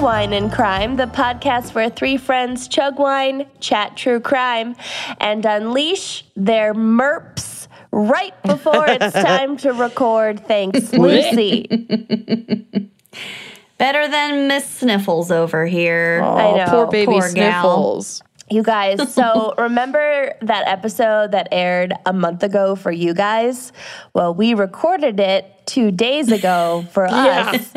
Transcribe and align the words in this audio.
Wine 0.00 0.32
and 0.32 0.52
Crime, 0.52 0.96
the 0.96 1.06
podcast 1.06 1.74
where 1.74 1.88
three 1.88 2.16
friends 2.16 2.68
chug 2.68 2.98
wine, 2.98 3.46
chat 3.60 3.96
true 3.96 4.20
crime, 4.20 4.76
and 5.20 5.44
unleash 5.44 6.24
their 6.36 6.74
merps 6.74 7.68
right 7.90 8.34
before 8.42 8.86
it's 8.86 9.12
time 9.14 9.56
to 9.58 9.72
record. 9.72 10.46
Thanks, 10.46 10.92
Lucy. 10.92 11.66
Better 13.78 14.08
than 14.08 14.48
Miss 14.48 14.68
Sniffles 14.68 15.30
over 15.30 15.66
here. 15.66 16.22
I 16.22 16.56
know. 16.56 16.66
Poor 16.68 16.86
baby 16.88 17.12
poor 17.12 17.32
gal. 17.32 18.06
You 18.50 18.62
guys, 18.62 19.12
so 19.14 19.54
remember 19.58 20.34
that 20.42 20.68
episode 20.68 21.32
that 21.32 21.48
aired 21.50 21.94
a 22.04 22.12
month 22.12 22.42
ago 22.42 22.76
for 22.76 22.92
you 22.92 23.14
guys? 23.14 23.72
Well, 24.12 24.34
we 24.34 24.54
recorded 24.54 25.18
it 25.18 25.46
two 25.66 25.90
days 25.90 26.30
ago 26.30 26.84
for 26.92 27.06
us. 27.10 27.72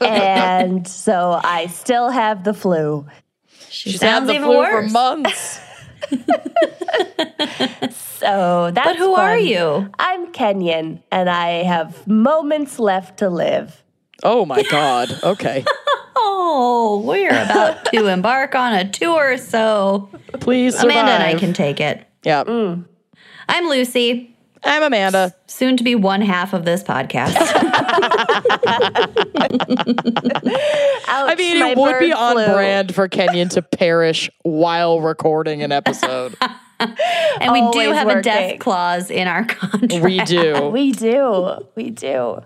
and 0.00 0.86
so 0.86 1.40
I 1.42 1.66
still 1.68 2.10
have 2.10 2.44
the 2.44 2.52
flu. 2.54 3.06
She 3.70 3.90
She's 3.92 4.02
had 4.02 4.18
sounds 4.18 4.26
the 4.28 4.34
even 4.34 4.46
flu 4.48 4.58
worse. 4.58 4.86
for 4.86 4.92
months. 4.92 5.60
So 7.92 8.70
that's 8.72 8.86
But 8.86 8.96
who 8.98 9.14
are 9.14 9.36
you? 9.36 9.90
I'm 9.98 10.30
Kenyon 10.30 11.02
and 11.10 11.28
I 11.28 11.64
have 11.64 12.06
moments 12.06 12.78
left 12.78 13.18
to 13.18 13.28
live. 13.28 13.81
Oh 14.22 14.44
my 14.46 14.62
God. 14.64 15.18
Okay. 15.22 15.64
Oh, 16.24 17.02
we're 17.06 17.30
about 17.30 17.86
to 17.86 18.06
embark 18.12 18.54
on 18.54 18.74
a 18.74 18.88
tour, 18.88 19.38
so 19.38 20.10
Please 20.34 20.74
survive. 20.74 20.90
Amanda 20.90 21.12
and 21.12 21.22
I 21.22 21.34
can 21.38 21.52
take 21.54 21.80
it. 21.80 22.06
Yeah. 22.22 22.44
Mm. 22.44 22.84
I'm 23.48 23.68
Lucy, 23.68 24.36
I'm 24.62 24.82
Amanda. 24.82 25.34
soon 25.46 25.76
to 25.78 25.84
be 25.84 25.94
one 25.94 26.20
half 26.20 26.52
of 26.52 26.64
this 26.66 26.82
podcast. 26.82 27.34
I 31.08 31.34
mean, 31.36 31.62
it 31.62 31.78
would 31.78 31.98
be 31.98 32.12
on 32.12 32.34
brand 32.34 32.94
for 32.94 33.08
Kenyon 33.08 33.48
to 33.50 33.62
perish 33.62 34.30
while 34.42 35.00
recording 35.00 35.62
an 35.62 35.72
episode. 35.72 36.36
And 37.40 37.52
we 37.52 37.60
do 37.60 37.64
Always 37.66 37.96
have 37.96 38.08
a 38.08 38.22
death 38.22 38.58
clause 38.58 39.10
in 39.10 39.28
our 39.28 39.44
contract. 39.46 40.04
we 40.04 40.20
do. 40.20 40.68
We 40.68 40.92
do. 40.92 41.66
We 41.74 41.90
do. 41.90 42.40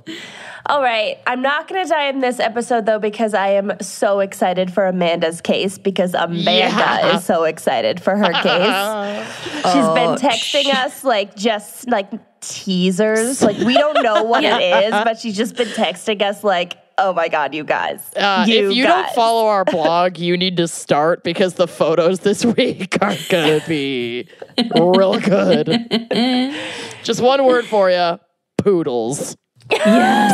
All 0.69 0.83
right. 0.83 1.19
I'm 1.27 1.43
not 1.43 1.69
going 1.69 1.85
to 1.85 1.89
die 1.89 2.09
in 2.09 2.19
this 2.21 2.41
episode, 2.41 2.87
though, 2.87 2.99
because 2.99 3.35
I 3.35 3.51
am 3.51 3.79
so 3.81 4.19
excited 4.21 4.73
for 4.73 4.87
Amanda's 4.87 5.41
case 5.41 5.79
because 5.79 6.13
Amanda 6.15 6.51
Yeah. 6.51 7.17
is 7.17 7.25
so 7.25 7.45
excited 7.45 8.01
for 8.03 8.17
her 8.17 8.33
case. 8.33 9.27
She's 9.55 9.63
been 9.65 10.11
oh, 10.11 10.17
texting 10.19 10.75
us 10.75 11.05
like 11.05 11.37
just 11.37 11.89
like 11.89 12.11
teasers. 12.41 13.43
Like 13.43 13.59
we 13.59 13.75
don't 13.75 14.03
know 14.03 14.25
what 14.25 14.43
it 14.47 14.85
is, 14.85 14.91
but 14.91 15.19
she's 15.19 15.37
just 15.37 15.57
been 15.57 15.69
texting 15.69 16.23
us 16.23 16.43
like, 16.43 16.77
oh 16.99 17.13
my 17.13 17.29
God, 17.29 17.55
you 17.55 17.65
guys. 17.65 18.11
Uh, 18.17 18.45
you 18.47 18.71
if 18.71 18.77
you 18.77 18.85
guys. 18.85 19.07
don't 19.07 19.15
follow 19.15 19.47
our 19.47 19.65
blog, 19.77 20.19
you 20.19 20.37
need 20.37 20.57
to 20.57 20.69
start 20.69 21.25
because 21.25 21.55
the 21.55 21.69
photos 21.69 22.21
this 22.21 22.45
week 22.57 22.97
are 23.01 23.17
going 23.29 23.61
to 23.61 23.69
be 23.69 24.29
real 24.75 25.19
good. 25.21 25.69
Just 27.03 27.21
one 27.21 27.45
word 27.45 27.67
for 27.67 27.91
you 27.91 28.19
poodles. 28.59 29.37
Yes. 29.71 30.33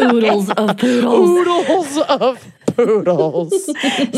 Oodles 0.00 0.50
of 0.50 0.76
poodles. 0.78 1.46
Poodles 1.46 1.98
of 1.98 2.52
poodles. 2.74 3.52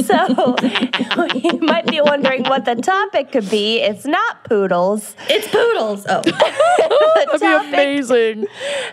So 0.04 0.56
you 1.34 1.58
might 1.60 1.86
be 1.86 2.00
wondering 2.00 2.42
what 2.44 2.64
the 2.64 2.74
topic 2.74 3.32
could 3.32 3.48
be. 3.48 3.80
It's 3.80 4.04
not 4.04 4.44
poodles. 4.44 5.14
It's 5.28 5.46
poodles. 5.48 6.04
Oh, 6.08 6.22
That'd 7.40 7.40
be 7.40 7.68
amazing. 7.68 8.46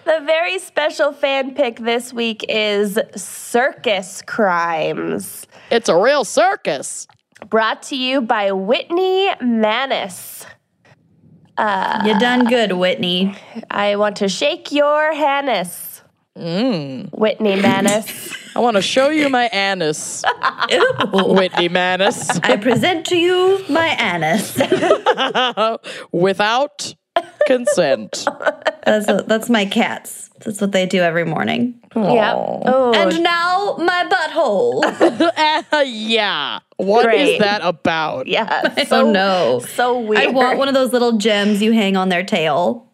The 0.05 0.22
very 0.25 0.59
special 0.59 1.11
fan 1.11 1.53
pick 1.53 1.79
this 1.79 2.13
week 2.13 2.45
is 2.47 2.97
circus 3.16 4.22
crimes. 4.25 5.47
It's 5.69 5.89
a 5.89 5.97
real 5.97 6.23
circus. 6.23 7.07
Brought 7.49 7.83
to 7.83 7.95
you 7.95 8.22
by 8.22 8.51
Whitney 8.51 9.29
Manis. 9.41 10.45
Uh, 11.57 12.01
you 12.05 12.17
done 12.19 12.45
good, 12.45 12.72
Whitney. 12.73 13.35
I 13.69 13.95
want 13.95 14.17
to 14.17 14.29
shake 14.29 14.72
your 14.72 15.13
Hannis. 15.13 15.91
Whitney 16.41 17.62
Manis. 17.62 18.34
I 18.56 18.59
want 18.59 18.75
to 18.75 18.81
show 18.81 19.09
you 19.09 19.29
my 19.29 19.47
anus, 19.53 20.24
Whitney 21.13 21.69
Manis, 21.69 22.29
I 22.40 22.57
present 22.57 23.06
to 23.07 23.16
you 23.16 23.63
my 23.69 23.88
anus. 23.97 24.57
without 26.12 26.94
consent. 27.47 28.25
That's, 28.85 29.06
that's 29.25 29.50
my 29.50 29.66
cats. 29.66 30.29
That's 30.44 30.59
what 30.59 30.72
they 30.74 30.85
do 30.85 31.00
every 31.02 31.24
morning. 31.24 31.79
yep. 31.96 32.34
Oh, 32.35 32.91
And 32.96 33.23
now 33.23 33.75
my 33.78 34.06
butthole. 34.09 34.84
Uh, 35.72 35.78
yeah. 35.85 36.59
What 36.78 37.06
is 37.06 37.29
Great. 37.29 37.40
that 37.40 37.62
about? 37.63 38.28
yeah. 38.28 38.72
I 38.75 38.84
So, 38.85 39.03
don't 39.03 39.13
know. 39.13 39.59
So 39.75 40.00
weird. 40.00 40.23
I 40.23 40.28
want 40.28 40.58
one 40.58 40.68
of 40.68 40.73
those 40.73 40.91
little 40.91 41.13
gems 41.18 41.62
you 41.62 41.72
hang 41.73 41.96
on 41.96 42.09
their 42.09 42.23
tail. 42.23 42.88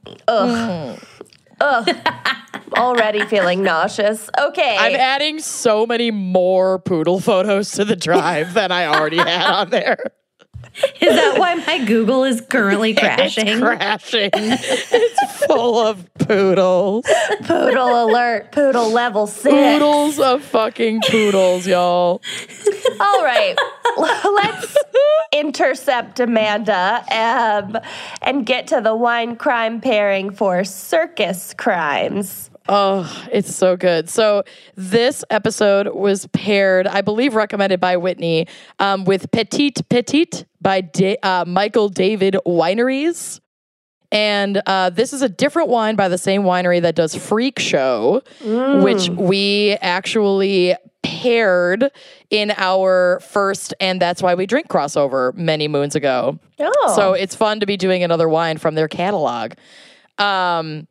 Already 2.74 3.26
feeling 3.26 3.64
nauseous. 3.64 4.30
Okay. 4.40 4.78
I'm 4.78 4.96
adding 4.96 5.40
so 5.40 5.86
many 5.86 6.12
more 6.12 6.80
poodle 6.80 7.20
photos 7.20 7.72
to 7.72 7.86
the 7.86 7.96
drive 7.96 8.54
than 8.54 8.72
I 8.72 8.86
already 8.86 9.18
had 9.18 9.50
on 9.50 9.70
there. 9.70 9.98
Is 11.02 11.16
that 11.16 11.40
why 11.40 11.56
my 11.56 11.84
Google 11.86 12.24
is 12.24 12.42
currently 12.42 12.94
crashing? 12.96 13.48
It's 13.48 13.60
crashing. 13.60 14.30
it's 14.34 15.46
full 15.46 15.80
of 15.80 16.08
poodles. 16.16 17.06
Poodle 17.44 18.06
alert. 18.06 18.52
Poodle 18.52 18.92
level 18.92 19.26
six. 19.28 19.54
Poodles 19.54 20.20
of 20.20 20.44
fucking 20.44 21.02
poodles, 21.08 21.66
y'all. 21.66 22.22
All 23.00 23.24
right. 23.24 23.56
Let's 23.98 24.78
intercept 25.34 26.20
Amanda 26.20 27.04
um, 27.12 27.78
and 28.22 28.46
get 28.46 28.68
to 28.68 28.82
the 28.82 28.96
wine 28.96 29.36
crime 29.36 29.82
pairing 29.82 30.32
for 30.32 30.64
circus 30.64 31.54
crimes. 31.56 32.52
Oh, 32.70 33.28
it's 33.32 33.54
so 33.54 33.78
good. 33.78 34.10
So 34.10 34.44
this 34.76 35.24
episode 35.30 35.94
was 35.94 36.28
paired, 36.28 36.88
I 36.88 37.02
believe, 37.02 37.36
recommended 37.36 37.80
by 37.80 37.98
Whitney, 37.98 38.48
um, 38.80 39.06
with 39.06 39.32
Petite 39.32 39.88
Petit 39.90 40.46
by 40.62 40.82
Da- 40.82 41.18
uh, 41.24 41.46
Michael 41.48 41.90
David 41.90 42.36
Wineries. 42.46 43.40
And 44.12 44.62
uh, 44.66 44.90
this 44.90 45.12
is 45.12 45.22
a 45.22 45.30
different 45.30 45.70
wine 45.70 45.96
by 45.96 46.08
the 46.08 46.18
same 46.18 46.44
winery 46.44 46.82
that 46.82 46.96
does 46.96 47.14
Freak 47.14 47.60
Show, 47.60 48.22
which 48.82 49.10
we 49.10 49.78
actually 49.82 50.76
paired 51.04 51.90
in 52.30 52.52
our 52.58 53.20
first 53.22 53.74
and 53.80 54.02
that's 54.02 54.22
why 54.22 54.36
we 54.36 54.46
drink 54.46 54.68
crossover 54.68 55.34
many 55.36 55.68
moons 55.68 55.96
ago. 55.96 56.38
Oh. 56.60 56.94
So 56.96 57.14
it's 57.14 57.36
fun 57.36 57.60
to 57.62 57.66
be 57.66 57.78
doing 57.78 58.04
another 58.04 58.28
wine 58.28 58.58
from 58.58 58.76
their 58.76 58.88
catalog. 58.88 59.54
Um, 60.18 60.88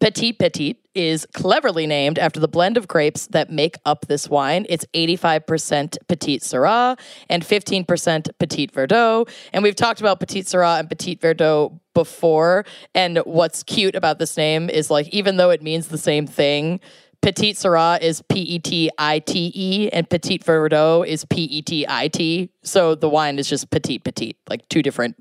Petite 0.00 0.38
Petit 0.38 0.78
is 0.94 1.26
cleverly 1.32 1.86
named 1.86 2.18
after 2.18 2.40
the 2.40 2.48
blend 2.48 2.76
of 2.76 2.88
grapes 2.88 3.26
that 3.28 3.50
make 3.50 3.76
up 3.84 4.06
this 4.06 4.28
wine. 4.28 4.66
It's 4.68 4.86
85% 4.94 5.98
Petite 6.08 6.42
Sirah 6.42 6.98
and 7.28 7.42
15% 7.42 8.28
Petite 8.38 8.72
Verdot. 8.72 9.28
And 9.52 9.62
we've 9.62 9.76
talked 9.76 10.00
about 10.00 10.20
Petite 10.20 10.46
Sirah 10.46 10.78
and 10.80 10.88
Petite 10.88 11.20
Verdot 11.20 11.78
before. 11.94 12.64
And 12.94 13.18
what's 13.18 13.62
cute 13.62 13.94
about 13.94 14.18
this 14.18 14.36
name 14.36 14.68
is 14.70 14.90
like, 14.90 15.08
even 15.08 15.36
though 15.36 15.50
it 15.50 15.62
means 15.62 15.88
the 15.88 15.98
same 15.98 16.26
thing, 16.26 16.80
Petite 17.22 17.56
Sirah 17.56 18.02
is 18.02 18.20
P 18.22 18.40
E 18.40 18.58
T 18.58 18.90
I 18.98 19.18
T 19.18 19.50
E 19.54 19.88
and 19.90 20.08
Petite 20.08 20.44
Verdot 20.44 21.06
is 21.06 21.24
P 21.24 21.44
E 21.44 21.62
T 21.62 21.86
I 21.88 22.08
T. 22.08 22.50
So 22.62 22.94
the 22.94 23.08
wine 23.08 23.38
is 23.38 23.48
just 23.48 23.70
Petite 23.70 24.04
Petit, 24.04 24.36
like 24.48 24.68
two 24.68 24.82
different 24.82 25.16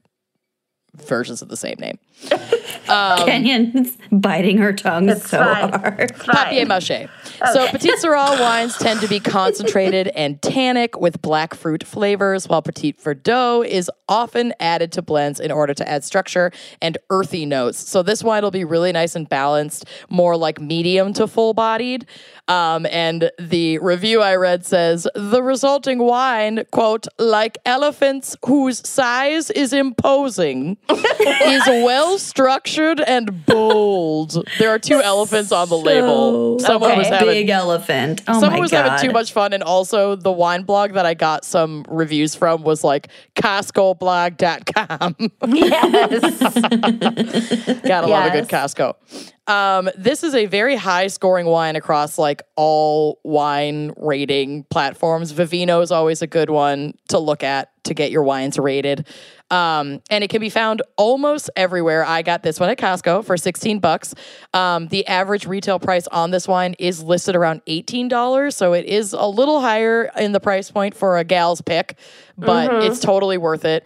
versions 0.95 1.41
of 1.41 1.47
the 1.47 1.57
same 1.57 1.77
name. 1.79 1.97
Kenyon's 2.27 3.97
biting 4.11 4.57
her 4.57 4.73
tongue 4.73 5.13
so 5.15 5.37
fine. 5.37 5.69
hard. 5.69 6.13
Papier 6.15 6.65
mâché. 6.65 7.09
So 7.53 7.67
Petite 7.69 7.95
Sirah 7.99 8.39
wines 8.39 8.77
tend 8.77 9.01
to 9.01 9.07
be 9.07 9.19
concentrated 9.19 10.07
and 10.09 10.41
tannic 10.41 10.99
with 10.99 11.21
black 11.21 11.53
fruit 11.53 11.83
flavors, 11.83 12.47
while 12.47 12.61
Petite 12.61 13.01
Verdot 13.01 13.67
is 13.67 13.89
often 14.07 14.53
added 14.59 14.91
to 14.93 15.01
blends 15.01 15.39
in 15.39 15.51
order 15.51 15.73
to 15.73 15.89
add 15.89 16.03
structure 16.03 16.51
and 16.81 16.97
earthy 17.09 17.45
notes. 17.45 17.79
So 17.79 18.03
this 18.03 18.23
wine 18.23 18.43
will 18.43 18.51
be 18.51 18.63
really 18.63 18.91
nice 18.91 19.15
and 19.15 19.27
balanced, 19.27 19.85
more 20.09 20.37
like 20.37 20.59
medium 20.61 21.13
to 21.13 21.27
full 21.27 21.53
bodied. 21.53 22.05
Um, 22.47 22.85
and 22.91 23.31
the 23.39 23.79
review 23.79 24.21
I 24.21 24.35
read 24.35 24.65
says 24.65 25.07
the 25.15 25.41
resulting 25.41 25.99
wine, 25.99 26.65
quote, 26.71 27.07
like 27.17 27.57
elephants 27.65 28.35
whose 28.45 28.85
size 28.87 29.49
is 29.51 29.71
imposing, 29.71 30.77
is 30.89 31.65
well 31.67 32.02
structured 32.17 32.99
and 33.01 33.45
bold. 33.45 34.47
There 34.59 34.69
are 34.69 34.79
two 34.79 35.01
elephants 35.01 35.51
on 35.51 35.69
the 35.69 35.77
label. 35.77 36.59
Someone 36.59 36.91
Okay. 36.91 36.99
was 36.99 37.07
having 37.07 37.27
Big 37.27 37.49
elephant. 37.49 38.21
Oh 38.27 38.33
Someone 38.39 38.51
my 38.53 38.59
was 38.59 38.71
god. 38.71 38.89
having 38.89 39.09
too 39.09 39.13
much 39.13 39.31
fun, 39.33 39.53
and 39.53 39.63
also 39.63 40.15
the 40.15 40.31
wine 40.31 40.63
blog 40.63 40.93
that 40.93 41.05
I 41.05 41.13
got 41.13 41.43
some 41.45 41.85
reviews 41.89 42.35
from 42.35 42.63
was 42.63 42.83
like 42.83 43.07
CostcoBlog.com. 43.35 45.15
Yes. 45.47 46.21
Gotta 47.81 48.07
love 48.07 48.25
a 48.27 48.29
good 48.31 48.47
Yes. 48.51 48.73
Costco. 48.73 48.95
Um, 49.45 49.89
this 49.97 50.23
is 50.23 50.35
a 50.35 50.45
very 50.45 50.75
high 50.77 51.07
scoring 51.07 51.45
wine 51.45 51.75
across 51.75 52.17
like 52.17 52.41
all 52.55 53.19
wine 53.23 53.91
rating 53.97 54.63
platforms. 54.69 55.33
Vivino 55.33 55.81
is 55.83 55.91
always 55.91 56.21
a 56.21 56.27
good 56.27 56.49
one 56.49 56.93
to 57.09 57.19
look 57.19 57.43
at 57.43 57.69
to 57.83 57.93
get 57.93 58.11
your 58.11 58.23
wines 58.23 58.57
rated. 58.57 59.07
Um, 59.51 60.01
and 60.09 60.23
it 60.23 60.29
can 60.29 60.41
be 60.41 60.49
found 60.49 60.81
almost 60.97 61.49
everywhere. 61.55 62.05
I 62.05 62.21
got 62.21 62.41
this 62.43 62.59
one 62.59 62.69
at 62.69 62.77
Costco 62.77 63.23
for 63.23 63.37
16 63.37 63.79
bucks. 63.79 64.15
Um, 64.53 64.87
the 64.87 65.05
average 65.07 65.45
retail 65.45 65.79
price 65.79 66.07
on 66.07 66.31
this 66.31 66.47
wine 66.47 66.75
is 66.79 67.03
listed 67.03 67.35
around 67.35 67.61
$18. 67.65 68.53
So 68.53 68.73
it 68.73 68.85
is 68.85 69.13
a 69.13 69.27
little 69.27 69.61
higher 69.61 70.09
in 70.17 70.31
the 70.31 70.39
price 70.39 70.71
point 70.71 70.95
for 70.95 71.17
a 71.17 71.23
gal's 71.23 71.61
pick, 71.61 71.97
but 72.37 72.83
it's 72.83 72.99
totally 72.99 73.37
worth 73.37 73.65
it. 73.65 73.85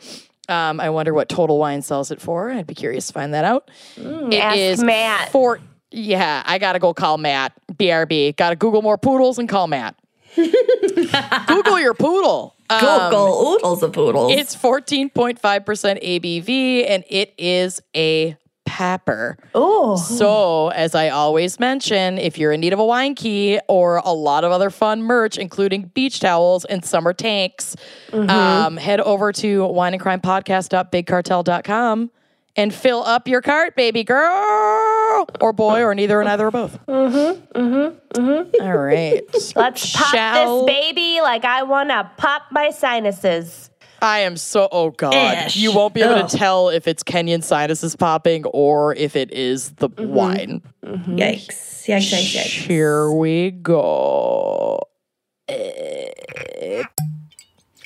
Um, 0.49 0.79
I 0.79 0.89
wonder 0.89 1.13
what 1.13 1.27
Total 1.27 1.57
Wine 1.57 1.81
sells 1.81 2.09
it 2.09 2.21
for. 2.21 2.49
I'd 2.49 2.67
be 2.67 2.73
curious 2.73 3.07
to 3.07 3.13
find 3.13 3.33
that 3.33 3.43
out. 3.43 3.69
It 3.97 4.39
ask 4.39 4.57
is 4.57 4.83
Matt. 4.83 5.29
For 5.29 5.59
yeah, 5.91 6.43
I 6.45 6.57
gotta 6.57 6.79
go 6.79 6.93
call 6.93 7.17
Matt. 7.17 7.53
BRB. 7.73 8.35
Gotta 8.37 8.55
Google 8.55 8.81
more 8.81 8.97
poodles 8.97 9.39
and 9.39 9.49
call 9.49 9.67
Matt. 9.67 9.95
Google 11.47 11.79
your 11.79 11.93
poodle. 11.93 12.55
Um, 12.69 12.79
Google 12.79 13.53
oodles 13.55 13.83
of 13.83 13.93
poodles. 13.93 14.31
it's 14.33 14.55
14.5% 14.55 15.39
ABV 15.41 16.89
and 16.89 17.03
it 17.09 17.33
is 17.37 17.81
a 17.95 18.37
pepper. 18.65 19.37
Oh, 19.55 19.95
So, 19.95 20.67
as 20.69 20.93
I 20.93 21.07
always 21.09 21.57
mention, 21.59 22.17
if 22.17 22.37
you're 22.37 22.51
in 22.51 22.59
need 22.59 22.73
of 22.73 22.79
a 22.79 22.85
wine 22.85 23.15
key 23.15 23.59
or 23.69 24.01
a 24.03 24.11
lot 24.11 24.43
of 24.43 24.51
other 24.51 24.69
fun 24.69 25.01
merch, 25.01 25.37
including 25.37 25.83
beach 25.93 26.19
towels 26.19 26.65
and 26.65 26.83
summer 26.83 27.13
tanks, 27.13 27.77
um, 28.11 28.75
head 28.75 28.99
over 28.99 29.31
to 29.31 29.59
wineandcrimepodcast.bigcartel.com 29.61 32.11
and 32.57 32.73
fill 32.73 33.03
up 33.03 33.27
your 33.27 33.41
cart, 33.41 33.75
baby 33.75 34.03
girl, 34.03 35.27
or 35.39 35.53
boy, 35.53 35.81
or 35.83 35.93
neither 35.95 36.19
or 36.19 36.23
neither 36.23 36.47
or 36.47 36.51
both. 36.51 36.77
Mm-hmm. 36.87 37.59
Mm-hmm. 37.59 38.19
Mm-hmm. 38.21 38.61
All 38.61 38.77
right. 38.77 39.21
let's 39.55 39.95
pop 39.95 40.13
Shall- 40.13 40.65
this 40.65 40.75
baby 40.75 41.21
like 41.21 41.45
I 41.45 41.63
want 41.63 41.89
to 41.89 42.11
pop 42.17 42.41
my 42.51 42.71
sinuses. 42.71 43.69
I 43.99 44.19
am 44.19 44.37
so 44.37 44.67
oh 44.71 44.91
god. 44.91 45.47
Ish. 45.47 45.55
You 45.55 45.73
won't 45.73 45.93
be 45.95 46.01
able 46.01 46.15
Ugh. 46.15 46.29
to 46.29 46.37
tell 46.37 46.69
if 46.69 46.87
it's 46.87 47.01
Kenyon 47.01 47.41
sinuses 47.41 47.95
popping 47.95 48.45
or 48.45 48.93
if 48.93 49.15
it 49.15 49.31
is 49.31 49.71
the 49.71 49.89
wine. 49.97 50.61
yikes. 50.83 51.87
Yikes, 51.87 52.11
yikes, 52.11 52.35
yikes. 52.35 52.67
Here 52.67 53.09
we 53.11 53.51
go. 53.51 54.81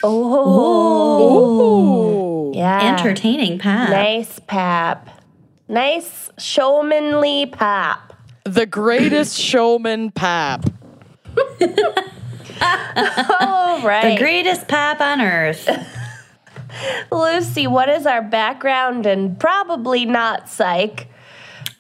Oh, 0.04 1.32
Ooh. 2.52 2.58
yeah. 2.58 2.98
Entertaining 2.98 3.60
pap. 3.60 3.90
Nice 3.90 4.40
pap. 4.48 5.10
Nice 5.68 6.30
showmanly 6.38 7.46
pap. 7.48 8.14
The 8.46 8.66
greatest 8.66 9.38
showman 9.40 10.12
pap. 10.12 10.66
All 13.40 13.82
The 13.82 14.16
greatest 14.18 14.68
pap 14.68 15.00
on 15.02 15.22
earth. 15.22 15.70
Lucy, 17.12 17.68
what 17.68 17.90
is 17.90 18.06
our 18.06 18.22
background 18.22 19.06
and 19.06 19.40
probably 19.40 20.06
not 20.06 20.50
psych? 20.50 21.08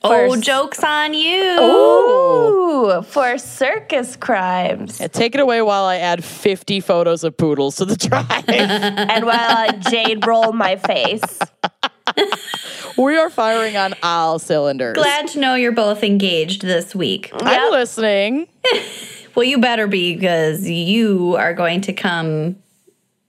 Oh, 0.03 0.35
joke's 0.39 0.83
on 0.83 1.13
you. 1.13 1.59
Ooh, 1.61 3.01
for 3.03 3.37
circus 3.37 4.15
crimes. 4.15 4.99
Yeah, 4.99 5.07
Take 5.07 5.35
it 5.35 5.41
away 5.41 5.61
while 5.61 5.85
I 5.85 5.97
add 5.97 6.23
50 6.23 6.79
photos 6.79 7.23
of 7.23 7.37
poodles 7.37 7.75
to 7.77 7.85
the 7.85 7.95
drive. 7.95 8.27
and 8.47 9.25
while 9.25 9.35
I 9.57 9.71
jade 9.89 10.25
roll 10.25 10.53
my 10.53 10.75
face. 10.75 11.39
we 12.97 13.17
are 13.17 13.29
firing 13.29 13.77
on 13.77 13.93
all 14.03 14.39
cylinders. 14.39 14.95
Glad 14.95 15.27
to 15.29 15.39
know 15.39 15.55
you're 15.55 15.71
both 15.71 16.03
engaged 16.03 16.61
this 16.63 16.93
week. 16.95 17.29
I'm 17.33 17.47
Yep. 17.47 17.71
listening. 17.71 18.47
Well, 19.33 19.45
you 19.45 19.59
better 19.61 19.87
be 19.87 20.13
because 20.13 20.67
you 20.69 21.37
are 21.37 21.53
going 21.53 21.79
to 21.81 21.93
come. 21.93 22.57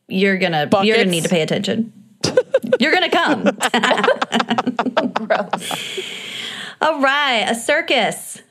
You're 0.08 0.36
gonna. 0.36 0.68
You're 0.82 0.96
gonna 0.96 1.08
need 1.10 1.22
to 1.22 1.28
pay 1.28 1.42
attention. 1.42 1.92
you're 2.80 2.92
gonna 2.92 3.08
come. 3.08 3.44
Gross. 5.12 6.31
All 6.82 7.00
right, 7.00 7.46
a 7.48 7.54
circus 7.54 8.42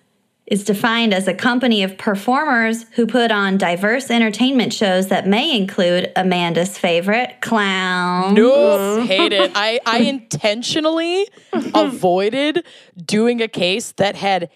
is 0.46 0.64
defined 0.64 1.14
as 1.14 1.28
a 1.28 1.34
company 1.34 1.84
of 1.84 1.98
performers 1.98 2.86
who 2.94 3.06
put 3.06 3.30
on 3.30 3.58
diverse 3.58 4.10
entertainment 4.10 4.72
shows 4.72 5.10
that 5.10 5.28
may 5.28 5.54
include 5.54 6.10
Amanda's 6.16 6.78
favorite 6.78 7.42
clown. 7.42 8.34
Nope. 8.34 9.06
Hate 9.06 9.34
it. 9.34 9.52
I, 9.54 9.82
I 9.86 10.00
intentionally 10.00 11.28
avoided 11.76 12.66
doing 13.06 13.42
a 13.42 13.50
case 13.50 13.92
that 13.98 14.16
had 14.16 14.50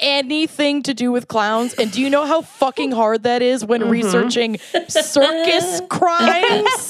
anything 0.00 0.82
to 0.84 0.94
do 0.94 1.10
with 1.12 1.28
clowns. 1.28 1.74
And 1.74 1.90
do 1.90 2.00
you 2.00 2.10
know 2.10 2.26
how 2.26 2.42
fucking 2.42 2.92
hard 2.92 3.24
that 3.24 3.42
is 3.42 3.64
when 3.64 3.82
mm-hmm. 3.82 3.90
researching 3.90 4.58
circus 4.88 5.80
crimes? 5.88 6.88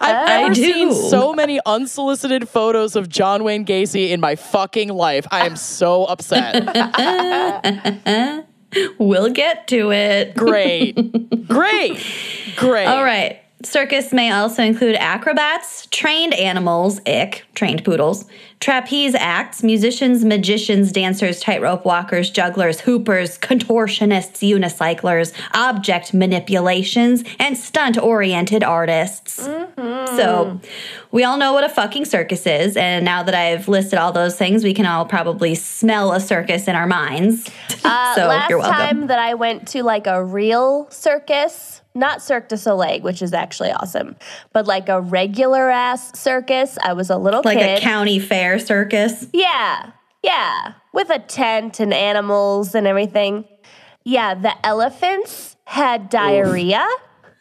I've 0.00 0.28
never 0.28 0.54
seen 0.54 0.92
so 0.92 1.32
many 1.32 1.60
unsolicited 1.64 2.48
photos 2.48 2.96
of 2.96 3.08
John 3.08 3.44
Wayne 3.44 3.64
Gacy 3.64 4.10
in 4.10 4.20
my 4.20 4.36
fucking 4.36 4.90
life. 4.90 5.26
I 5.30 5.46
am 5.46 5.56
so 5.56 6.04
upset. 6.04 6.54
We'll 8.98 9.30
get 9.30 9.66
to 9.68 9.92
it. 9.92 10.34
Great. 10.34 10.94
Great. 11.48 12.04
Great. 12.56 12.86
All 12.86 13.02
right. 13.02 13.40
Circus 13.62 14.12
may 14.12 14.30
also 14.30 14.62
include 14.62 14.94
acrobats, 14.96 15.86
trained 15.86 16.34
animals, 16.34 17.00
ick, 17.06 17.44
trained 17.54 17.84
poodles, 17.84 18.24
trapeze 18.60 19.14
acts, 19.14 19.62
musicians, 19.62 20.24
magicians, 20.24 20.90
dancers, 20.90 21.40
tightrope 21.40 21.84
walkers, 21.84 22.30
jugglers, 22.30 22.80
hoopers, 22.80 23.38
contortionists, 23.38 24.48
unicyclers, 24.48 25.32
object 25.54 26.12
manipulations, 26.12 27.22
and 27.38 27.56
stunt 27.56 27.98
oriented 27.98 28.64
artists. 28.64 29.34
So, 29.36 30.60
we 31.12 31.24
all 31.24 31.38
know 31.38 31.52
what 31.52 31.64
a 31.64 31.68
fucking 31.68 32.04
circus 32.04 32.46
is, 32.46 32.76
and 32.76 33.04
now 33.04 33.22
that 33.22 33.34
I've 33.34 33.68
listed 33.68 33.98
all 33.98 34.12
those 34.12 34.36
things, 34.36 34.64
we 34.64 34.74
can 34.74 34.86
all 34.86 35.04
probably 35.06 35.54
smell 35.54 36.12
a 36.12 36.20
circus 36.20 36.66
in 36.66 36.74
our 36.74 36.86
minds. 36.86 37.48
Uh, 37.84 38.14
so, 38.14 38.26
last 38.26 38.50
you're 38.50 38.58
welcome. 38.58 38.76
time 38.76 39.06
that 39.06 39.18
I 39.18 39.34
went 39.34 39.68
to 39.68 39.82
like 39.82 40.06
a 40.06 40.22
real 40.22 40.88
circus, 40.90 41.77
not 41.98 42.22
Cirque 42.22 42.48
du 42.48 42.56
Soleil, 42.56 43.00
which 43.02 43.20
is 43.20 43.32
actually 43.34 43.70
awesome, 43.72 44.16
but 44.52 44.66
like 44.66 44.88
a 44.88 45.00
regular 45.00 45.70
ass 45.70 46.18
circus, 46.18 46.78
I 46.82 46.92
was 46.94 47.10
a 47.10 47.16
little 47.18 47.42
like 47.44 47.58
kid. 47.58 47.78
a 47.78 47.80
county 47.80 48.18
fair 48.18 48.58
circus. 48.58 49.26
Yeah, 49.32 49.90
yeah, 50.22 50.74
with 50.94 51.10
a 51.10 51.18
tent 51.18 51.80
and 51.80 51.92
animals 51.92 52.74
and 52.74 52.86
everything. 52.86 53.44
Yeah, 54.04 54.34
the 54.34 54.54
elephants 54.66 55.56
had 55.64 56.08
diarrhea. 56.08 56.86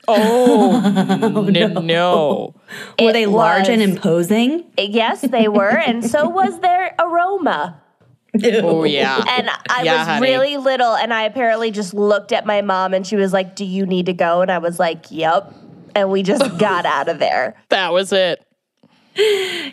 Oh, 0.09 0.81
n- 1.53 1.85
no. 1.85 2.55
Were 2.99 3.09
It 3.09 3.13
they 3.13 3.25
large 3.25 3.67
and 3.69 3.81
imposing? 3.81 4.65
Yes, 4.77 5.21
they 5.21 5.47
were, 5.47 5.69
and 5.77 6.03
so 6.03 6.27
was 6.29 6.59
their 6.59 6.95
aroma. 6.99 7.81
Oh, 8.43 8.83
yeah. 8.83 9.23
And 9.37 9.49
I 9.69 9.83
Yeah, 9.83 9.97
was 9.99 10.07
honey. 10.07 10.27
really 10.27 10.57
little, 10.57 10.95
and 10.95 11.13
I 11.13 11.23
apparently 11.23 11.71
just 11.71 11.93
looked 11.93 12.31
at 12.31 12.45
my 12.45 12.61
mom, 12.61 12.93
and 12.93 13.05
she 13.05 13.15
was 13.15 13.33
like, 13.33 13.55
"Do 13.55 13.65
you 13.65 13.85
need 13.85 14.05
to 14.07 14.13
go?" 14.13 14.41
And 14.41 14.51
I 14.51 14.57
was 14.57 14.79
like, 14.79 15.05
"Yep." 15.09 15.53
And 15.95 16.11
we 16.11 16.23
just 16.23 16.57
got 16.59 16.85
out 16.85 17.09
of 17.09 17.19
there. 17.19 17.55
That 17.69 17.93
was 17.93 18.11
it. 18.13 18.43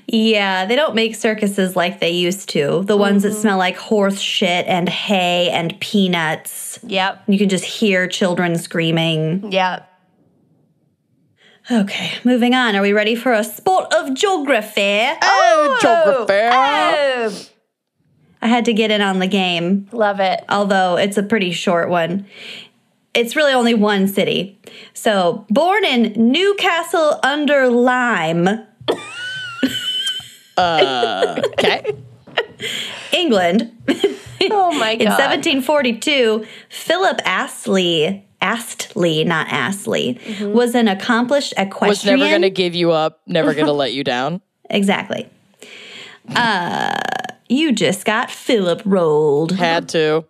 Yeah, 0.07 0.65
they 0.65 0.75
don't 0.75 0.95
make 0.95 1.15
circuses 1.15 1.77
like 1.77 2.01
they 2.01 2.11
used 2.11 2.49
to. 2.51 2.83
The 2.85 2.97
ones 2.97 3.25
that 3.25 3.33
mm-hmm. 3.33 3.41
smell 3.41 3.59
like 3.59 3.77
horse 3.77 4.19
shit 4.19 4.67
and 4.67 4.89
hay 4.89 5.51
and 5.51 5.79
peanuts. 5.81 6.79
Yep. 6.83 7.25
You 7.27 7.39
can 7.39 7.51
just 7.51 7.65
hear 7.65 8.07
children 8.09 8.57
screaming. 8.57 9.53
Yep. 9.53 9.91
Okay, 11.71 12.13
moving 12.25 12.55
on. 12.55 12.77
Are 12.77 12.83
we 12.83 12.93
ready 12.93 13.15
for 13.15 13.33
a 13.33 13.43
sport 13.43 13.93
of 13.95 14.15
geography? 14.15 15.09
Oh, 15.23 15.79
geography. 15.81 16.49
Oh, 16.53 17.31
oh. 17.31 17.47
I 18.45 18.49
had 18.49 18.67
to 18.67 18.73
get 18.73 18.91
in 18.93 19.01
on 19.01 19.19
the 19.19 19.27
game, 19.27 19.89
love 19.91 20.21
it. 20.21 20.45
although 20.49 20.97
it's 20.97 21.17
a 21.17 21.23
pretty 21.23 21.51
short 21.51 21.89
one. 21.89 22.27
It's 23.15 23.35
really 23.35 23.53
only 23.53 23.75
one 23.75 24.07
city. 24.07 24.59
So, 24.93 25.47
born 25.49 25.85
in 25.85 26.13
Newcastle 26.31 27.19
under 27.25 27.69
Lyme, 27.71 28.49
Okay. 30.59 31.95
England, 33.13 33.73
Oh 34.51 34.73
my 34.79 34.95
god. 34.97 35.01
in 35.01 35.09
1742, 35.09 36.45
Philip 36.69 37.21
Astley, 37.25 38.25
Astley, 38.41 39.25
not 39.25 39.47
Astley, 39.51 40.19
was 40.41 40.75
an 40.75 40.89
accomplished 40.89 41.55
Was 41.57 41.67
equestrian. 41.67 42.19
never 42.19 42.31
going 42.31 42.43
to 42.43 42.51
give 42.51 42.75
you 42.75 42.91
up, 42.93 43.21
never 43.27 43.55
going 43.55 43.67
to 43.73 43.73
let 43.73 43.93
you 43.95 44.05
down. 44.05 44.41
Exactly. 44.71 45.29
Uh, 46.35 46.99
you 47.49 47.73
just 47.73 48.05
got 48.05 48.31
Philip 48.31 48.83
rolled. 48.85 49.53
Had 49.53 49.89
to. 49.91 50.25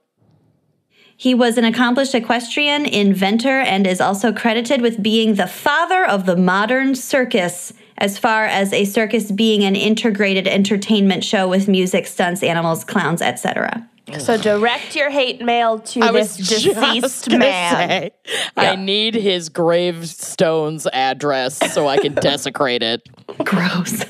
He 1.16 1.34
was 1.34 1.56
an 1.56 1.64
accomplished 1.64 2.14
equestrian, 2.14 2.84
inventor, 2.84 3.60
and 3.60 3.86
is 3.86 4.00
also 4.00 4.32
credited 4.32 4.82
with 4.82 5.02
being 5.02 5.34
the 5.34 5.46
father 5.46 6.04
of 6.04 6.26
the 6.26 6.36
modern 6.36 6.94
circus, 6.94 7.72
as 7.96 8.18
far 8.18 8.44
as 8.44 8.72
a 8.72 8.84
circus 8.84 9.30
being 9.30 9.62
an 9.62 9.76
integrated 9.76 10.48
entertainment 10.48 11.22
show 11.22 11.48
with 11.48 11.68
music, 11.68 12.06
stunts, 12.06 12.42
animals, 12.42 12.84
clowns, 12.84 13.22
etc. 13.22 13.88
So 14.18 14.36
direct 14.36 14.94
your 14.94 15.10
hate 15.10 15.40
mail 15.40 15.78
to 15.78 16.00
I 16.00 16.12
this 16.12 16.36
deceased 16.36 17.30
man. 17.30 17.40
say, 17.40 18.10
I 18.56 18.76
need 18.76 19.14
his 19.14 19.48
gravestone's 19.48 20.86
address 20.92 21.72
so 21.72 21.88
I 21.88 21.96
can 21.96 22.14
desecrate 22.20 22.82
it. 22.82 23.08
Gross. 23.44 24.04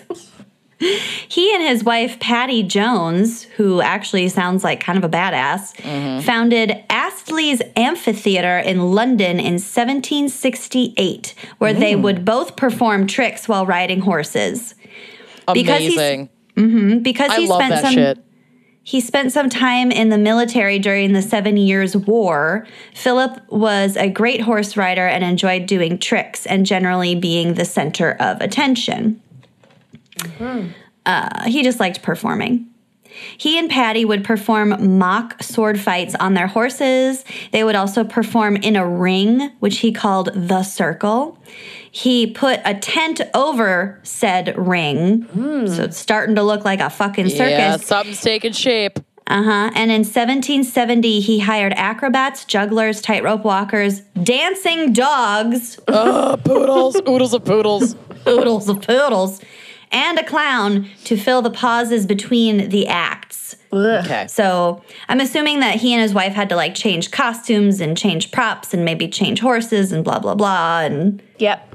He 1.28 1.54
and 1.54 1.62
his 1.62 1.84
wife, 1.84 2.18
Patty 2.20 2.62
Jones, 2.62 3.44
who 3.44 3.80
actually 3.80 4.28
sounds 4.28 4.64
like 4.64 4.80
kind 4.80 4.98
of 4.98 5.04
a 5.04 5.08
badass, 5.08 5.74
mm-hmm. 5.76 6.20
founded 6.20 6.84
Astley's 6.90 7.62
Amphitheater 7.76 8.58
in 8.58 8.92
London 8.92 9.38
in 9.38 9.54
1768, 9.54 11.34
where 11.58 11.72
they 11.72 11.94
mm. 11.94 12.02
would 12.02 12.24
both 12.24 12.56
perform 12.56 13.06
tricks 13.06 13.48
while 13.48 13.66
riding 13.66 14.00
horses. 14.00 14.74
Because 15.52 15.80
he's- 15.80 15.94
Amazing. 15.94 16.30
Mm-hmm. 16.56 16.98
Because 16.98 17.30
I 17.30 17.40
he 17.40 17.48
love 17.48 17.58
spent 17.58 17.70
that 17.70 17.82
some 17.82 17.94
shit. 17.94 18.18
he 18.84 19.00
spent 19.00 19.32
some 19.32 19.50
time 19.50 19.90
in 19.90 20.08
the 20.08 20.18
military 20.18 20.78
during 20.78 21.12
the 21.12 21.22
Seven 21.22 21.56
Years' 21.56 21.96
War. 21.96 22.66
Philip 22.94 23.40
was 23.48 23.96
a 23.96 24.08
great 24.08 24.40
horse 24.40 24.76
rider 24.76 25.06
and 25.06 25.24
enjoyed 25.24 25.66
doing 25.66 25.98
tricks 25.98 26.46
and 26.46 26.64
generally 26.64 27.14
being 27.14 27.54
the 27.54 27.64
center 27.64 28.12
of 28.20 28.40
attention. 28.40 29.20
Uh, 31.06 31.44
he 31.44 31.62
just 31.62 31.80
liked 31.80 32.02
performing. 32.02 32.68
He 33.36 33.58
and 33.58 33.70
Patty 33.70 34.04
would 34.04 34.24
perform 34.24 34.98
mock 34.98 35.40
sword 35.42 35.78
fights 35.78 36.16
on 36.16 36.34
their 36.34 36.48
horses. 36.48 37.24
They 37.52 37.62
would 37.62 37.76
also 37.76 38.02
perform 38.02 38.56
in 38.56 38.74
a 38.74 38.86
ring, 38.88 39.52
which 39.60 39.78
he 39.78 39.92
called 39.92 40.30
the 40.34 40.64
circle. 40.64 41.38
He 41.92 42.26
put 42.26 42.60
a 42.64 42.74
tent 42.74 43.20
over 43.32 44.00
said 44.02 44.56
ring, 44.58 45.28
so 45.68 45.84
it's 45.84 45.96
starting 45.96 46.34
to 46.34 46.42
look 46.42 46.64
like 46.64 46.80
a 46.80 46.90
fucking 46.90 47.28
circus. 47.28 47.50
Yeah, 47.50 47.76
something's 47.76 48.20
taking 48.20 48.52
shape. 48.52 48.98
Uh 49.28 49.42
huh. 49.44 49.70
And 49.74 49.90
in 49.92 50.00
1770, 50.00 51.20
he 51.20 51.38
hired 51.38 51.72
acrobats, 51.74 52.44
jugglers, 52.44 53.00
tightrope 53.00 53.44
walkers, 53.44 54.00
dancing 54.22 54.92
dogs, 54.92 55.78
Oh, 55.86 56.36
poodles, 56.44 56.96
oodles 56.96 57.32
of 57.32 57.44
poodles. 57.44 57.94
oodles 58.26 58.68
of 58.68 58.82
poodles, 58.82 59.40
and 59.94 60.18
a 60.18 60.24
clown 60.24 60.88
to 61.04 61.16
fill 61.16 61.40
the 61.40 61.50
pauses 61.50 62.04
between 62.04 62.68
the 62.68 62.86
acts. 62.88 63.56
Okay. 63.72 64.26
So 64.28 64.82
I'm 65.08 65.20
assuming 65.20 65.60
that 65.60 65.76
he 65.76 65.92
and 65.92 66.02
his 66.02 66.12
wife 66.14 66.32
had 66.32 66.48
to 66.50 66.56
like 66.56 66.74
change 66.74 67.10
costumes 67.10 67.80
and 67.80 67.96
change 67.96 68.30
props 68.30 68.74
and 68.74 68.84
maybe 68.84 69.08
change 69.08 69.40
horses 69.40 69.92
and 69.92 70.04
blah, 70.04 70.18
blah, 70.18 70.34
blah. 70.34 70.80
And 70.80 71.22
Yep. 71.38 71.73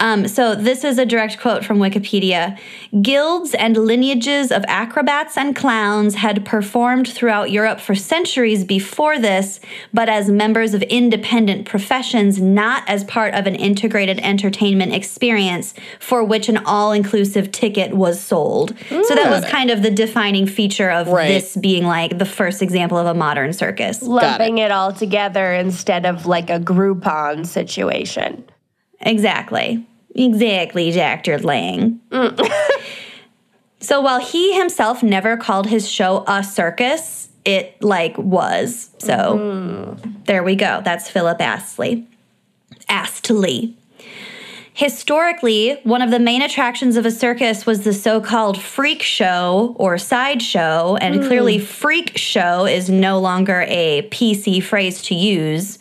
Um, 0.00 0.26
so 0.26 0.54
this 0.54 0.82
is 0.82 0.98
a 0.98 1.04
direct 1.04 1.38
quote 1.38 1.64
from 1.64 1.78
Wikipedia. 1.78 2.58
Guilds 3.02 3.54
and 3.54 3.76
lineages 3.76 4.50
of 4.50 4.64
acrobats 4.66 5.36
and 5.36 5.54
clowns 5.54 6.14
had 6.16 6.44
performed 6.44 7.06
throughout 7.06 7.50
Europe 7.50 7.80
for 7.80 7.94
centuries 7.94 8.64
before 8.64 9.18
this, 9.18 9.60
but 9.92 10.08
as 10.08 10.30
members 10.30 10.72
of 10.72 10.82
independent 10.82 11.66
professions, 11.66 12.40
not 12.40 12.82
as 12.88 13.04
part 13.04 13.34
of 13.34 13.46
an 13.46 13.54
integrated 13.54 14.18
entertainment 14.20 14.94
experience 14.94 15.74
for 16.00 16.24
which 16.24 16.48
an 16.48 16.56
all-inclusive 16.56 17.52
ticket 17.52 17.94
was 17.94 18.18
sold. 18.20 18.74
So 18.88 19.14
that 19.14 19.30
was 19.30 19.44
kind 19.44 19.70
of 19.70 19.82
the 19.82 19.90
defining 19.90 20.46
feature 20.46 20.90
of 20.90 21.08
Right. 21.08 21.28
this 21.28 21.56
being 21.56 21.84
like 21.84 22.18
the 22.18 22.24
first 22.24 22.62
example 22.62 22.96
of 22.96 23.06
a 23.06 23.14
modern 23.14 23.52
circus. 23.52 24.02
Lumping 24.02 24.58
it. 24.58 24.70
all 24.70 24.92
together 24.92 25.52
instead 25.52 26.06
of 26.06 26.24
like 26.26 26.48
a 26.48 26.58
Groupon 26.60 27.44
situation. 27.44 28.44
Exactly. 29.00 29.86
Exactly, 30.14 30.90
Dr. 30.90 31.38
Lang. 31.38 32.00
so 33.80 34.00
while 34.00 34.20
he 34.20 34.56
himself 34.56 35.02
never 35.02 35.36
called 35.36 35.66
his 35.66 35.88
show 35.88 36.24
a 36.26 36.42
circus, 36.42 37.28
it 37.44 37.82
like 37.82 38.18
was. 38.18 38.90
So 38.98 39.96
there 40.24 40.42
we 40.42 40.56
go. 40.56 40.82
That's 40.84 41.08
Philip 41.08 41.40
Astley. 41.40 42.06
Astley. 42.88 43.76
Historically, 44.72 45.78
one 45.82 46.00
of 46.00 46.10
the 46.10 46.18
main 46.18 46.40
attractions 46.42 46.96
of 46.96 47.04
a 47.04 47.10
circus 47.10 47.66
was 47.66 47.84
the 47.84 47.92
so 47.92 48.20
called 48.20 48.58
freak 48.58 49.02
show 49.02 49.74
or 49.78 49.98
sideshow, 49.98 50.96
and 50.96 51.22
clearly, 51.22 51.58
hmm. 51.58 51.64
freak 51.64 52.16
show 52.16 52.66
is 52.66 52.88
no 52.88 53.20
longer 53.20 53.66
a 53.68 54.08
PC 54.10 54.62
phrase 54.62 55.02
to 55.02 55.14
use. 55.14 55.79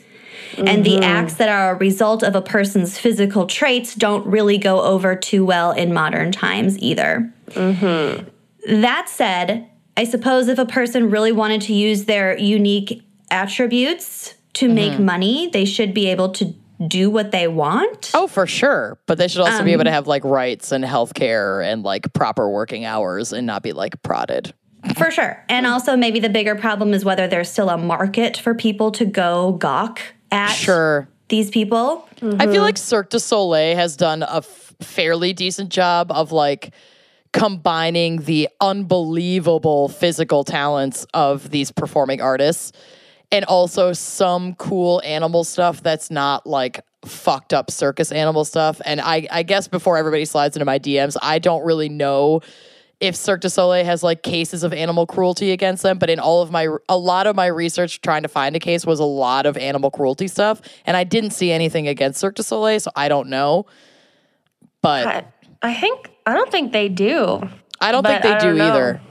And 0.68 0.86
the 0.86 0.96
mm-hmm. 0.96 1.04
acts 1.04 1.36
that 1.36 1.50
are 1.50 1.76
a 1.76 1.78
result 1.78 2.24
of 2.24 2.36
a 2.36 2.42
person's 2.42 2.98
physical 2.98 3.48
traits 3.48 3.96
don't 3.96 4.26
really 4.26 4.58
go 4.58 4.82
over 4.82 5.16
too 5.16 5.46
well 5.46 5.72
in 5.72 5.94
modern 5.94 6.32
times 6.32 6.78
either. 6.80 7.32
Mm-hmm. 7.50 8.28
That 8.82 9.10
said, 9.10 9.70
I 9.98 10.04
suppose 10.04 10.48
if 10.48 10.60
a 10.60 10.66
person 10.66 11.10
really 11.10 11.32
wanted 11.32 11.62
to 11.64 11.74
use 11.74 12.06
their 12.06 12.38
unique 12.38 13.04
attributes 13.32 14.36
to 14.54 14.70
make 14.70 14.94
mm-hmm. 14.94 15.06
money, 15.06 15.50
they 15.52 15.66
should 15.66 15.94
be 15.94 16.08
able 16.08 16.30
to 16.30 16.54
do 16.88 17.10
what 17.10 17.32
they 17.32 17.48
want. 17.48 18.12
Oh, 18.14 18.28
for 18.28 18.48
sure. 18.48 18.98
But 19.06 19.18
they 19.18 19.28
should 19.28 19.42
also 19.42 19.64
be 19.64 19.72
Um, 19.72 19.80
able 19.80 19.84
to 19.84 19.90
um, 19.90 19.96
have 19.96 20.08
like 20.08 20.24
rights 20.24 20.72
and 20.72 20.84
health 20.86 21.14
care 21.14 21.62
and 21.62 21.84
like 21.84 22.14
proper 22.14 22.50
working 22.50 22.86
hours 22.86 23.34
and 23.34 23.46
not 23.46 23.64
be 23.64 23.74
like 23.74 24.02
prodded. 24.02 24.54
For 24.96 25.12
sure. 25.12 25.44
And 25.50 25.66
mm. 25.66 25.72
also, 25.72 25.98
maybe 25.98 26.22
the 26.22 26.30
bigger 26.30 26.56
problem 26.56 26.94
is 26.94 27.04
whether 27.04 27.28
there's 27.28 27.50
still 27.52 27.70
a 27.70 27.78
market 27.78 28.38
for 28.38 28.56
people 28.56 28.92
to 28.92 29.06
go 29.06 29.52
gawk 29.54 30.02
at 30.32 30.54
Sure. 30.54 31.08
these 31.28 31.50
people. 31.50 32.08
I 32.18 32.20
feel 32.20 32.38
mm-hmm. 32.38 32.56
like 32.62 32.78
Cirque 32.78 33.10
du 33.10 33.20
Soleil 33.20 33.76
has 33.76 33.96
done 33.96 34.24
a 34.24 34.38
f- 34.38 34.76
fairly 34.82 35.34
decent 35.34 35.70
job 35.70 36.12
of 36.12 36.32
like 36.32 36.74
combining 37.32 38.18
the 38.24 38.50
unbelievable 38.60 39.88
physical 39.88 40.44
talents 40.44 41.06
of 41.14 41.50
these 41.52 41.72
performing 41.72 42.22
artists 42.22 42.72
and 43.32 43.46
also 43.46 43.94
some 43.94 44.56
cool 44.56 45.02
animal 45.06 45.44
stuff 45.44 45.84
that's 45.84 46.10
not 46.10 46.48
like 46.48 46.82
fucked 47.06 47.54
up 47.54 47.70
circus 47.70 48.12
animal 48.12 48.44
stuff. 48.44 48.82
And 48.84 49.00
I, 49.00 49.28
I 49.32 49.44
guess 49.44 49.68
before 49.68 49.98
everybody 49.98 50.26
slides 50.26 50.56
into 50.56 50.66
my 50.66 50.80
DMs, 50.80 51.16
I 51.22 51.40
don't 51.40 51.64
really 51.64 51.90
know 51.90 52.42
if 53.00 53.16
Cirque 53.16 53.42
du 53.42 53.50
Soleil 53.50 53.86
has 53.86 54.04
like 54.04 54.24
cases 54.24 54.64
of 54.64 54.74
animal 54.74 55.06
cruelty 55.06 55.52
against 55.52 55.84
them, 55.84 55.98
but 55.98 56.10
in 56.10 56.20
all 56.20 56.42
of 56.42 56.52
my 56.52 56.68
a 56.90 56.98
lot 56.98 57.28
of 57.28 57.36
my 57.36 57.48
research 57.48 58.02
trying 58.02 58.24
to 58.24 58.28
find 58.28 58.56
a 58.56 58.60
case 58.60 58.86
was 58.86 59.00
a 59.00 59.06
lot 59.06 59.46
of 59.46 59.56
animal 59.58 59.90
cruelty 59.92 60.28
stuff, 60.28 60.62
and 60.86 60.98
I 60.98 61.04
didn't 61.06 61.32
see 61.32 61.52
anything 61.52 61.88
against 61.88 62.20
Cirque 62.20 62.36
du 62.36 62.44
Soleil, 62.44 62.80
so 62.80 62.92
I 62.96 63.08
don't 63.08 63.30
know. 63.30 63.66
But 64.82 65.08
I, 65.08 65.26
I 65.62 65.74
think 65.74 66.10
I 66.26 66.34
don't 66.34 66.52
think 66.52 66.72
they 66.72 66.90
do. 66.90 67.42
I 67.82 67.92
don't 67.92 68.06
think 68.06 68.24
they 68.24 68.32
I 68.34 68.40
do 68.40 68.48
don't 68.48 68.58
know. 68.58 68.66
either. 68.70 69.02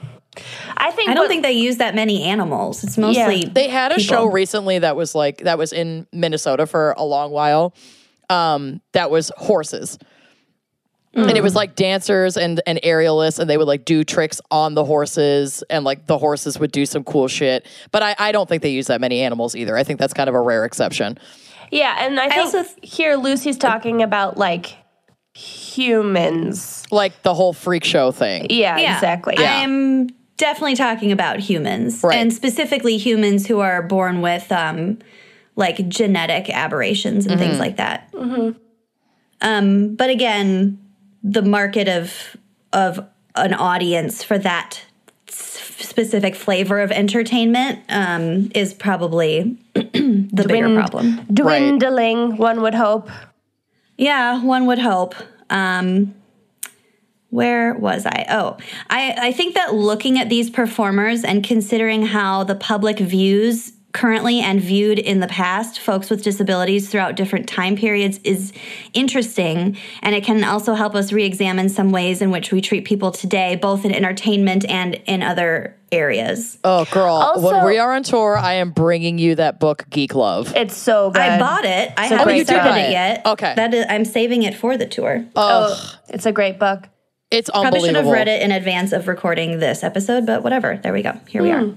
I 0.76 0.90
think 0.92 1.10
I 1.10 1.14
don't 1.14 1.24
what- 1.24 1.28
think 1.28 1.42
they 1.42 1.52
use 1.52 1.78
that 1.78 1.94
many 1.94 2.22
animals. 2.22 2.84
It's 2.84 2.96
mostly 2.98 3.44
They 3.46 3.68
had 3.68 3.90
a 3.92 3.96
people. 3.96 4.16
show 4.16 4.24
recently 4.26 4.78
that 4.80 4.94
was 4.96 5.14
like 5.14 5.38
that 5.38 5.58
was 5.58 5.72
in 5.72 6.06
Minnesota 6.12 6.66
for 6.66 6.92
a 6.96 7.04
long 7.04 7.30
while. 7.32 7.74
Um, 8.30 8.80
that 8.92 9.10
was 9.10 9.32
horses. 9.36 9.98
And 11.14 11.36
it 11.36 11.42
was 11.42 11.54
like 11.56 11.74
dancers 11.74 12.36
and, 12.36 12.60
and 12.66 12.78
aerialists, 12.84 13.38
and 13.40 13.50
they 13.50 13.56
would 13.56 13.66
like 13.66 13.84
do 13.84 14.04
tricks 14.04 14.40
on 14.52 14.74
the 14.74 14.84
horses, 14.84 15.64
and 15.68 15.84
like 15.84 16.06
the 16.06 16.16
horses 16.18 16.58
would 16.60 16.70
do 16.70 16.86
some 16.86 17.02
cool 17.02 17.26
shit. 17.26 17.66
But 17.90 18.02
I, 18.02 18.14
I 18.18 18.30
don't 18.32 18.48
think 18.48 18.62
they 18.62 18.70
use 18.70 18.86
that 18.86 19.00
many 19.00 19.20
animals 19.22 19.56
either. 19.56 19.76
I 19.76 19.82
think 19.84 19.98
that's 19.98 20.12
kind 20.14 20.28
of 20.28 20.34
a 20.36 20.40
rare 20.40 20.64
exception. 20.64 21.18
Yeah, 21.72 21.96
and 22.06 22.20
I 22.20 22.28
think 22.28 22.40
also 22.44 22.62
th- 22.62 22.76
here 22.82 23.16
Lucy's 23.16 23.58
talking 23.58 24.02
about 24.02 24.36
like 24.36 24.76
humans. 25.34 26.84
Like 26.90 27.22
the 27.22 27.34
whole 27.34 27.52
freak 27.52 27.84
show 27.84 28.10
thing. 28.12 28.46
Yeah, 28.50 28.76
Yeah. 28.78 28.94
exactly. 28.94 29.34
I'm 29.38 30.08
definitely 30.36 30.76
talking 30.76 31.10
about 31.12 31.40
humans, 31.40 32.02
Right. 32.02 32.16
and 32.16 32.32
specifically 32.32 32.96
humans 32.96 33.46
who 33.46 33.60
are 33.60 33.82
born 33.82 34.20
with 34.20 34.50
um, 34.52 34.98
like 35.56 35.88
genetic 35.88 36.48
aberrations 36.50 37.26
and 37.26 37.38
things 37.40 37.58
like 37.58 37.76
that. 37.76 38.12
Um, 39.40 39.94
but 39.94 40.10
again, 40.10 40.78
the 41.22 41.42
market 41.42 41.88
of 41.88 42.36
of 42.72 43.06
an 43.34 43.54
audience 43.54 44.22
for 44.22 44.38
that 44.38 44.82
specific 45.28 46.34
flavor 46.34 46.80
of 46.80 46.90
entertainment 46.90 47.80
um, 47.88 48.50
is 48.54 48.74
probably 48.74 49.56
the 49.74 50.44
bigger 50.46 50.74
problem. 50.74 51.24
Dwindling, 51.32 52.36
one 52.36 52.62
would 52.62 52.74
hope. 52.74 53.08
Yeah, 53.96 54.42
one 54.42 54.66
would 54.66 54.78
hope. 54.78 55.14
Um, 55.50 56.14
where 57.30 57.74
was 57.74 58.06
I? 58.06 58.26
Oh, 58.30 58.56
I, 58.88 59.14
I 59.18 59.32
think 59.32 59.54
that 59.54 59.74
looking 59.74 60.18
at 60.18 60.28
these 60.28 60.50
performers 60.50 61.24
and 61.24 61.44
considering 61.44 62.06
how 62.06 62.44
the 62.44 62.54
public 62.54 62.98
views 62.98 63.72
currently 63.92 64.40
and 64.40 64.60
viewed 64.60 64.98
in 64.98 65.20
the 65.20 65.26
past 65.26 65.80
folks 65.80 66.10
with 66.10 66.22
disabilities 66.22 66.88
throughout 66.88 67.16
different 67.16 67.48
time 67.48 67.76
periods 67.76 68.18
is 68.22 68.52
interesting. 68.92 69.76
And 70.02 70.14
it 70.14 70.24
can 70.24 70.44
also 70.44 70.74
help 70.74 70.94
us 70.94 71.12
re 71.12 71.24
examine 71.24 71.68
some 71.68 71.90
ways 71.90 72.20
in 72.20 72.30
which 72.30 72.52
we 72.52 72.60
treat 72.60 72.84
people 72.84 73.10
today, 73.10 73.56
both 73.56 73.84
in 73.84 73.94
entertainment 73.94 74.64
and 74.68 74.94
in 75.06 75.22
other 75.22 75.74
areas. 75.90 76.58
Oh, 76.64 76.84
girl. 76.90 77.34
when 77.38 77.64
we 77.64 77.78
are 77.78 77.94
on 77.94 78.02
tour, 78.02 78.36
I 78.36 78.54
am 78.54 78.72
bringing 78.72 79.18
you 79.18 79.34
that 79.36 79.58
book, 79.58 79.86
Geek 79.88 80.14
Love. 80.14 80.54
It's 80.54 80.76
so 80.76 81.10
good. 81.10 81.22
I 81.22 81.38
bought 81.38 81.64
it. 81.64 81.92
I 81.96 82.04
It's 82.04 82.12
a 82.12 82.16
haven't 82.18 82.34
great 82.34 82.46
started 82.46 82.68
book. 82.68 82.78
it 82.78 82.90
yet. 82.90 83.26
Okay. 83.26 83.54
That 83.56 83.72
is, 83.72 83.86
I'm 83.88 84.04
saving 84.04 84.42
it 84.42 84.54
for 84.54 84.76
the 84.76 84.86
tour. 84.86 85.24
Oh, 85.34 85.98
it's 86.08 86.26
a 86.26 86.32
great 86.32 86.58
book. 86.58 86.88
It's 87.30 87.50
Probably 87.50 87.80
should 87.80 87.94
have 87.94 88.06
read 88.06 88.28
it 88.28 88.42
in 88.42 88.52
advance 88.52 88.92
of 88.92 89.06
recording 89.06 89.58
this 89.58 89.82
episode, 89.82 90.24
but 90.24 90.42
whatever. 90.42 90.78
There 90.82 90.92
we 90.92 91.02
go. 91.02 91.12
Here 91.28 91.42
we 91.42 91.50
hmm. 91.50 91.56
are. 91.56 91.74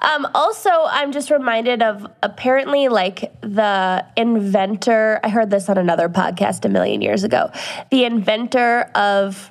Um, 0.00 0.28
also, 0.34 0.70
I'm 0.70 1.10
just 1.10 1.30
reminded 1.30 1.82
of 1.82 2.06
apparently 2.22 2.88
like 2.88 3.32
the 3.40 4.04
inventor. 4.16 5.18
I 5.24 5.28
heard 5.28 5.50
this 5.50 5.68
on 5.68 5.76
another 5.76 6.08
podcast 6.08 6.64
a 6.64 6.68
million 6.68 7.02
years 7.02 7.24
ago. 7.24 7.50
The 7.90 8.04
inventor 8.04 8.82
of 8.94 9.50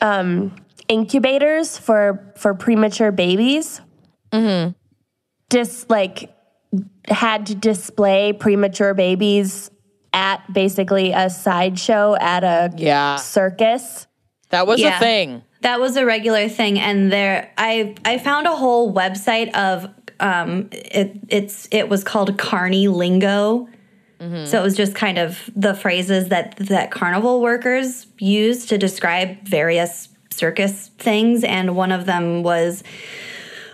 um, 0.00 0.54
incubators 0.88 1.76
for 1.76 2.32
for 2.36 2.54
premature 2.54 3.10
babies. 3.10 3.80
Just 5.50 5.90
like 5.90 6.32
had 7.08 7.46
to 7.46 7.56
display 7.56 8.32
premature 8.32 8.94
babies 8.94 9.70
at 10.12 10.40
basically 10.52 11.10
a 11.12 11.28
sideshow 11.28 12.14
at 12.20 12.44
a 12.44 12.72
Yeah. 12.76 13.16
circus. 13.16 14.06
That 14.50 14.68
was 14.68 14.80
Yeah. 14.80 14.96
a 14.96 15.00
thing. 15.00 15.42
That 15.62 15.80
was 15.80 15.96
a 15.96 16.06
regular 16.06 16.48
thing, 16.48 16.78
and 16.78 17.12
there 17.12 17.52
I 17.58 17.94
I 18.04 18.18
found 18.18 18.46
a 18.46 18.56
whole 18.56 18.94
website 18.94 19.54
of 19.54 19.88
um 20.20 20.68
it 20.72 21.18
it's 21.28 21.68
it 21.70 21.88
was 21.88 22.04
called 22.04 22.38
Carney 22.38 22.88
Lingo. 22.88 23.68
Mm-hmm. 24.20 24.46
So 24.46 24.60
it 24.60 24.62
was 24.62 24.76
just 24.76 24.94
kind 24.94 25.18
of 25.18 25.50
the 25.56 25.74
phrases 25.74 26.28
that 26.28 26.56
that 26.56 26.90
carnival 26.90 27.40
workers 27.40 28.06
use 28.18 28.66
to 28.66 28.76
describe 28.76 29.46
various 29.46 30.08
circus 30.30 30.90
things, 30.98 31.44
and 31.44 31.76
one 31.76 31.92
of 31.92 32.06
them 32.06 32.42
was 32.42 32.82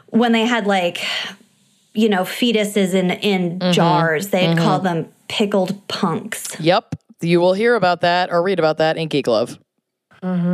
when 0.07 0.33
they 0.33 0.47
had 0.47 0.67
like 0.67 1.05
you 1.95 2.09
know 2.09 2.23
fetuses 2.23 2.95
in 2.95 3.11
in 3.11 3.59
mm-hmm. 3.59 3.73
jars, 3.73 4.29
they'd 4.29 4.49
mm-hmm. 4.49 4.59
call 4.59 4.81
them 4.81 5.09
pickled 5.29 5.87
punks. 5.89 6.59
Yep. 6.61 6.95
You 7.21 7.41
will 7.41 7.55
hear 7.55 7.75
about 7.75 8.03
that 8.03 8.31
or 8.31 8.43
read 8.43 8.59
about 8.59 8.79
that 8.79 8.97
in 8.97 9.09
Geek 9.09 9.27
Love. 9.27 9.59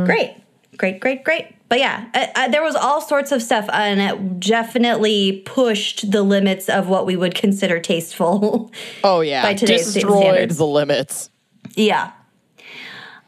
Great, 0.05 0.35
great, 0.77 0.99
great, 0.99 1.23
great. 1.23 1.47
But 1.69 1.79
yeah, 1.79 2.05
uh, 2.13 2.27
uh, 2.35 2.47
there 2.49 2.61
was 2.61 2.75
all 2.75 3.01
sorts 3.01 3.31
of 3.31 3.41
stuff, 3.41 3.67
and 3.73 3.99
it 3.99 4.39
definitely 4.39 5.41
pushed 5.43 6.11
the 6.11 6.21
limits 6.21 6.69
of 6.69 6.87
what 6.87 7.07
we 7.07 7.15
would 7.15 7.33
consider 7.33 7.79
tasteful. 7.79 8.71
Oh, 9.03 9.21
yeah. 9.21 9.41
By 9.41 9.53
today's 9.55 9.91
Destroyed 9.93 10.21
standards. 10.21 10.57
the 10.57 10.67
limits. 10.67 11.29
yeah. 11.75 12.11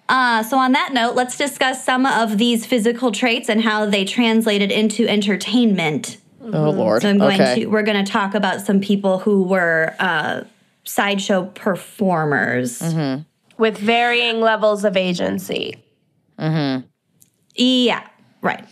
Uh, 0.07 0.43
so 0.43 0.57
on 0.57 0.73
that 0.73 0.93
note, 0.93 1.15
let's 1.15 1.37
discuss 1.37 1.83
some 1.83 2.05
of 2.05 2.37
these 2.37 2.65
physical 2.65 3.11
traits 3.11 3.49
and 3.49 3.61
how 3.61 3.87
they 3.87 4.05
translated 4.05 4.71
into 4.71 5.07
entertainment. 5.07 6.17
Oh, 6.41 6.69
Lord. 6.69 7.01
So 7.01 7.09
I'm 7.09 7.17
going 7.17 7.41
okay. 7.41 7.61
to 7.61 7.65
we're 7.65 7.81
going 7.81 8.05
to 8.05 8.11
talk 8.11 8.35
about 8.35 8.61
some 8.61 8.79
people 8.79 9.17
who 9.17 9.43
were 9.43 9.95
uh, 9.99 10.43
sideshow 10.83 11.45
performers. 11.47 12.81
With 13.57 13.77
varying 13.77 14.41
levels 14.41 14.85
of 14.85 14.95
agency. 14.95 15.83
Yeah, 17.55 18.07
right. 18.41 18.63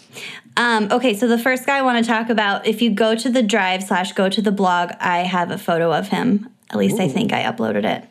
Um, 0.55 0.89
okay, 0.91 1.15
so 1.15 1.27
the 1.27 1.39
first 1.39 1.65
guy 1.65 1.79
I 1.79 1.81
want 1.81 2.03
to 2.03 2.09
talk 2.09 2.29
about, 2.29 2.67
if 2.67 2.81
you 2.81 2.91
go 2.91 3.15
to 3.15 3.29
the 3.29 3.41
drive 3.41 3.83
slash 3.83 4.13
go 4.13 4.29
to 4.29 4.41
the 4.41 4.51
blog, 4.51 4.91
I 4.99 5.19
have 5.19 5.51
a 5.51 5.57
photo 5.57 5.91
of 5.91 6.09
him. 6.09 6.49
At 6.69 6.77
least 6.77 6.99
I 6.99 7.07
think 7.07 7.33
I 7.33 7.43
uploaded 7.43 7.85
it. 7.85 8.07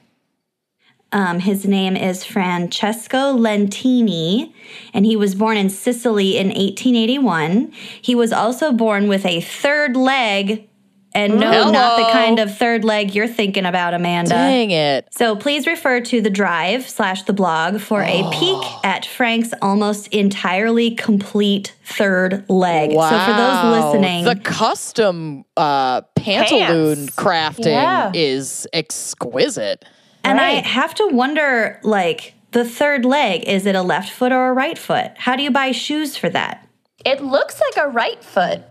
Um, 1.12 1.40
his 1.40 1.66
name 1.66 1.94
is 1.94 2.24
Francesco 2.24 3.36
Lentini, 3.36 4.52
and 4.94 5.04
he 5.04 5.14
was 5.14 5.34
born 5.34 5.58
in 5.58 5.68
Sicily 5.68 6.38
in 6.38 6.46
1881. 6.48 7.70
He 8.00 8.14
was 8.14 8.32
also 8.32 8.72
born 8.72 9.08
with 9.08 9.26
a 9.26 9.42
third 9.42 9.94
leg, 9.94 10.68
and 11.14 11.38
no, 11.38 11.70
not 11.70 11.96
the 11.98 12.12
kind 12.12 12.38
of 12.38 12.56
third 12.56 12.84
leg 12.84 13.14
you're 13.14 13.28
thinking 13.28 13.64
about, 13.66 13.94
Amanda. 13.94 14.30
Dang 14.30 14.70
it. 14.70 15.08
So 15.10 15.36
please 15.36 15.66
refer 15.66 16.00
to 16.00 16.20
the 16.20 16.30
drive 16.30 16.88
slash 16.88 17.22
the 17.24 17.32
blog 17.32 17.80
for 17.80 18.02
a 18.02 18.28
peek 18.32 18.62
at 18.84 19.04
Frank's 19.06 19.52
almost 19.60 20.08
entirely 20.08 20.92
complete 20.92 21.74
third 21.84 22.48
leg. 22.48 22.92
Wow. 22.92 23.10
So 23.10 23.18
for 23.32 23.36
those 23.36 23.92
listening, 23.94 24.24
the 24.24 24.36
custom 24.36 25.44
uh, 25.56 26.02
pantaloon 26.16 26.96
Pants. 26.96 27.16
crafting 27.16 27.66
Yeah. 27.66 28.10
is 28.14 28.66
exquisite. 28.72 29.84
and 30.24 30.40
I 30.40 30.52
have 30.66 30.94
to 30.96 31.08
wonder 31.08 31.80
like 31.82 32.34
the 32.52 32.64
third 32.64 33.04
leg, 33.04 33.44
is 33.44 33.66
it 33.66 33.74
a 33.74 33.82
left 33.82 34.10
foot 34.10 34.30
or 34.32 34.48
a 34.48 34.52
right 34.52 34.78
foot? 34.78 35.12
How 35.16 35.36
do 35.36 35.42
you 35.42 35.50
buy 35.50 35.72
shoes 35.72 36.16
for 36.16 36.28
that? 36.30 36.68
It 37.04 37.22
looks 37.22 37.60
like 37.60 37.84
a 37.84 37.88
right 37.88 38.22
foot. 38.22 38.62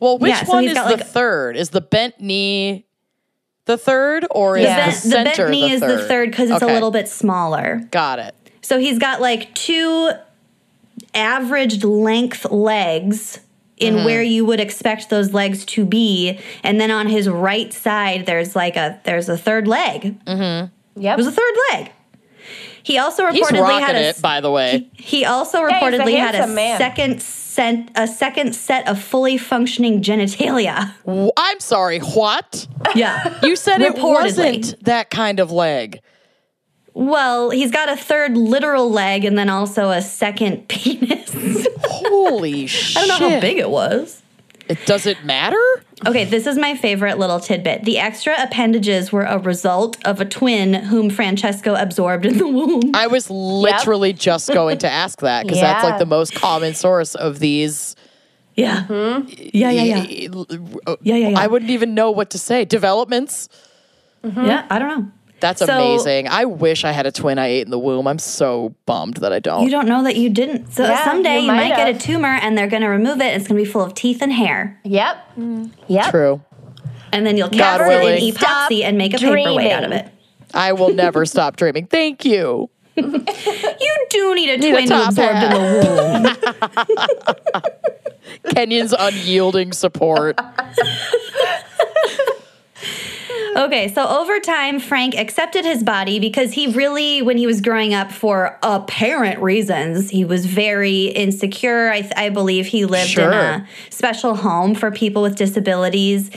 Well, 0.00 0.18
which 0.18 0.30
Yeah, 0.30 0.44
so 0.44 0.52
one 0.54 0.62
he's 0.62 0.72
is 0.72 0.78
got, 0.78 0.88
the 0.88 0.96
like- 0.96 1.06
third? 1.06 1.56
Is 1.56 1.70
the 1.70 1.80
bent 1.80 2.20
knee 2.20 2.86
the 3.66 3.76
third, 3.76 4.26
or 4.30 4.56
is 4.56 4.64
Yeah. 4.64 4.90
The, 4.90 5.08
the 5.08 5.14
bent, 5.14 5.36
the 5.36 5.42
bent 5.42 5.50
knee 5.50 5.68
the 5.68 5.74
is 5.74 5.80
the 5.80 6.08
third 6.08 6.30
because 6.30 6.50
it's 6.50 6.62
Okay. 6.62 6.70
a 6.72 6.74
little 6.74 6.90
bit 6.90 7.06
smaller. 7.08 7.82
Got 7.90 8.18
it. 8.18 8.34
So 8.62 8.78
he's 8.78 8.98
got 8.98 9.20
like 9.20 9.54
two 9.54 10.10
averaged 11.14 11.84
length 11.84 12.50
legs 12.50 13.40
in 13.76 13.94
Mm-hmm. 13.96 14.04
where 14.04 14.22
you 14.22 14.44
would 14.44 14.60
expect 14.60 15.08
those 15.10 15.32
legs 15.32 15.64
to 15.66 15.84
be, 15.84 16.38
and 16.62 16.80
then 16.80 16.90
on 16.90 17.06
his 17.08 17.28
right 17.28 17.72
side 17.72 18.26
there's 18.26 18.54
like 18.54 18.76
a 18.76 19.00
there's 19.04 19.28
a 19.28 19.38
third 19.38 19.66
leg. 19.66 20.22
Mhm. 20.26 20.70
Yep. 20.96 21.16
There's 21.16 21.26
a 21.28 21.32
third 21.32 21.54
leg. 21.72 21.90
He 22.82 22.98
also 22.98 23.24
reportedly 23.24 23.60
rocking 23.60 23.86
had 23.86 23.96
a 23.96 24.08
it, 24.10 24.22
by 24.22 24.40
the 24.40 24.50
way. 24.50 24.88
he 24.94 25.24
also 25.24 25.66
he's 25.66 25.70
a 25.70 25.80
reportedly 25.80 26.16
had 26.18 26.34
a 26.34 26.46
man. 26.46 26.78
second 26.78 27.22
set 27.50 27.90
a 27.96 28.06
second 28.06 28.54
set 28.54 28.86
of 28.88 29.02
fully 29.02 29.36
functioning 29.36 30.02
genitalia. 30.02 30.92
I'm 31.36 31.60
sorry, 31.60 31.98
what? 31.98 32.66
Yeah. 32.94 33.38
You 33.42 33.56
said 33.56 33.80
it 33.82 33.96
wasn't 33.98 34.82
that 34.84 35.10
kind 35.10 35.40
of 35.40 35.50
leg. 35.50 36.00
well, 36.94 37.50
he's 37.50 37.70
got 37.70 37.88
a 37.88 37.96
third 37.96 38.36
literal 38.36 38.90
leg 38.90 39.24
and 39.24 39.36
then 39.38 39.48
also 39.48 39.90
a 39.90 40.02
second 40.02 40.68
penis. 40.68 41.66
Holy 41.84 42.66
shit. 42.66 42.96
I 42.96 43.06
don't 43.06 43.20
know 43.20 43.30
how 43.30 43.40
big 43.40 43.58
it 43.58 43.70
was. 43.70 44.19
It 44.70 44.86
does 44.86 45.04
it 45.04 45.24
matter? 45.24 45.60
Okay, 46.06 46.24
this 46.24 46.46
is 46.46 46.56
my 46.56 46.76
favorite 46.76 47.18
little 47.18 47.40
tidbit. 47.40 47.84
The 47.84 47.98
extra 47.98 48.40
appendages 48.40 49.10
were 49.10 49.24
a 49.24 49.36
result 49.36 49.96
of 50.06 50.20
a 50.20 50.24
twin 50.24 50.74
whom 50.74 51.10
Francesco 51.10 51.74
absorbed 51.74 52.24
in 52.24 52.38
the 52.38 52.46
womb. 52.46 52.92
I 52.94 53.08
was 53.08 53.28
literally 53.28 54.12
just 54.12 54.48
going 54.52 54.78
to 54.78 54.88
ask 54.88 55.18
that 55.22 55.42
because 55.42 55.60
that's 55.60 55.82
like 55.82 55.98
the 55.98 56.06
most 56.06 56.34
common 56.36 56.74
source 56.74 57.16
of 57.16 57.40
these. 57.40 57.96
Yeah. 58.54 58.86
Mm-hmm. 58.86 59.28
Yeah, 59.52 59.70
yeah, 59.70 59.82
yeah. 59.82 60.30
Uh, 60.86 60.96
yeah, 61.02 61.16
yeah, 61.16 61.28
yeah. 61.30 61.40
I 61.40 61.48
wouldn't 61.48 61.72
even 61.72 61.94
know 61.94 62.12
what 62.12 62.30
to 62.30 62.38
say. 62.38 62.64
Developments. 62.64 63.48
Yeah, 64.22 64.66
I 64.70 64.78
don't 64.78 65.00
know. 65.00 65.12
That's 65.40 65.64
So- 65.64 65.72
amazing. 65.74 66.28
I 66.28 66.44
wish 66.44 66.84
I 66.84 66.92
had 66.92 67.06
a 67.06 67.12
twin 67.12 67.38
I 67.38 67.46
ate 67.46 67.64
in 67.64 67.70
the 67.70 67.78
womb. 67.78 68.06
I'm 68.06 68.18
so 68.18 68.74
bummed 68.86 69.16
that 69.18 69.32
I 69.32 69.38
don't. 69.38 69.64
You 69.64 69.70
don't 69.70 69.88
know 69.88 70.02
that 70.04 70.16
you 70.16 70.28
didn't. 70.30 70.72
So 70.72 70.84
Yeah, 70.84 71.04
someday 71.04 71.36
you 71.36 71.40
you, 71.42 71.46
might 71.48 71.70
might 71.70 71.76
get 71.76 71.96
a 71.96 71.98
tumor 71.98 72.28
and 72.28 72.56
they're 72.56 72.68
going 72.68 72.82
to 72.82 72.88
remove 72.88 73.20
it. 73.20 73.34
It's 73.34 73.48
going 73.48 73.58
to 73.58 73.64
be 73.64 73.70
full 73.70 73.82
of 73.82 73.94
teeth 73.94 74.22
and 74.22 74.32
hair. 74.32 74.78
Yep. 74.84 75.16
Mm. 75.38 75.70
Yep. 75.88 76.10
True. 76.10 76.40
And 77.12 77.26
then 77.26 77.36
you'll 77.36 77.48
God 77.48 77.78
cast 77.80 77.90
it 77.90 78.22
in 78.22 78.34
epoxy 78.34 78.84
and 78.84 78.96
make 78.98 79.14
a 79.14 79.18
paperweight 79.18 79.72
out 79.72 79.84
of 79.84 79.92
it. 79.92 80.06
I 80.54 80.72
will 80.72 80.92
never 80.94 81.24
stop 81.26 81.56
dreaming. 81.56 81.86
Thank 81.86 82.24
you. 82.24 82.70
You 82.96 84.06
do 84.10 84.34
need 84.34 84.50
a 84.50 84.56
Need 84.58 84.68
a 84.68 84.72
twin 84.72 84.88
top 84.88 85.08
absorbed 85.10 85.42
in 85.42 85.50
the 85.50 86.36
womb. 87.54 87.62
Kenyon's 88.54 88.92
unyielding 88.98 89.72
support. 89.72 90.38
Okay, 93.60 93.92
so 93.92 94.06
over 94.06 94.38
time, 94.40 94.78
Frank 94.80 95.14
accepted 95.16 95.64
his 95.64 95.82
body 95.82 96.18
because 96.18 96.52
he 96.52 96.68
really, 96.68 97.20
when 97.20 97.36
he 97.36 97.46
was 97.46 97.60
growing 97.60 97.92
up 97.94 98.10
for 98.12 98.58
apparent 98.62 99.40
reasons, 99.40 100.10
he 100.10 100.24
was 100.24 100.46
very 100.46 101.06
insecure. 101.06 101.90
I, 101.90 102.08
I 102.16 102.28
believe 102.30 102.66
he 102.66 102.84
lived 102.86 103.10
in 103.18 103.32
a 103.32 103.66
special 103.90 104.36
home 104.36 104.74
for 104.74 104.90
people 104.90 105.22
with 105.22 105.36
disabilities. 105.36 106.30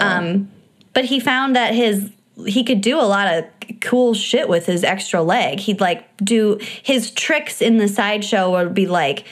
Um, 0.00 0.50
but 0.94 1.04
he 1.04 1.20
found 1.20 1.54
that 1.56 1.74
his 1.74 2.10
he 2.46 2.64
could 2.64 2.80
do 2.80 2.98
a 2.98 3.02
lot 3.02 3.32
of 3.32 3.44
cool 3.80 4.12
shit 4.14 4.48
with 4.48 4.66
his 4.66 4.82
extra 4.82 5.22
leg. 5.22 5.60
He'd 5.60 5.80
like 5.80 6.16
do 6.18 6.58
his 6.82 7.10
tricks 7.12 7.62
in 7.62 7.76
the 7.76 7.86
sideshow 7.88 8.50
would 8.50 8.74
be 8.74 8.86
like 8.86 9.24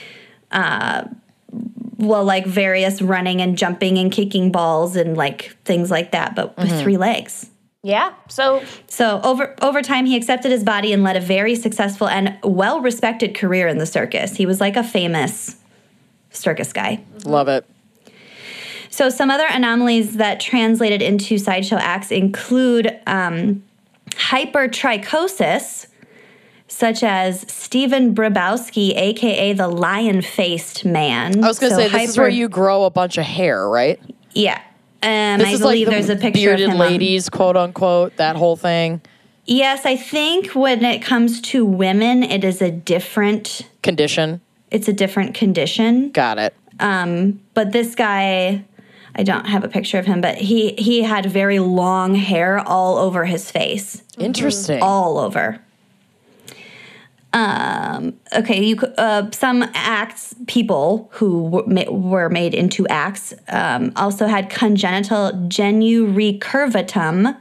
uh 0.51 1.05
well 1.97 2.23
like 2.23 2.45
various 2.45 3.01
running 3.01 3.41
and 3.41 3.57
jumping 3.57 3.97
and 3.97 4.11
kicking 4.11 4.51
balls 4.51 4.95
and 4.95 5.15
like 5.15 5.55
things 5.65 5.91
like 5.91 6.11
that 6.11 6.35
but 6.35 6.57
with 6.57 6.81
three 6.81 6.97
legs. 6.97 7.49
Yeah. 7.83 8.13
So 8.29 8.63
So 8.87 9.19
over 9.23 9.55
over 9.61 9.81
time, 9.81 10.05
he 10.05 10.15
accepted 10.15 10.51
his 10.51 10.63
body 10.63 10.93
and 10.93 11.03
led 11.03 11.17
a 11.17 11.19
very 11.19 11.53
successful 11.55 12.07
and 12.07 12.37
well 12.41 12.79
respected 12.79 13.35
career 13.35 13.67
in 13.67 13.77
the 13.77 13.85
circus. 13.85 14.37
He 14.37 14.45
was 14.45 14.61
like 14.61 14.77
a 14.77 14.83
famous 14.83 15.57
circus 16.31 16.71
guy. 16.71 17.03
Love 17.25 17.49
it. 17.49 17.65
So 18.89 19.09
some 19.09 19.29
other 19.29 19.47
anomalies 19.49 20.17
that 20.17 20.39
translated 20.39 21.01
into 21.01 21.37
sideshow 21.37 21.77
acts 21.77 22.11
include 22.11 22.95
um, 23.07 23.63
hypertrichosis, 24.11 25.87
such 26.73 27.03
as 27.03 27.45
Stephen 27.51 28.15
Brabowski, 28.15 28.95
aka 28.97 29.53
the 29.53 29.67
lion-faced 29.67 30.85
man. 30.85 31.43
I 31.43 31.47
was 31.47 31.59
gonna 31.59 31.75
So 31.75 31.81
say 31.81 31.89
this 31.89 32.09
is 32.11 32.17
where 32.17 32.29
you 32.29 32.49
grow 32.49 32.83
a 32.85 32.89
bunch 32.89 33.17
of 33.17 33.25
hair, 33.25 33.67
right? 33.69 33.99
yeah. 34.33 34.59
Um, 35.03 35.39
This 35.39 35.47
I 35.47 35.51
is 35.51 35.59
believe 35.59 35.87
like 35.87 35.95
there's 35.97 36.09
a 36.09 36.15
picture 36.15 36.51
of 36.51 36.57
bearded 36.57 36.69
him. 36.69 36.81
on- 36.81 36.87
ladies, 36.89 37.29
quote 37.29 37.57
unquote, 37.57 38.15
that 38.17 38.35
whole 38.37 38.55
thing. 38.55 39.01
yes, 39.45 39.85
I 39.85 39.95
think 39.97 40.51
when 40.55 40.83
it 40.85 41.01
comes 41.01 41.41
to 41.41 41.65
women, 41.65 42.23
it 42.23 42.43
is 42.43 42.61
a 42.61 42.71
different. 42.71 43.63
Condition. 43.81 44.39
It's 44.71 44.87
a 44.87 44.93
different 44.93 45.33
condition. 45.35 46.09
Got 46.11 46.39
it. 46.39 46.53
Um, 46.79 47.41
but 47.53 47.71
this 47.73 47.93
guy, 47.95 48.63
I 49.15 49.23
don't 49.23 49.45
have 49.45 49.63
a 49.63 49.67
picture 49.67 49.99
of 49.99 50.05
him, 50.07 50.21
but 50.21 50.35
he 50.37 50.71
he 50.77 51.03
had 51.03 51.25
very 51.27 51.59
long 51.59 52.15
hair 52.15 52.59
all 52.65 52.97
over 52.97 53.25
his 53.25 53.51
face, 53.51 54.01
Interesting. 54.17 54.81
all 54.81 55.17
over. 55.19 55.59
Um, 57.33 58.13
okay, 58.37 58.63
you 58.63 58.77
uh, 58.97 59.31
some 59.31 59.63
acts 59.73 60.35
people 60.45 61.09
who 61.13 61.63
were, 61.89 62.29
made 62.29 62.53
into 62.53 62.87
acts 62.87 63.33
um, 63.47 63.91
also 63.95 64.27
had 64.27 64.51
congenital 64.51 65.47
genu 65.47 66.05
recurvatum, 66.13 67.35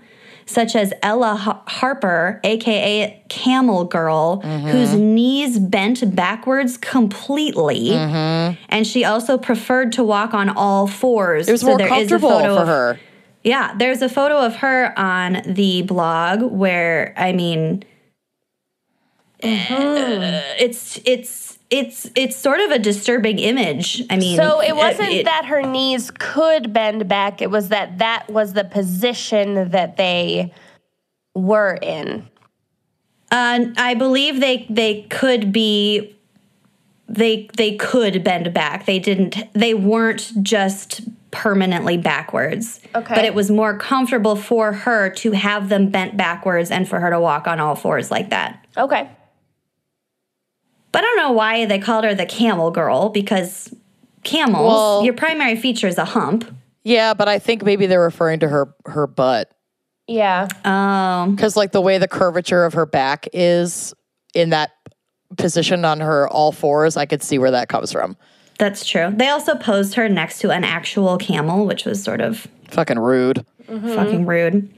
such 0.46 0.74
as 0.74 0.94
Ella 1.02 1.34
Harper, 1.66 2.40
aka 2.42 3.22
Camel 3.28 3.84
Girl, 3.84 4.40
whose 4.40 4.94
knees 4.94 5.58
bent 5.58 6.14
backwards 6.16 6.78
completely, 6.78 7.92
and 7.92 8.86
she 8.86 9.04
also 9.04 9.36
preferred 9.36 9.92
to 9.92 10.02
walk 10.02 10.32
on 10.32 10.48
all 10.48 10.86
fours. 10.86 11.48
it 11.48 11.52
was 11.52 11.64
more 11.64 11.78
comfortable 11.78 12.30
for 12.30 12.64
her. 12.64 12.98
Yeah, 13.44 13.74
there's 13.76 14.00
a 14.02 14.08
photo 14.08 14.38
of 14.38 14.56
her 14.56 14.98
on 14.98 15.42
the 15.44 15.82
blog 15.82 16.42
where 16.42 17.12
I 17.16 17.32
mean, 17.32 17.84
uh, 19.42 20.42
it's 20.58 21.00
it's 21.04 21.58
it's 21.70 22.10
it's 22.14 22.36
sort 22.36 22.60
of 22.60 22.70
a 22.70 22.78
disturbing 22.78 23.38
image. 23.38 24.02
I 24.10 24.16
mean, 24.16 24.36
so 24.36 24.60
it 24.60 24.72
uh, 24.72 24.76
wasn't 24.76 25.10
it- 25.10 25.24
that 25.24 25.46
her 25.46 25.62
knees 25.62 26.10
could 26.10 26.72
bend 26.72 27.08
back, 27.08 27.42
it 27.42 27.50
was 27.50 27.70
that 27.70 27.98
that 27.98 28.30
was 28.30 28.52
the 28.52 28.64
position 28.64 29.70
that 29.70 29.96
they 29.96 30.52
were 31.34 31.78
in. 31.80 32.28
Uh, 33.30 33.66
I 33.76 33.94
believe 33.94 34.40
they 34.40 34.66
they 34.68 35.02
could 35.02 35.52
be 35.52 36.14
they 37.08 37.48
they 37.56 37.76
could 37.76 38.22
bend 38.22 38.52
back. 38.52 38.86
They 38.86 38.98
didn't. 38.98 39.36
They 39.54 39.74
weren't 39.74 40.30
just 40.42 41.00
permanently 41.30 41.96
backwards. 41.96 42.80
Okay. 42.94 43.14
But 43.14 43.24
it 43.24 43.34
was 43.34 43.50
more 43.50 43.76
comfortable 43.78 44.36
for 44.36 44.72
her 44.72 45.08
to 45.10 45.32
have 45.32 45.70
them 45.70 45.88
bent 45.88 46.16
backwards 46.16 46.70
and 46.70 46.86
for 46.86 47.00
her 47.00 47.10
to 47.10 47.18
walk 47.18 47.46
on 47.46 47.58
all 47.58 47.74
fours 47.74 48.10
like 48.10 48.28
that. 48.30 48.64
Okay. 48.76 49.08
But 50.92 50.98
I 50.98 51.02
don't 51.02 51.16
know 51.16 51.32
why 51.32 51.64
they 51.66 51.78
called 51.78 52.04
her 52.04 52.14
the 52.14 52.26
camel 52.26 52.70
girl 52.70 53.08
because 53.08 53.74
camels, 54.24 54.66
Well- 54.68 55.04
your 55.04 55.14
primary 55.14 55.56
feature 55.56 55.88
is 55.88 55.98
a 55.98 56.04
hump. 56.04 56.44
Yeah, 56.84 57.14
but 57.14 57.28
I 57.28 57.38
think 57.38 57.64
maybe 57.64 57.86
they're 57.86 58.00
referring 58.00 58.40
to 58.40 58.48
her 58.48 58.74
her 58.86 59.06
butt 59.06 59.50
Yeah. 60.08 60.48
Um, 60.64 61.34
because 61.36 61.56
like 61.56 61.72
the 61.72 61.80
way 61.80 61.98
the 61.98 62.08
curvature 62.08 62.64
of 62.64 62.74
her 62.74 62.86
back 62.86 63.28
is 63.32 63.94
in 64.34 64.50
that 64.50 64.72
position 65.38 65.84
on 65.84 66.00
her 66.00 66.28
all 66.28 66.52
fours, 66.52 66.96
I 66.96 67.06
could 67.06 67.22
see 67.22 67.38
where 67.38 67.52
that 67.52 67.68
comes 67.68 67.92
from. 67.92 68.16
that's 68.58 68.84
true. 68.86 69.12
They 69.16 69.28
also 69.28 69.54
posed 69.56 69.94
her 69.94 70.08
next 70.08 70.38
to 70.40 70.50
an 70.50 70.62
actual 70.62 71.16
camel, 71.18 71.66
which 71.66 71.84
was 71.84 72.02
sort 72.02 72.20
of 72.20 72.46
Fucking 72.68 72.98
rude. 72.98 73.44
Fucking 73.66 74.26
rude. 74.26 74.68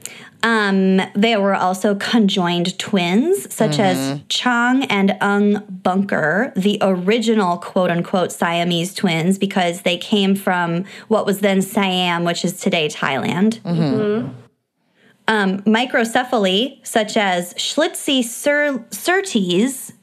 Um, 0.43 1.01
they 1.15 1.37
were 1.37 1.55
also 1.55 1.95
conjoined 1.95 2.77
twins, 2.77 3.51
such 3.53 3.79
as 3.79 4.21
Chang 4.29 4.83
and 4.85 5.17
Eng 5.21 5.63
Bunker, 5.69 6.53
the 6.55 6.77
original 6.81 7.57
quote 7.57 7.89
unquote 7.89 8.31
Siamese 8.31 8.93
twins, 8.93 9.37
because 9.39 9.81
they 9.81 9.97
came 9.97 10.35
from 10.35 10.85
what 11.07 11.25
was 11.25 11.39
then 11.39 11.61
Siam, 11.61 12.23
which 12.25 12.45
is 12.45 12.59
today 12.59 12.87
Thailand. 12.87 13.59
Um, 15.27 15.61
microcephaly, 15.63 16.85
such 16.85 17.17
as 17.17 17.53
Schlitzie 17.55 18.23
sur- 18.23 18.85
surtees. 18.91 19.93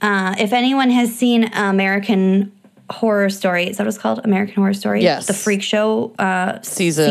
Uh, 0.00 0.34
if 0.38 0.54
anyone 0.54 0.88
has 0.88 1.14
seen 1.14 1.52
American 1.52 2.50
Horror 2.88 3.28
Story, 3.28 3.68
is 3.68 3.76
that 3.76 3.82
what 3.84 3.88
it's 3.88 3.98
called? 3.98 4.20
American 4.24 4.54
Horror 4.54 4.72
Story? 4.72 5.02
Yes. 5.02 5.26
The 5.26 5.34
freak 5.34 5.62
show 5.62 6.14
uh, 6.18 6.62
Season. 6.62 7.10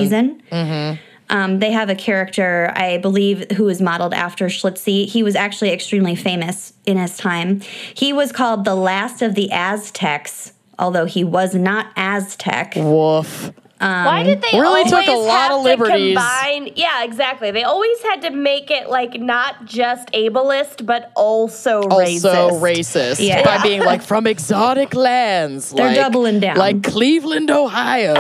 season. 0.50 1.00
Um, 1.30 1.60
they 1.60 1.72
have 1.72 1.89
a 1.89 1.96
character, 1.96 2.72
I 2.76 2.98
believe, 2.98 3.52
who 3.52 3.70
is 3.70 3.82
modeled 3.82 4.13
after 4.13 4.46
Schlitzie. 4.48 5.08
He 5.08 5.24
was 5.24 5.36
actually 5.36 5.72
extremely 5.72 6.15
famous 6.15 6.74
in 6.86 6.98
his 6.98 7.18
time. 7.18 7.62
He 7.94 8.12
was 8.13 8.32
called 8.32 8.65
the 8.65 8.76
last 8.76 9.22
of 9.22 9.36
the 9.36 9.52
Aztecs, 9.52 10.54
although 10.78 11.06
he 11.06 11.24
was 11.24 11.54
not 11.54 11.88
Aztec. 11.96 12.74
Woof. 12.76 13.52
Why 13.80 14.22
um, 14.22 14.26
did 14.26 14.42
they 14.42 14.60
really 14.60 14.82
always 14.82 14.92
took 14.92 15.08
a 15.08 15.12
lot 15.12 15.42
have 15.42 15.52
of 15.52 15.58
to 15.60 15.63
liberties. 15.63 16.18
combine? 16.18 16.74
Yeah, 16.76 17.04
exactly. 17.06 17.52
They 17.52 17.63
always 17.63 18.02
had 18.04 18.22
to 18.24 18.30
make 18.30 18.70
it 18.72 18.89
like 18.89 19.20
not 19.20 19.63
just 19.65 20.12
ableist, 20.12 20.86
but 20.86 21.13
also, 21.15 21.84
racist. 21.84 22.26
Also 22.34 22.60
racist 22.60 23.26
Yeah. 23.26 23.44
by 23.44 23.63
being 23.63 23.82
like 23.82 24.02
from 24.02 24.28
exotic 24.28 24.94
lands. 24.94 25.72
They're 25.72 25.88
like, 25.88 25.96
doubling 25.96 26.42
down. 26.42 26.58
Like 26.58 26.84
Cleveland, 26.84 27.50
Ohio. 27.50 28.15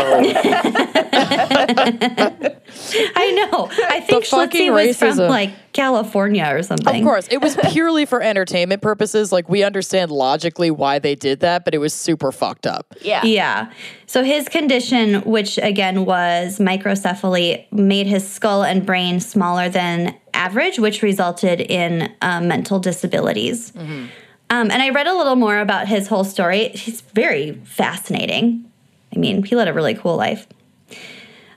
I 3.15 3.31
know. 3.51 3.67
I 3.89 3.99
think 3.99 4.23
Schlitzie 4.23 4.71
was 4.71 4.95
from 4.97 5.17
like 5.17 5.68
California 5.79 6.45
or 6.49 6.61
something. 6.61 7.01
Of 7.01 7.07
course, 7.07 7.27
it 7.31 7.41
was 7.41 7.55
purely 7.71 8.05
for 8.05 8.21
entertainment 8.21 8.81
purposes. 8.81 9.31
Like 9.31 9.47
we 9.47 9.63
understand 9.63 10.11
logically 10.11 10.69
why 10.71 10.99
they 10.99 11.15
did 11.15 11.39
that, 11.39 11.63
but 11.63 11.73
it 11.73 11.77
was 11.77 11.93
super 11.93 12.33
fucked 12.33 12.67
up. 12.67 12.93
Yeah. 13.01 13.23
Yeah. 13.23 13.71
So 14.05 14.23
his 14.23 14.49
condition, 14.49 15.21
which 15.21 15.57
again 15.57 16.03
was 16.03 16.59
microcephaly, 16.59 17.71
made 17.71 18.07
his 18.07 18.29
skull 18.29 18.63
and 18.63 18.85
brain 18.85 19.21
smaller 19.21 19.69
than 19.69 20.17
average, 20.33 20.79
which 20.79 21.01
resulted 21.01 21.61
in 21.61 22.13
uh, 22.21 22.41
mental 22.41 22.79
disabilities. 22.79 23.71
Um, 24.51 24.71
and 24.71 24.81
I 24.81 24.89
read 24.89 25.07
a 25.07 25.15
little 25.15 25.35
more 25.35 25.59
about 25.59 25.87
his 25.87 26.07
whole 26.07 26.23
story. 26.23 26.69
He's 26.69 27.01
very 27.01 27.53
fascinating. 27.63 28.69
I 29.15 29.19
mean, 29.19 29.43
he 29.43 29.55
led 29.55 29.67
a 29.67 29.73
really 29.73 29.93
cool 29.93 30.17
life. 30.17 30.47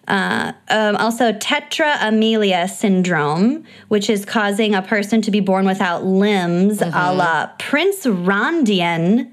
Uh, 0.09 0.53
um, 0.69 0.97
also, 0.97 1.33
tetra 1.33 1.97
amelia 2.01 2.67
syndrome, 2.67 3.65
which 3.89 4.11
is 4.11 4.25
causing 4.25 4.75
a 4.75 4.83
person 4.83 5.23
to 5.23 5.31
be 5.31 5.41
born 5.41 5.65
without 5.65 6.05
limbs, 6.05 6.83
a 6.83 7.15
la 7.15 7.51
Prince 7.59 8.05
Randian, 8.05 9.31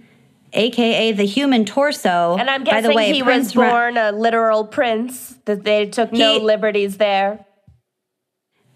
aka 0.53 1.11
the 1.11 1.25
human 1.25 1.65
torso. 1.65 2.37
And 2.37 2.49
I'm 2.49 2.63
By 2.63 2.71
guessing 2.71 2.91
the 2.91 2.95
way, 2.95 3.13
he 3.13 3.23
Prince 3.23 3.47
was 3.47 3.55
Ra- 3.55 3.69
born 3.71 3.97
a 3.97 4.11
literal 4.11 4.65
prince, 4.65 5.35
that 5.45 5.63
they 5.63 5.87
took 5.87 6.11
no 6.11 6.37
liberties 6.37 6.97
there. 6.97 7.45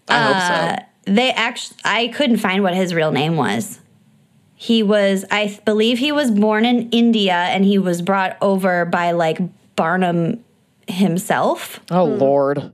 I 0.08 0.22
hope 0.22 0.36
Uh, 0.36 0.76
so. 0.76 0.82
they 1.12 1.30
actually, 1.32 1.76
I 1.84 2.08
couldn't 2.08 2.38
find 2.38 2.62
what 2.64 2.74
his 2.74 2.92
real 2.92 3.12
name 3.12 3.36
was. 3.36 3.78
He 4.56 4.82
was, 4.82 5.24
I 5.30 5.58
believe, 5.64 5.98
he 5.98 6.10
was 6.10 6.30
born 6.30 6.64
in 6.64 6.88
India, 6.90 7.34
and 7.34 7.64
he 7.64 7.78
was 7.78 8.02
brought 8.02 8.36
over 8.40 8.84
by 8.84 9.12
like 9.12 9.38
Barnum 9.76 10.42
himself. 10.88 11.80
Oh 11.90 12.04
Lord. 12.04 12.72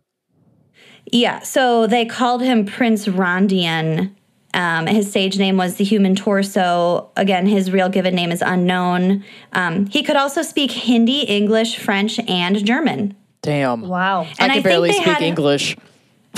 Yeah, 1.12 1.40
so 1.40 1.86
they 1.86 2.04
called 2.04 2.42
him 2.42 2.64
Prince 2.66 3.06
Randian. 3.06 4.12
Um, 4.54 4.86
his 4.86 5.08
stage 5.08 5.38
name 5.38 5.56
was 5.56 5.76
the 5.76 5.84
Human 5.84 6.14
Torso. 6.16 7.10
Again, 7.16 7.46
his 7.46 7.70
real 7.70 7.88
given 7.88 8.14
name 8.14 8.30
is 8.32 8.42
unknown. 8.42 9.24
Um, 9.52 9.86
he 9.86 10.02
could 10.02 10.16
also 10.16 10.42
speak 10.42 10.70
Hindi, 10.72 11.20
English, 11.22 11.78
French, 11.78 12.18
and 12.28 12.64
German. 12.64 13.16
Damn. 13.42 13.82
Wow. 13.88 14.22
I 14.22 14.24
And 14.24 14.36
can 14.38 14.50
I 14.50 14.54
think 14.54 14.64
barely 14.64 14.88
they 14.90 14.94
speak 14.96 15.06
had- 15.06 15.22
English. 15.22 15.76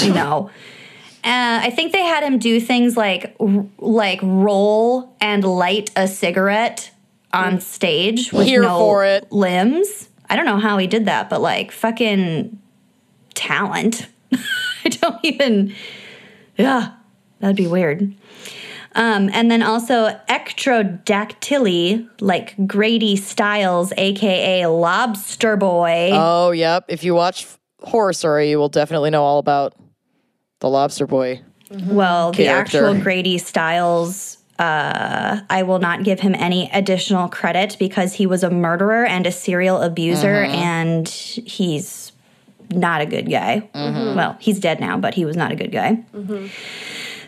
No. 0.00 0.50
Uh, 1.24 1.61
I 1.64 1.70
think 1.70 1.92
they 1.92 2.02
had 2.02 2.22
him 2.24 2.38
do 2.38 2.58
things 2.58 2.96
like 2.96 3.35
r- 3.38 3.64
like 3.78 4.18
roll 4.22 5.14
and 5.20 5.44
light 5.44 5.90
a 5.94 6.08
cigarette 6.08 6.90
on 7.32 7.61
stage 7.61 8.32
with 8.32 8.46
Here 8.46 8.62
no 8.62 8.78
for 8.78 9.04
it. 9.04 9.30
limbs. 9.30 10.08
I 10.33 10.37
don't 10.37 10.47
know 10.47 10.57
how 10.57 10.79
he 10.79 10.87
did 10.87 11.05
that, 11.05 11.29
but 11.29 11.42
like 11.42 11.71
fucking 11.71 12.59
talent. 13.35 14.07
I 14.33 14.88
don't 14.88 15.23
even. 15.23 15.75
Yeah, 16.57 16.92
that'd 17.40 17.55
be 17.55 17.66
weird. 17.66 18.14
Um, 18.95 19.29
and 19.35 19.51
then 19.51 19.62
also 19.62 20.18
Ectrodactyly, 20.31 22.09
like 22.23 22.66
Grady 22.66 23.14
Stiles, 23.14 23.92
aka 23.99 24.64
Lobster 24.64 25.59
Boy. 25.59 26.12
Oh, 26.14 26.53
yep. 26.53 26.87
If 26.88 27.05
you 27.05 27.14
watch 27.14 27.47
Horror 27.81 28.14
Story, 28.14 28.49
you 28.49 28.59
will 28.59 28.71
definitely 28.71 29.11
know 29.11 29.25
all 29.25 29.38
about 29.38 29.75
the 30.61 30.71
Lobster 30.71 31.07
Boy. 31.07 31.42
well, 31.71 32.33
the 32.33 32.47
actual 32.47 32.99
Grady 32.99 33.37
Stiles. 33.37 34.38
Uh, 34.59 35.41
I 35.51 35.62
will 35.62 35.79
not 35.79 36.05
give 36.05 36.21
him 36.21 36.35
any 36.35 36.71
additional 36.73 37.29
credit 37.29 37.77
because 37.79 38.15
he 38.15 38.27
was 38.27 38.43
a 38.45 38.51
murderer 38.51 39.05
and 39.05 39.27
a 39.27 39.33
serial 39.33 39.81
abuser, 39.83 40.45
and 40.45 41.09
he's 41.09 42.12
not 42.71 43.01
a 43.01 43.07
good 43.07 43.29
guy. 43.31 43.69
Well, 43.75 44.37
he's 44.41 44.61
dead 44.61 44.79
now, 44.81 44.97
but 44.99 45.15
he 45.15 45.25
was 45.25 45.37
not 45.37 45.53
a 45.53 45.57
good 45.57 45.73
guy. 45.73 46.05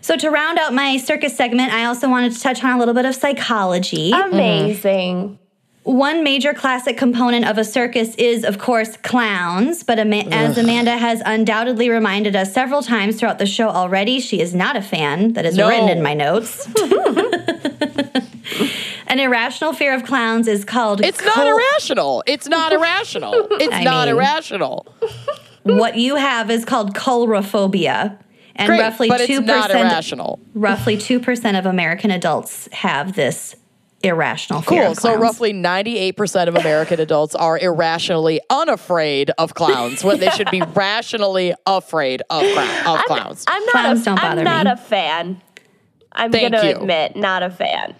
So, 0.01 0.17
to 0.17 0.29
round 0.31 0.59
out 0.59 0.75
my 0.75 0.99
circus 0.99 1.35
segment, 1.35 1.73
I 1.73 1.87
also 1.87 2.09
wanted 2.11 2.33
to 2.35 2.41
touch 2.41 2.63
on 2.63 2.71
a 2.73 2.79
little 2.79 2.95
bit 2.95 3.07
of 3.07 3.15
psychology. 3.15 4.13
Amazing. 4.13 5.39
One 5.85 6.25
major 6.25 6.55
classic 6.55 6.97
component 6.97 7.47
of 7.47 7.59
a 7.59 7.65
circus 7.65 8.15
is, 8.17 8.43
of 8.45 8.59
course, 8.59 8.97
clowns. 8.99 9.83
But 9.83 9.99
Ama- 9.99 10.29
as 10.31 10.57
Amanda 10.59 10.97
has 10.97 11.23
undoubtedly 11.25 11.91
reminded 11.91 12.35
us 12.35 12.53
several 12.55 12.83
times 12.83 13.21
throughout 13.21 13.39
the 13.39 13.45
show 13.47 13.69
already, 13.69 14.19
she 14.19 14.41
is 14.41 14.55
not 14.55 14.77
a 14.77 14.83
fan. 14.83 15.35
That 15.35 15.45
is 15.45 15.57
No. 15.57 15.69
written 15.69 15.91
in 15.91 16.03
my 16.03 16.15
notes. 16.15 16.67
An 19.07 19.21
irrational 19.21 19.73
fear 19.75 19.95
of 19.95 20.05
clowns 20.05 20.49
is 20.49 20.65
called. 20.65 21.01
It's 21.03 21.23
not 21.23 21.47
irrational. 21.47 22.25
It's 22.27 22.49
not 22.49 22.73
irrational. 22.73 23.47
It's 23.61 23.75
I 23.75 23.85
not 23.85 24.09
mean- 24.09 24.17
irrational. 24.17 24.87
What 25.65 25.97
you 25.97 26.17
have 26.17 26.51
is 26.51 26.65
called 26.65 26.95
coulrophobia. 26.95 28.19
And 28.57 28.69
Great, 28.69 28.81
roughly 28.81 29.09
but 29.09 29.21
it's 29.21 29.29
two 29.29 29.41
not 29.43 29.67
percent 29.71 29.91
irrational. 29.93 30.39
roughly 30.55 30.97
two 30.97 31.19
percent 31.21 31.57
of 31.57 31.67
American 31.67 32.11
adults 32.13 32.69
have 32.73 33.15
this 33.17 33.57
irrational 34.05 34.63
fear 34.63 34.83
Cool. 34.83 34.93
of 34.93 34.99
So 34.99 35.17
roughly 35.17 35.53
98% 35.53 36.49
of 36.49 36.57
American 36.57 37.01
adults 37.01 37.35
are 37.35 37.59
irrationally 37.59 38.41
unafraid 38.51 39.31
of 39.39 39.55
clowns 39.55 40.05
when 40.05 40.21
they 40.21 40.31
should 40.31 40.51
be 40.51 40.61
rationally 40.75 41.55
afraid 41.67 42.23
of, 42.31 42.43
clown, 42.53 42.87
of 42.87 43.05
clowns. 43.07 43.45
I'm 43.47 43.63
not 43.65 43.73
Clowns 43.73 44.01
a, 44.03 44.05
don't 44.05 44.17
bother 44.21 44.39
I'm 44.41 44.45
not 44.45 44.67
me. 44.67 44.73
a 44.73 44.77
fan. 44.77 45.43
I'm 46.13 46.31
Thank 46.33 46.53
gonna 46.53 46.69
you. 46.69 46.77
admit, 46.77 47.17
not 47.17 47.43
a 47.43 47.51
fan. 47.51 47.95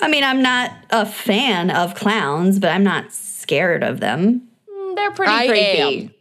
I 0.00 0.08
mean, 0.08 0.24
I'm 0.24 0.42
not 0.42 0.70
a 0.90 1.04
fan 1.06 1.70
of 1.70 1.94
clowns, 1.94 2.58
but 2.58 2.70
I'm 2.70 2.84
not 2.84 3.12
scared 3.12 3.82
of 3.82 4.00
them. 4.00 4.48
Mm, 4.68 4.96
They're 4.96 5.10
pretty 5.12 5.32
I 5.32 5.46
creepy. 5.46 6.04
am. 6.06 6.14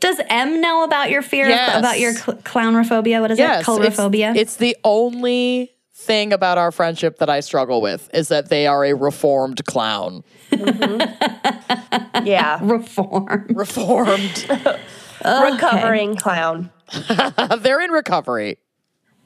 Does 0.00 0.20
M 0.28 0.60
know 0.60 0.84
about 0.84 1.10
your 1.10 1.22
fear 1.22 1.48
Yes. 1.48 1.74
of, 1.74 1.78
about 1.78 1.98
your 1.98 2.12
cl- 2.12 2.36
clownophobia? 2.38 3.22
What 3.22 3.30
is 3.30 3.38
yes, 3.38 3.62
it? 3.62 3.66
Coulrophobia? 3.66 4.30
It's, 4.32 4.40
it's 4.40 4.56
the 4.56 4.76
only 4.84 5.70
thing 6.04 6.32
about 6.32 6.58
our 6.58 6.70
friendship 6.72 7.18
that 7.18 7.28
I 7.30 7.40
struggle 7.40 7.80
with 7.80 8.08
is 8.14 8.28
that 8.28 8.48
they 8.48 8.66
are 8.66 8.84
a 8.84 8.94
reformed 8.94 9.64
clown. 9.66 10.22
Mm-hmm. 10.50 12.24
Yeah. 12.24 12.58
reform. 12.62 13.46
Reformed. 13.50 14.46
Recovering 15.24 16.16
clown. 16.16 16.70
They're 17.58 17.80
in 17.80 17.90
recovery. 17.90 18.58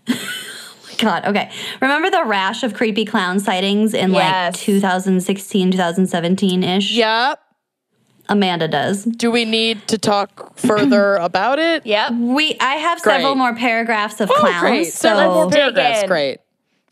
Oh 0.08 0.14
God. 0.98 1.24
Okay. 1.26 1.50
Remember 1.80 2.10
the 2.10 2.24
rash 2.24 2.62
of 2.64 2.74
creepy 2.74 3.04
clown 3.04 3.38
sightings 3.40 3.94
in 3.94 4.10
like 4.12 4.54
2016, 4.54 5.70
2017 5.72 6.64
ish? 6.64 6.92
Yep. 6.92 7.40
Amanda 8.30 8.68
does. 8.68 9.04
Do 9.04 9.30
we 9.30 9.44
need 9.44 9.86
to 9.88 9.96
talk 9.98 10.58
further 10.58 11.16
about 11.20 11.58
it? 11.58 11.86
Yep. 11.86 12.12
We. 12.14 12.56
I 12.60 12.74
have 12.74 12.98
several 13.00 13.34
more 13.36 13.54
paragraphs 13.54 14.20
of 14.20 14.30
Oh, 14.30 14.34
clowns. 14.34 14.60
great. 14.60 14.84
So 14.86 15.08
Several 15.10 15.34
more 15.34 15.50
Dig 15.50 15.60
paragraphs. 15.60 16.02
in. 16.02 16.08
Great. 16.08 16.38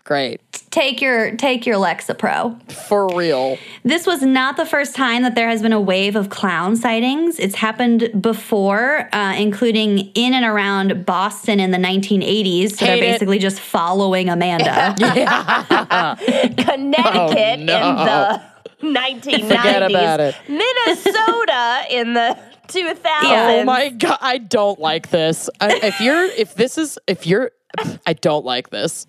Great. 0.07 0.41
take 0.71 1.01
your 1.01 1.35
take 1.35 1.67
your 1.67 1.77
Lexapro. 1.77 2.57
For 2.71 3.09
real. 3.09 3.59
This 3.83 4.07
was 4.07 4.23
not 4.23 4.57
the 4.57 4.65
first 4.65 4.95
time 4.95 5.23
that 5.25 5.35
there 5.35 5.49
has 5.49 5.63
been 5.63 5.73
a 5.73 5.81
wave 5.81 6.15
of 6.15 6.29
clown 6.31 6.77
sightings. 6.77 7.41
It's 7.41 7.57
happened 7.57 8.23
before, 8.23 9.09
uh, 9.13 9.35
including 9.35 9.99
in 10.15 10.33
and 10.33 10.45
around 10.45 11.05
Boston 11.05 11.59
in 11.59 11.73
the 11.73 11.79
1980s. 11.79 12.77
So 12.77 12.87
Hate 12.87 13.01
they're 13.01 13.09
it. 13.09 13.13
basically 13.15 13.41
just 13.41 13.59
following 13.59 14.29
Amanda. 14.29 14.95
Connecticut 16.57 17.59
Oh, 17.61 17.65
no. 17.65 17.89
in 17.89 17.97
the 17.97 18.43
1990s. 19.01 19.49
Forget 19.49 19.83
about 19.91 20.21
it. 20.21 20.37
Minnesota 20.49 21.83
in 21.91 22.15
the 22.15 22.39
2000s. 22.69 22.95
Yeah. 23.25 23.49
Oh 23.61 23.65
my 23.65 23.89
god, 23.89 24.19
I 24.21 24.39
don't 24.39 24.79
like 24.79 25.11
this. 25.11 25.51
I, 25.61 25.81
if 25.83 26.01
you're, 26.01 26.25
if 26.25 26.55
this 26.55 26.79
is, 26.79 26.97
if 27.09 27.27
you're, 27.27 27.51
I 28.07 28.13
don't 28.13 28.45
like 28.45 28.71
this. 28.71 29.07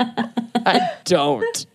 I 0.00 0.90
don't. 1.04 1.66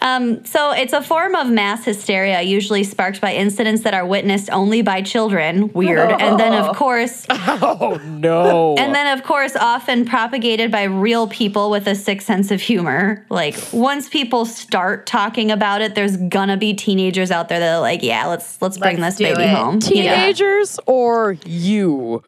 Um, 0.00 0.44
so 0.44 0.72
it's 0.72 0.92
a 0.92 1.00
form 1.00 1.36
of 1.36 1.48
mass 1.48 1.84
hysteria, 1.84 2.42
usually 2.42 2.82
sparked 2.82 3.20
by 3.20 3.34
incidents 3.34 3.82
that 3.82 3.94
are 3.94 4.04
witnessed 4.04 4.50
only 4.50 4.82
by 4.82 5.00
children. 5.00 5.72
Weird. 5.74 6.10
And 6.20 6.40
then, 6.40 6.54
of 6.54 6.74
course, 6.76 7.24
Oh 7.30 8.00
no. 8.04 8.74
and 8.76 8.92
then, 8.92 9.16
of 9.16 9.24
course, 9.24 9.54
often 9.54 10.04
propagated 10.04 10.72
by 10.72 10.82
real 10.84 11.28
people 11.28 11.70
with 11.70 11.86
a 11.86 11.94
sick 11.94 12.20
sense 12.20 12.50
of 12.50 12.60
humor. 12.60 13.24
Like 13.30 13.56
once 13.72 14.08
people 14.08 14.44
start 14.44 15.06
talking 15.06 15.52
about 15.52 15.82
it, 15.82 15.94
there's 15.94 16.16
gonna 16.16 16.56
be 16.56 16.74
teenagers 16.74 17.30
out 17.30 17.48
there 17.48 17.60
that 17.60 17.76
are 17.76 17.80
like, 17.80 18.02
"Yeah, 18.02 18.26
let's 18.26 18.60
let's 18.60 18.78
bring 18.78 18.98
Let's 18.98 19.18
this 19.18 19.28
baby 19.28 19.44
it." 19.44 19.54
home." 19.54 19.74
you 19.74 20.02
know? 20.02 20.14
teenagers 20.16 20.80
or 20.86 21.36
you? 21.46 22.24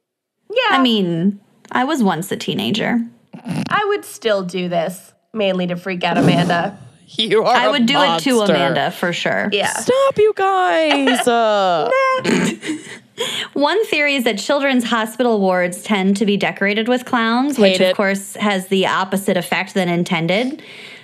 Yeah. 0.48 0.76
I 0.76 0.80
mean, 0.80 1.40
I 1.72 1.82
was 1.82 2.04
once 2.04 2.30
a 2.30 2.36
teenager. 2.36 3.00
I 3.68 3.84
would 3.88 4.04
still 4.04 4.42
do 4.42 4.68
this, 4.68 5.12
mainly 5.32 5.66
to 5.68 5.76
freak 5.76 6.04
out 6.04 6.18
Amanda. 6.18 6.78
You 7.06 7.44
are. 7.44 7.54
I 7.54 7.68
would 7.68 7.84
do 7.84 7.96
it 8.00 8.20
to. 8.20 8.40
Amanda 8.40 8.90
for 8.90 9.12
sure. 9.12 9.50
Yeah. 9.52 9.68
Stop, 9.74 10.16
you 10.16 10.32
guys. 10.34 11.28
Uh, 11.28 11.90
One 13.52 13.84
theory 13.86 14.16
is 14.16 14.24
that 14.24 14.38
children's 14.38 14.84
hospital 14.84 15.38
wards 15.40 15.82
tend 15.82 16.16
to 16.16 16.26
be 16.26 16.36
decorated 16.36 16.88
with 16.88 17.04
clowns, 17.04 17.58
which 17.58 17.76
of 17.76 17.80
it. 17.82 17.96
course 17.96 18.34
has 18.36 18.66
the 18.68 18.86
opposite 18.86 19.36
effect 19.36 19.74
than 19.74 19.88
intended. 19.88 20.62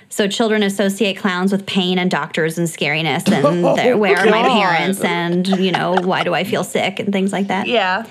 So 0.09 0.27
children 0.27 0.61
associate 0.63 1.17
clowns 1.17 1.53
with 1.53 1.65
pain 1.65 1.97
and 1.97 2.11
doctors 2.11 2.57
and 2.57 2.67
scariness 2.67 3.31
and 3.31 3.63
they're- 3.77 3.95
where 3.95 4.17
are 4.17 4.25
my 4.29 4.41
parents 4.43 5.01
and 5.01 5.47
you 5.47 5.71
know 5.71 5.93
why 6.01 6.23
do 6.23 6.33
I 6.33 6.43
feel 6.43 6.65
sick 6.65 6.99
and 6.99 7.13
things 7.13 7.31
like 7.31 7.47
that. 7.47 7.67
Yeah. 7.67 8.05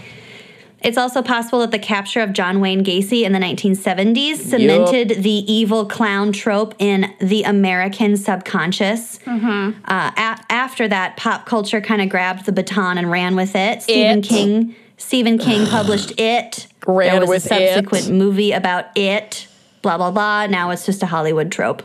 It's 0.83 0.97
also 0.97 1.21
possible 1.23 1.61
that 1.61 1.71
the 1.73 1.79
capture 1.79 2.21
of 2.21 2.33
John 2.33 2.61
Wayne 2.61 2.83
Gacy 2.83 3.23
in 3.23 3.33
the 3.33 3.39
1970s 3.39 4.37
cemented 4.37 5.23
the 5.23 5.53
evil 5.53 5.85
clown 5.85 6.33
trope 6.33 6.75
in 6.79 7.13
the 7.21 7.43
American 7.43 8.17
subconscious. 8.17 9.19
Uh, 9.27 9.73
a- 9.87 10.39
after 10.51 10.89
that, 10.89 11.17
pop 11.17 11.45
culture 11.47 11.81
kind 11.81 12.01
of 12.01 12.09
grabbed 12.09 12.47
the 12.47 12.53
baton 12.53 12.97
and 12.99 13.11
ran 13.11 13.37
with 13.37 13.55
it. 13.55 13.83
Stephen 13.83 14.19
It. 14.21 14.25
King. 14.25 14.75
Stephen 14.97 15.39
King 15.39 15.67
published 15.71 16.19
it. 16.19 16.67
Ran 16.87 17.11
there 17.13 17.21
was 17.21 17.29
with 17.29 17.47
a 17.47 17.49
subsequent 17.75 18.09
it. 18.09 18.13
movie 18.13 18.53
about 18.53 18.87
it. 18.97 19.47
Blah 19.83 19.99
blah 19.99 20.11
blah. 20.11 20.47
Now 20.47 20.71
it's 20.71 20.87
just 20.87 21.03
a 21.03 21.07
Hollywood 21.07 21.53
trope. 21.53 21.83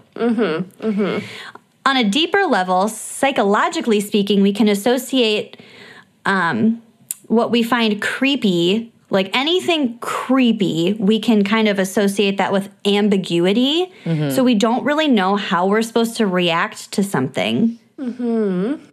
On 1.88 1.98
a 1.98 2.04
deeper 2.04 2.46
level, 2.46 2.88
psychologically 2.88 4.00
speaking, 4.00 4.42
we 4.42 4.52
can 4.54 4.68
associate 4.68 5.58
um, 6.26 6.82
what 7.28 7.52
we 7.52 7.64
find 7.64 8.02
creepy, 8.02 8.92
like 9.10 9.30
anything 9.34 9.98
creepy, 10.00 10.94
we 10.94 11.20
can 11.20 11.44
kind 11.44 11.68
of 11.68 11.80
associate 11.80 12.38
that 12.38 12.52
with 12.52 12.70
ambiguity. 12.86 13.92
Mm-hmm. 14.04 14.32
So 14.32 14.44
we 14.44 14.56
don't 14.56 14.84
really 14.84 15.08
know 15.08 15.36
how 15.36 15.68
we're 15.68 15.82
supposed 15.82 16.18
to 16.18 16.28
react 16.28 16.92
to 16.94 17.04
something. 17.04 17.80
Mm-hmm. 18.00 18.86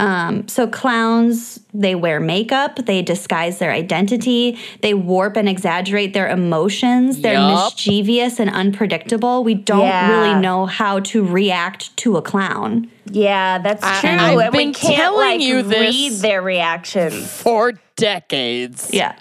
Um, 0.00 0.48
so 0.48 0.66
clowns, 0.66 1.60
they 1.74 1.94
wear 1.94 2.20
makeup, 2.20 2.76
they 2.86 3.02
disguise 3.02 3.58
their 3.58 3.70
identity, 3.70 4.58
they 4.80 4.94
warp 4.94 5.36
and 5.36 5.48
exaggerate 5.48 6.14
their 6.14 6.28
emotions. 6.28 7.20
They're 7.20 7.34
Yup. 7.34 7.72
mischievous 7.74 8.40
and 8.40 8.48
unpredictable. 8.50 9.44
We 9.44 9.54
don't 9.54 9.80
Yeah. 9.86 10.10
really 10.10 10.40
know 10.40 10.66
how 10.66 11.00
to 11.00 11.24
react 11.24 11.96
to 11.98 12.16
a 12.16 12.22
clown. 12.22 12.88
Yeah, 13.12 13.58
that's 13.58 13.82
I- 13.84 14.00
true. 14.00 14.10
I've 14.10 14.38
and 14.38 14.52
we 14.56 14.64
been 14.64 14.72
can't 14.74 14.96
telling 14.96 15.38
like 15.38 15.40
you 15.40 15.62
this. 15.62 15.78
read 15.94 16.12
their 16.22 16.40
reactions. 16.42 17.30
for 17.30 17.72
decades. 17.96 18.88
Yeah. 18.92 19.12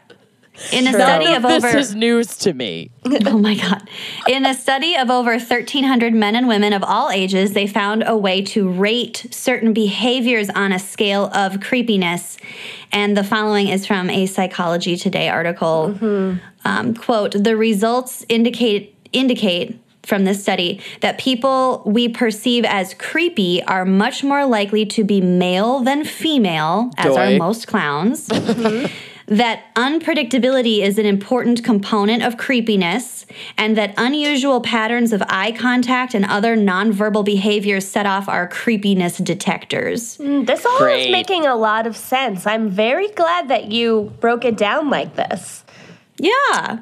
In 0.72 0.88
a 0.88 0.94
study 0.94 1.34
of 1.34 1.44
this 1.44 1.64
over 1.64 1.78
is 1.78 1.96
news 1.96 2.38
to 2.38 2.54
me. 2.54 2.92
Oh 3.26 3.38
my 3.38 3.56
God. 3.56 3.88
In 4.28 4.46
a 4.46 4.54
study 4.54 4.96
of 4.96 5.10
over 5.10 5.32
1,300 5.32 6.14
men 6.14 6.36
and 6.36 6.48
women 6.48 6.74
of 6.74 6.84
all 6.84 7.10
ages, 7.10 7.54
they 7.54 7.68
found 7.68 8.04
a 8.06 8.16
way 8.18 8.42
to 8.44 8.70
rate 8.70 9.28
certain 9.32 9.74
behaviors 9.74 10.50
on 10.50 10.72
a 10.72 10.80
scale 10.80 11.26
of 11.34 11.60
creepiness. 11.60 12.38
And 12.92 13.16
the 13.16 13.24
following 13.24 13.68
is 13.68 13.86
from 13.86 14.10
a 14.10 14.26
Psychology 14.26 14.96
Today 14.96 15.30
article. 15.30 15.96
Um, 16.66 16.94
quote, 16.96 17.32
the 17.32 17.56
results 17.56 18.26
indicate 18.30 18.96
indicate 19.12 19.80
from 20.04 20.26
this 20.26 20.42
study 20.42 20.82
that 21.02 21.18
people 21.20 21.84
we 21.86 22.10
perceive 22.10 22.66
as 22.66 22.94
creepy 22.96 23.64
are 23.64 23.86
much 23.86 24.24
more 24.24 24.46
likely 24.46 24.86
to 24.86 25.04
be 25.04 25.22
male 25.22 25.80
than 25.82 26.04
female, 26.04 26.92
as 26.98 27.16
are 27.16 27.38
most 27.38 27.68
clowns. 27.68 28.28
that 29.30 29.74
unpredictability 29.76 30.80
is 30.82 30.98
an 30.98 31.06
important 31.06 31.64
component 31.64 32.24
of 32.24 32.36
creepiness, 32.38 33.28
and 33.58 33.78
that 33.78 33.94
unusual 33.96 34.60
patterns 34.60 35.14
of 35.14 35.22
eye 35.30 35.52
contact 35.52 36.16
and 36.16 36.26
other 36.26 36.58
nonverbal 36.58 37.24
behaviors 37.24 37.88
set 37.88 38.08
off 38.08 38.28
our 38.28 38.48
creepiness 38.48 39.20
detectors. 39.20 40.18
Mm, 40.18 40.48
this 40.48 40.66
all 40.66 40.80
Great. 40.80 41.06
is 41.06 41.12
making 41.12 41.46
a 41.46 41.56
lot 41.56 41.86
of 41.86 41.96
sense. 41.96 42.48
I'm 42.48 42.70
very 42.70 43.08
glad 43.10 43.50
that 43.50 43.72
you 43.72 44.12
broke 44.20 44.46
it 44.46 44.58
down 44.58 44.90
like 44.90 45.16
this. 45.16 45.64
Yeah. 46.18 46.80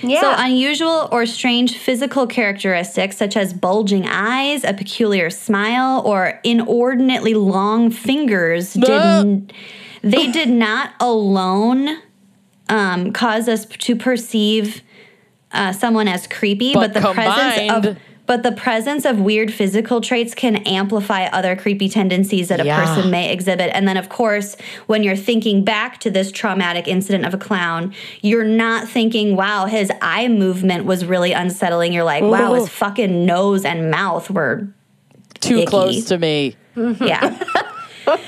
Yeah. 0.00 0.20
So, 0.20 0.34
unusual 0.36 1.08
or 1.10 1.26
strange 1.26 1.76
physical 1.76 2.28
characteristics 2.28 3.16
such 3.16 3.36
as 3.36 3.52
bulging 3.52 4.06
eyes, 4.06 4.62
a 4.62 4.72
peculiar 4.72 5.30
smile, 5.30 6.02
or 6.04 6.40
inordinately 6.44 7.34
long 7.34 7.90
fingers 7.90 8.74
did 8.74 9.52
they 10.02 10.30
did 10.30 10.48
not 10.48 10.92
alone 11.00 11.98
um, 12.68 13.12
cause 13.12 13.48
us 13.48 13.64
to 13.66 13.96
perceive 13.96 14.82
uh, 15.52 15.72
someone 15.72 16.08
as 16.08 16.26
creepy, 16.26 16.74
But 16.74 16.92
but, 16.92 17.02
the 17.02 17.12
presence 17.14 17.72
of 17.86 17.96
but 18.26 18.42
the 18.42 18.52
presence 18.52 19.06
of 19.06 19.18
weird 19.20 19.50
physical 19.50 20.02
traits 20.02 20.34
can 20.34 20.56
amplify 20.56 21.24
other 21.28 21.56
creepy 21.56 21.88
tendencies 21.88 22.48
that 22.48 22.60
a 22.60 22.66
Yeah. 22.66 22.84
person 22.84 23.10
may 23.10 23.32
exhibit. 23.32 23.70
And 23.72 23.88
then, 23.88 23.96
of 23.96 24.10
course, 24.10 24.54
when 24.86 25.02
you're 25.02 25.16
thinking 25.16 25.64
back 25.64 25.98
to 26.00 26.10
this 26.10 26.30
traumatic 26.30 26.86
incident 26.86 27.24
of 27.24 27.32
a 27.32 27.38
clown, 27.38 27.94
you're 28.20 28.44
not 28.44 28.86
thinking, 28.86 29.34
wow, 29.34 29.64
his 29.64 29.90
eye 30.02 30.28
movement 30.28 30.84
was 30.84 31.06
really 31.06 31.32
unsettling. 31.32 31.94
You're 31.94 32.04
like, 32.04 32.22
wow, 32.22 32.52
his 32.52 32.68
fucking 32.68 33.24
nose 33.24 33.64
and 33.64 33.90
mouth 33.90 34.28
were 34.30 34.68
Too 35.40 35.60
Icky. 35.60 35.66
close 35.66 36.04
to 36.04 36.18
me. 36.18 36.54
yeah. 36.76 37.42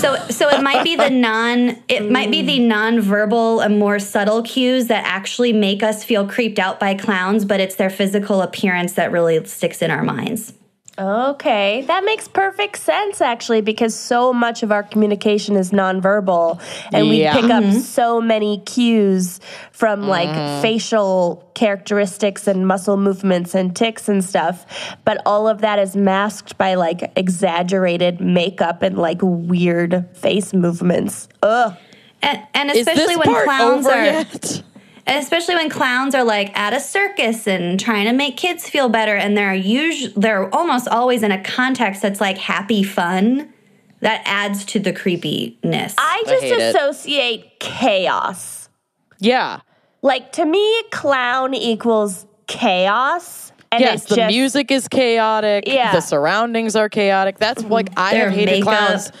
so 0.00 0.16
so 0.28 0.48
it 0.48 0.62
might 0.62 0.82
be 0.82 0.96
the 0.96 1.10
non 1.28 1.82
it 1.88 2.10
might 2.10 2.30
be 2.30 2.42
the 2.42 2.58
mm. 2.58 2.66
non-verbal 2.66 3.60
and 3.60 3.78
more 3.78 3.98
subtle 3.98 4.42
cues 4.42 4.86
that 4.86 5.04
actually 5.04 5.52
make 5.52 5.82
us 5.82 6.04
feel 6.04 6.26
creeped 6.26 6.58
out 6.58 6.80
by 6.80 6.94
clowns, 6.94 7.44
but 7.44 7.60
it's 7.60 7.76
their 7.76 7.90
physical 7.90 8.42
appearance 8.42 8.94
that 8.94 9.12
really 9.12 9.44
sticks 9.44 9.82
in 9.82 9.90
our 9.90 10.02
minds. 10.02 10.52
Okay, 11.00 11.82
that 11.86 12.04
makes 12.04 12.28
perfect 12.28 12.76
sense 12.76 13.22
actually, 13.22 13.62
because 13.62 13.94
so 13.94 14.34
much 14.34 14.62
of 14.62 14.70
our 14.70 14.82
communication 14.82 15.56
is 15.56 15.70
nonverbal, 15.70 16.60
and 16.92 17.06
Yeah. 17.06 17.34
we 17.34 17.40
pick 17.40 17.50
up 17.50 17.64
so 17.72 18.20
many 18.20 18.58
cues 18.66 19.40
from 19.72 20.02
like 20.06 20.28
facial 20.60 21.42
characteristics 21.54 22.46
and 22.46 22.66
muscle 22.66 22.98
movements 22.98 23.54
and 23.54 23.74
ticks 23.74 24.08
and 24.10 24.22
stuff. 24.22 24.66
But 25.06 25.22
all 25.24 25.48
of 25.48 25.62
that 25.62 25.78
is 25.78 25.96
masked 25.96 26.58
by 26.58 26.74
like 26.74 27.10
exaggerated 27.16 28.20
makeup 28.20 28.82
and 28.82 28.98
like 28.98 29.20
weird 29.22 30.06
face 30.12 30.52
movements. 30.52 31.28
Ugh. 31.42 31.74
And, 32.22 32.42
and 32.52 32.70
especially 32.70 33.16
when 33.16 33.44
clowns 33.44 33.86
are 33.86 34.04
yet? 34.04 34.62
And 35.06 35.22
especially 35.22 35.54
when 35.54 35.70
clowns 35.70 36.14
are 36.14 36.24
like 36.24 36.56
at 36.56 36.72
a 36.72 36.80
circus 36.80 37.46
and 37.46 37.80
trying 37.80 38.06
to 38.06 38.12
make 38.12 38.36
kids 38.36 38.68
feel 38.68 38.88
better, 38.88 39.16
and 39.16 39.36
they're 39.36 39.54
usually 39.54 40.12
they're 40.16 40.54
almost 40.54 40.88
always 40.88 41.22
in 41.22 41.32
a 41.32 41.42
context 41.42 42.02
that's 42.02 42.20
like 42.20 42.38
happy 42.38 42.82
fun. 42.82 43.52
That 44.00 44.22
adds 44.24 44.64
to 44.66 44.78
the 44.78 44.94
creepiness. 44.94 45.94
I 45.98 46.22
just 46.26 46.42
hate 46.42 46.52
it. 46.52 46.74
associate 46.74 47.60
chaos. 47.60 48.70
Yeah. 49.18 49.60
Like 50.00 50.32
to 50.32 50.46
me, 50.46 50.82
clown 50.90 51.52
equals 51.52 52.24
chaos. 52.46 53.52
And 53.72 53.82
yes, 53.82 54.06
the 54.06 54.16
just, 54.16 54.28
music 54.28 54.70
is 54.70 54.88
chaotic. 54.88 55.64
Yeah. 55.66 55.92
The 55.92 56.00
surroundings 56.00 56.74
are 56.76 56.88
chaotic. 56.88 57.38
That's 57.38 57.62
like 57.64 57.90
mm-hmm. 57.90 57.98
I 57.98 58.12
Their 58.12 58.30
have 58.30 58.38
hated 58.38 58.52
makeup. 58.52 58.64
clowns 58.64 59.12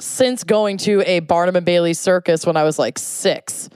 since 0.00 0.44
going 0.44 0.78
to 0.78 1.02
a 1.06 1.20
Barnum 1.20 1.56
and 1.56 1.66
Bailey 1.66 1.94
circus 1.94 2.46
when 2.46 2.56
I 2.56 2.64
was 2.64 2.78
like 2.78 2.98
six. 2.98 3.68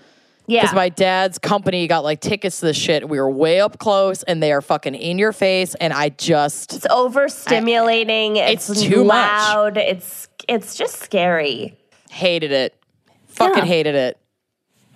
Yeah. 0.52 0.62
Because 0.62 0.74
my 0.74 0.88
dad's 0.90 1.38
company 1.38 1.86
got 1.86 2.04
like 2.04 2.20
tickets 2.20 2.60
to 2.60 2.66
this 2.66 2.76
shit. 2.76 3.08
We 3.08 3.18
were 3.18 3.30
way 3.30 3.60
up 3.60 3.78
close 3.78 4.22
and 4.24 4.42
they 4.42 4.52
are 4.52 4.60
fucking 4.60 4.94
in 4.94 5.18
your 5.18 5.32
face. 5.32 5.74
And 5.76 5.92
I 5.92 6.10
just, 6.10 6.74
It's 6.74 6.86
overstimulating. 6.86 8.36
It's, 8.36 8.68
It's 8.68 8.82
too 8.82 9.04
much. 9.04 9.14
loud. 9.16 9.76
It's 9.76 10.28
it's 10.48 10.74
just 10.74 11.00
scary. 11.00 11.76
hated 12.10 12.52
it. 12.52 12.74
Fucking 13.28 13.58
Yeah. 13.58 13.64
hated 13.64 13.94
it. 13.94 14.18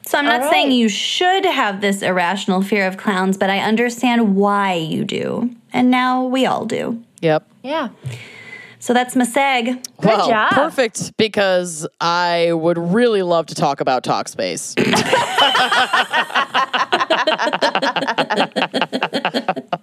so 0.06 0.18
I'm 0.18 0.24
not 0.26 0.42
All 0.42 0.50
saying 0.50 0.72
you 0.72 0.88
should 0.88 1.44
have 1.46 1.80
this 1.80 2.02
irrational 2.02 2.62
fear 2.62 2.86
of 2.86 2.96
clowns, 2.96 3.36
but 3.38 3.48
I 3.50 3.58
understand 3.60 4.36
why 4.36 4.74
you 4.74 5.04
do, 5.04 5.50
and 5.72 5.90
now 5.90 6.24
we 6.24 6.44
all 6.46 6.64
do. 6.66 7.02
Yep. 7.22 7.48
Yeah. 7.62 7.88
So 8.78 8.92
that's 8.92 9.16
my 9.16 9.24
seg. 9.24 9.82
Good 10.00 10.08
well, 10.08 10.28
job. 10.28 10.52
perfect 10.52 11.16
because 11.16 11.86
I 12.00 12.52
would 12.52 12.78
really 12.78 13.22
love 13.22 13.46
to 13.46 13.54
talk 13.54 13.80
about 13.80 14.04
Talkspace. 14.04 14.74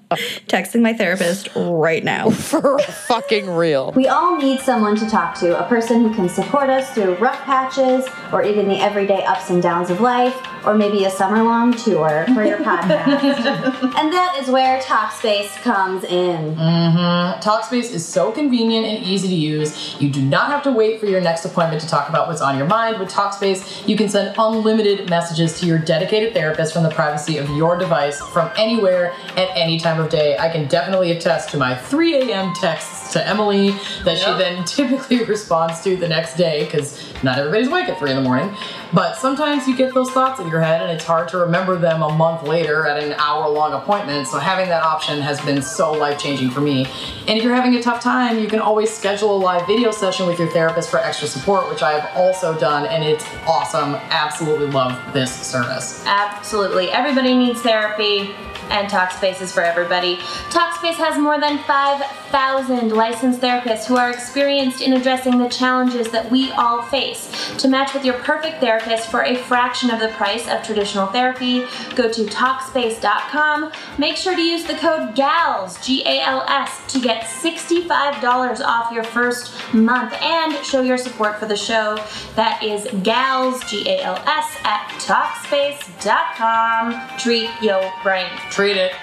Texting 0.48 0.82
my 0.82 0.94
therapist 0.94 1.50
right 1.56 2.04
now. 2.04 2.30
For 2.30 2.80
fucking 2.80 3.50
real. 3.50 3.92
We 3.94 4.08
all 4.08 4.38
need 4.38 4.60
someone 4.60 4.96
to 4.98 5.10
talk 5.10 5.36
to, 5.40 5.60
a 5.60 5.68
person 5.68 6.02
who 6.02 6.14
can 6.14 6.30
support 6.30 6.70
us 6.70 6.94
through 6.94 7.16
rough 7.16 7.40
patches 7.42 8.08
or 8.32 8.44
even 8.44 8.68
the 8.68 8.80
everyday 8.80 9.24
ups 9.24 9.50
and 9.50 9.62
downs 9.62 9.90
of 9.90 10.02
life, 10.02 10.36
or 10.66 10.76
maybe 10.76 11.06
a 11.06 11.10
summer 11.10 11.44
long 11.44 11.74
tour 11.74 12.26
for 12.34 12.44
your 12.44 12.60
podcast. 12.60 13.24
and 13.98 14.14
that 14.14 14.38
is 14.40 14.50
where 14.50 14.80
Talkspace 14.82 15.50
comes 15.62 16.04
in. 16.04 16.56
Mm-hmm. 16.56 17.42
Talkspace 17.42 17.92
is 17.92 18.06
so 18.06 18.32
convenient 18.32 18.86
and 18.86 19.04
easy 19.04 19.28
to 19.28 19.36
use. 19.36 19.96
You 20.04 20.10
do 20.10 20.22
not 20.22 20.50
have 20.50 20.64
to 20.64 20.72
wait 20.74 21.00
for 21.00 21.06
your 21.06 21.22
next 21.22 21.46
appointment 21.46 21.82
to 21.82 21.88
talk 21.88 22.10
about 22.10 22.28
what's 22.28 22.42
on 22.42 22.58
your 22.58 22.68
mind. 22.68 23.00
With 23.00 23.08
Talkspace, 23.08 23.88
you 23.88 23.96
can 23.96 24.10
send 24.10 24.36
unlimited 24.38 25.10
messages 25.10 25.58
to 25.62 25.66
your 25.66 25.80
dedicated 25.80 26.34
therapist 26.34 26.74
from 26.74 26.84
the 26.84 26.90
privacy 26.90 27.38
of 27.38 27.50
your 27.52 27.78
device 27.78 28.20
from 28.20 28.52
anywhere 28.58 29.14
at 29.38 29.48
any 29.56 29.80
time 29.80 30.02
of 30.02 30.10
day. 30.10 30.38
I 30.38 30.50
can 30.50 30.68
definitely 30.68 31.12
attest 31.12 31.52
to 31.52 31.58
my 31.58 31.74
3 31.74 32.16
a.m. 32.16 32.54
texts 32.54 33.03
to 33.12 33.28
Emily 33.28 33.72
that 34.06 34.18
she 34.18 34.26
then 34.26 34.64
typically 34.66 35.24
responds 35.26 35.82
to 35.84 35.96
the 35.96 36.08
next 36.08 36.36
day 36.36 36.66
because 36.66 37.14
not 37.24 37.38
everybody's 37.38 37.68
awake 37.68 37.90
at 37.90 38.00
3 38.00 38.12
in 38.12 38.16
the 38.16 38.24
morning. 38.24 38.56
But 38.94 39.16
sometimes 39.16 39.68
you 39.68 39.76
get 39.76 39.94
those 39.94 40.12
thoughts 40.12 40.40
in 40.40 40.48
your 40.48 40.62
head 40.62 40.82
and 40.82 40.92
it's 40.92 41.04
hard 41.04 41.28
to 41.30 41.38
remember 41.38 41.76
them 41.76 42.04
a 42.04 42.14
month 42.14 42.44
later 42.44 42.86
at 42.86 43.02
an 43.02 43.14
hour 43.14 43.50
long 43.50 43.74
appointment. 43.74 44.28
So 44.28 44.40
having 44.40 44.70
that 44.70 44.84
option 44.84 45.20
has 45.22 45.42
been 45.42 45.62
so 45.62 45.92
life 45.92 46.20
changing 46.20 46.52
for 46.52 46.62
me. 46.62 46.86
And 47.28 47.38
if 47.38 47.44
you're 47.44 47.56
having 47.56 47.76
a 47.76 47.82
tough 47.82 48.02
time, 48.02 48.40
you 48.40 48.48
can 48.48 48.60
always 48.60 48.94
schedule 48.94 49.36
a 49.36 49.40
live 49.40 49.66
video 49.66 49.92
session 49.92 50.28
with 50.28 50.38
your 50.38 50.50
therapist 50.50 50.90
for 50.90 51.00
extra 51.00 51.28
support, 51.28 51.70
which 51.70 51.82
I 51.82 51.94
have 51.94 52.16
also 52.16 52.58
done, 52.58 52.86
and 52.86 53.04
it's 53.04 53.26
awesome. 53.48 53.96
Absolutely 53.96 54.68
love 54.68 55.14
this 55.14 55.34
service. 55.34 56.04
Absolutely. 56.06 56.92
Everybody 56.92 57.36
needs 57.36 57.62
therapy, 57.62 58.36
and 58.74 58.90
Talkspace 58.90 59.40
is 59.40 59.52
for 59.54 59.62
everybody. 59.62 60.18
Talkspace 60.50 60.96
has 60.96 61.18
more 61.20 61.40
than 61.40 61.60
5,000 61.60 62.90
licensed 62.90 63.40
therapists 63.40 63.86
who 63.86 63.96
are 63.96 64.10
experienced 64.10 64.82
in 64.82 64.94
addressing 64.94 65.38
the 65.38 65.48
challenges 65.48 66.10
that 66.10 66.30
we 66.32 66.52
all 66.54 66.82
face. 66.82 67.30
To 67.60 67.68
match 67.68 67.94
with 67.94 68.04
your 68.04 68.16
perfect 68.16 68.60
therapist 68.60 69.12
for 69.12 69.24
a 69.24 69.36
fraction 69.36 69.92
of 69.92 70.00
the 70.00 70.08
price 70.10 70.48
of 70.50 70.64
traditional 70.64 71.06
therapy, 71.08 71.68
go 71.96 72.12
to 72.12 72.26
Talkspace.com. 72.26 73.72
Make 74.00 74.18
sure 74.18 74.36
to 74.36 74.42
use 74.42 74.64
the 74.66 74.74
code 74.74 75.14
GALS, 75.16 75.78
G 75.86 76.02
A 76.08 76.22
L 76.22 76.44
S, 76.48 76.82
to 76.94 77.00
get 77.00 77.26
$65 77.26 78.62
off 78.62 78.92
your 78.92 79.04
first 79.04 79.54
month 79.72 80.14
and 80.14 80.66
show 80.66 80.82
your 80.82 80.98
support 80.98 81.38
for 81.40 81.46
the 81.46 81.56
show. 81.56 82.04
That 82.36 82.64
is 82.64 82.88
GALS, 83.04 83.64
G 83.70 83.88
A 83.88 84.02
L 84.02 84.16
S, 84.26 84.58
at 84.64 84.88
Talkspace.com. 85.06 87.00
Treat 87.20 87.52
your 87.62 87.94
brain. 88.02 88.32
Treat 88.50 88.63
it. 88.72 88.94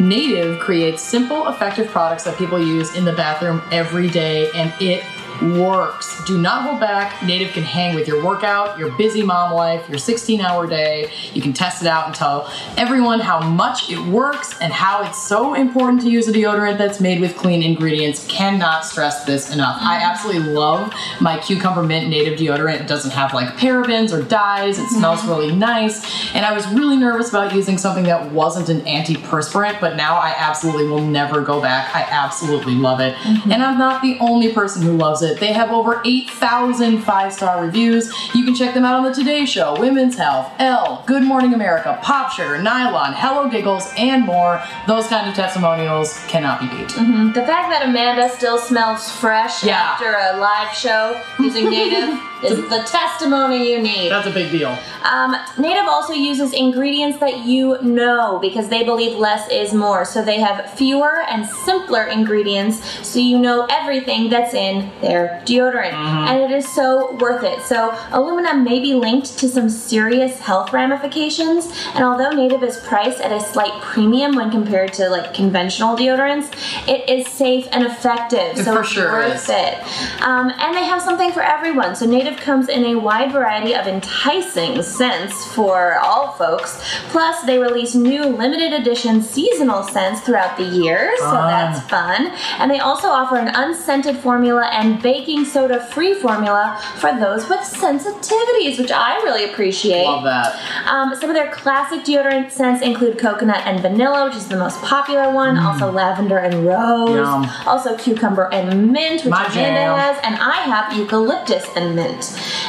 Native 0.00 0.58
creates 0.58 1.02
simple, 1.02 1.46
effective 1.48 1.88
products 1.88 2.24
that 2.24 2.38
people 2.38 2.58
use 2.58 2.96
in 2.96 3.04
the 3.04 3.12
bathroom 3.12 3.62
every 3.70 4.08
day, 4.08 4.50
and 4.52 4.72
it 4.80 5.04
works. 5.42 6.22
Do 6.24 6.38
not 6.38 6.62
hold 6.62 6.80
back. 6.80 7.22
Native 7.22 7.52
can 7.52 7.62
hang 7.62 7.94
with 7.94 8.08
your 8.08 8.24
workout, 8.24 8.78
your 8.78 8.96
busy 8.96 9.22
mom 9.22 9.52
life, 9.52 9.88
your 9.88 9.98
16 9.98 10.40
hour 10.40 10.66
day. 10.66 11.10
You 11.32 11.42
can 11.42 11.52
test 11.52 11.82
it 11.82 11.88
out 11.88 12.06
and 12.06 12.14
tell 12.14 12.50
everyone 12.76 13.20
how 13.20 13.40
much 13.40 13.90
it 13.90 13.98
works 13.98 14.58
and 14.60 14.72
how 14.72 15.02
it's 15.04 15.22
so 15.22 15.54
important 15.54 16.02
to 16.02 16.10
use 16.10 16.28
a 16.28 16.32
deodorant 16.32 16.78
that's 16.78 17.00
made 17.00 17.20
with 17.20 17.36
clean 17.36 17.62
ingredients. 17.62 18.26
Cannot 18.28 18.84
stress 18.84 19.24
this 19.24 19.52
enough. 19.52 19.78
I 19.80 20.02
absolutely 20.02 20.52
love 20.52 20.92
my 21.20 21.38
cucumber 21.38 21.82
mint 21.82 22.08
native 22.08 22.38
deodorant. 22.38 22.80
It 22.80 22.88
doesn't 22.88 23.12
have 23.12 23.34
like 23.34 23.56
parabens 23.56 24.12
or 24.12 24.22
dyes. 24.22 24.78
It 24.78 24.88
smells 24.88 25.20
mm-hmm. 25.20 25.30
really 25.30 25.54
nice. 25.54 26.34
And 26.34 26.44
I 26.44 26.52
was 26.52 26.66
really 26.68 26.96
nervous 26.96 27.28
about 27.28 27.54
using 27.54 27.78
something 27.78 28.04
that 28.04 28.30
wasn't 28.32 28.68
an 28.68 28.80
antiperspirant, 28.82 29.80
but 29.80 29.96
now 29.96 30.16
I 30.16 30.34
absolutely 30.36 30.86
will 30.86 31.04
never 31.04 31.40
go 31.42 31.60
back. 31.60 31.94
I 31.94 32.02
absolutely 32.02 32.74
love 32.74 33.00
it. 33.00 33.14
Mm-hmm. 33.16 33.52
And 33.52 33.62
I'm 33.62 33.78
not 33.78 34.02
the 34.02 34.18
only 34.20 34.52
person 34.52 34.82
who 34.82 34.96
loves 34.96 35.22
it. 35.22 35.23
It. 35.24 35.40
They 35.40 35.52
have 35.52 35.70
over 35.70 36.00
8,000 36.04 36.98
five 37.02 37.32
star 37.32 37.62
reviews. 37.64 38.12
You 38.34 38.44
can 38.44 38.54
check 38.54 38.74
them 38.74 38.84
out 38.84 38.94
on 38.96 39.04
The 39.04 39.12
Today 39.12 39.44
Show, 39.44 39.78
Women's 39.80 40.16
Health, 40.16 40.52
Elle, 40.58 41.02
Good 41.06 41.22
Morning 41.22 41.54
America, 41.54 41.98
Pop 42.02 42.30
Sugar, 42.32 42.60
Nylon, 42.62 43.12
Hello 43.14 43.48
Giggles, 43.48 43.92
and 43.96 44.24
more. 44.24 44.62
Those 44.86 45.06
kind 45.08 45.28
of 45.28 45.34
testimonials 45.34 46.18
cannot 46.28 46.60
be 46.60 46.66
beat. 46.68 46.88
Mm-hmm. 46.90 47.32
The 47.32 47.42
fact 47.46 47.70
that 47.70 47.82
Amanda 47.88 48.28
still 48.28 48.58
smells 48.58 49.10
fresh 49.10 49.64
Yeah. 49.64 49.80
after 49.80 50.10
a 50.14 50.38
live 50.38 50.74
show 50.76 51.20
using 51.38 51.70
native 51.70 52.20
is 52.42 52.58
the 52.68 52.82
testimony 52.86 53.70
you 53.70 53.80
need. 53.82 54.10
That's 54.10 54.26
a 54.26 54.30
big 54.30 54.50
deal. 54.50 54.76
Um, 55.04 55.36
Native 55.58 55.84
also 55.86 56.12
uses 56.12 56.52
ingredients 56.52 57.18
that 57.18 57.44
you 57.44 57.80
know 57.82 58.38
because 58.40 58.68
they 58.68 58.84
believe 58.84 59.18
less 59.18 59.50
is 59.50 59.74
more. 59.74 60.04
So 60.04 60.22
they 60.24 60.40
have 60.40 60.72
fewer 60.72 61.22
and 61.28 61.46
simpler 61.46 62.04
ingredients 62.04 62.82
so 63.06 63.18
you 63.18 63.38
know 63.38 63.66
everything 63.70 64.30
that's 64.30 64.54
in 64.54 64.90
their 65.00 65.42
deodorant. 65.44 65.92
And 65.92 66.40
it 66.42 66.56
is 66.56 66.66
so 66.74 67.14
worth 67.16 67.44
it. 67.44 67.60
So 67.62 67.96
aluminum 68.12 68.64
may 68.64 68.80
be 68.80 68.94
linked 68.94 69.38
to 69.38 69.48
some 69.48 69.68
serious 69.68 70.38
health 70.40 70.72
ramifications. 70.72 71.66
And 71.94 72.04
although 72.04 72.30
Native 72.30 72.62
is 72.62 72.78
priced 72.78 73.20
at 73.20 73.30
a 73.32 73.40
slight 73.40 73.80
premium 73.82 74.34
when 74.36 74.50
compared 74.50 74.92
to 74.94 75.08
like 75.10 75.34
conventional 75.34 75.96
deodorants, 75.96 76.48
it 76.88 77.08
is 77.08 77.26
safe 77.28 77.68
and 77.72 77.84
effective. 77.84 78.58
It 78.58 78.64
so 78.64 78.74
for 78.74 78.80
it's 78.80 78.88
sure 78.90 79.12
worth 79.12 79.34
is. 79.34 79.48
it. 79.50 80.22
Um, 80.22 80.50
and 80.58 80.74
they 80.74 80.84
have 80.84 81.02
something 81.02 81.30
for 81.32 81.42
everyone. 81.42 81.94
So 81.94 82.06
Native 82.06 82.23
comes 82.38 82.68
in 82.68 82.84
a 82.84 82.94
wide 82.96 83.32
variety 83.32 83.74
of 83.74 83.86
enticing 83.86 84.80
scents 84.82 85.44
for 85.54 85.98
all 85.98 86.32
folks. 86.32 86.80
Plus, 87.10 87.42
they 87.44 87.58
release 87.58 87.94
new 87.94 88.24
limited 88.24 88.72
edition 88.72 89.22
seasonal 89.22 89.82
scents 89.82 90.20
throughout 90.22 90.56
the 90.56 90.64
year, 90.64 91.14
so 91.18 91.24
Fun. 91.30 91.48
that's 91.48 91.80
fun. 91.88 92.26
And 92.58 92.70
they 92.70 92.78
also 92.80 93.08
offer 93.08 93.36
an 93.36 93.48
unscented 93.54 94.16
formula 94.18 94.68
and 94.72 95.02
baking 95.02 95.44
soda 95.44 95.84
free 95.86 96.14
formula 96.14 96.80
for 96.96 97.12
those 97.18 97.48
with 97.48 97.60
sensitivities, 97.60 98.78
which 98.78 98.90
I 98.92 99.16
really 99.24 99.50
appreciate. 99.50 100.04
Love 100.04 100.24
that. 100.24 100.88
Um, 100.88 101.14
some 101.14 101.30
of 101.30 101.36
their 101.36 101.50
classic 101.52 102.00
deodorant 102.04 102.50
scents 102.50 102.82
include 102.82 103.18
coconut 103.18 103.66
and 103.66 103.80
vanilla, 103.80 104.26
which 104.26 104.36
is 104.36 104.48
the 104.48 104.56
most 104.56 104.80
popular 104.82 105.32
one. 105.32 105.58
Also 105.58 105.90
lavender 105.90 106.38
and 106.38 106.66
rose. 106.66 107.10
Mm. 107.10 107.44
Yum. 107.44 107.50
Also 107.66 107.96
cucumber 107.96 108.52
and 108.52 108.92
mint, 108.92 109.22
which 109.24 109.30
My 109.30 109.44
Amanda 109.46 109.80
jam. 109.80 109.98
has, 109.98 110.18
and 110.24 110.36
I 110.36 110.56
have 110.62 110.96
eucalyptus 110.96 111.66
and 111.76 111.96
mint. 111.96 112.13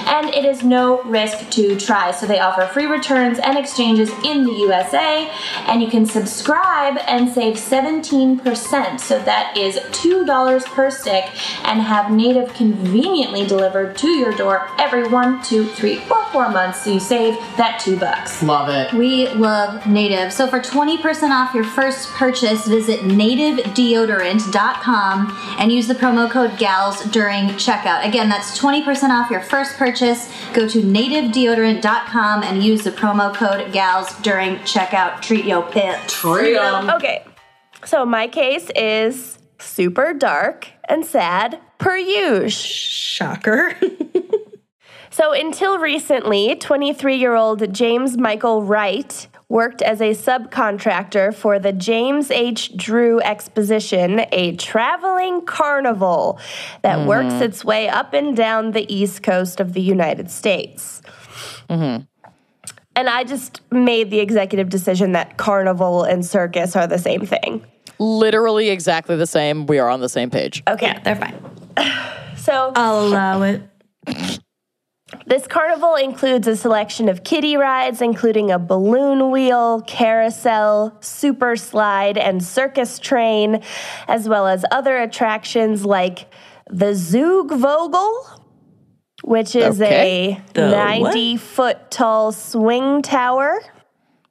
And 0.05 0.29
it 0.29 0.45
is 0.45 0.63
no 0.63 1.01
risk 1.03 1.49
to 1.51 1.77
try. 1.79 2.11
So 2.11 2.25
they 2.25 2.39
offer 2.39 2.65
free 2.67 2.85
returns 2.85 3.39
and 3.39 3.57
exchanges 3.57 4.09
in 4.23 4.43
the 4.43 4.53
USA, 4.53 5.29
and 5.67 5.81
you 5.81 5.89
can 5.89 6.05
subscribe 6.05 6.97
and 7.07 7.29
save 7.29 7.55
17%. 7.55 8.99
So 8.99 9.19
that 9.19 9.57
is 9.57 9.77
$2 9.77 10.65
per 10.65 10.91
stick, 10.91 11.25
and 11.65 11.81
have 11.81 12.11
native 12.11 12.53
conveniently 12.53 13.45
delivered 13.45 13.97
to 13.97 14.09
your 14.09 14.33
door 14.33 14.67
every 14.79 15.07
one, 15.07 15.41
two, 15.43 15.67
three, 15.67 15.99
or 16.09 16.23
four 16.25 16.49
months. 16.49 16.83
So 16.83 16.91
you 16.93 16.99
save 16.99 17.35
that 17.57 17.79
two 17.79 17.97
bucks. 17.97 18.41
Love 18.43 18.69
it. 18.69 18.93
We 18.93 19.29
love 19.29 19.87
Native. 19.87 20.33
So 20.33 20.47
for 20.47 20.59
20% 20.59 21.29
off 21.29 21.53
your 21.53 21.63
first 21.63 22.09
purchase, 22.09 22.67
visit 22.67 22.99
nativedeodorant.com 23.01 25.37
and 25.59 25.71
use 25.71 25.87
the 25.87 25.93
promo 25.95 26.29
code 26.29 26.57
GALS 26.57 27.05
during 27.05 27.45
checkout. 27.51 28.05
Again, 28.05 28.27
that's 28.29 28.59
20% 28.59 29.09
off 29.09 29.31
your 29.31 29.34
first 29.41 29.77
purchase. 29.77 30.31
Go 30.53 30.67
to 30.67 30.81
nativedeodorant.com 30.81 32.43
and 32.43 32.63
use 32.63 32.83
the 32.83 32.91
promo 32.91 33.33
code 33.33 33.71
GALS 33.71 34.13
during 34.21 34.55
checkout. 34.57 35.21
Treat 35.21 35.45
your 35.45 35.63
pet. 35.63 36.11
Freedom. 36.11 36.89
Okay. 36.89 37.23
So 37.85 38.05
my 38.05 38.27
case 38.27 38.69
is 38.75 39.37
super 39.59 40.13
dark 40.13 40.67
and 40.89 41.05
sad 41.05 41.59
per 41.77 41.97
usual. 41.97 42.49
Shocker. 42.49 43.75
So 45.15 45.31
until 45.31 45.79
recently, 45.79 46.57
23-year-old 46.57 47.73
James 47.73 48.17
Michael 48.17 48.63
Wright 48.63 49.29
worked 49.47 49.81
as 49.81 50.01
a 50.01 50.11
subcontractor 50.11 51.33
for 51.33 51.59
the 51.59 51.71
James 51.71 52.31
H. 52.31 52.75
Drew 52.75 53.19
Exposition, 53.21 54.25
a 54.31 54.55
traveling 54.55 55.45
carnival 55.45 56.39
that 56.81 56.99
mm-hmm. 56.99 57.07
works 57.07 57.33
its 57.35 57.63
way 57.63 57.87
up 57.87 58.13
and 58.13 58.35
down 58.35 58.71
the 58.71 58.91
east 58.93 59.23
coast 59.23 59.59
of 59.59 59.73
the 59.73 59.81
United 59.81 60.31
States. 60.31 61.01
Mm-hmm. 61.69 62.03
And 62.97 63.09
I 63.09 63.23
just 63.23 63.61
made 63.71 64.09
the 64.09 64.19
executive 64.19 64.69
decision 64.69 65.11
that 65.11 65.37
carnival 65.37 66.03
and 66.03 66.25
circus 66.25 66.75
are 66.75 66.87
the 66.87 66.97
same 66.97 67.25
thing. 67.25 67.65
Literally 67.99 68.69
exactly 68.69 69.15
the 69.15 69.27
same. 69.27 69.67
We 69.67 69.79
are 69.79 69.89
on 69.89 69.99
the 69.99 70.09
same 70.09 70.29
page. 70.29 70.63
Okay. 70.67 70.87
yeah, 70.87 70.99
they're 70.99 71.15
fine. 71.15 71.37
So 72.37 72.73
I'll 72.75 73.07
allow 73.07 73.41
it. 73.41 73.63
This 75.27 75.45
carnival 75.45 75.95
includes 75.95 76.47
a 76.47 76.55
selection 76.55 77.09
of 77.09 77.23
kiddie 77.23 77.57
rides, 77.57 78.01
including 78.01 78.49
a 78.49 78.57
balloon 78.57 79.29
wheel, 79.29 79.81
carousel, 79.81 80.97
super 80.99 81.55
slide, 81.55 82.17
and 82.17 82.43
circus 82.43 82.97
train, 82.97 83.61
as 84.07 84.27
well 84.27 84.47
as 84.47 84.65
other 84.71 84.97
attractions 84.97 85.85
like 85.85 86.31
the 86.71 86.93
Zugvogel, 86.93 88.39
which 89.23 89.55
is 89.55 89.79
Okay. 89.79 90.41
a 90.53 90.53
The 90.53 90.61
what? 90.75 91.11
90 91.13 91.37
foot 91.37 91.91
tall 91.91 92.31
swing 92.31 93.03
tower. 93.03 93.61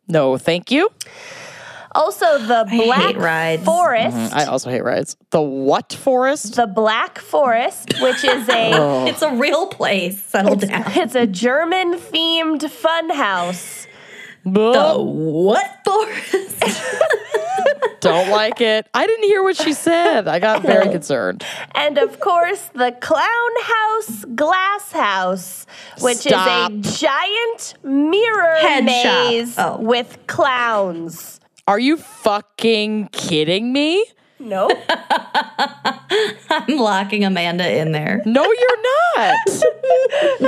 No, 0.08 0.36
thank 0.36 0.72
you. 0.72 0.90
Also, 1.94 2.38
the 2.38 2.66
Black 2.68 3.00
hate 3.00 3.16
rides. 3.16 3.64
Forest. 3.64 4.16
Mm-hmm. 4.16 4.34
I 4.38 4.44
also 4.46 4.70
hate 4.70 4.82
rides. 4.82 5.16
The 5.30 5.40
what 5.40 5.92
forest? 5.92 6.56
The 6.56 6.66
Black 6.66 7.18
Forest, 7.18 7.94
which 8.00 8.24
is 8.24 8.48
a 8.48 8.72
oh. 8.74 9.06
It's 9.06 9.22
a 9.22 9.32
real 9.34 9.66
place. 9.68 10.20
Settle 10.24 10.56
down. 10.56 10.84
it's 10.96 11.14
a 11.14 11.26
German 11.26 11.94
themed 11.94 12.68
fun 12.70 13.10
house. 13.10 13.86
The 14.44 14.96
what 14.98 15.70
forest? 15.84 16.62
Don't 18.00 18.28
like 18.28 18.60
it. 18.60 18.86
I 18.92 19.06
didn't 19.06 19.24
hear 19.24 19.42
what 19.42 19.56
she 19.56 19.72
said. 19.72 20.28
I 20.28 20.38
got 20.38 20.60
very 20.60 20.90
concerned. 20.90 21.42
And 21.74 21.96
of 21.96 22.20
course, 22.20 22.68
the 22.74 22.92
Clown 23.00 23.50
House 23.62 24.24
Glass 24.34 24.92
House, 24.92 25.66
which 26.00 26.18
Stop. 26.18 26.72
is 26.72 26.94
a 26.94 26.98
giant 27.06 27.74
mirror 27.82 28.56
Head 28.56 28.84
maze 28.84 29.54
Oh. 29.58 29.78
with 29.80 30.18
clowns. 30.26 31.40
Are 31.66 31.78
you 31.78 31.96
fucking 31.96 33.08
kidding 33.12 33.72
me? 33.72 34.04
Nope. 34.38 34.72
I'm 36.50 36.76
locking 36.76 37.24
Amanda 37.24 37.80
in 37.80 37.92
there. 37.92 38.20
No, 38.26 38.42
you're 38.44 38.82
not. 39.16 39.38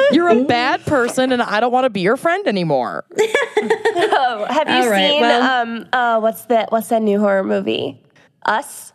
You're 0.13 0.29
a 0.29 0.45
bad 0.45 0.85
person, 0.85 1.33
and 1.33 1.41
I 1.41 1.61
don't 1.61 1.73
want 1.73 1.85
to 1.85 1.91
be 1.91 2.01
your 2.01 2.17
friend 2.17 2.47
anymore. 2.47 3.05
oh, 3.17 4.47
have 4.51 4.69
you 4.69 4.75
All 4.75 4.91
right, 4.91 5.11
seen 5.11 5.21
well- 5.21 5.63
um 5.63 5.87
uh 5.93 6.19
what's 6.21 6.47
that 6.47 6.73
what's 6.73 6.89
that 6.89 7.01
new 7.03 7.19
horror 7.21 7.45
movie? 7.45 8.03
Us? 8.45 8.93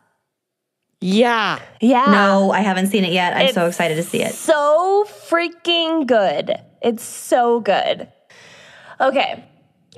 Yeah. 0.99 1.59
Yeah. 1.79 2.05
No, 2.07 2.51
I 2.51 2.59
haven't 2.61 2.87
seen 2.87 3.03
it 3.05 3.13
yet. 3.13 3.35
I'm 3.35 3.53
so 3.53 3.65
excited 3.65 3.95
to 3.95 4.03
see 4.03 4.21
it. 4.21 4.33
So 4.33 5.05
freaking 5.29 6.05
good. 6.05 6.53
It's 6.81 7.03
so 7.03 7.59
good. 7.61 8.07
Okay. 8.99 9.43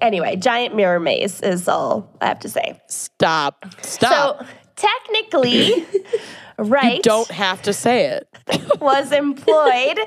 Anyway, 0.04 0.36
giant 0.36 0.76
mirror 0.76 1.00
maze 1.00 1.40
is 1.42 1.68
all 1.70 2.10
I 2.20 2.28
have 2.28 2.40
to 2.42 2.50
say. 2.50 2.80
Stop. 2.88 3.66
Stop. 3.82 4.40
So 4.42 4.46
technically, 4.76 5.86
right? 6.58 6.98
you 6.98 7.02
don't 7.02 7.32
have 7.32 7.62
to 7.64 7.72
say 7.74 8.08
it. 8.08 8.28
was 8.82 9.14
employed 9.14 9.98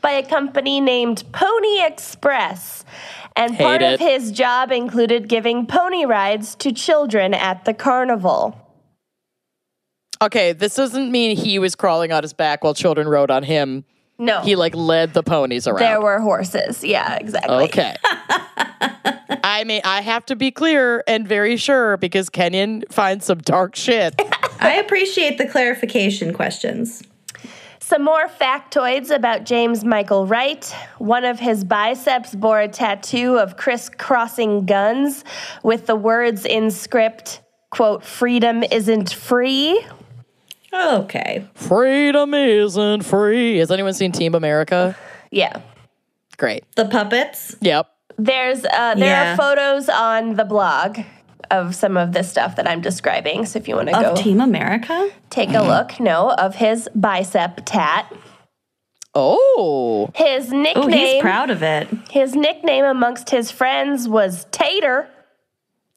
by 0.00 0.12
a 0.12 0.22
company 0.24 0.80
named 0.80 1.24
Pony 1.32 1.84
Express. 1.84 2.84
And 3.34 3.54
Hate 3.54 3.64
part 3.64 3.82
of 3.82 3.98
his 3.98 4.30
job 4.30 4.70
included 4.70 5.28
giving 5.28 5.66
pony 5.66 6.04
rides 6.04 6.54
to 6.56 6.72
children 6.72 7.34
at 7.34 7.64
the 7.64 7.74
carnival. 7.74 8.56
Okay, 10.22 10.52
this 10.52 10.76
doesn't 10.76 11.10
mean 11.10 11.36
he 11.36 11.58
was 11.58 11.74
crawling 11.74 12.12
on 12.12 12.22
his 12.22 12.34
back 12.34 12.62
while 12.62 12.74
children 12.74 13.08
rode 13.08 13.30
on 13.30 13.42
him. 13.42 13.84
No, 14.18 14.42
He 14.42 14.54
like 14.54 14.76
led 14.76 15.14
the 15.14 15.22
ponies 15.22 15.66
around. 15.66 15.80
there 15.80 16.00
were 16.00 16.20
horses. 16.20 16.84
Yeah, 16.84 17.16
exactly. 17.16 17.64
Okay. 17.64 17.96
I 19.42 19.64
mean, 19.64 19.82
I 19.84 20.00
have 20.00 20.26
to 20.26 20.36
be 20.36 20.50
clear 20.50 21.02
and 21.06 21.26
very 21.26 21.56
sure 21.56 21.96
because 21.96 22.28
Kenyon 22.28 22.84
finds 22.90 23.26
some 23.26 23.38
dark 23.38 23.76
shit. 23.76 24.14
I 24.60 24.74
appreciate 24.74 25.38
the 25.38 25.46
clarification 25.46 26.32
questions. 26.32 27.02
Some 27.90 28.04
more 28.04 28.28
factoids 28.28 29.10
about 29.12 29.44
James 29.44 29.84
Michael 29.84 30.24
Wright. 30.24 30.64
One 30.98 31.24
of 31.24 31.40
his 31.40 31.64
biceps 31.64 32.34
bore 32.34 32.60
a 32.60 32.68
tattoo 32.68 33.36
of 33.36 33.56
crisscrossing 33.56 34.64
guns 34.66 35.24
with 35.64 35.86
the 35.86 35.96
words 35.96 36.46
in 36.46 36.70
script, 36.70 37.40
quote, 37.70 38.04
freedom 38.04 38.62
isn't 38.62 39.12
free. 39.12 39.84
Okay. 40.72 41.44
Freedom 41.54 42.32
isn't 42.32 43.02
free. 43.04 43.58
Has 43.58 43.72
anyone 43.72 43.92
seen 43.92 44.12
Team 44.12 44.36
America? 44.36 44.96
Yeah. 45.32 45.60
Great. 46.36 46.64
The 46.76 46.84
puppets. 46.84 47.56
Yep. 47.60 47.88
There's 48.24 48.64
uh, 48.64 48.94
there 48.96 49.06
Yeah. 49.06 49.32
are 49.32 49.36
photos 49.36 49.88
on 49.88 50.34
the 50.34 50.44
blog 50.44 50.98
of 51.50 51.74
some 51.74 51.96
of 51.96 52.12
the 52.12 52.22
stuff 52.22 52.56
that 52.56 52.68
I'm 52.68 52.80
describing. 52.80 53.46
So 53.46 53.58
if 53.58 53.66
you 53.66 53.76
want 53.76 53.88
to 53.88 53.96
Of 53.96 54.16
go 54.16 54.22
Team 54.22 54.40
America? 54.40 55.10
take 55.30 55.50
a 55.54 55.62
look, 55.62 55.98
no, 55.98 56.30
of 56.30 56.54
his 56.56 56.88
bicep 56.94 57.62
tat. 57.64 58.12
Oh, 59.14 60.10
His 60.14 60.52
Oh, 60.52 60.56
nickname 60.56 60.90
he's 60.92 61.20
proud 61.22 61.50
of 61.50 61.62
it. 61.62 61.88
his 62.10 62.34
nickname 62.36 62.84
amongst 62.84 63.30
his 63.30 63.50
friends 63.50 64.08
was 64.08 64.46
Tater. 64.52 65.08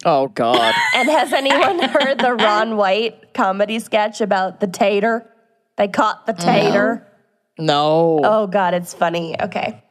oh 0.06 0.28
God. 0.30 0.74
And 0.96 1.10
has 1.10 1.32
anyone 1.34 1.80
heard 1.90 2.18
the 2.20 2.34
Ron 2.34 2.76
White 2.78 3.34
comedy 3.34 3.80
sketch 3.80 4.20
about 4.22 4.60
the 4.62 4.68
tater? 4.68 5.30
They 5.78 5.88
caught 5.88 6.26
the 6.26 6.34
tater. 6.34 7.06
No. 7.60 8.20
Oh 8.24 8.48
God, 8.48 8.74
it's 8.74 8.94
funny. 8.94 9.36
Okay. 9.40 9.84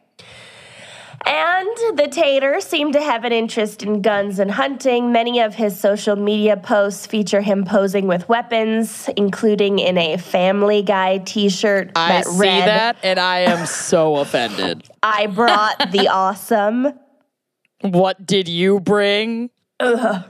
And 1.25 1.99
the 1.99 2.09
tater 2.11 2.61
seemed 2.61 2.95
to 2.95 3.01
have 3.01 3.25
an 3.25 3.33
interest 3.33 3.83
in 3.83 4.03
guns 4.03 4.39
and 4.39 4.51
hunting. 4.51 5.13
Many 5.13 5.41
of 5.41 5.55
his 5.55 5.79
social 5.79 6.17
media 6.17 6.57
posts 6.57 7.07
feature 7.07 7.41
him 7.41 7.65
posing 7.65 8.07
with 8.09 8.29
weapons, 8.29 9.09
including 9.17 9.79
in 9.79 9.99
a 9.99 10.17
Family 10.17 10.83
Guy 10.83 11.19
T-shirt 11.19 11.93
I 11.95 12.09
that 12.09 12.27
see 12.27 12.41
read, 12.41 12.67
that 12.67 12.97
and 13.03 13.21
I 13.21 13.41
am 13.41 13.67
so 13.67 14.17
offended. 14.17 14.89
"I 15.03 15.27
brought 15.27 15.93
the 15.93 16.09
awesome." 16.09 16.99
What 17.83 18.27
did 18.27 18.49
you 18.49 18.81
bring? 18.81 19.51
Ugh. 19.81 20.25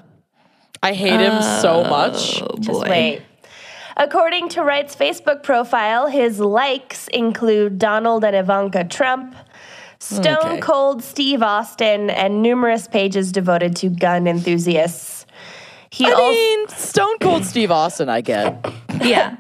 I 0.83 0.93
hate 0.95 1.21
him 1.21 1.41
so 1.61 1.85
oh, 1.85 1.89
much. 1.89 2.43
Oh, 2.43 2.57
Just 2.59 2.81
boy. 2.81 2.89
wait. 2.89 3.23
According 3.97 4.49
to 4.51 4.63
Wright's 4.63 4.97
Facebook 4.97 5.43
profile, 5.43 6.07
his 6.09 6.41
likes 6.41 7.09
include 7.09 7.79
Donald 7.79 8.25
and 8.25 8.35
Ivanka 8.35 8.85
Trump, 8.85 9.37
Stone 10.03 10.37
Okay. 10.45 10.61
Cold 10.61 11.03
Steve 11.05 11.43
Austin, 11.43 12.11
and 12.11 12.43
numerous 12.43 12.89
pages 12.89 13.31
devoted 13.31 13.77
to 13.77 13.89
gun 13.89 14.27
enthusiasts. 14.27 15.27
He 15.91 16.07
I 16.07 16.11
also 16.11 16.31
mean, 16.31 16.69
Stone 16.69 17.19
Cold 17.21 17.45
Steve 17.45 17.71
Austin, 17.71 18.09
I 18.09 18.21
get. 18.21 18.67
Yeah. 19.01 19.37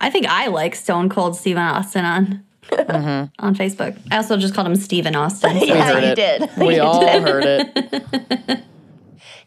I 0.00 0.10
think 0.10 0.26
I 0.26 0.46
like 0.46 0.74
Stone 0.76 1.08
Cold 1.08 1.36
Stephen 1.36 1.62
Austin 1.62 2.04
on 2.04 2.44
mm-hmm. 2.70 3.44
on 3.44 3.54
Facebook. 3.56 3.98
I 4.12 4.18
also 4.18 4.36
just 4.36 4.54
called 4.54 4.68
him 4.68 4.76
Steven 4.76 5.16
Austin. 5.16 5.58
so- 5.58 5.64
Yeah, 5.66 5.82
heard 5.92 6.04
you 6.04 6.10
it. 6.10 6.14
did. 6.16 6.50
We 6.56 6.76
You 6.76 6.82
all 6.82 7.00
did. 7.00 7.22
heard 7.22 7.44
it. 7.46 8.60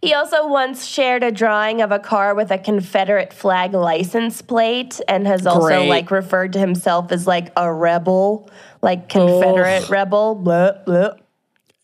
He 0.01 0.13
also 0.13 0.45
once 0.49 0.85
shared 0.85 1.23
a 1.23 1.31
drawing 1.31 1.81
of 1.81 1.93
a 1.93 1.99
car 1.99 2.35
with 2.35 2.51
a 2.51 2.57
Confederate 2.57 3.31
flag 3.31 3.73
license 3.73 4.41
plate 4.41 4.99
and 5.07 5.25
has 5.25 5.47
also 5.47 5.67
Great. 5.67 5.87
like 5.87 6.11
referred 6.11 6.51
to 6.53 6.59
himself 6.59 7.13
as 7.13 7.25
like 7.25 7.53
a 7.55 7.71
rebel, 7.71 8.49
like 8.83 9.09
Confederate 9.09 9.89
rebel. 9.89 10.35
Blah, 10.35 10.83
blah. 10.85 11.13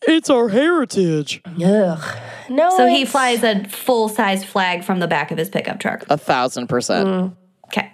It's 0.06 0.30
our 0.30 0.48
heritage. 0.48 1.42
Ugh. 1.46 2.16
No, 2.48 2.70
So 2.76 2.86
he 2.86 3.02
it's- 3.02 3.10
flies 3.10 3.42
a 3.42 3.64
full 3.68 4.08
size 4.08 4.44
flag 4.44 4.84
from 4.84 4.98
the 5.00 5.08
back 5.08 5.30
of 5.30 5.38
his 5.38 5.48
pickup 5.48 5.80
truck. 5.80 6.04
A 6.08 6.16
thousand 6.16 6.68
percent. 6.68 7.08
Mm. 7.08 7.36
Okay. 7.66 7.92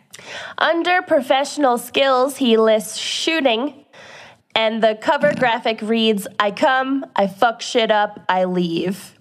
Under 0.58 1.02
professional 1.02 1.78
skills, 1.78 2.36
he 2.36 2.56
lists 2.56 2.96
shooting, 2.96 3.84
and 4.54 4.82
the 4.82 4.94
cover 5.00 5.34
graphic 5.34 5.82
reads, 5.82 6.26
I 6.38 6.50
come, 6.52 7.04
I 7.14 7.26
fuck 7.26 7.60
shit 7.60 7.90
up, 7.90 8.20
I 8.28 8.44
leave. 8.44 9.12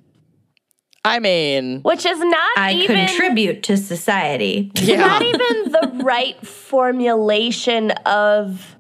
I 1.04 1.20
mean, 1.20 1.82
Which 1.82 2.06
is 2.06 2.20
not 2.20 2.58
I 2.58 2.74
even 2.74 3.08
contribute 3.08 3.64
to 3.64 3.78
society. 3.78 4.72
not 4.88 5.22
even 5.22 5.72
the 5.72 6.02
right 6.04 6.36
formulation 6.48 7.92
of 8.06 8.75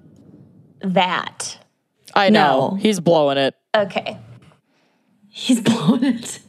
that. 0.93 1.57
I 2.13 2.29
know. 2.29 2.71
No. 2.71 2.75
He's 2.75 2.99
blowing 2.99 3.37
it. 3.37 3.55
Okay. 3.75 4.17
He's 5.29 5.61
blown 5.61 6.03
it. 6.03 6.39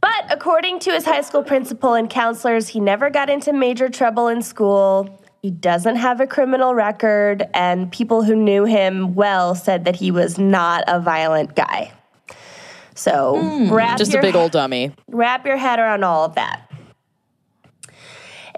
But 0.00 0.26
according 0.28 0.80
to 0.80 0.92
his 0.92 1.06
high 1.06 1.22
school 1.22 1.42
principal 1.42 1.94
and 1.94 2.10
counselors, 2.10 2.68
he 2.68 2.80
never 2.80 3.08
got 3.08 3.30
into 3.30 3.52
major 3.54 3.88
trouble 3.88 4.28
in 4.28 4.42
school. 4.42 5.18
He 5.40 5.50
doesn't 5.50 5.96
have 5.96 6.20
a 6.20 6.26
criminal 6.26 6.74
record, 6.74 7.44
and 7.54 7.90
people 7.90 8.22
who 8.22 8.34
knew 8.34 8.64
him 8.64 9.14
well 9.14 9.54
said 9.54 9.84
that 9.86 9.96
he 9.96 10.10
was 10.10 10.38
not 10.38 10.84
a 10.86 11.00
violent 11.00 11.54
guy. 11.54 11.92
So 12.94 13.40
hmm. 13.40 13.72
wrap 13.72 13.98
Just 13.98 14.14
a 14.14 14.20
big 14.20 14.36
old 14.36 14.52
dummy. 14.52 14.92
wrap 15.08 15.46
your 15.46 15.56
head 15.56 15.78
around 15.78 16.04
all 16.04 16.24
of 16.24 16.34
that. 16.34 16.70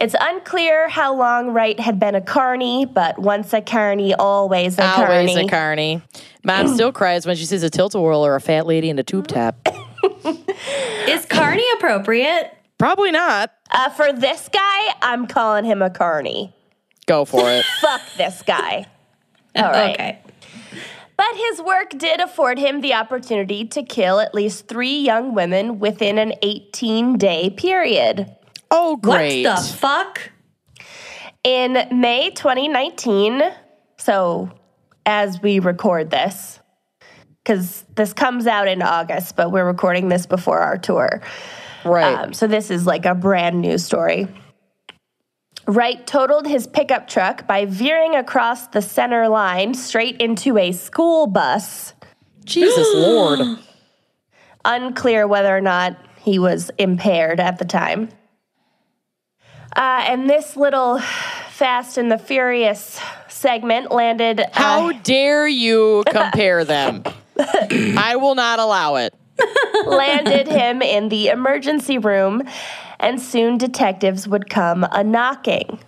It's 0.01 0.15
unclear 0.21 0.89
how 0.89 1.15
long 1.15 1.51
Wright 1.51 1.79
had 1.81 1.99
been 1.99 2.15
a 2.15 2.21
carney, 2.21 2.85
but 2.85 3.19
once 3.19 3.53
a 3.55 3.63
carney, 3.63 4.15
always 4.15 4.79
a 4.79 4.85
Always 4.85 5.31
carney. 5.33 5.47
a 5.47 5.49
carney. 5.49 6.03
Mom 6.45 6.69
still 6.75 6.93
cries 6.93 7.27
when 7.27 7.37
she 7.37 7.47
sees 7.47 7.63
a 7.63 7.71
tilt-a-whirl 7.71 8.25
or 8.25 8.35
a 8.35 8.41
fat 8.41 8.67
lady 8.67 8.91
in 8.91 8.99
a 8.99 9.03
tube 9.03 9.27
tap. 9.27 9.57
Is 11.09 11.25
Carney 11.27 11.65
appropriate? 11.77 12.53
Probably 12.79 13.11
not. 13.11 13.53
uh, 13.71 13.89
for 13.91 14.13
this 14.13 14.49
guy, 14.53 14.81
I'm 15.01 15.27
calling 15.27 15.65
him 15.65 15.81
a 15.81 15.89
carney. 15.89 16.53
Go 17.07 17.25
for 17.25 17.51
it. 17.51 17.65
Fuck 17.81 18.03
this 18.19 18.43
guy. 18.43 18.87
All 19.57 19.63
right. 19.71 19.95
Okay. 19.95 20.19
But 21.17 21.35
his 21.35 21.63
work 21.63 21.91
did 21.97 22.21
afford 22.21 22.59
him 22.59 22.83
the 22.83 22.93
opportunity 22.93 23.65
to 23.69 23.83
kill 23.83 24.21
at 24.21 24.35
least 24.35 24.69
three 24.69 24.99
young 24.99 25.35
women 25.35 25.79
within 25.79 26.19
an 26.19 26.35
18 26.43 27.17
day 27.17 27.49
period. 27.49 28.36
Oh, 28.71 28.97
great. 28.97 29.45
What 29.45 29.57
the 29.57 29.75
fuck? 29.75 30.31
In 31.45 31.73
May 32.01 32.31
2019, 32.31 33.43
so 33.99 34.51
as 35.05 35.41
we 35.41 35.61
record 35.61 36.11
this, 36.11 36.61
because 37.43 37.85
this 37.95 38.13
comes 38.13 38.47
out 38.49 38.67
in 38.67 38.83
August, 38.83 39.37
but 39.37 39.53
we're 39.53 39.65
recording 39.65 40.09
this 40.09 40.27
before 40.27 40.59
our 40.59 40.77
tour. 40.77 41.23
right. 41.85 42.19
Um, 42.19 42.33
so 42.33 42.49
this 42.49 42.71
is 42.71 42.87
like 42.87 43.07
a 43.07 43.15
brand 43.15 43.61
new 43.61 43.79
story. 43.79 44.27
Wright 45.69 46.05
totaled 46.07 46.47
his 46.47 46.67
pickup 46.67 47.09
truck 47.09 47.47
by 47.47 47.65
veering 47.65 48.15
across 48.15 48.69
the 48.69 48.83
center 48.83 49.29
line 49.29 49.75
straight 49.75 50.21
into 50.21 50.59
a 50.59 50.73
school 50.73 51.27
bus. 51.27 51.95
Jesus 52.45 52.89
Lord. 52.95 53.59
Unclear 54.65 55.27
whether 55.27 55.57
or 55.57 55.61
not 55.61 55.97
he 56.21 56.39
was 56.39 56.71
impaired 56.79 57.39
at 57.41 57.59
the 57.59 57.65
time. 57.65 58.09
Uh, 59.77 60.05
and 60.09 60.29
this 60.29 60.57
little 60.57 60.99
Fast 61.51 61.99
and 61.99 62.11
the 62.11 62.17
Furious 62.19 62.99
segment 63.29 63.93
landed. 63.93 64.41
uh, 64.41 64.47
How 64.53 64.93
dare 64.93 65.47
you 65.47 66.03
compare 66.11 66.65
them? 66.65 67.03
I 67.39 68.17
will 68.17 68.35
not 68.35 68.59
allow 68.59 68.97
it. 68.97 69.15
landed 69.85 70.49
him 70.49 70.81
in 70.81 71.11
the 71.11 71.29
emergency 71.29 71.99
room, 71.99 72.43
and 72.99 73.21
soon 73.21 73.59
detectives 73.59 74.27
would 74.27 74.49
come 74.49 74.87
a 74.91 75.05
knocking. 75.05 75.79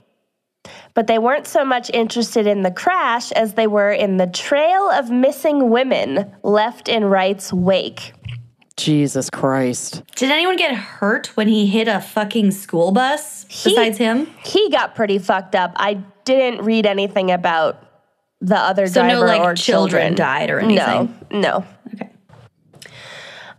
But 0.93 1.07
they 1.07 1.19
weren't 1.19 1.47
so 1.47 1.65
much 1.65 1.89
interested 1.95 2.47
in 2.47 2.63
the 2.63 2.71
crash 2.71 3.33
as 3.33 3.55
they 3.55 3.67
were 3.67 3.93
in 3.93 4.19
the 4.19 4.27
trail 4.27 4.91
of 4.91 5.11
missing 5.11 5.71
women 5.71 6.31
left 6.43 6.89
in 6.89 7.07
Wright's 7.07 7.53
wake. 7.55 8.13
Jesus 8.79 9.29
Christ. 9.29 10.03
Did 10.17 10.31
anyone 10.31 10.57
get 10.57 10.75
hurt 10.75 11.37
when 11.37 11.49
he 11.49 11.67
hit 11.67 11.89
a 11.89 12.01
fucking 12.01 12.53
school 12.53 12.93
bus 12.93 13.45
besides 13.45 13.99
him? 13.99 14.27
He 14.45 14.71
got 14.71 14.95
pretty 14.95 15.19
fucked 15.19 15.55
up. 15.55 15.73
I 15.77 15.95
didn't 16.25 16.65
read 16.65 16.87
anything 16.87 17.31
about 17.31 17.85
the 18.41 18.57
other 18.57 18.87
So 18.87 19.03
driver 19.03 19.21
no 19.21 19.27
like 19.27 19.41
or 19.43 19.55
children 19.55 20.15
died 20.15 20.49
or 20.51 20.61
anything. 20.61 21.15
No, 21.31 21.41
no. 21.41 21.67
Okay. 21.95 22.11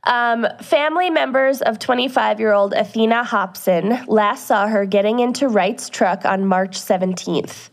Um, 0.05 0.47
family 0.61 1.09
members 1.09 1.61
of 1.61 1.78
25 1.78 2.39
year 2.39 2.53
old 2.53 2.74
Athena 2.74 3.24
Hobson 3.24 3.99
last 4.07 4.47
saw 4.47 4.67
her 4.67 4.86
getting 4.86 5.20
into 5.20 5.49
Wright's 5.49 5.89
truck 5.89 6.24
on 6.24 6.45
March 6.45 6.80
17th. 6.80 7.70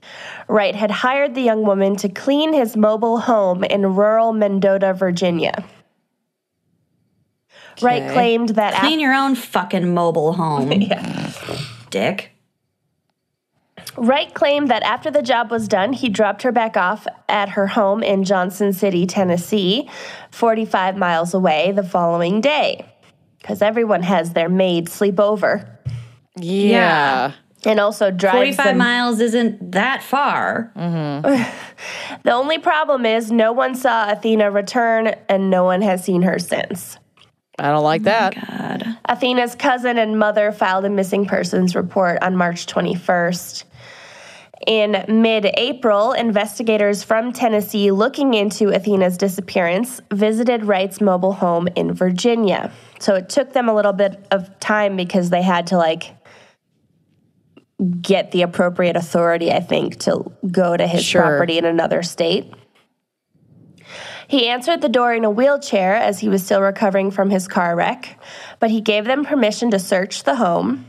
Wright 0.48 0.74
had 0.74 0.90
hired 0.90 1.34
the 1.34 1.40
young 1.40 1.64
woman 1.64 1.94
to 1.96 2.08
clean 2.08 2.52
his 2.52 2.76
mobile 2.76 3.20
home 3.20 3.62
in 3.62 3.94
rural 3.94 4.32
Mendota, 4.32 4.92
Virginia. 4.92 5.64
Wright 7.82 8.02
Okay. 8.02 8.12
claimed 8.12 8.48
that 8.50 8.74
af- 8.74 8.80
Clean 8.80 9.00
your 9.00 9.14
own 9.14 9.34
fucking 9.34 9.92
mobile 9.94 10.32
home. 10.34 10.70
Dick. 11.90 12.32
Wright 13.96 14.32
claimed 14.34 14.68
that 14.68 14.82
after 14.82 15.10
the 15.10 15.22
job 15.22 15.50
was 15.50 15.68
done, 15.68 15.92
he 15.92 16.08
dropped 16.08 16.42
her 16.42 16.52
back 16.52 16.76
off 16.76 17.06
at 17.28 17.50
her 17.50 17.66
home 17.68 18.02
in 18.02 18.24
Johnson 18.24 18.72
City, 18.72 19.06
Tennessee, 19.06 19.88
45 20.30 20.96
miles 20.96 21.32
away 21.32 21.72
the 21.72 21.82
following 21.82 22.40
day. 22.40 22.84
Because 23.40 23.62
everyone 23.62 24.02
has 24.02 24.32
their 24.32 24.48
maid 24.48 24.88
sleep 24.88 25.18
over. 25.20 25.78
Yeah. 26.36 27.32
And 27.64 27.80
also 27.80 28.10
drives 28.10 28.36
45 28.36 28.64
them. 28.66 28.78
miles 28.78 29.20
isn't 29.20 29.72
that 29.72 30.02
far. 30.02 30.72
The 32.22 32.32
only 32.32 32.58
problem 32.58 33.04
is 33.06 33.30
no 33.30 33.52
one 33.52 33.74
saw 33.74 34.10
Athena 34.10 34.50
return 34.50 35.08
and 35.28 35.50
no 35.50 35.62
one 35.64 35.82
has 35.82 36.02
seen 36.02 36.22
her 36.22 36.38
since. 36.38 36.96
I 37.58 37.68
don't 37.70 37.84
like 37.84 38.02
oh 38.02 38.04
that. 38.04 38.34
God. 38.34 38.98
Athena's 39.08 39.54
cousin 39.54 39.98
and 39.98 40.18
mother 40.18 40.52
filed 40.52 40.84
a 40.84 40.90
missing 40.90 41.26
persons 41.26 41.74
report 41.74 42.22
on 42.22 42.36
March 42.36 42.66
21st. 42.66 43.64
In 44.66 45.04
mid 45.08 45.44
April, 45.54 46.12
investigators 46.12 47.02
from 47.02 47.32
Tennessee 47.32 47.90
looking 47.90 48.34
into 48.34 48.70
Athena's 48.74 49.16
disappearance 49.18 50.00
visited 50.12 50.64
Wright's 50.64 51.00
mobile 51.00 51.34
home 51.34 51.68
in 51.76 51.92
Virginia. 51.92 52.72
So 52.98 53.14
it 53.14 53.28
took 53.28 53.52
them 53.52 53.68
a 53.68 53.74
little 53.74 53.92
bit 53.92 54.26
of 54.30 54.58
time 54.58 54.96
because 54.96 55.30
they 55.30 55.42
had 55.42 55.68
to 55.68 55.76
like 55.76 56.14
get 58.00 58.32
the 58.32 58.42
appropriate 58.42 58.96
authority, 58.96 59.52
I 59.52 59.60
think, 59.60 59.98
to 60.00 60.24
go 60.50 60.76
to 60.76 60.86
his 60.86 61.04
Sure. 61.04 61.20
property 61.22 61.58
in 61.58 61.66
another 61.66 62.02
state. 62.02 62.52
He 64.28 64.48
answered 64.48 64.80
the 64.80 64.88
door 64.88 65.14
in 65.14 65.24
a 65.24 65.30
wheelchair 65.30 65.94
as 65.94 66.18
he 66.20 66.28
was 66.28 66.44
still 66.44 66.60
recovering 66.60 67.10
from 67.10 67.30
his 67.30 67.46
car 67.46 67.76
wreck, 67.76 68.18
but 68.58 68.70
he 68.70 68.80
gave 68.80 69.04
them 69.04 69.24
permission 69.24 69.70
to 69.70 69.78
search 69.78 70.24
the 70.24 70.36
home. 70.36 70.86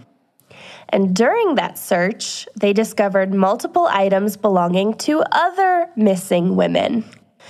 And 0.90 1.16
during 1.16 1.56
that 1.56 1.78
search, 1.78 2.48
they 2.56 2.74
discovered 2.74 3.34
multiple 3.34 3.88
items 3.88 4.38
belonging 4.38 4.94
to 5.00 5.22
other 5.32 5.90
missing 5.96 6.56
women, 6.56 7.04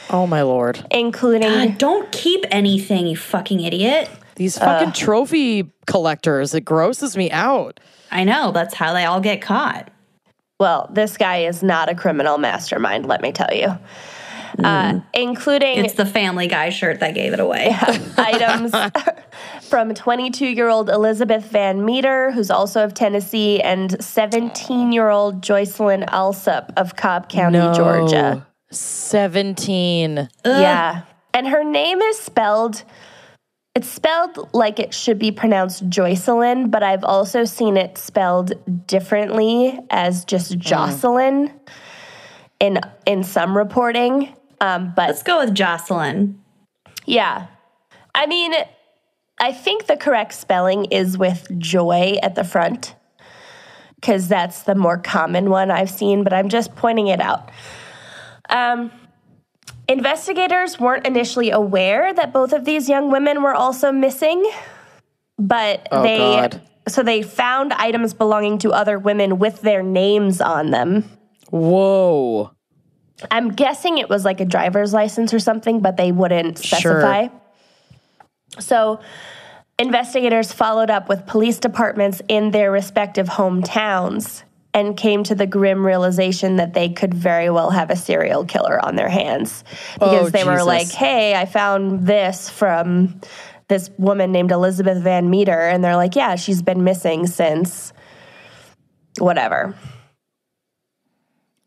Oh 0.10 0.26
my 0.28 0.42
lord. 0.42 0.86
including 0.92 1.42
God, 1.42 1.78
don't 1.78 2.12
keep 2.12 2.46
anything, 2.52 3.08
you 3.08 3.16
fucking 3.16 3.62
idiot. 3.62 4.10
These 4.36 4.58
fucking 4.58 4.90
uh. 4.90 4.94
trophy 4.94 5.72
collectors, 5.86 6.54
it 6.54 6.62
grosses 6.66 7.16
me 7.16 7.32
out. 7.32 7.80
I 8.12 8.24
know, 8.24 8.52
that's 8.52 8.74
how 8.74 8.94
they 8.94 9.06
all 9.06 9.20
get 9.22 9.42
caught. 9.42 9.90
well, 10.60 10.90
this 10.92 11.18
guy 11.18 11.46
is 11.46 11.62
not 11.62 11.90
a 11.90 11.96
criminal 11.96 12.38
mastermind, 12.40 13.06
let 13.06 13.22
me 13.22 13.32
tell 13.32 13.54
you. 13.54 13.78
Uh, 14.64 15.01
including 15.14 15.86
It's 15.86 15.93
the 15.93 16.05
Family 16.05 16.47
Guy 16.47 16.70
shirt 16.70 16.99
that 17.01 17.14
gave 17.14 17.34
it 17.34 17.39
away. 17.39 17.76
items 18.18 18.74
from 19.70 19.93
22 19.93 20.47
year 20.47 20.70
old 20.70 20.89
Elizabeth 20.89 21.45
Van 21.45 21.86
Meter, 21.86 22.32
who's 22.32 22.49
also 22.49 22.84
of 22.84 22.93
Tennessee, 22.93 23.62
and 23.62 24.03
17 24.03 24.91
year 24.91 25.10
old 25.10 25.41
Joycelyn 25.41 26.05
Alsup 26.08 26.72
of 26.78 26.95
Cobb 26.95 27.30
County, 27.30 27.60
Georgia. 27.76 28.47
17. 28.72 30.30
Yeah. 30.45 31.03
And 31.34 31.47
her 31.47 31.64
name 31.64 32.01
is 32.01 32.18
spelled, 32.18 32.84
it's 33.76 33.88
spelled 33.88 34.49
like 34.53 34.80
it 34.80 34.93
should 34.93 35.20
be 35.20 35.32
pronounced 35.32 35.88
Joycelyn, 35.89 36.72
but 36.72 36.82
I've 36.84 37.03
also 37.03 37.45
seen 37.45 37.78
it 37.78 37.97
spelled 37.97 38.53
differently 38.88 39.80
as 39.91 40.26
just 40.26 40.58
Jocelyn 40.58 41.51
in 42.60 42.80
in 43.05 43.24
some 43.24 43.55
reporting. 43.55 44.34
Um, 44.60 44.93
but 44.95 45.10
Let's 45.10 45.24
go 45.24 45.39
with 45.39 45.53
Jocelyn. 45.53 46.41
Yeah. 47.05 47.47
I 48.16 48.26
mean, 48.26 48.53
I 49.39 49.51
think 49.51 49.86
the 49.86 49.97
correct 49.97 50.34
spelling 50.34 50.86
is 50.86 51.18
with 51.18 51.47
joy 51.60 52.18
at 52.24 52.36
the 52.36 52.43
front 52.43 52.95
because 53.95 54.28
that's 54.28 54.64
the 54.64 54.76
more 54.76 54.97
common 54.97 55.49
one 55.49 55.72
I've 55.72 55.89
seen, 55.89 56.24
but 56.24 56.34
I'm 56.34 56.49
just 56.49 56.76
pointing 56.76 57.08
it 57.08 57.22
out. 57.22 57.49
Um, 58.49 58.91
investigators 59.88 60.80
weren't 60.80 61.05
initially 61.05 61.51
aware 61.51 62.14
that 62.14 62.34
both 62.34 62.53
of 62.53 62.66
these 62.66 62.89
young 62.89 63.12
women 63.12 63.41
were 63.43 63.53
also 63.53 63.91
missing, 63.91 64.49
but 65.38 65.88
Oh, 65.91 66.03
they. 66.03 66.18
God. 66.18 66.62
So 66.88 67.03
they 67.03 67.22
found 67.22 67.74
items 67.74 68.14
belonging 68.14 68.60
to 68.60 68.72
other 68.72 68.97
women 68.97 69.39
with 69.39 69.62
their 69.62 69.84
names 69.84 70.39
on 70.39 70.72
them. 70.72 71.03
Whoa. 71.49 72.51
I'm 73.32 73.49
guessing 73.51 73.97
it 73.97 74.09
was 74.09 74.24
like 74.26 74.39
a 74.41 74.45
driver's 74.45 74.93
license 74.93 75.34
or 75.34 75.39
something, 75.39 75.80
but 75.80 75.97
they 75.97 76.11
wouldn't 76.11 76.59
Sure. 76.63 76.80
specify. 76.80 77.28
So, 78.59 78.99
investigators 79.80 80.51
followed 80.51 80.89
up 80.89 81.09
with 81.09 81.26
police 81.26 81.59
departments 81.59 82.22
in 82.28 82.51
their 82.51 82.72
respective 82.72 83.28
hometowns 83.28 84.43
and 84.74 84.95
came 84.95 85.24
to 85.24 85.34
the 85.36 85.47
grim 85.47 85.86
realization 85.86 86.57
that 86.57 86.74
they 86.74 86.89
could 86.89 87.13
very 87.13 87.49
well 87.49 87.72
have 87.72 87.89
a 87.89 87.95
serial 87.95 88.45
killer 88.45 88.84
on 88.86 88.95
their 88.95 89.09
hands 89.09 89.63
oh, 89.99 90.05
because 90.05 90.28
Oh, 90.28 90.30
they 90.30 90.43
were 90.43 90.63
like, 90.63 90.91
"Hey, 90.91 91.34
I 91.36 91.45
found 91.45 92.05
this 92.05 92.49
from 92.49 93.20
this 93.68 93.89
woman 93.97 94.32
named 94.32 94.51
Elizabeth 94.51 94.99
Van 95.01 95.30
Meter," 95.30 95.59
and 95.59 95.84
they're 95.84 95.95
like, 95.95 96.15
"Yeah, 96.15 96.36
she's 96.36 96.61
been 96.61 96.84
missing 96.84 97.26
since 97.26 97.91
whatever." 99.18 99.76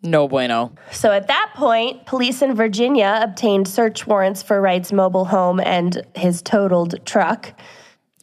No 0.02 0.28
bueno. 0.28 0.72
So 0.92 1.12
at 1.12 1.26
that 1.26 1.52
point, 1.54 2.06
police 2.06 2.40
in 2.42 2.54
Virginia 2.54 3.20
obtained 3.22 3.68
search 3.68 4.06
warrants 4.06 4.42
for 4.42 4.60
Wright's 4.60 4.92
mobile 4.92 5.26
home 5.26 5.60
and 5.60 6.02
his 6.14 6.40
totaled 6.42 7.04
truck. 7.04 7.52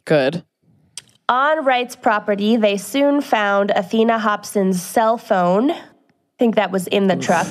Good. 0.06 0.44
On 1.30 1.64
Wright's 1.66 1.96
property, 1.96 2.56
they 2.56 2.78
soon 2.78 3.22
found 3.22 3.72
Athena 3.72 4.18
Hobson's 4.18 4.82
cell 4.82 5.18
phone. 5.18 5.72
I 5.72 5.80
think 6.40 6.56
that 6.56 6.72
was 6.72 6.88
in 6.88 7.08
the 7.08 7.16
truck. 7.16 7.48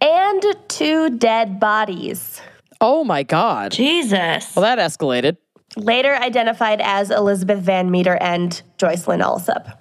And 0.00 0.42
two 0.68 1.10
dead 1.18 1.58
bodies, 1.58 2.40
Oh 2.80 3.04
my 3.04 3.22
God. 3.22 3.72
Jesus. 3.72 4.54
Well, 4.54 4.62
that 4.62 4.78
escalated. 4.78 5.38
later 5.76 6.14
identified 6.14 6.82
as 6.82 7.10
Elizabeth 7.10 7.60
Van 7.60 7.90
Meter 7.90 8.16
and 8.20 8.60
Joycelyn 8.78 9.22
Alsup. 9.22 9.78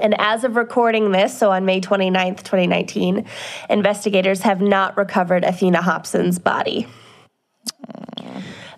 And 0.00 0.14
as 0.18 0.44
of 0.44 0.56
recording 0.56 1.12
this, 1.12 1.36
so 1.36 1.50
on 1.50 1.64
May 1.64 1.80
29th, 1.80 2.38
2019, 2.38 3.26
investigators 3.68 4.40
have 4.42 4.60
not 4.60 4.96
recovered 4.96 5.44
Athena 5.44 5.82
Hobson's 5.82 6.38
body. 6.38 6.86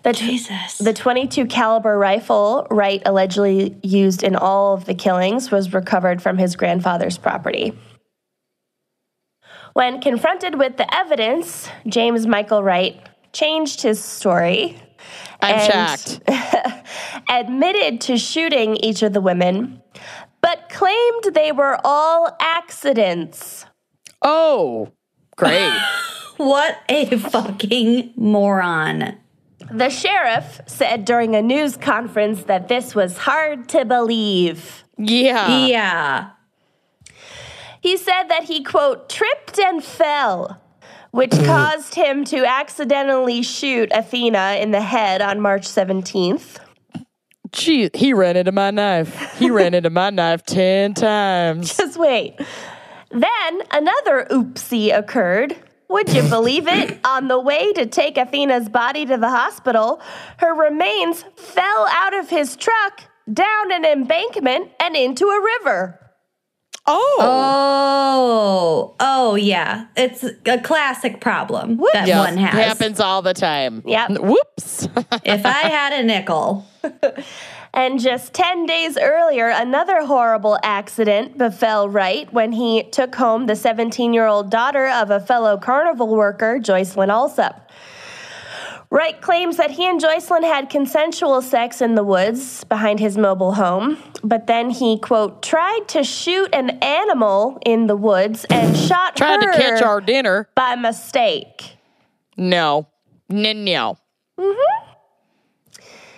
The, 0.03 0.13
Jesus. 0.13 0.79
the 0.79 0.93
22 0.93 1.45
caliber 1.45 1.97
rifle 1.97 2.65
Wright 2.71 3.03
allegedly 3.05 3.77
used 3.83 4.23
in 4.23 4.35
all 4.35 4.73
of 4.73 4.85
the 4.85 4.95
killings 4.95 5.51
was 5.51 5.73
recovered 5.73 6.23
from 6.23 6.39
his 6.39 6.55
grandfather's 6.55 7.19
property. 7.19 7.77
When 9.73 10.01
confronted 10.01 10.57
with 10.57 10.77
the 10.77 10.91
evidence, 10.93 11.69
James 11.87 12.25
Michael 12.25 12.63
Wright 12.63 12.99
changed 13.31 13.81
his 13.81 14.03
story 14.03 14.75
I'm 15.41 15.55
And- 15.55 15.99
shocked. 15.99 16.21
admitted 17.29 18.01
to 18.01 18.17
shooting 18.17 18.75
each 18.77 19.01
of 19.01 19.13
the 19.13 19.21
women, 19.21 19.81
but 20.41 20.69
claimed 20.69 21.33
they 21.33 21.51
were 21.51 21.79
all 21.83 22.35
accidents. 22.39 23.65
Oh, 24.21 24.91
great. 25.35 25.71
what 26.37 26.79
a 26.89 27.17
fucking 27.17 28.13
moron. 28.15 29.17
The 29.71 29.89
sheriff 29.89 30.61
said 30.65 31.05
during 31.05 31.35
a 31.35 31.41
news 31.41 31.77
conference 31.77 32.43
that 32.43 32.67
this 32.67 32.93
was 32.93 33.17
hard 33.19 33.69
to 33.69 33.85
believe. 33.85 34.83
yeah. 34.97 35.65
yeah. 35.65 36.29
He 37.81 37.97
said 37.97 38.25
that 38.27 38.43
he, 38.43 38.63
quote, 38.63 39.09
tripped 39.09 39.57
and 39.57 39.83
fell, 39.83 40.61
which 41.09 41.31
mm. 41.31 41.45
caused 41.45 41.95
him 41.95 42.23
to 42.25 42.45
accidentally 42.45 43.41
shoot 43.41 43.89
Athena 43.91 44.57
in 44.59 44.69
the 44.69 44.81
head 44.81 45.19
on 45.21 45.41
March 45.41 45.67
17th. 45.67 46.59
Gee, 47.51 47.89
he 47.93 48.13
ran 48.13 48.37
into 48.37 48.51
my 48.51 48.71
knife. 48.71 49.37
He 49.37 49.49
ran 49.51 49.73
into 49.73 49.89
my 49.89 50.09
knife 50.09 50.43
10 50.45 50.93
times. 50.93 51.75
Just 51.75 51.97
wait. 51.97 52.39
Then 53.09 53.61
another 53.71 54.27
oopsie 54.31 54.97
occurred. 54.97 55.55
Would 55.89 56.13
you 56.13 56.23
believe 56.29 56.69
it? 56.69 56.99
On 57.05 57.27
the 57.27 57.39
way 57.39 57.73
to 57.73 57.85
take 57.85 58.17
Athena's 58.17 58.69
body 58.69 59.05
to 59.05 59.17
the 59.17 59.29
hospital, 59.29 60.01
her 60.37 60.53
remains 60.53 61.25
fell 61.35 61.87
out 61.89 62.13
of 62.13 62.29
his 62.29 62.55
truck, 62.55 63.03
down 63.31 63.71
an 63.73 63.83
embankment, 63.83 64.71
and 64.79 64.95
into 64.95 65.25
a 65.25 65.43
river. 65.43 66.00
Oh. 66.87 67.17
Oh, 67.21 68.95
oh 68.99 69.35
yeah. 69.35 69.85
It's 69.95 70.23
a 70.45 70.59
classic 70.59 71.21
problem 71.21 71.79
that 71.93 72.07
Yeah, 72.07 72.19
one 72.19 72.37
has. 72.37 72.53
happens 72.53 72.99
all 72.99 73.21
the 73.21 73.33
time. 73.33 73.83
Yep. 73.85 74.19
Whoops. 74.19 74.87
If 75.23 75.45
I 75.45 75.51
had 75.69 75.93
a 75.93 76.03
nickel, 76.03 76.65
And 77.73 78.01
just 78.01 78.33
10 78.33 78.65
days 78.65 78.97
earlier, 78.97 79.47
another 79.47 80.05
horrible 80.05 80.59
accident 80.61 81.37
befell 81.37 81.87
Wright 81.87 82.31
when 82.33 82.51
he 82.51 82.83
took 82.83 83.15
home 83.15 83.45
the 83.45 83.55
17 83.55 84.13
year 84.13 84.25
old 84.25 84.49
daughter 84.51 84.87
of 84.89 85.09
a 85.09 85.21
fellow 85.21 85.57
carnival 85.57 86.09
worker, 86.09 86.59
Joycelyn 86.59 87.07
Alsup. 87.07 87.61
Wright 88.93 89.21
claims 89.21 89.55
that 89.55 89.71
he 89.71 89.87
and 89.87 90.01
Joycelyn 90.01 90.43
had 90.43 90.69
consensual 90.69 91.41
sex 91.41 91.79
in 91.81 91.95
the 91.95 92.03
woods 92.03 92.65
behind 92.65 92.99
his 92.99 93.17
mobile 93.17 93.53
home, 93.53 93.97
but 94.21 94.47
then 94.47 94.69
he, 94.69 94.99
quote, 94.99 95.41
tried 95.41 95.87
to 95.87 96.03
shoot 96.03 96.49
an 96.53 96.71
animal 96.83 97.57
in 97.65 97.87
the 97.87 97.95
woods 97.95 98.45
and 98.49 98.75
shot 98.89 99.15
Tried 99.15 99.39
to 99.39 99.51
catch 99.53 99.81
our 99.81 100.01
dinner. 100.01 100.49
by 100.55 100.75
mistake. 100.75 101.77
No. 102.35 102.85
No, 103.29 103.53
no. 103.53 103.97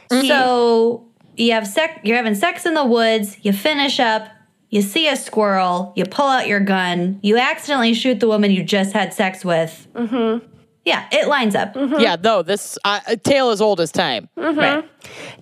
so 0.10 1.06
you 1.38 1.52
have 1.52 1.68
sex. 1.68 2.00
You're 2.04 2.18
having 2.18 2.34
sex 2.36 2.66
in 2.66 2.74
the 2.74 2.86
woods. 2.86 3.38
You 3.44 3.54
finish 3.54 4.00
up. 4.00 4.28
You 4.70 4.82
see 4.82 5.08
a 5.08 5.16
squirrel. 5.16 5.94
You 5.96 6.06
pull 6.06 6.26
out 6.28 6.48
your 6.48 6.60
gun. 6.60 7.20
You 7.22 7.38
accidentally 7.38 7.94
shoot 7.94 8.20
the 8.20 8.28
woman 8.28 8.50
you 8.50 8.64
just 8.64 8.94
had 8.94 9.14
sex 9.14 9.46
with. 9.46 9.88
Mm-hmm. 9.94 10.48
Yeah, 10.86 11.08
it 11.12 11.28
lines 11.28 11.56
up. 11.56 11.76
Yeah, 11.76 12.18
no, 12.22 12.42
this 12.42 12.78
uh, 12.84 13.00
a 13.08 13.16
tale 13.16 13.50
as 13.50 13.62
old 13.62 13.80
as 13.80 13.92
time. 13.92 14.28
Right. 14.36 14.84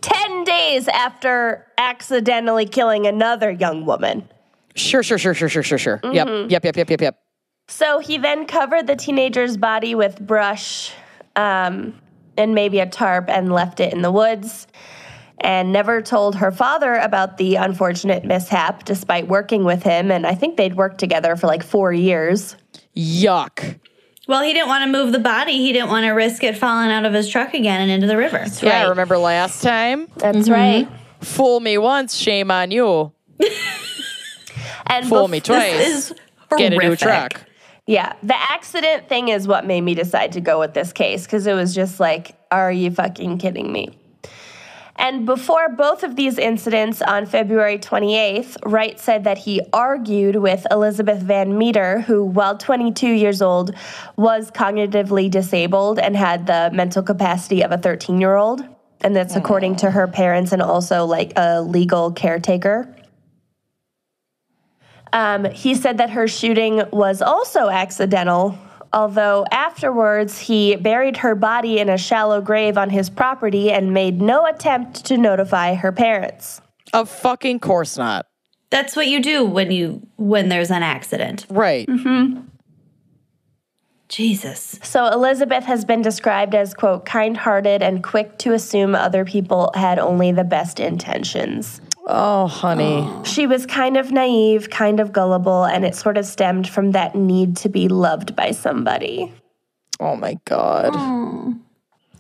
10 0.01 0.43
days 0.43 0.87
after 0.87 1.67
accidentally 1.77 2.65
killing 2.65 3.07
another 3.07 3.49
young 3.49 3.85
woman. 3.85 4.27
Sure, 4.75 5.03
sure, 5.03 5.17
sure, 5.17 5.33
sure, 5.33 5.49
sure, 5.49 5.63
sure, 5.63 5.77
sure. 5.77 5.99
Yep, 6.03 6.49
yep, 6.49 6.63
yep, 6.63 6.75
yep, 6.77 6.89
yep, 6.89 7.01
yep. 7.01 7.19
So 7.67 7.99
he 7.99 8.17
then 8.17 8.45
covered 8.45 8.87
the 8.87 8.95
teenager's 8.95 9.57
body 9.57 9.95
with 9.95 10.19
brush 10.19 10.91
um, 11.35 11.99
and 12.37 12.53
maybe 12.53 12.79
a 12.79 12.85
tarp 12.85 13.29
and 13.29 13.51
left 13.51 13.79
it 13.79 13.93
in 13.93 14.01
the 14.01 14.11
woods. 14.11 14.67
And 15.43 15.73
never 15.73 16.03
told 16.03 16.35
her 16.35 16.51
father 16.51 16.95
about 16.95 17.37
the 17.37 17.55
unfortunate 17.55 18.23
mishap, 18.23 18.85
despite 18.85 19.27
working 19.27 19.63
with 19.63 19.81
him. 19.81 20.11
And 20.11 20.27
I 20.27 20.35
think 20.35 20.55
they'd 20.55 20.75
worked 20.75 20.99
together 20.99 21.35
for 21.35 21.47
like 21.47 21.63
four 21.63 21.91
years. 21.91 22.55
Yuck. 22.95 23.79
Well, 24.32 24.43
he 24.43 24.53
didn't 24.53 24.69
want 24.69 24.86
to 24.86 24.89
move 24.89 25.11
the 25.11 25.19
body. 25.19 25.57
He 25.57 25.73
didn't 25.73 25.89
want 25.89 26.05
to 26.05 26.11
risk 26.11 26.41
it 26.45 26.57
falling 26.57 26.89
out 26.89 27.03
of 27.03 27.11
his 27.11 27.27
truck 27.27 27.53
again 27.53 27.82
and 27.82 27.91
into 27.91 28.07
the 28.07 28.15
river. 28.15 28.45
Yeah, 28.61 28.84
Right. 28.84 28.88
remember 28.88 29.17
last 29.17 29.61
time? 29.61 30.07
That's 30.15 30.47
mm-hmm. 30.47 30.51
right. 30.53 30.88
Fool 31.19 31.59
me 31.59 31.77
once, 31.77 32.15
shame 32.15 32.49
on 32.49 32.71
you. 32.71 33.11
And 34.88 35.07
Fool 35.07 35.27
bef- 35.27 35.32
me 35.32 35.39
twice, 35.41 35.77
This 35.77 36.11
is 36.11 36.13
get 36.57 36.73
a 36.73 36.77
new 36.77 36.95
truck. 36.95 37.41
Yeah, 37.88 38.13
the 38.23 38.36
accident 38.36 39.09
thing 39.09 39.27
is 39.27 39.47
what 39.47 39.65
made 39.65 39.82
me 39.82 39.95
decide 39.95 40.34
to 40.34 40.41
go 40.41 40.59
with 40.59 40.73
this 40.73 40.93
case 40.93 41.25
because 41.25 41.45
it 41.45 41.53
was 41.53 41.75
just 41.75 41.99
like, 41.99 42.36
are 42.51 42.71
you 42.71 42.91
fucking 42.91 43.38
kidding 43.38 43.71
me? 43.71 43.89
And 45.01 45.25
before 45.25 45.67
both 45.67 46.03
of 46.03 46.15
these 46.15 46.37
incidents 46.37 47.01
on 47.01 47.25
February 47.25 47.79
28th, 47.79 48.57
Wright 48.63 48.99
said 48.99 49.23
that 49.23 49.39
he 49.39 49.59
argued 49.73 50.35
with 50.35 50.67
Elizabeth 50.69 51.23
Van 51.23 51.57
Meter, 51.57 52.01
who, 52.01 52.23
while 52.23 52.55
22 52.55 53.07
years 53.07 53.41
old, 53.41 53.73
was 54.15 54.51
cognitively 54.51 55.29
disabled 55.31 55.97
and 55.97 56.15
had 56.15 56.45
the 56.45 56.69
mental 56.71 57.01
capacity 57.01 57.63
of 57.63 57.71
a 57.71 57.79
13 57.79 58.21
year 58.21 58.35
old. 58.35 58.63
And 59.03 59.15
that's 59.15 59.35
according 59.35 59.77
to 59.77 59.89
her 59.89 60.07
parents 60.07 60.51
and 60.51 60.61
also 60.61 61.05
like 61.05 61.33
a 61.35 61.63
legal 61.63 62.11
caretaker. 62.11 62.95
Um, 65.11 65.45
he 65.45 65.73
said 65.73 65.97
that 65.97 66.11
her 66.11 66.27
shooting 66.27 66.83
was 66.91 67.23
also 67.23 67.69
accidental, 67.69 68.55
although 68.93 69.45
afterwards 69.51 70.39
he 70.39 70.75
buried 70.75 71.17
her 71.17 71.35
body 71.35 71.79
in 71.79 71.89
a 71.89 71.97
shallow 71.97 72.41
grave 72.41 72.77
on 72.77 72.89
his 72.89 73.09
property 73.09 73.71
and 73.71 73.93
made 73.93 74.21
no 74.21 74.45
attempt 74.45 75.05
to 75.05 75.17
notify 75.17 75.75
her 75.75 75.91
parents. 75.91 76.61
Of 76.93 77.09
fucking 77.09 77.59
course 77.59 77.97
not. 77.97 78.25
That's 78.69 78.95
what 78.95 79.07
you 79.07 79.21
do 79.21 79.45
when 79.45 79.71
you 79.71 80.07
when 80.17 80.49
there's 80.49 80.71
an 80.71 80.83
accident. 80.83 81.45
Right. 81.49 81.87
Mhm. 81.87 82.45
Jesus. 84.11 84.77
So 84.83 85.07
Elizabeth 85.07 85.63
has 85.63 85.85
been 85.85 86.01
described 86.01 86.53
as, 86.53 86.73
quote, 86.73 87.05
kind 87.05 87.37
hearted 87.37 87.81
and 87.81 88.03
quick 88.03 88.37
to 88.39 88.51
assume 88.51 88.93
other 88.93 89.23
people 89.23 89.71
had 89.73 89.99
only 89.99 90.33
the 90.33 90.43
best 90.43 90.81
intentions. 90.81 91.79
Oh, 92.07 92.47
honey. 92.47 93.07
She 93.23 93.47
was 93.47 93.65
kind 93.65 93.97
of 93.97 94.11
naive, 94.11 94.69
kind 94.69 94.99
of 94.99 95.11
gullible, 95.11 95.65
and 95.65 95.85
it 95.85 95.95
sort 95.95 96.17
of 96.17 96.25
stemmed 96.25 96.67
from 96.67 96.91
that 96.91 97.15
need 97.15 97.57
to 97.57 97.69
be 97.69 97.87
loved 97.87 98.35
by 98.35 98.51
somebody. 98.51 99.31
Oh 99.99 100.15
my 100.15 100.37
God. 100.45 100.95
Hmm. 100.95 101.53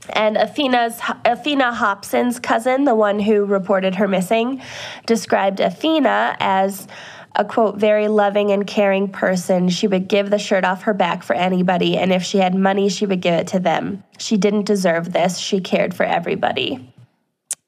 And 0.09 0.37
Athena's 0.37 0.99
Athena 1.25 1.73
Hobson's 1.73 2.39
cousin, 2.39 2.85
the 2.85 2.95
one 2.95 3.19
who 3.19 3.45
reported 3.45 3.95
her 3.95 4.07
missing, 4.07 4.61
described 5.05 5.59
Athena 5.59 6.37
as 6.39 6.87
a 7.35 7.45
quote 7.45 7.77
very 7.77 8.07
loving 8.07 8.51
and 8.51 8.67
caring 8.67 9.07
person. 9.07 9.69
She 9.69 9.87
would 9.87 10.07
give 10.07 10.29
the 10.29 10.39
shirt 10.39 10.65
off 10.65 10.83
her 10.83 10.93
back 10.93 11.23
for 11.23 11.33
anybody, 11.33 11.97
and 11.97 12.11
if 12.11 12.23
she 12.23 12.39
had 12.39 12.55
money, 12.55 12.89
she 12.89 13.05
would 13.05 13.21
give 13.21 13.33
it 13.33 13.47
to 13.47 13.59
them. 13.59 14.03
She 14.17 14.37
didn't 14.37 14.65
deserve 14.65 15.13
this. 15.13 15.37
She 15.37 15.61
cared 15.61 15.93
for 15.93 16.03
everybody. 16.03 16.93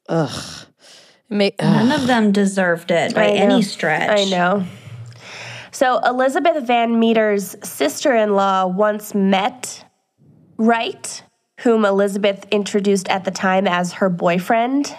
Ma- 0.08 0.28
None 1.34 1.90
of 1.90 2.06
them 2.06 2.30
deserved 2.30 2.92
it 2.92 3.12
by 3.14 3.30
any 3.30 3.60
stretch. 3.62 4.08
I 4.08 4.24
know. 4.30 4.64
So 5.72 5.98
Elizabeth 5.98 6.64
Van 6.64 7.00
Meter's 7.00 7.56
sister-in-law 7.64 8.68
once 8.68 9.12
met 9.14 9.84
Wright, 10.56 11.24
whom 11.60 11.84
Elizabeth 11.84 12.46
introduced 12.52 13.08
at 13.08 13.24
the 13.24 13.32
time 13.32 13.66
as 13.66 13.94
her 13.94 14.08
boyfriend. 14.08 14.94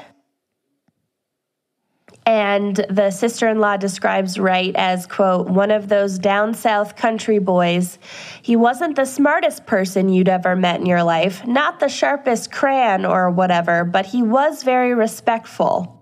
And 2.26 2.76
the 2.90 3.12
sister-in-law 3.12 3.78
describes 3.78 4.38
Wright 4.38 4.76
as, 4.76 5.06
quote, 5.06 5.48
one 5.48 5.72
of 5.72 5.88
those 5.88 6.20
down 6.20 6.54
south 6.54 6.98
country 6.98 7.40
boys. 7.40 7.98
He 8.42 8.58
wasn't 8.58 8.98
the 8.98 9.06
smartest 9.06 9.66
person 9.66 10.10
you'd 10.10 10.28
ever 10.28 10.56
met 10.56 10.82
in 10.82 10.86
your 10.88 11.04
life, 11.04 11.46
not 11.48 11.80
the 11.80 11.88
sharpest 11.88 12.52
crayon 12.52 13.06
or 13.06 13.30
whatever, 13.30 13.86
but 13.86 14.08
he 14.08 14.24
was 14.24 14.64
very 14.64 14.94
respectful. 14.94 15.95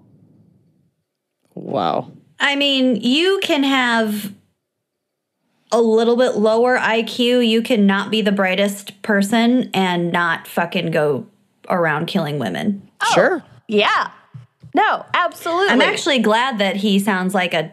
Wow. 1.56 2.12
I 2.40 2.56
mean, 2.56 2.98
you 2.98 3.40
can 3.44 3.64
have 3.64 4.34
a 5.72 5.82
little 5.82 6.16
bit 6.16 6.36
lower 6.36 6.78
IQ. 6.78 7.48
You 7.48 7.62
can 7.62 7.88
not 7.88 8.12
be 8.12 8.22
the 8.22 8.32
brightest 8.32 9.02
person 9.02 9.70
and 9.74 10.12
not 10.12 10.48
fucking 10.48 10.92
go 10.92 11.26
around 11.70 12.06
killing 12.06 12.40
women. 12.40 12.90
Oh, 13.02 13.12
sure. 13.14 13.44
Yeah. 13.68 14.12
No, 14.76 15.06
absolutely. 15.14 15.70
I'm 15.70 15.82
actually 15.82 16.20
glad 16.20 16.60
that 16.60 16.76
he 16.76 17.00
sounds 17.00 17.34
like 17.34 17.54
a 17.54 17.72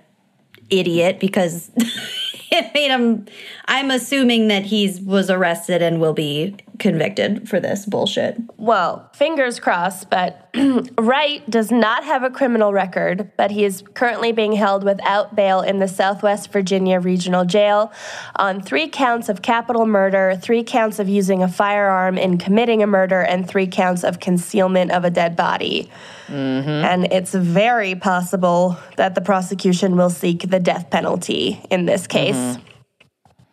idiot 0.70 1.18
because 1.18 1.70
it 1.76 2.72
made 2.74 2.91
him 2.91 3.26
I'm 3.66 3.91
assuming 3.91 4.49
that 4.49 4.64
he's 4.64 5.01
was 5.01 5.31
arrested 5.31 5.83
and 5.83 6.01
will 6.01 6.12
be 6.12 6.57
convicted 6.81 7.49
for 7.49 7.61
this 7.61 7.87
bullshit. 7.87 8.37
Well, 8.57 9.09
fingers 9.14 9.61
crossed, 9.61 10.11
but 10.11 10.49
Wright 10.99 11.49
does 11.49 11.70
not 11.70 12.03
have 12.03 12.24
a 12.24 12.31
criminal 12.31 12.72
record, 12.72 13.31
but 13.37 13.53
he 13.53 13.64
is 13.64 13.85
currently 13.95 14.33
being 14.33 14.53
held 14.53 14.83
without 14.83 15.37
bail 15.37 15.61
in 15.61 15.78
the 15.78 15.87
Southwest 15.87 16.51
Virginia 16.51 16.99
Regional 16.99 17.45
Jail 17.45 17.93
on 18.35 18.61
three 18.61 18.89
counts 18.89 19.28
of 19.28 19.43
capital 19.43 19.87
murder, 19.87 20.37
three 20.41 20.64
counts 20.64 20.99
of 20.99 21.09
using 21.09 21.43
a 21.43 21.49
firearm 21.49 22.18
in 22.18 22.39
committing 22.39 22.83
a 22.83 22.87
murder, 22.87 23.20
and 23.20 23.47
three 23.47 23.68
counts 23.68 24.03
of 24.03 24.18
concealment 24.18 24.91
of 24.91 25.05
a 25.05 25.11
dead 25.11 25.37
body. 25.37 25.91
Mm-hmm. 26.26 26.68
And 26.68 27.12
it's 27.12 27.35
very 27.35 27.95
possible 27.95 28.78
that 28.97 29.14
the 29.14 29.20
prosecution 29.20 29.97
will 29.97 30.11
seek 30.11 30.49
the 30.49 30.59
death 30.59 30.91
penalty 30.91 31.61
in 31.70 31.87
this 31.87 32.07
case. 32.07 32.35
Mm-hmm. 32.35 32.70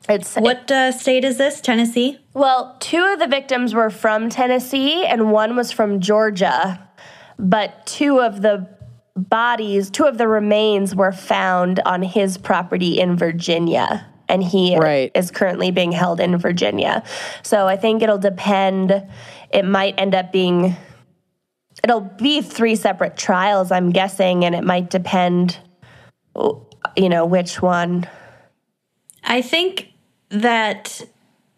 It's 0.10 0.36
What 0.36 0.72
uh, 0.72 0.92
state 0.92 1.24
is 1.26 1.38
this? 1.38 1.60
Tennessee? 1.62 2.20
well, 2.34 2.78
two 2.80 3.04
of 3.04 3.20
the 3.20 3.28
victims 3.28 3.74
were 3.74 3.90
from 3.90 4.30
Tennessee 4.30 5.06
and 5.06 5.32
one 5.32 5.56
was 5.56 5.72
from 5.72 6.00
Georgia, 6.00 6.80
but 7.40 7.86
two 7.86 8.20
of 8.22 8.42
the 8.42 8.68
bodies, 9.16 9.90
two 9.90 10.06
of 10.06 10.18
the 10.18 10.28
remains 10.28 10.96
were 10.96 11.12
found 11.12 11.80
on 11.86 12.04
his 12.04 12.38
property 12.38 13.00
in 13.00 13.16
Virginia. 13.18 14.06
And 14.30 14.44
he 14.44 14.78
Right. 14.78 15.12
is 15.16 15.32
currently 15.32 15.72
being 15.72 15.92
held 15.92 16.20
in 16.20 16.38
Virginia. 16.38 17.02
So 17.44 17.68
I 17.68 17.78
think 17.78 18.04
it'll 18.04 18.18
depend. 18.18 19.04
It 19.52 19.66
might 19.66 19.96
end 19.98 20.14
up 20.14 20.32
being, 20.32 20.76
it'll 21.84 22.02
be 22.02 22.42
three 22.42 22.76
separate 22.76 23.18
trials, 23.18 23.72
I'm 23.72 23.90
guessing, 23.92 24.46
and 24.46 24.54
it 24.54 24.64
might 24.64 24.90
depend, 24.90 25.58
you 26.96 27.10
know, 27.10 27.26
which 27.26 27.62
one. 27.62 28.06
I 29.24 29.42
think 29.42 29.88
that 30.30 31.02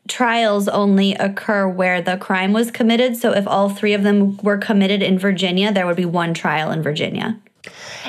trials 0.07 0.67
only 0.67 1.13
occur 1.13 1.67
where 1.67 2.01
the 2.01 2.17
crime 2.17 2.51
was 2.51 2.71
committed. 2.71 3.15
So 3.15 3.31
if 3.31 3.47
all 3.47 3.69
three 3.69 3.93
of 3.93 4.03
them 4.03 4.37
were 4.37 4.57
committed 4.57 5.01
in 5.01 5.19
Virginia, 5.19 5.71
there 5.71 5.85
would 5.85 5.95
be 5.95 6.05
one 6.05 6.33
trial 6.33 6.71
in 6.71 6.81
Virginia. 6.81 7.39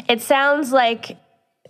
It 0.09 0.23
sounds 0.23 0.73
like 0.73 1.19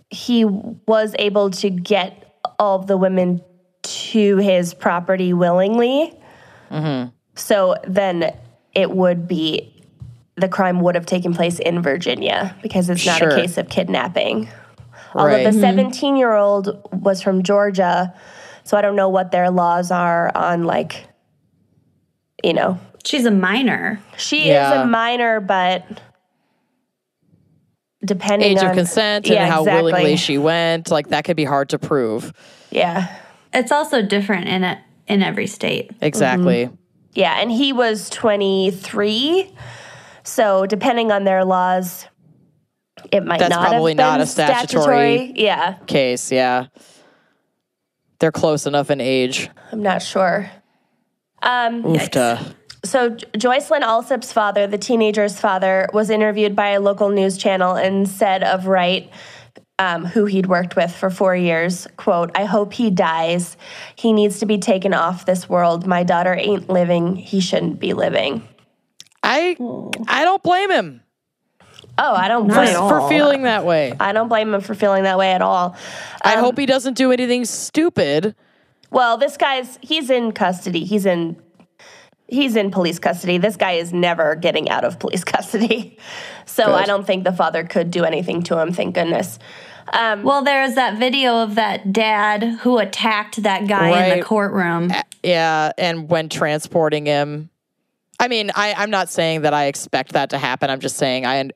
he 0.09 0.45
was 0.45 1.15
able 1.19 1.51
to 1.51 1.69
get 1.69 2.39
all 2.59 2.79
of 2.79 2.87
the 2.87 2.97
women 2.97 3.41
to 3.81 4.37
his 4.37 4.73
property 4.73 5.33
willingly. 5.33 6.13
Mm-hmm. 6.69 7.09
So 7.35 7.75
then 7.87 8.35
it 8.73 8.91
would 8.91 9.27
be 9.27 9.83
the 10.35 10.47
crime 10.47 10.79
would 10.81 10.95
have 10.95 11.05
taken 11.05 11.33
place 11.33 11.59
in 11.59 11.81
Virginia 11.81 12.55
because 12.61 12.89
it's 12.89 13.05
not 13.05 13.19
Sure. 13.19 13.29
a 13.29 13.35
case 13.35 13.57
of 13.57 13.69
kidnapping. 13.69 14.49
Although 15.13 15.43
the 15.43 15.49
mm-hmm. 15.49 15.59
17 15.59 16.15
year 16.15 16.33
old 16.33 16.81
was 16.93 17.21
from 17.21 17.43
Georgia, 17.43 18.13
so 18.63 18.77
I 18.77 18.81
don't 18.81 18.95
know 18.95 19.09
what 19.09 19.31
their 19.31 19.49
laws 19.49 19.91
are 19.91 20.31
on, 20.35 20.63
like, 20.63 21.07
you 22.43 22.53
know, 22.53 22.79
She's 23.03 23.25
a 23.25 23.31
minor. 23.31 23.99
she 24.17 24.49
is 24.51 24.71
a 24.71 24.85
minor, 24.85 25.39
but 25.39 25.85
depending 28.03 28.51
Age 28.51 28.59
on 28.63 28.71
of 28.71 28.75
consent 28.75 29.27
Yeah, 29.27 29.43
and 29.43 29.51
how 29.51 29.61
exactly. 29.61 29.91
willingly 29.91 30.17
she 30.17 30.37
went, 30.37 30.89
like 30.91 31.09
that 31.09 31.23
could 31.25 31.37
be 31.37 31.43
hard 31.45 31.69
to 31.69 31.79
prove. 31.79 32.33
Yeah. 32.71 33.15
It's 33.53 33.71
also 33.71 34.01
different 34.01 34.47
in 34.47 34.63
it 34.63 34.77
in 35.07 35.21
every 35.21 35.47
state. 35.47 35.91
Exactly. 36.01 36.65
Mm-hmm. 36.65 36.75
Yeah, 37.13 37.41
and 37.41 37.51
he 37.51 37.73
was 37.73 38.09
23. 38.11 39.53
So 40.23 40.65
depending 40.65 41.11
on 41.11 41.25
their 41.25 41.43
laws, 41.43 42.07
it 43.11 43.25
might 43.25 43.39
That's 43.39 43.49
not 43.49 43.67
probably 43.69 43.91
have 43.91 43.97
been 43.97 44.05
not 44.05 44.21
a 44.21 44.25
statutory- 44.25 45.33
Yeah, 45.35 45.73
Case, 45.87 46.31
yeah. 46.31 46.67
They're 48.21 48.31
close 48.31 48.67
enough 48.67 48.91
in 48.91 49.01
age. 49.01 49.49
I'm 49.71 49.81
not 49.81 50.03
sure. 50.03 50.49
Um, 51.41 51.81
Oofta. 51.81 52.53
so 52.85 53.09
Joycelyn 53.09 53.81
Alsup's 53.81 54.31
father, 54.31 54.67
the 54.67 54.77
teenager's 54.77 55.39
father, 55.39 55.89
was 55.91 56.11
interviewed 56.11 56.55
by 56.55 56.69
a 56.69 56.79
local 56.79 57.09
news 57.09 57.35
channel 57.35 57.73
and 57.75 58.07
said 58.07 58.43
of 58.43 58.67
Wright, 58.67 59.09
um, 59.79 60.05
who 60.05 60.25
he'd 60.25 60.45
worked 60.45 60.75
with 60.75 60.91
for 60.91 61.09
four 61.09 61.35
years. 61.35 61.87
Quote, 61.97 62.29
I 62.35 62.45
hope 62.45 62.73
he 62.73 62.91
dies. 62.91 63.57
He 63.95 64.13
needs 64.13 64.37
to 64.41 64.45
be 64.45 64.59
taken 64.59 64.93
off 64.93 65.25
this 65.25 65.49
world. 65.49 65.87
My 65.87 66.03
daughter 66.03 66.35
ain't 66.35 66.69
living. 66.69 67.15
He 67.15 67.39
shouldn't 67.39 67.79
be 67.79 67.93
living. 67.93 68.47
I 69.23 69.57
I 70.07 70.23
don't 70.25 70.43
blame 70.43 70.69
him 70.69 71.01
Oh, 72.03 72.15
I 72.15 72.27
don't 72.27 72.49
for, 72.49 72.55
blame 72.55 72.73
for 72.73 73.07
feeling 73.09 73.43
that 73.43 73.63
way. 73.63 73.93
I 73.99 74.11
don't 74.11 74.27
blame 74.27 74.53
him 74.53 74.61
for 74.61 74.73
feeling 74.73 75.03
that 75.03 75.19
way 75.19 75.33
at 75.33 75.43
all. 75.43 75.75
I 76.23 76.37
hope 76.37 76.57
he 76.57 76.65
doesn't 76.65 76.95
do 76.95 77.11
anything 77.11 77.45
stupid. 77.45 78.35
Well, 78.89 79.17
this 79.17 79.37
guy's 79.37 79.77
he's 79.81 80.09
in 80.09 80.31
custody. 80.31 80.83
He's 80.83 81.05
in 81.05 81.39
he's 82.27 82.55
in 82.55 82.71
police 82.71 82.97
custody. 82.97 83.37
This 83.37 83.55
guy 83.55 83.73
is 83.73 83.93
never 83.93 84.35
getting 84.35 84.69
out 84.69 84.83
of 84.83 84.97
police 84.97 85.23
custody. 85.35 85.99
So 86.45 86.65
Good. 86.65 86.75
I 86.75 86.85
don't 86.85 87.05
think 87.05 87.23
the 87.23 87.33
father 87.33 87.63
could 87.63 87.91
do 87.91 88.03
anything 88.03 88.41
to 88.43 88.59
him, 88.59 88.73
thank 88.73 88.95
goodness. 88.95 89.37
Um, 89.93 90.23
Well, 90.23 90.43
there's 90.43 90.75
that 90.75 90.97
video 90.97 91.43
of 91.43 91.55
that 91.55 91.93
dad 91.93 92.43
who 92.43 92.79
attacked 92.79 93.43
that 93.43 93.67
guy 93.67 94.07
in 94.07 94.19
the 94.19 94.25
courtroom. 94.25 94.91
Yeah, 95.21 95.71
and 95.77 96.09
when 96.09 96.29
transporting 96.29 97.05
him, 97.05 97.49
I 98.21 98.27
mean, 98.27 98.51
I, 98.53 98.73
I'm 98.77 98.91
not 98.91 99.09
saying 99.09 99.41
that 99.41 99.53
I 99.53 99.65
expect 99.65 100.13
that 100.13 100.29
to 100.29 100.37
happen. 100.37 100.69
I'm 100.69 100.79
just 100.79 100.97
saying 100.97 101.25
I 101.25 101.49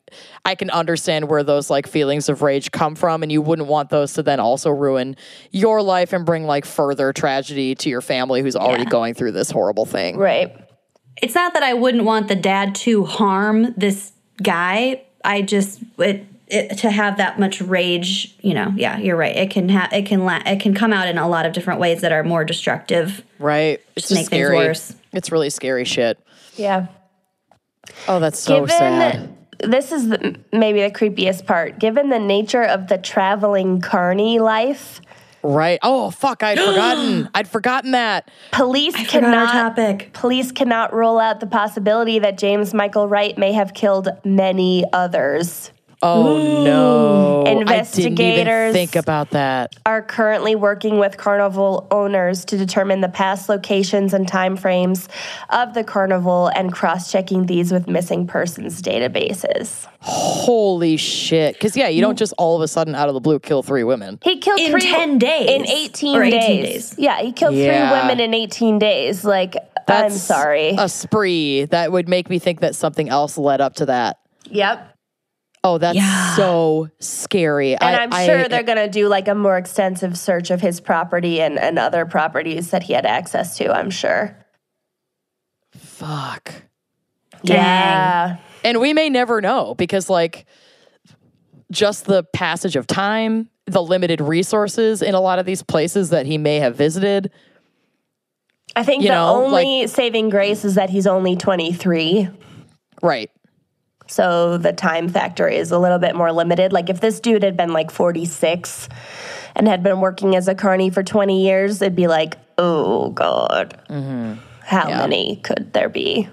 I 0.43 0.55
can 0.55 0.71
understand 0.71 1.29
where 1.29 1.43
those 1.43 1.69
like 1.69 1.85
feelings 1.87 2.27
of 2.27 2.41
rage 2.41 2.71
come 2.71 2.95
from, 2.95 3.21
and 3.21 3.31
you 3.31 3.39
wouldn't 3.41 3.67
want 3.67 3.91
those 3.91 4.13
to 4.13 4.23
then 4.23 4.39
also 4.39 4.71
ruin 4.71 5.15
your 5.51 5.83
life 5.83 6.11
and 6.11 6.25
bring 6.25 6.45
like 6.45 6.65
further 6.65 7.13
tragedy 7.13 7.75
to 7.75 7.89
your 7.89 8.01
family 8.01 8.41
who's 8.41 8.55
already 8.55 8.83
Yeah. 8.83 8.89
going 8.89 9.13
through 9.13 9.33
this 9.33 9.51
horrible 9.51 9.85
thing. 9.85 10.17
right. 10.17 10.53
It's 11.21 11.35
not 11.35 11.53
that 11.53 11.63
I 11.63 11.73
wouldn't 11.73 12.03
want 12.03 12.27
the 12.27 12.35
dad 12.35 12.75
to 12.75 13.05
harm 13.05 13.73
this 13.77 14.11
guy. 14.43 15.03
I 15.23 15.43
just 15.43 15.79
it, 15.97 16.25
it 16.47 16.77
to 16.79 16.89
have 16.91 17.17
that 17.17 17.39
much 17.39 17.61
rage. 17.61 18.35
You 18.41 18.53
know, 18.55 18.73
yeah, 18.75 18.97
you're 18.97 19.15
right. 19.15 19.35
It 19.35 19.49
can 19.51 19.69
have 19.69 19.93
it 19.93 20.07
can 20.07 20.25
la- 20.25 20.41
it 20.45 20.59
can 20.59 20.73
come 20.73 20.91
out 20.91 21.07
in 21.07 21.17
a 21.17 21.29
lot 21.29 21.45
of 21.45 21.53
different 21.53 21.79
ways 21.79 22.01
that 22.01 22.11
are 22.11 22.23
more 22.23 22.43
destructive. 22.43 23.23
Right? 23.39 23.79
It's 23.95 24.11
make 24.11 24.21
just 24.21 24.29
things 24.31 24.49
worse. 24.49 24.95
It's 25.13 25.31
really 25.31 25.49
scary 25.49 25.85
shit. 25.85 26.19
Yeah. 26.55 26.87
Oh, 28.07 28.19
that's 28.19 28.39
so 28.39 28.61
Given 28.61 28.69
sad. 28.69 29.37
this 29.59 29.91
is 29.91 30.09
the, 30.09 30.39
maybe 30.51 30.81
the 30.81 30.91
creepiest 30.91 31.45
part. 31.45 31.79
Given 31.79 32.09
the 32.09 32.19
nature 32.19 32.63
of 32.63 32.87
the 32.87 32.97
traveling 32.97 33.81
carny 33.81 34.39
life, 34.39 35.01
Right? 35.43 35.77
Oh, 35.83 36.09
fuck! 36.09 36.41
I'd 36.41 36.57
forgotten. 36.57 37.29
I'd 37.35 37.47
forgotten 37.47 37.91
that. 37.91 38.31
police 38.51 38.95
forgot 38.95 39.13
our 39.13 39.21
cannot 39.21 39.51
topic. 39.75 40.09
police 40.11 40.51
cannot 40.51 40.91
rule 40.91 41.19
out 41.19 41.39
the 41.39 41.45
possibility 41.45 42.17
that 42.17 42.39
James 42.39 42.73
Michael 42.73 43.07
Wright 43.07 43.37
may 43.37 43.51
have 43.53 43.75
killed 43.75 44.09
many 44.23 44.83
others. 44.91 45.69
Oh 46.01 46.63
no! 46.63 47.41
I 47.41 47.43
didn't 47.45 47.61
even 47.61 47.73
Investigators- 47.73 48.73
think 48.73 48.95
about 48.95 49.31
that. 49.31 49.75
are 49.85 50.01
currently 50.01 50.55
working 50.55 50.99
with 50.99 51.17
carnival 51.17 51.87
owners 51.91 52.45
to 52.45 52.57
determine 52.57 53.01
the 53.01 53.09
past 53.09 53.49
locations 53.49 54.13
and 54.13 54.27
timeframes 54.27 55.07
of 55.49 55.73
the 55.73 55.83
carnival 55.83 56.47
and 56.55 56.71
cross-checking 56.71 57.45
these 57.45 57.71
with 57.71 57.87
missing 57.87 58.27
persons 58.27 58.81
databases. 58.81 59.87
Holy 60.01 60.97
shit! 60.97 61.55
Because 61.55 61.75
yeah, 61.75 61.87
you 61.87 62.01
don't 62.01 62.17
just 62.19 62.33
all 62.37 62.55
of 62.55 62.61
a 62.61 62.67
sudden 62.67 62.93
out 62.95 63.07
of 63.07 63.13
the 63.13 63.21
blue 63.21 63.39
kill 63.39 63.63
three 63.63 63.83
women. 63.83 64.19
He 64.23 64.37
killed 64.39 64.59
In 64.59 64.71
three 64.71 64.81
10 64.81 65.17
days. 65.17 65.49
In 65.49 65.65
18, 65.67 66.21
18 66.21 66.31
days. 66.31 66.89
days. 66.89 66.95
Yeah, 66.99 67.21
he 67.21 67.31
killed 67.31 67.55
Yeah. 67.55 67.89
three 67.89 67.99
women 68.01 68.19
in 68.19 68.33
18 68.33 68.77
days. 68.79 69.23
Like, 69.25 69.55
I'm 69.87 70.09
sorry. 70.11 70.75
A 70.77 70.89
spree 70.89 71.65
that 71.65 71.91
would 71.91 72.07
make 72.09 72.29
me 72.29 72.37
think 72.39 72.59
that 72.61 72.75
something 72.75 73.09
else 73.09 73.37
led 73.37 73.61
up 73.61 73.75
to 73.75 73.85
that. 73.87 74.17
yep. 74.49 74.91
Oh, 75.65 75.79
that's 75.79 75.95
Yeah. 75.95 76.35
so 76.35 76.89
scary. 76.99 77.75
And 77.75 77.83
I, 77.83 78.03
am 78.03 78.11
sure 78.27 78.47
they're 78.47 78.61
going 78.61 78.77
to 78.77 78.87
do 78.87 79.07
like 79.07 79.27
a 79.27 79.33
more 79.33 79.57
extensive 79.57 80.15
search 80.15 80.51
of 80.51 80.61
his 80.61 80.79
property 80.79 81.41
and, 81.41 81.57
and 81.57 81.79
other 81.79 82.05
properties 82.05 82.69
that 82.69 82.83
he 82.83 82.93
had 82.93 83.05
access 83.05 83.57
to, 83.57 83.71
I'm 83.75 83.89
sure. 83.89 84.37
fuck. 85.73 86.53
Yeah. 87.43 88.37
And 88.63 88.79
we 88.79 88.93
may 88.93 89.09
never 89.09 89.41
know 89.41 89.75
because, 89.75 90.09
like, 90.09 90.45
just 91.71 92.05
the 92.05 92.23
passage 92.23 92.75
of 92.75 92.85
time, 92.87 93.49
the 93.65 93.81
limited 93.81 94.21
resources 94.21 95.01
in 95.01 95.15
a 95.15 95.19
lot 95.19 95.39
of 95.39 95.45
these 95.45 95.63
places 95.63 96.11
that 96.11 96.25
he 96.25 96.37
may 96.37 96.57
have 96.57 96.75
visited. 96.75 97.31
I 98.75 98.83
think 98.83 99.03
the 99.03 99.09
know, 99.09 99.45
only 99.45 99.87
saving 99.87 100.29
grace 100.29 100.63
is 100.63 100.75
that 100.75 100.89
he's 100.89 101.07
only 101.07 101.35
23. 101.35 102.29
Right. 103.01 103.29
So 104.07 104.57
the 104.57 104.71
time 104.73 105.09
factor 105.09 105.47
is 105.47 105.71
a 105.71 105.79
little 105.79 105.97
bit 105.99 106.15
more 106.15 106.31
limited. 106.31 106.71
Like 106.73 106.89
if 106.89 107.01
this 107.01 107.19
dude 107.19 107.43
had 107.43 107.57
been 107.57 107.73
like 107.73 107.89
46 107.91 108.87
and 109.55 109.67
had 109.67 109.81
been 109.83 109.99
working 110.01 110.35
as 110.35 110.47
a 110.47 110.55
carny 110.55 110.89
for 110.89 111.01
20 111.03 111.43
years, 111.43 111.81
it'd 111.81 111.95
be 111.95 112.07
like, 112.07 112.37
oh 112.57 113.09
God. 113.11 113.79
Mm-hmm. 113.89 114.33
How 114.61 114.87
Yeah. 114.89 114.97
many 114.99 115.37
could 115.43 115.73
there 115.73 115.89
be? 115.89 116.29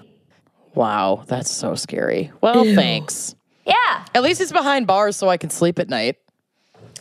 Wow. 0.75 1.23
That's 1.27 1.51
so 1.51 1.75
scary. 1.75 2.31
Well, 2.41 2.63
thanks. 2.63 3.35
Yeah. 3.65 4.05
At 4.15 4.23
least 4.23 4.39
he's 4.39 4.51
behind 4.51 4.87
bars 4.87 5.15
so 5.15 5.29
I 5.29 5.37
can 5.37 5.49
sleep 5.49 5.79
at 5.79 5.89
night. 5.89 6.17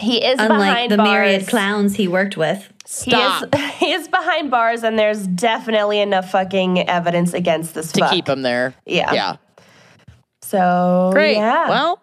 He 0.00 0.24
is 0.24 0.38
Unlike 0.38 0.58
behind 0.58 0.90
the 0.92 0.96
bars. 0.96 1.08
myriad 1.08 1.48
clowns 1.48 1.96
he 1.96 2.08
worked 2.08 2.36
with. 2.36 2.66
Stop. 2.86 3.54
He 3.54 3.60
is, 3.62 3.70
he 3.78 3.92
is 3.92 4.08
behind 4.08 4.50
bars, 4.50 4.82
and 4.82 4.98
there's 4.98 5.26
definitely 5.26 6.00
enough 6.00 6.30
fucking 6.30 6.88
evidence 6.88 7.34
against 7.34 7.74
this 7.74 7.92
to 7.92 8.00
fuck. 8.00 8.10
keep 8.10 8.28
him 8.28 8.42
there. 8.42 8.74
Yeah. 8.86 9.12
Yeah. 9.12 9.36
So 10.52 11.08
Great. 11.14 11.36
Yeah. 11.36 11.66
Well, 11.70 11.98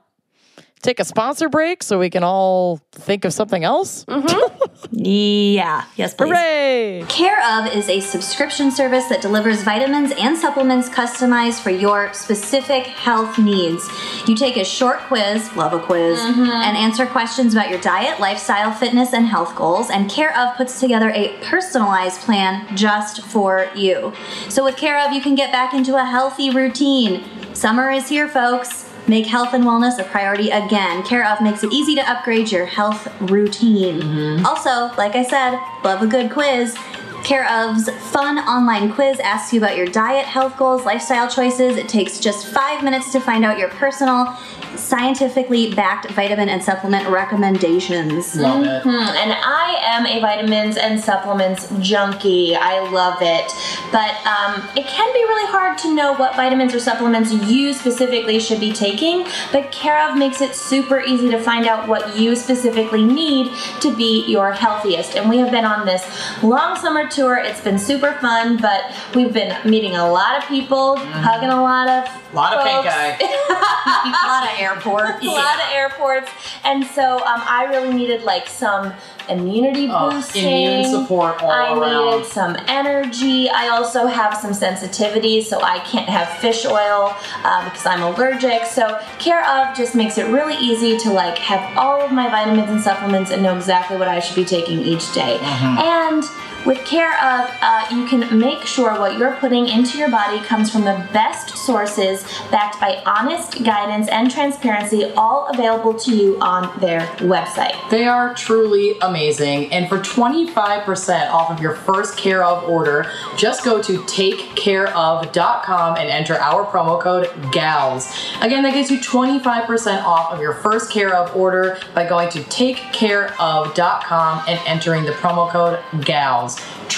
take 0.81 0.99
a 0.99 1.05
sponsor 1.05 1.49
break 1.49 1.83
so 1.83 1.99
we 1.99 2.09
can 2.09 2.23
all 2.23 2.79
think 2.91 3.23
of 3.25 3.31
something 3.31 3.63
else. 3.63 4.05
Mm-hmm. 4.05 4.55
Yeah. 4.91 5.83
Yes, 5.97 6.13
please. 6.13 6.29
Hooray! 6.29 7.05
Care 7.09 7.39
of 7.59 7.75
is 7.75 7.89
a 7.89 7.99
subscription 7.99 8.71
service 8.71 9.05
that 9.07 9.21
delivers 9.21 9.61
vitamins 9.61 10.11
and 10.17 10.37
supplements 10.37 10.89
customized 10.89 11.61
for 11.61 11.69
your 11.69 12.11
specific 12.13 12.87
health 12.87 13.37
needs. 13.37 13.87
You 14.27 14.35
take 14.35 14.57
a 14.57 14.63
short 14.63 14.99
quiz, 14.99 15.53
love 15.55 15.73
a 15.73 15.79
quiz, 15.79 16.19
and 16.19 16.77
answer 16.77 17.05
questions 17.05 17.53
about 17.53 17.69
your 17.69 17.79
diet, 17.81 18.19
lifestyle, 18.19 18.71
fitness, 18.71 19.13
and 19.13 19.27
health 19.27 19.55
goals. 19.55 19.89
And 19.89 20.09
Care 20.09 20.35
of 20.35 20.55
puts 20.55 20.79
together 20.79 21.11
a 21.11 21.37
personalized 21.43 22.21
plan 22.21 22.75
just 22.75 23.21
for 23.21 23.69
you. 23.75 24.13
So 24.47 24.63
with 24.63 24.77
Care 24.77 25.05
of, 25.05 25.13
you 25.13 25.21
can 25.21 25.35
get 25.35 25.51
back 25.51 25.73
into 25.73 25.95
a 25.97 26.05
healthy 26.05 26.49
routine. 26.49 27.23
Summer 27.59 27.91
is 27.91 28.07
here, 28.07 28.29
folks. 28.29 28.89
Make 29.05 29.25
health 29.25 29.53
and 29.53 29.65
wellness 29.65 29.99
a 29.99 30.05
priority 30.05 30.49
again. 30.49 31.03
Care 31.03 31.27
of 31.27 31.41
makes 31.41 31.61
it 31.61 31.73
easy 31.73 31.93
to 31.95 32.09
upgrade 32.09 32.49
your 32.49 32.65
health 32.65 33.05
routine. 33.29 33.99
Mm-hmm. 33.99 34.45
Also, 34.45 34.95
like 34.95 35.17
I 35.17 35.23
said, 35.23 35.59
love 35.83 36.01
a 36.01 36.07
good 36.07 36.31
quiz. 36.31 36.77
Care 37.23 37.45
of's 37.47 37.89
fun 38.11 38.39
online 38.39 38.91
quiz 38.91 39.19
asks 39.19 39.53
you 39.53 39.59
about 39.59 39.77
your 39.77 39.85
diet, 39.85 40.25
health 40.25 40.57
goals, 40.57 40.85
lifestyle 40.85 41.29
choices. 41.29 41.77
It 41.77 41.87
takes 41.87 42.19
just 42.19 42.47
five 42.47 42.83
minutes 42.83 43.11
to 43.11 43.19
find 43.19 43.45
out 43.45 43.57
your 43.57 43.69
personal, 43.69 44.35
scientifically 44.75 45.73
backed 45.73 46.09
vitamin 46.11 46.49
and 46.49 46.63
supplement 46.63 47.07
recommendations. 47.09 48.35
Love 48.35 48.63
it. 48.63 48.83
Hmm, 48.83 48.89
and 48.89 49.33
I 49.33 49.77
am 49.83 50.05
a 50.05 50.19
vitamins 50.19 50.77
and 50.77 50.99
supplements 50.99 51.71
junkie. 51.79 52.55
I 52.55 52.79
love 52.89 53.17
it. 53.21 53.51
But 53.91 54.15
um, 54.25 54.67
it 54.75 54.87
can 54.87 55.13
be 55.13 55.19
really 55.19 55.51
hard 55.51 55.77
to 55.79 55.93
know 55.93 56.13
what 56.13 56.35
vitamins 56.35 56.73
or 56.73 56.79
supplements 56.79 57.31
you 57.31 57.73
specifically 57.73 58.39
should 58.39 58.59
be 58.59 58.71
taking. 58.71 59.27
But 59.51 59.71
Care 59.71 60.09
of 60.09 60.17
makes 60.17 60.41
it 60.41 60.55
super 60.55 61.01
easy 61.01 61.29
to 61.31 61.39
find 61.39 61.65
out 61.65 61.87
what 61.87 62.17
you 62.17 62.35
specifically 62.35 63.03
need 63.03 63.51
to 63.81 63.95
be 63.95 64.25
your 64.27 64.51
healthiest. 64.51 65.15
And 65.15 65.29
we 65.29 65.37
have 65.37 65.51
been 65.51 65.65
on 65.65 65.85
this 65.85 66.03
long 66.43 66.75
summer 66.75 67.07
tour. 67.09 67.37
It's 67.37 67.61
been 67.61 67.79
super 67.79 68.13
fun, 68.13 68.57
but 68.57 68.81
we've 69.15 69.33
been 69.33 69.55
meeting 69.69 69.95
a 69.95 70.09
lot 70.09 70.37
of 70.37 70.47
people, 70.47 70.97
hugging 70.97 71.49
a 71.49 71.61
lot 71.61 71.87
of 71.89 72.05
A 72.31 72.35
lot 72.35 72.53
of 72.57 72.63
pink 72.63 72.85
eye. 72.85 73.17
a 73.19 74.27
lot 74.27 74.43
of 74.53 74.59
airports. 74.59 75.23
a 75.25 75.29
lot 75.29 75.55
of 75.55 75.71
airports, 75.73 76.31
and 76.63 76.85
so 76.85 77.15
um, 77.25 77.41
I 77.47 77.65
really 77.69 77.93
needed 77.93 78.23
like 78.23 78.47
some 78.47 78.93
immunity 79.29 79.87
Oh, 79.91 80.09
boosting. 80.09 80.43
immune 80.45 80.85
support 80.91 81.41
all 81.43 81.51
I 81.51 81.71
around. 81.77 82.11
needed 82.17 82.25
some 82.25 82.55
energy. 82.67 83.47
I 83.49 83.67
also 83.69 84.07
have 84.07 84.35
some 84.35 84.51
sensitivities, 84.51 85.43
so 85.43 85.61
I 85.61 85.79
can't 85.79 86.09
have 86.09 86.27
fish 86.39 86.65
oil 86.65 87.13
uh, 87.43 87.63
because 87.65 87.85
I'm 87.85 88.01
allergic. 88.01 88.65
So 88.65 88.99
Care 89.19 89.45
of 89.47 89.75
just 89.75 89.95
makes 89.95 90.17
it 90.17 90.25
really 90.31 90.55
easy 90.55 90.97
to 90.99 91.11
like 91.11 91.37
have 91.39 91.77
all 91.77 92.01
of 92.01 92.11
my 92.11 92.29
vitamins 92.29 92.69
and 92.69 92.81
supplements 92.81 93.31
and 93.31 93.43
know 93.43 93.55
exactly 93.55 93.97
what 93.97 94.07
I 94.07 94.19
should 94.19 94.35
be 94.35 94.45
taking 94.45 94.79
each 94.79 95.13
day. 95.13 95.37
Mm-hmm. 95.39 95.77
And 95.79 96.23
With 96.65 96.83
Care 96.85 97.13
of, 97.13 97.49
uh, 97.61 97.85
you 97.91 98.05
can 98.07 98.37
make 98.37 98.63
sure 98.63 98.91
what 98.99 99.17
you're 99.17 99.35
putting 99.35 99.67
into 99.67 99.97
your 99.97 100.09
body 100.09 100.39
comes 100.39 100.69
from 100.71 100.81
the 100.81 101.07
best 101.13 101.57
sources, 101.57 102.23
backed 102.51 102.81
by 102.81 103.01
honest 103.05 103.63
guidance 103.63 104.09
and 104.09 104.29
transparency, 104.29 105.05
all 105.15 105.47
available 105.47 105.93
to 105.93 106.13
you 106.15 106.37
on 106.41 106.77
their 106.79 107.01
website. 107.19 107.75
They 107.89 108.05
are 108.05 108.33
truly 108.33 108.97
amazing. 109.01 109.71
And 109.71 109.87
for 109.87 109.99
25% 109.99 111.31
off 111.31 111.49
of 111.49 111.61
your 111.61 111.75
first 111.75 112.17
Care 112.17 112.43
of 112.43 112.67
order, 112.67 113.09
just 113.37 113.63
go 113.63 113.81
to 113.81 113.99
takecareof.com 113.99 115.95
and 115.95 116.09
enter 116.09 116.35
our 116.35 116.65
promo 116.65 116.99
code 116.99 117.29
GALS. 117.51 118.13
Again, 118.41 118.63
that 118.63 118.73
gets 118.73 118.91
you 118.91 118.99
25% 118.99 120.03
off 120.03 120.33
of 120.33 120.41
your 120.41 120.55
first 120.55 120.91
Care 120.91 121.15
of 121.15 121.33
order 121.35 121.77
by 121.93 122.07
going 122.07 122.29
to 122.31 122.39
takecareof.com 122.39 124.43
and 124.47 124.59
entering 124.65 125.05
the 125.05 125.11
promo 125.11 125.49
code 125.49 125.79
GALS. 126.03 126.48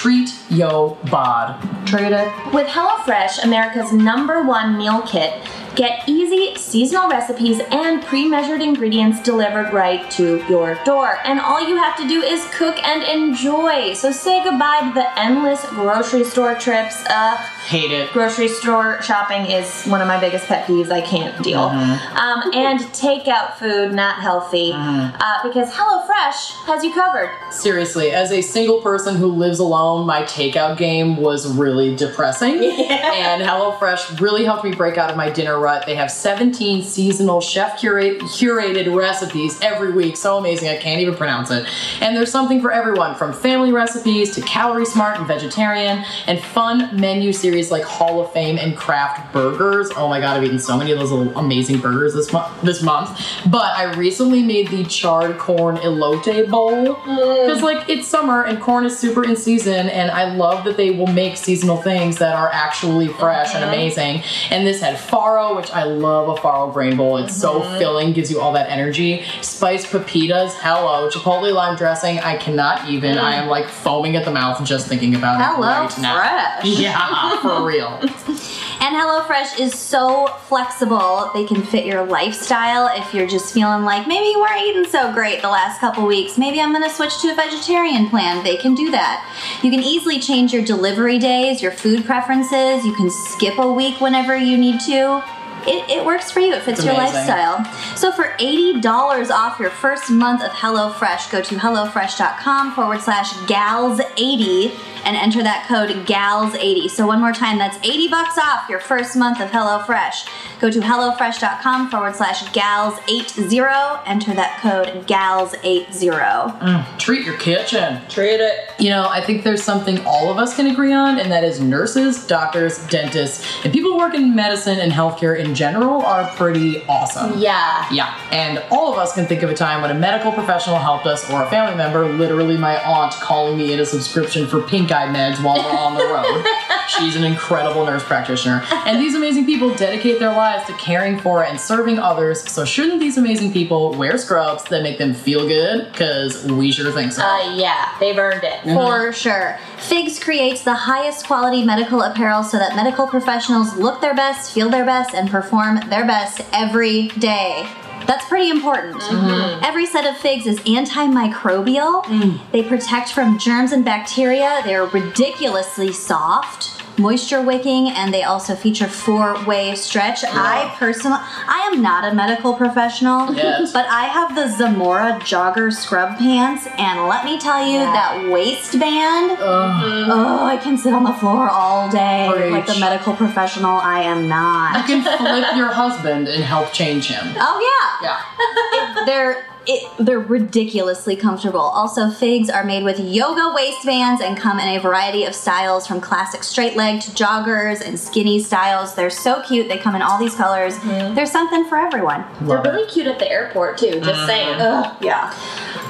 Treat 0.02 0.34
yo 0.50 0.98
bod. 1.12 1.54
Treat 1.86 2.10
it. 2.10 2.52
With 2.52 2.66
HelloFresh, 2.66 3.44
America's 3.44 3.92
number 3.92 4.42
one 4.42 4.76
meal 4.76 5.00
kit, 5.02 5.32
get 5.74 6.08
easy 6.08 6.54
seasonal 6.56 7.08
recipes 7.08 7.60
and 7.70 8.02
pre 8.02 8.28
measured 8.28 8.60
ingredients 8.60 9.20
delivered 9.22 9.72
right 9.72 10.10
to 10.12 10.44
your 10.48 10.74
door. 10.84 11.18
And 11.24 11.40
all 11.40 11.66
you 11.66 11.76
have 11.76 11.96
to 11.98 12.08
do 12.08 12.22
is 12.22 12.46
cook 12.54 12.82
and 12.82 13.02
enjoy. 13.02 13.94
So 13.94 14.12
say 14.12 14.42
goodbye 14.44 14.80
to 14.88 14.94
the 14.94 15.20
endless 15.20 15.64
grocery 15.66 16.24
store 16.24 16.54
trips. 16.54 17.02
Uh, 17.06 17.36
Hate 17.66 17.92
it. 17.92 18.10
grocery 18.12 18.48
store 18.48 19.00
shopping 19.02 19.50
is 19.50 19.84
one 19.84 20.00
of 20.00 20.08
my 20.08 20.18
biggest 20.20 20.46
pet 20.46 20.66
peeves. 20.66 20.90
I 20.90 21.00
can't 21.00 21.42
deal. 21.42 21.60
Um, 21.60 22.50
and 22.54 22.80
takeout 22.92 23.54
food, 23.54 23.94
not 23.94 24.20
healthy, 24.20 24.72
uh, 24.74 25.38
because 25.42 25.70
HelloFresh 25.70 26.66
has 26.66 26.82
you 26.82 26.92
covered. 26.92 27.30
Seriously, 27.50 28.10
as 28.10 28.32
a 28.32 28.42
single 28.42 28.80
person 28.80 29.16
who 29.16 29.28
lives 29.28 29.58
alone, 29.58 30.06
my 30.06 30.22
takeout 30.22 30.76
game 30.76 31.16
was 31.16 31.46
really 31.56 31.94
depressing. 31.96 32.62
And 33.12 33.42
HelloFresh 33.42 34.20
really 34.20 34.44
helped 34.44 34.64
me 34.64 34.74
break 34.74 34.98
out 34.98 35.10
of 35.10 35.16
my 35.16 35.30
dinner 35.30 35.58
rut. 35.62 35.86
They 35.86 35.94
have 35.94 36.10
17 36.10 36.82
seasonal 36.82 37.40
chef 37.40 37.78
curate, 37.80 38.18
curated 38.20 38.94
recipes 38.94 39.58
every 39.62 39.92
week. 39.92 40.16
So 40.16 40.36
amazing, 40.38 40.68
I 40.68 40.76
can't 40.76 41.00
even 41.00 41.14
pronounce 41.14 41.50
it. 41.50 41.66
And 42.00 42.16
there's 42.16 42.30
something 42.30 42.60
for 42.60 42.72
everyone 42.72 43.14
from 43.14 43.32
family 43.32 43.72
recipes 43.72 44.34
to 44.34 44.42
calorie 44.42 44.84
smart 44.84 45.18
and 45.18 45.26
vegetarian, 45.26 46.04
and 46.26 46.40
fun 46.40 46.94
menu 46.98 47.32
series 47.32 47.70
like 47.70 47.84
Hall 47.84 48.20
of 48.20 48.32
Fame 48.32 48.58
and 48.58 48.76
craft 48.76 49.32
burgers. 49.32 49.90
Oh 49.96 50.08
my 50.08 50.20
god, 50.20 50.36
I've 50.36 50.44
eaten 50.44 50.58
so 50.58 50.76
many 50.76 50.92
of 50.92 50.98
those 50.98 51.10
little 51.10 51.36
amazing 51.38 51.80
burgers 51.80 52.14
this 52.14 52.32
month. 52.32 52.60
This 52.62 52.82
month, 52.82 53.18
but 53.50 53.76
I 53.76 53.94
recently 53.94 54.42
made 54.42 54.68
the 54.68 54.84
charred 54.84 55.38
corn 55.38 55.76
elote 55.76 56.50
bowl 56.50 56.96
mm. 56.96 57.46
because 57.46 57.62
like 57.62 57.88
it's 57.88 58.08
summer 58.08 58.44
and 58.44 58.60
corn 58.60 58.84
is 58.84 58.98
super 58.98 59.24
in 59.24 59.36
season, 59.36 59.88
and 59.88 60.10
I 60.10 60.34
love 60.34 60.64
that 60.64 60.76
they 60.76 60.90
will 60.90 61.06
make 61.06 61.36
seasonal 61.36 61.76
things 61.76 62.18
that 62.18 62.34
are 62.34 62.50
actually 62.52 63.08
fresh 63.08 63.54
and 63.54 63.64
uh-huh. 63.64 63.74
amazing. 63.74 64.22
And 64.50 64.66
this 64.66 64.80
had 64.80 64.96
farro, 64.96 65.51
which 65.56 65.70
I 65.70 65.84
love 65.84 66.28
a 66.28 66.40
farro 66.40 66.72
grain 66.72 66.96
bowl. 66.96 67.18
It's 67.18 67.36
so 67.36 67.60
mm-hmm. 67.60 67.78
filling, 67.78 68.12
gives 68.12 68.30
you 68.30 68.40
all 68.40 68.52
that 68.52 68.70
energy. 68.70 69.24
Spiced 69.40 69.88
pepitas, 69.88 70.52
hello, 70.54 71.08
chipotle 71.10 71.52
lime 71.52 71.76
dressing. 71.76 72.18
I 72.20 72.36
cannot 72.36 72.88
even. 72.88 73.18
I 73.18 73.34
am 73.34 73.48
like 73.48 73.68
foaming 73.68 74.16
at 74.16 74.24
the 74.24 74.32
mouth 74.32 74.64
just 74.64 74.88
thinking 74.88 75.14
about 75.14 75.40
it 75.40 75.44
Hello 75.44 75.66
right 75.66 75.98
now. 75.98 76.16
Fresh. 76.16 76.78
Yeah, 76.82 77.40
for 77.42 77.66
real. 77.66 78.00
And 78.82 78.96
HelloFresh 78.96 79.60
is 79.60 79.78
so 79.78 80.26
flexible. 80.48 81.30
They 81.34 81.44
can 81.44 81.62
fit 81.62 81.86
your 81.86 82.04
lifestyle 82.04 82.90
if 83.00 83.14
you're 83.14 83.28
just 83.28 83.54
feeling 83.54 83.84
like 83.84 84.08
maybe 84.08 84.26
you 84.26 84.40
weren't 84.40 84.60
eating 84.60 84.90
so 84.90 85.12
great 85.12 85.40
the 85.40 85.48
last 85.48 85.78
couple 85.78 86.04
weeks. 86.04 86.36
Maybe 86.36 86.60
I'm 86.60 86.72
gonna 86.72 86.90
switch 86.90 87.16
to 87.22 87.28
a 87.28 87.34
vegetarian 87.36 88.10
plan. 88.10 88.42
They 88.42 88.56
can 88.56 88.74
do 88.74 88.90
that. 88.90 89.24
You 89.62 89.70
can 89.70 89.84
easily 89.84 90.18
change 90.18 90.52
your 90.52 90.64
delivery 90.64 91.20
days, 91.20 91.62
your 91.62 91.70
food 91.70 92.04
preferences. 92.04 92.84
You 92.84 92.92
can 92.94 93.08
skip 93.08 93.56
a 93.58 93.72
week 93.72 94.00
whenever 94.00 94.36
you 94.36 94.58
need 94.58 94.80
to. 94.80 95.22
It, 95.66 95.88
it 95.90 96.04
works 96.04 96.30
for 96.30 96.40
you. 96.40 96.54
It 96.54 96.62
fits 96.62 96.84
your 96.84 96.94
lifestyle. 96.94 97.64
So 97.96 98.12
for 98.12 98.34
$80 98.38 99.30
off 99.30 99.58
your 99.58 99.70
first 99.70 100.10
month 100.10 100.42
of 100.42 100.50
HelloFresh, 100.50 101.30
go 101.30 101.42
to 101.42 101.54
HelloFresh.com 101.56 102.74
forward 102.74 103.00
slash 103.00 103.32
gals80 103.46 104.76
and 105.04 105.16
enter 105.16 105.42
that 105.42 105.66
code 105.66 105.90
gals80. 106.06 106.90
So 106.90 107.06
one 107.06 107.20
more 107.20 107.32
time, 107.32 107.58
that's 107.58 107.76
80 107.78 108.08
bucks 108.08 108.38
off 108.38 108.68
your 108.68 108.80
first 108.80 109.16
month 109.16 109.40
of 109.40 109.50
HelloFresh. 109.50 110.28
Go 110.60 110.70
to 110.70 110.78
HelloFresh.com 110.78 111.90
forward 111.90 112.14
slash 112.14 112.44
gals80, 112.52 114.02
enter 114.06 114.32
that 114.34 114.58
code 114.60 115.06
gals80. 115.06 116.60
Mm, 116.60 116.98
treat 116.98 117.26
your 117.26 117.36
kitchen. 117.36 118.00
Treat 118.08 118.40
it. 118.40 118.70
You 118.78 118.90
know, 118.90 119.08
I 119.08 119.20
think 119.20 119.42
there's 119.42 119.62
something 119.62 119.98
all 120.06 120.30
of 120.30 120.38
us 120.38 120.54
can 120.54 120.68
agree 120.68 120.92
on, 120.92 121.18
and 121.18 121.32
that 121.32 121.42
is 121.42 121.60
nurses, 121.60 122.26
doctors, 122.26 122.86
dentists, 122.86 123.64
and 123.64 123.72
people 123.72 123.92
who 123.92 123.98
work 123.98 124.14
in 124.14 124.36
medicine 124.36 124.78
and 124.78 124.92
healthcare 124.92 125.36
in 125.38 125.54
general 125.54 126.02
are 126.02 126.28
pretty 126.36 126.82
awesome. 126.84 127.38
Yeah. 127.38 127.88
Yeah, 127.90 128.16
and 128.30 128.62
all 128.70 128.92
of 128.92 128.98
us 128.98 129.14
can 129.14 129.26
think 129.26 129.42
of 129.42 129.50
a 129.50 129.54
time 129.54 129.82
when 129.82 129.90
a 129.90 129.94
medical 129.94 130.30
professional 130.30 130.78
helped 130.78 131.06
us 131.06 131.28
or 131.30 131.42
a 131.42 131.50
family 131.50 131.76
member, 131.76 132.06
literally 132.06 132.56
my 132.56 132.80
aunt 132.84 133.12
calling 133.14 133.58
me 133.58 133.72
in 133.72 133.80
a 133.80 133.86
subscription 133.86 134.46
for 134.46 134.62
pink 134.62 134.91
eye 134.92 135.06
meds 135.06 135.42
while 135.42 135.56
we're 135.56 135.78
on 135.78 135.94
the 135.94 136.04
road. 136.04 136.46
She's 136.88 137.16
an 137.16 137.24
incredible 137.24 137.84
nurse 137.86 138.04
practitioner. 138.04 138.62
And 138.70 139.00
these 139.00 139.14
amazing 139.14 139.46
people 139.46 139.74
dedicate 139.74 140.18
their 140.18 140.32
lives 140.32 140.66
to 140.66 140.72
caring 140.74 141.18
for 141.18 141.44
and 141.44 141.58
serving 141.58 141.98
others, 141.98 142.48
so 142.50 142.64
shouldn't 142.64 143.00
these 143.00 143.16
amazing 143.16 143.52
people 143.52 143.94
wear 143.94 144.18
scrubs 144.18 144.64
that 144.64 144.82
make 144.82 144.98
them 144.98 145.14
feel 145.14 145.46
good? 145.46 145.90
Because 145.90 146.44
we 146.44 146.70
sure 146.72 146.92
think 146.92 147.12
so. 147.12 147.22
Uh, 147.22 147.54
yeah, 147.54 147.96
they've 147.98 148.18
earned 148.18 148.44
it. 148.44 148.62
For 148.64 149.12
sure. 149.12 149.58
Figs 149.78 150.18
creates 150.22 150.62
the 150.62 150.74
highest 150.74 151.26
quality 151.26 151.64
medical 151.64 152.02
apparel 152.02 152.42
so 152.42 152.58
that 152.58 152.76
medical 152.76 153.06
professionals 153.06 153.76
look 153.76 154.00
their 154.00 154.14
best, 154.14 154.52
feel 154.52 154.68
their 154.68 154.84
best, 154.84 155.14
and 155.14 155.30
perform 155.30 155.80
their 155.88 156.06
best 156.06 156.42
every 156.52 157.08
day. 157.08 157.66
That's 158.06 158.26
pretty 158.28 158.50
important. 158.50 158.96
Mm-hmm. 159.00 159.64
Every 159.64 159.86
set 159.86 160.06
of 160.06 160.16
figs 160.16 160.46
is 160.46 160.58
antimicrobial. 160.60 162.04
Mm. 162.04 162.40
They 162.52 162.62
protect 162.62 163.10
from 163.12 163.38
germs 163.38 163.72
and 163.72 163.84
bacteria. 163.84 164.60
They're 164.64 164.86
ridiculously 164.86 165.92
soft, 165.92 166.80
moisture 166.98 167.40
wicking, 167.40 167.88
and 167.88 168.12
they 168.12 168.22
also 168.22 168.54
feature 168.54 168.86
four-way 168.86 169.74
stretch. 169.74 170.24
I 170.24 170.74
personally, 170.78 171.16
I 171.20 171.70
am 171.72 171.80
not 171.80 172.10
a 172.10 172.14
medical 172.14 172.52
professional, 172.54 173.34
Yes. 173.34 173.72
but 173.72 173.86
I 173.88 174.04
have 174.04 174.34
the 174.34 174.48
Zamora 174.54 175.18
jogger 175.22 175.72
scrub 175.72 176.18
pants, 176.18 176.66
and 176.78 177.08
let 177.08 177.24
me 177.24 177.38
tell 177.38 177.64
you, 177.66 177.78
that 177.78 178.28
waistband. 178.30 179.36
Oh, 179.40 180.44
I 180.44 180.58
can 180.58 180.76
sit 180.76 180.92
on 180.92 181.04
the 181.04 181.14
floor 181.14 181.48
all 181.48 181.90
day 181.90 182.28
like 182.50 182.66
the 182.66 182.78
medical 182.78 183.14
professional. 183.14 183.78
I 183.78 184.00
am 184.02 184.28
not. 184.28 184.76
You 184.88 185.02
can 185.02 185.18
flip 185.18 185.46
your 185.56 185.72
husband 185.72 186.28
and 186.28 186.42
help 186.44 186.72
change 186.72 187.06
him. 187.08 187.22
Oh 187.38 187.58
yeah, 187.60 187.91
Yeah. 188.02 189.04
they're 189.06 189.46
it, 189.66 189.90
they're 189.98 190.18
ridiculously 190.18 191.16
comfortable. 191.16 191.60
Also, 191.60 192.10
figs 192.10 192.50
are 192.50 192.64
made 192.64 192.84
with 192.84 192.98
yoga 192.98 193.52
waistbands 193.54 194.20
and 194.20 194.36
come 194.36 194.58
in 194.58 194.68
a 194.68 194.80
variety 194.80 195.24
of 195.24 195.34
styles, 195.34 195.86
from 195.86 196.00
classic 196.00 196.42
straight 196.42 196.76
leg 196.76 197.00
to 197.02 197.10
joggers 197.12 197.80
and 197.80 197.98
skinny 197.98 198.40
styles. 198.40 198.94
They're 198.94 199.10
so 199.10 199.42
cute. 199.42 199.68
They 199.68 199.78
come 199.78 199.94
in 199.94 200.02
all 200.02 200.18
these 200.18 200.34
colors. 200.34 200.78
There's 201.14 201.30
something 201.30 201.68
for 201.68 201.78
everyone. 201.78 202.24
They're 202.42 202.62
really 202.62 202.86
cute 202.90 203.06
at 203.06 203.18
the 203.18 203.30
airport 203.30 203.78
too, 203.78 204.00
just 204.00 204.26
saying. 204.26 204.58
Yeah. 205.00 205.32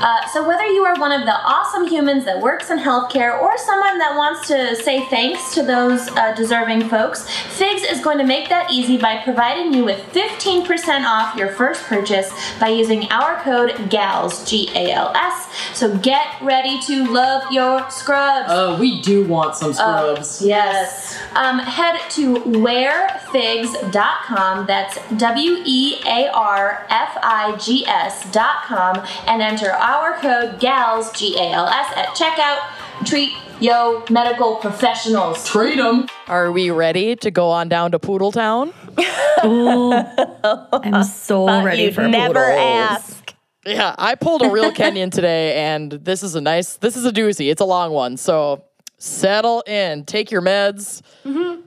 Uh, 0.02 0.26
so 0.28 0.46
whether 0.46 0.66
you 0.66 0.84
are 0.84 0.98
one 0.98 1.12
of 1.12 1.24
the 1.24 1.32
awesome 1.32 1.86
humans 1.86 2.24
that 2.24 2.40
works 2.40 2.70
in 2.70 2.78
healthcare 2.78 3.40
or 3.40 3.56
someone 3.56 3.98
that 3.98 4.16
wants 4.16 4.48
to 4.48 4.74
say 4.76 5.06
thanks 5.06 5.54
to 5.54 5.62
those 5.62 6.08
uh, 6.10 6.34
deserving 6.34 6.88
folks, 6.88 7.28
Figs 7.62 7.82
is 7.84 8.00
going 8.00 8.18
to 8.18 8.24
make 8.24 8.48
that 8.48 8.70
easy 8.72 8.96
by 8.96 9.22
providing 9.22 9.72
you 9.72 9.84
with 9.84 10.00
15% 10.12 11.04
off 11.04 11.36
your 11.36 11.48
first 11.48 11.84
purchase 11.84 12.32
by 12.58 12.68
using 12.68 13.08
our 13.10 13.40
code 13.42 13.61
GALS, 13.88 14.44
G-A-L-S. 14.48 15.48
So 15.74 15.96
get 15.98 16.40
ready 16.40 16.80
to 16.82 17.04
love 17.06 17.50
your 17.52 17.90
scrubs. 17.90 18.48
Uh, 18.50 18.76
we 18.80 19.00
do 19.00 19.24
want 19.26 19.56
some 19.56 19.72
scrubs. 19.72 20.40
Yes. 20.42 21.18
Um, 21.34 21.58
head 21.58 21.98
to 22.10 22.34
wearfigs.com. 22.36 24.66
That's 24.66 24.98
W 25.16 25.62
E 25.64 25.96
A 26.06 26.28
R 26.32 26.86
F 26.88 27.18
I 27.22 27.56
G 27.56 27.84
S.com 27.86 29.02
and 29.26 29.42
enter 29.42 29.70
our 29.72 30.16
code 30.18 30.60
GALS, 30.60 31.10
G 31.12 31.36
A 31.38 31.50
L 31.52 31.66
S, 31.66 31.92
at 31.96 32.08
checkout. 32.16 32.60
Treat 33.06 33.32
yo 33.60 34.04
medical 34.10 34.56
professionals. 34.56 35.46
Treat 35.48 35.76
them. 35.76 36.06
Are 36.28 36.52
we 36.52 36.70
ready 36.70 37.16
to 37.16 37.30
go 37.30 37.48
on 37.50 37.68
down 37.68 37.90
to 37.92 37.98
Poodle 37.98 38.32
Town? 38.32 38.72
I'm 39.42 41.04
so 41.04 41.46
ready 41.64 41.84
You'd 41.84 41.94
for 41.94 42.06
never 42.08 42.34
poodles. 42.34 42.60
ask. 42.60 43.21
Yeah, 43.64 43.94
I 43.96 44.14
pulled 44.16 44.42
a 44.42 44.50
real 44.50 44.72
Kenyon 44.74 45.10
today, 45.10 45.56
and 45.56 45.92
this 45.92 46.22
is 46.22 46.34
a 46.34 46.40
nice, 46.40 46.76
this 46.76 46.96
is 46.96 47.04
a 47.04 47.12
doozy. 47.12 47.50
It's 47.50 47.60
a 47.60 47.66
long 47.66 47.92
one, 47.92 48.16
so 48.16 48.64
settle 48.98 49.62
in, 49.66 50.04
take 50.04 50.30
your 50.30 50.42
meds, 50.42 51.02
mm-hmm. 51.24 51.60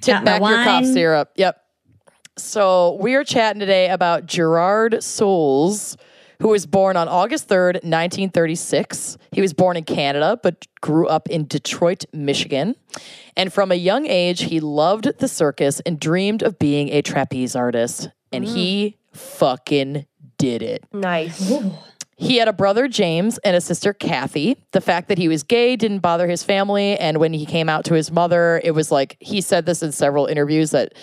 tip 0.00 0.14
Got 0.14 0.24
back 0.24 0.40
your 0.40 0.64
cough 0.64 0.84
syrup. 0.84 1.32
Yep. 1.36 1.58
So 2.38 2.98
we 3.00 3.14
are 3.14 3.24
chatting 3.24 3.60
today 3.60 3.88
about 3.90 4.26
Gerard 4.26 5.02
Soules, 5.02 5.96
who 6.40 6.48
was 6.48 6.64
born 6.66 6.96
on 6.96 7.08
August 7.08 7.48
3rd, 7.48 7.84
1936. 7.84 9.18
He 9.32 9.40
was 9.40 9.52
born 9.52 9.76
in 9.76 9.84
Canada, 9.84 10.38
but 10.42 10.66
grew 10.80 11.06
up 11.06 11.28
in 11.28 11.46
Detroit, 11.46 12.04
Michigan. 12.12 12.74
And 13.36 13.52
from 13.52 13.70
a 13.70 13.76
young 13.76 14.06
age, 14.06 14.42
he 14.42 14.60
loved 14.60 15.18
the 15.18 15.28
circus 15.28 15.80
and 15.80 16.00
dreamed 16.00 16.42
of 16.42 16.58
being 16.58 16.88
a 16.88 17.02
trapeze 17.02 17.54
artist. 17.54 18.10
And 18.32 18.44
he 18.44 18.96
mm. 19.14 19.18
fucking 19.18 20.06
did 20.42 20.60
it. 20.60 20.84
Nice. 20.92 21.52
He 22.16 22.38
had 22.38 22.48
a 22.48 22.52
brother, 22.52 22.88
James, 22.88 23.38
and 23.38 23.54
a 23.54 23.60
sister, 23.60 23.92
Kathy. 23.92 24.56
The 24.72 24.80
fact 24.80 25.06
that 25.08 25.18
he 25.18 25.28
was 25.28 25.44
gay 25.44 25.76
didn't 25.76 26.00
bother 26.00 26.26
his 26.26 26.42
family. 26.42 26.98
And 26.98 27.18
when 27.18 27.32
he 27.32 27.46
came 27.46 27.68
out 27.68 27.84
to 27.84 27.94
his 27.94 28.10
mother, 28.10 28.60
it 28.64 28.72
was 28.72 28.90
like, 28.90 29.16
he 29.20 29.40
said 29.40 29.66
this 29.66 29.84
in 29.84 29.92
several 29.92 30.26
interviews 30.26 30.72
that 30.72 30.94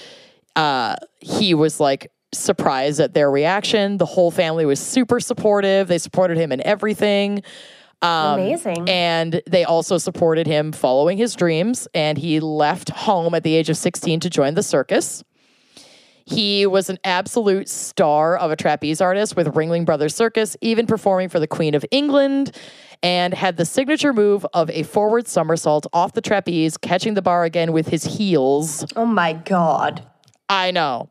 uh, 0.57 0.97
he 1.21 1.53
was 1.53 1.79
like 1.79 2.11
surprised 2.33 2.99
at 2.99 3.13
their 3.13 3.31
reaction. 3.31 3.97
The 3.97 4.05
whole 4.05 4.29
family 4.29 4.65
was 4.65 4.81
super 4.81 5.21
supportive. 5.21 5.87
They 5.87 5.99
supported 5.99 6.37
him 6.37 6.51
in 6.51 6.61
everything. 6.67 7.43
Um, 8.01 8.41
Amazing. 8.41 8.89
And 8.89 9.41
they 9.49 9.63
also 9.63 9.97
supported 9.97 10.47
him 10.47 10.73
following 10.73 11.17
his 11.17 11.33
dreams. 11.33 11.87
And 11.93 12.17
he 12.17 12.41
left 12.41 12.89
home 12.89 13.33
at 13.33 13.43
the 13.43 13.55
age 13.55 13.69
of 13.69 13.77
16 13.77 14.19
to 14.19 14.29
join 14.29 14.55
the 14.55 14.63
circus. 14.63 15.23
He 16.29 16.67
was 16.67 16.91
an 16.91 16.99
absolute 17.03 17.67
star 17.67 18.37
of 18.37 18.51
a 18.51 18.55
trapeze 18.55 19.01
artist 19.01 19.35
with 19.35 19.47
Ringling 19.47 19.83
Brothers 19.83 20.15
Circus, 20.15 20.55
even 20.61 20.85
performing 20.85 21.27
for 21.27 21.39
the 21.39 21.47
Queen 21.47 21.73
of 21.73 21.83
England, 21.89 22.55
and 23.01 23.33
had 23.33 23.57
the 23.57 23.65
signature 23.65 24.13
move 24.13 24.45
of 24.53 24.69
a 24.69 24.83
forward 24.83 25.27
somersault 25.27 25.87
off 25.91 26.13
the 26.13 26.21
trapeze, 26.21 26.77
catching 26.77 27.15
the 27.15 27.23
bar 27.23 27.45
again 27.45 27.71
with 27.71 27.87
his 27.87 28.03
heels. 28.03 28.85
Oh 28.95 29.05
my 29.05 29.33
god. 29.33 30.05
I 30.47 30.69
know. 30.69 31.09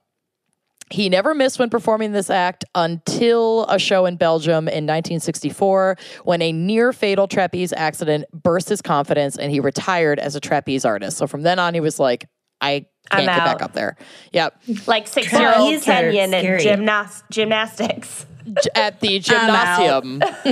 He 0.91 1.09
never 1.09 1.35
missed 1.35 1.59
when 1.59 1.69
performing 1.69 2.13
this 2.13 2.31
act 2.31 2.65
until 2.75 3.65
a 3.65 3.79
show 3.79 4.07
in 4.07 4.17
Belgium 4.17 4.69
in 4.69 4.87
1964 4.87 5.97
when 6.25 6.41
a 6.41 6.53
near 6.53 6.93
fatal 6.93 7.27
trapeze 7.27 7.73
accident 7.73 8.25
burst 8.33 8.69
his 8.69 8.81
confidence 8.81 9.37
and 9.37 9.51
he 9.51 9.61
retired 9.61 10.19
as 10.19 10.37
a 10.37 10.41
trapeze 10.41 10.85
artist. 10.85 11.19
So 11.19 11.27
from 11.27 11.43
then 11.43 11.59
on, 11.59 11.75
he 11.75 11.81
was 11.81 11.99
like, 11.99 12.27
I 12.61 12.87
I'm 13.11 13.25
can't 13.25 13.39
get 13.39 13.45
back 13.45 13.63
up 13.63 13.73
there. 13.73 13.97
Yep. 14.33 14.63
Like 14.87 15.07
six 15.09 15.33
year 15.33 15.55
old 15.57 15.83
Kenyon 15.83 16.35
and 16.35 16.43
scary. 16.45 16.61
gymnas- 16.63 17.23
gymnastics. 17.31 18.27
J- 18.63 18.71
At 18.75 19.01
the 19.01 19.19
gymnasium, 19.19 20.23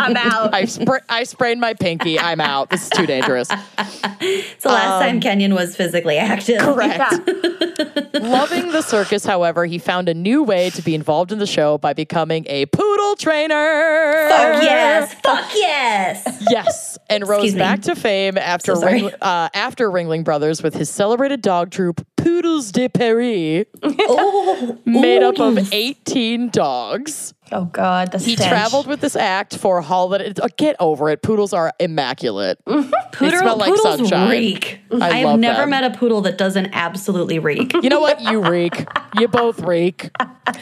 I'm 0.00 0.16
out. 0.16 0.54
I, 0.54 0.62
spra- 0.62 1.00
I 1.08 1.24
sprained 1.24 1.60
my 1.60 1.74
pinky. 1.74 2.18
I'm 2.18 2.40
out. 2.40 2.70
This 2.70 2.84
is 2.84 2.90
too 2.90 3.06
dangerous. 3.06 3.48
It's 4.20 4.64
the 4.64 4.68
last 4.70 5.00
time 5.02 5.20
Kenyon 5.20 5.54
was 5.54 5.76
physically 5.76 6.18
active. 6.18 6.58
Correct. 6.60 7.00
Loving 8.14 8.72
the 8.72 8.82
circus, 8.82 9.24
however, 9.24 9.64
he 9.64 9.78
found 9.78 10.08
a 10.08 10.14
new 10.14 10.42
way 10.42 10.70
to 10.70 10.82
be 10.82 10.94
involved 10.94 11.30
in 11.30 11.38
the 11.38 11.46
show 11.46 11.78
by 11.78 11.92
becoming 11.92 12.44
a 12.48 12.66
poodle 12.66 13.14
trainer. 13.16 14.26
Fuck 14.28 14.62
yes. 14.62 15.14
Fuck 15.22 15.50
yes. 15.54 16.44
Yes, 16.50 16.98
and 17.08 17.28
rose 17.28 17.38
Excuse 17.44 17.54
me. 17.54 17.58
back 17.60 17.82
to 17.82 17.94
fame 17.94 18.36
after 18.38 18.74
So. 18.74 18.84
Ring, 18.86 19.10
uh, 19.22 19.48
after 19.54 19.88
Ringling 19.90 20.24
Brothers 20.24 20.62
with 20.62 20.74
his 20.74 20.90
celebrated 20.90 21.40
dog 21.42 21.70
troupe 21.70 22.04
Poodles 22.18 22.72
de 22.72 22.88
Paris, 22.88 23.64
Oh, 23.82 24.78
made 24.84 25.22
up 25.22 25.38
of 25.38 25.72
18 25.72 26.50
dogs. 26.50 27.32
oh 27.52 27.64
god, 27.66 28.12
the 28.12 28.18
He 28.18 28.34
stench. 28.34 28.48
traveled 28.50 28.86
with 28.86 29.00
this 29.00 29.16
act 29.16 29.56
for 29.56 29.80
holiday. 29.80 30.32
uh, 30.42 30.48
Get 30.56 30.76
over 30.80 31.08
it. 31.10 31.22
Poodles 31.22 31.52
are 31.52 31.72
immaculate. 31.80 32.58
Poodle, 32.66 33.38
smell 33.38 33.56
like 33.56 33.70
poodles 33.70 33.98
sunshine. 33.98 34.30
reek. 34.30 34.80
I 34.92 35.10
I, 35.10 35.16
have 35.18 35.38
never 35.40 35.60
them. 35.62 35.70
met 35.70 35.84
a 35.84 35.90
poodle 35.96 36.20
that 36.22 36.36
doesn't 36.38 36.70
absolutely 36.72 37.38
reek. 37.38 37.72
You 37.74 37.88
know 37.88 38.00
what? 38.00 38.20
You 38.20 38.42
reek. 38.48 38.86
You 39.18 39.28
both 39.28 39.60
reek. 39.60 40.10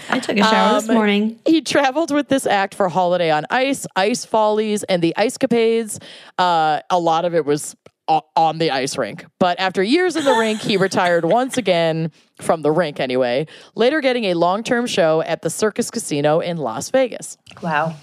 I 0.09 0.19
took 0.21 0.37
a 0.37 0.43
shower 0.43 0.75
this 0.81 0.89
Um, 0.89 0.95
morning. 0.95 1.39
He 1.47 1.61
traveled 1.63 2.11
with 2.11 2.29
this 2.29 2.47
act 2.47 2.75
for 2.75 2.89
Holiday 2.89 3.31
on 3.31 3.45
Ice, 3.51 3.87
Ice 3.97 4.25
Follies, 4.25 4.83
and 4.85 5.03
the 5.03 5.15
Ice 5.17 5.37
Capades. 5.39 6.03
Uh, 6.39 6.81
a 6.91 6.99
lot 6.99 7.25
of 7.25 7.35
it 7.35 7.45
was 7.45 7.75
on 8.09 8.59
the 8.59 8.71
ice 8.71 8.97
rink. 8.97 9.25
But 9.39 9.59
after 9.59 9.83
years 9.83 10.17
in 10.17 10.25
the 10.25 10.35
rink, 10.35 10.61
he 10.61 10.77
retired 10.77 11.25
once 11.25 11.57
again 11.57 12.13
from 12.41 12.63
the 12.63 12.71
rink 12.71 13.01
anyway, 13.01 13.47
later 13.75 14.01
getting 14.01 14.25
a 14.25 14.35
long 14.35 14.63
term 14.63 14.87
show 14.87 15.23
at 15.23 15.43
the 15.43 15.51
Circus 15.51 15.91
Casino 15.91 16.41
in 16.41 16.57
Las 16.57 16.91
Vegas. 16.91 17.37
Wow. 17.63 17.97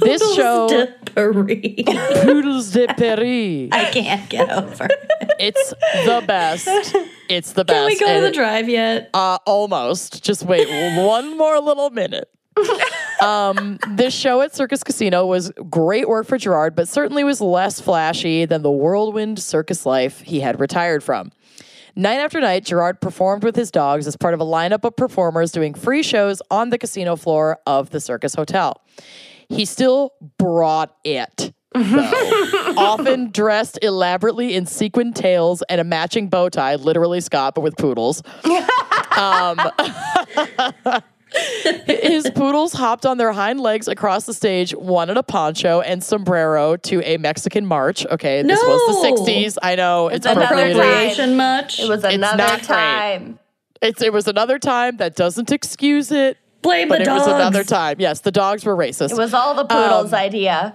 This 0.00 0.22
show, 0.34 0.68
De 0.68 0.86
Paris. 1.14 2.22
Poodles 2.22 2.70
de 2.72 2.86
Paris, 2.96 3.68
I 3.72 3.90
can't 3.92 4.28
get 4.30 4.48
over. 4.50 4.84
it. 4.86 5.32
it's 5.38 5.70
the 6.04 6.22
best. 6.26 6.68
It's 7.28 7.52
the 7.52 7.64
best. 7.64 7.76
Can 7.76 7.86
we 7.86 7.98
go 7.98 8.20
to 8.20 8.20
the 8.26 8.32
drive 8.32 8.68
yet? 8.68 9.10
Uh, 9.12 9.38
almost. 9.46 10.22
Just 10.22 10.44
wait 10.44 10.68
one 10.96 11.36
more 11.36 11.58
little 11.60 11.90
minute. 11.90 12.30
um, 13.22 13.78
this 13.90 14.14
show 14.14 14.40
at 14.40 14.54
Circus 14.54 14.82
Casino 14.82 15.26
was 15.26 15.52
great 15.68 16.08
work 16.08 16.26
for 16.26 16.38
Gerard, 16.38 16.74
but 16.74 16.88
certainly 16.88 17.24
was 17.24 17.40
less 17.40 17.80
flashy 17.80 18.44
than 18.44 18.62
the 18.62 18.70
whirlwind 18.70 19.38
circus 19.38 19.84
life 19.86 20.20
he 20.20 20.40
had 20.40 20.60
retired 20.60 21.02
from. 21.02 21.32
Night 21.96 22.18
after 22.18 22.40
night, 22.40 22.64
Gerard 22.64 23.00
performed 23.00 23.42
with 23.42 23.56
his 23.56 23.70
dogs 23.70 24.06
as 24.06 24.16
part 24.16 24.32
of 24.32 24.40
a 24.40 24.44
lineup 24.44 24.84
of 24.84 24.96
performers 24.96 25.52
doing 25.52 25.74
free 25.74 26.02
shows 26.02 26.40
on 26.50 26.70
the 26.70 26.78
casino 26.78 27.16
floor 27.16 27.58
of 27.66 27.90
the 27.90 28.00
Circus 28.00 28.34
Hotel. 28.34 28.80
He 29.48 29.64
still 29.64 30.12
brought 30.38 30.94
it. 31.04 31.52
though. 31.74 31.80
Often 32.76 33.32
dressed 33.32 33.78
elaborately 33.82 34.54
in 34.54 34.66
sequin 34.66 35.12
tails 35.12 35.62
and 35.68 35.80
a 35.80 35.84
matching 35.84 36.28
bow 36.28 36.48
tie, 36.48 36.76
literally 36.76 37.20
Scott, 37.20 37.54
but 37.54 37.62
with 37.62 37.76
poodles. 37.76 38.22
Um, 39.10 39.60
his 41.86 42.28
poodles 42.34 42.72
hopped 42.72 43.06
on 43.06 43.18
their 43.18 43.32
hind 43.32 43.60
legs 43.60 43.88
across 43.88 44.26
the 44.26 44.34
stage, 44.34 44.72
one 44.72 45.10
in 45.10 45.16
a 45.16 45.22
poncho 45.22 45.80
and 45.80 46.02
sombrero 46.02 46.76
to 46.76 47.00
a 47.02 47.16
Mexican 47.18 47.66
march. 47.66 48.04
Okay, 48.06 48.42
this 48.42 48.60
was 48.62 49.02
the 49.02 49.08
60s. 49.32 49.56
I 49.62 49.74
know 49.76 50.08
it's 50.08 50.26
another 50.26 50.42
appropriated. 50.44 50.76
time. 50.76 50.86
Appropriation 50.88 51.36
much? 51.36 51.80
It 51.80 51.88
was 51.88 52.04
It's 52.04 52.14
another 52.14 52.36
not 52.36 52.50
great. 52.58 52.62
time. 52.66 53.38
It's, 53.82 54.02
it 54.02 54.12
was 54.12 54.28
another 54.28 54.58
time 54.58 54.98
that 54.98 55.16
doesn't 55.16 55.50
excuse 55.52 56.12
it, 56.12 56.36
Blame 56.62 56.88
but 56.88 56.96
the 56.96 57.02
it 57.02 57.06
dogs. 57.06 57.26
was 57.26 57.34
another 57.34 57.64
time. 57.64 57.96
Yes, 57.98 58.20
the 58.20 58.30
dogs 58.32 58.64
were 58.64 58.76
racist. 58.76 59.12
It 59.12 59.16
was 59.16 59.32
all 59.32 59.54
the 59.54 59.64
poodles' 59.64 60.12
Um, 60.12 60.18
idea. 60.18 60.74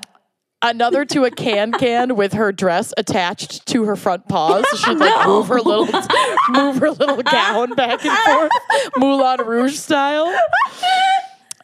Another 0.65 1.05
to 1.05 1.25
a 1.25 1.31
can 1.31 1.71
can 1.71 2.15
with 2.15 2.33
her 2.33 2.51
dress 2.51 2.91
attached 2.97 3.65
to 3.67 3.83
her 3.85 3.95
front 3.95 4.27
paws. 4.27 4.65
So 4.71 4.77
she'd 4.77 4.97
like 4.97 5.27
move 5.27 5.47
her 5.47 5.61
little 5.61 5.85
move 6.49 6.77
her 6.77 6.89
little 6.89 7.21
gown 7.21 7.75
back 7.75 8.03
and 8.03 8.17
forth, 8.17 8.51
Moulin 8.97 9.45
Rouge 9.45 9.75
style. 9.75 10.35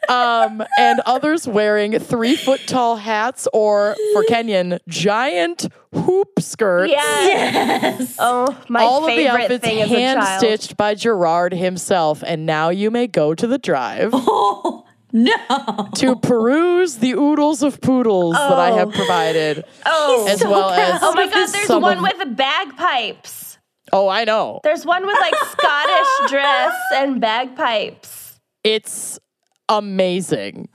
Um, 0.10 0.64
and 0.78 1.00
others 1.06 1.48
wearing 1.48 1.98
three 1.98 2.36
foot 2.36 2.62
tall 2.68 2.98
hats 2.98 3.48
or 3.54 3.96
for 4.14 4.24
Kenyon, 4.24 4.80
giant 4.88 5.68
hoop 5.94 6.40
skirts. 6.40 6.92
Yes. 6.92 8.18
Oh, 8.20 8.58
my 8.68 8.82
All 8.84 9.06
of 9.06 9.10
the 9.10 9.16
favorite 9.16 9.44
outfits 9.44 9.64
thing 9.66 9.82
as 9.82 9.90
hand 9.90 10.24
stitched 10.38 10.76
by 10.76 10.96
Gerard 10.96 11.54
himself. 11.54 12.24
And 12.26 12.46
now 12.46 12.70
you 12.70 12.92
may 12.92 13.08
go 13.08 13.34
to 13.34 13.48
the 13.48 13.58
drive 13.58 14.10
Oh, 14.14 14.86
no. 15.14 15.90
to 15.96 16.16
peruse 16.16 16.98
the 16.98 17.14
oodles 17.14 17.64
of 17.64 17.82
poodles 17.82 18.34
that 18.34 18.60
I 18.60 18.72
have 18.72 18.90
oh. 18.90 18.92
provided. 18.92 19.64
Oh. 19.86 20.28
as 20.30 20.40
so 20.40 20.50
well 20.50 20.70
as 20.70 21.00
Oh 21.02 21.14
my 21.14 21.26
god, 21.28 21.50
there's 21.50 21.68
some 21.68 21.82
one 21.82 21.98
of- 21.98 22.04
with 22.04 22.36
bagpipes. 22.36 23.58
Oh, 23.94 24.08
I 24.08 24.24
know. 24.24 24.62
There's 24.64 24.86
one 24.86 25.06
with 25.06 25.18
like 25.20 25.36
Scottish 25.36 26.08
dress 26.32 26.74
and 26.94 27.20
bagpipes. 27.20 28.40
It's 28.64 29.20
amazing. 29.68 30.70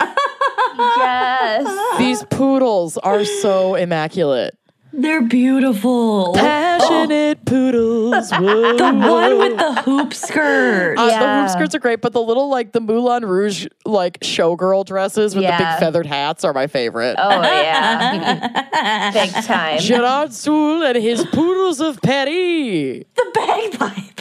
Yes. 0.76 1.98
These 1.98 2.24
poodles 2.24 2.98
are 2.98 3.24
so 3.24 3.74
immaculate. 3.74 4.56
They're 4.98 5.22
beautiful. 5.22 6.32
Passionate 6.34 7.44
poodles. 7.44 8.30
Whoa. 8.30 8.76
The 8.76 8.92
one 8.92 9.38
with 9.38 9.56
the 9.58 9.82
hoop 9.82 10.14
skirt. 10.14 10.96
Uh, 10.98 11.06
The 11.06 11.40
hoop 11.42 11.50
skirts 11.50 11.74
are 11.74 11.78
great, 11.78 12.00
but 12.00 12.12
the 12.12 12.20
little 12.22 12.48
like 12.48 12.72
the 12.72 12.80
Moulin 12.80 13.24
Rouge 13.24 13.66
like 13.84 14.20
showgirl 14.20 14.84
dresses 14.86 15.34
with 15.34 15.44
the 15.44 15.50
big 15.50 15.78
feathered 15.78 16.06
hats 16.06 16.44
are 16.44 16.52
my 16.52 16.66
favorite. 16.66 17.16
Oh 17.18 17.42
yeah. 17.42 19.10
Big 19.12 19.32
time. 19.44 19.78
Gerard 19.80 20.32
Soul 20.32 20.82
and 20.82 20.96
his 20.96 21.24
poodles 21.26 21.80
of 21.80 22.00
Paris. 22.02 23.04
the 23.16 23.30
bagpipe. 23.34 24.20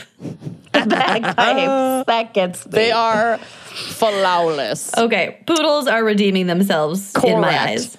The 0.73 0.85
bagpipes. 0.87 2.05
That 2.07 2.33
gets 2.33 2.65
me. 2.65 2.71
They 2.71 2.91
are 2.91 3.37
flawless. 3.37 4.95
Okay, 4.97 5.39
poodles 5.45 5.87
are 5.87 6.03
redeeming 6.03 6.47
themselves 6.47 7.13
in 7.23 7.39
my 7.41 7.59
eyes. 7.59 7.97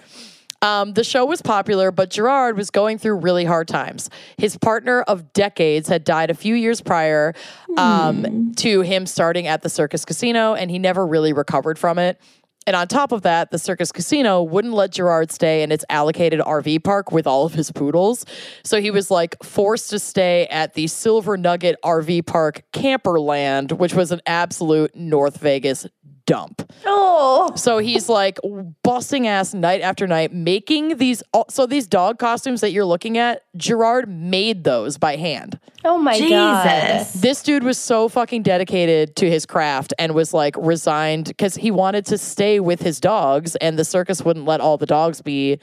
Um, 0.66 0.94
the 0.94 1.04
show 1.04 1.24
was 1.24 1.40
popular, 1.42 1.92
but 1.92 2.10
Gerard 2.10 2.56
was 2.56 2.70
going 2.70 2.98
through 2.98 3.16
really 3.16 3.44
hard 3.44 3.68
times. 3.68 4.10
His 4.36 4.56
partner 4.58 5.02
of 5.02 5.32
decades 5.32 5.88
had 5.88 6.02
died 6.02 6.28
a 6.28 6.34
few 6.34 6.56
years 6.56 6.80
prior 6.80 7.34
um, 7.76 8.52
to 8.56 8.80
him 8.80 9.06
starting 9.06 9.46
at 9.46 9.62
the 9.62 9.68
Circus 9.68 10.04
Casino, 10.04 10.54
and 10.54 10.68
he 10.68 10.80
never 10.80 11.06
really 11.06 11.32
recovered 11.32 11.78
from 11.78 12.00
it. 12.00 12.20
And 12.66 12.74
on 12.74 12.88
top 12.88 13.12
of 13.12 13.22
that, 13.22 13.52
the 13.52 13.60
Circus 13.60 13.92
Casino 13.92 14.42
wouldn't 14.42 14.74
let 14.74 14.90
Gerard 14.90 15.30
stay 15.30 15.62
in 15.62 15.70
its 15.70 15.84
allocated 15.88 16.40
RV 16.40 16.82
park 16.82 17.12
with 17.12 17.28
all 17.28 17.46
of 17.46 17.54
his 17.54 17.70
poodles. 17.70 18.26
So 18.64 18.80
he 18.80 18.90
was 18.90 19.08
like 19.08 19.40
forced 19.44 19.90
to 19.90 20.00
stay 20.00 20.48
at 20.48 20.74
the 20.74 20.88
Silver 20.88 21.36
Nugget 21.36 21.76
RV 21.84 22.26
Park 22.26 22.64
Camperland, 22.72 23.70
which 23.70 23.94
was 23.94 24.10
an 24.10 24.20
absolute 24.26 24.96
North 24.96 25.38
Vegas 25.38 25.86
dump. 26.26 26.62
Oh, 26.84 27.52
So 27.56 27.78
he's 27.78 28.08
like 28.08 28.38
busting 28.82 29.26
ass 29.26 29.54
night 29.54 29.80
after 29.80 30.06
night, 30.06 30.32
making 30.32 30.98
these. 30.98 31.22
Uh, 31.32 31.44
so 31.48 31.66
these 31.66 31.86
dog 31.86 32.18
costumes 32.18 32.60
that 32.60 32.72
you're 32.72 32.84
looking 32.84 33.16
at, 33.16 33.42
Gerard 33.56 34.08
made 34.08 34.64
those 34.64 34.98
by 34.98 35.16
hand. 35.16 35.58
oh 35.84 35.96
my 35.98 36.18
god. 36.18 37.06
This 37.14 37.42
dude 37.42 37.62
was 37.62 37.78
so 37.78 38.08
fucking 38.08 38.42
dedicated 38.42 39.16
to 39.16 39.30
his 39.30 39.46
craft 39.46 39.94
and 39.98 40.14
was 40.14 40.34
like 40.34 40.54
resigned 40.58 41.26
because 41.26 41.54
he 41.54 41.70
wanted 41.70 42.04
to 42.06 42.18
stay 42.18 42.60
with 42.60 42.82
his 42.82 43.00
dogs, 43.00 43.56
and 43.56 43.78
the 43.78 43.84
circus 43.84 44.22
wouldn't 44.24 44.44
let 44.46 44.60
all 44.60 44.76
the 44.76 44.86
dogs 44.86 45.22
be 45.22 45.58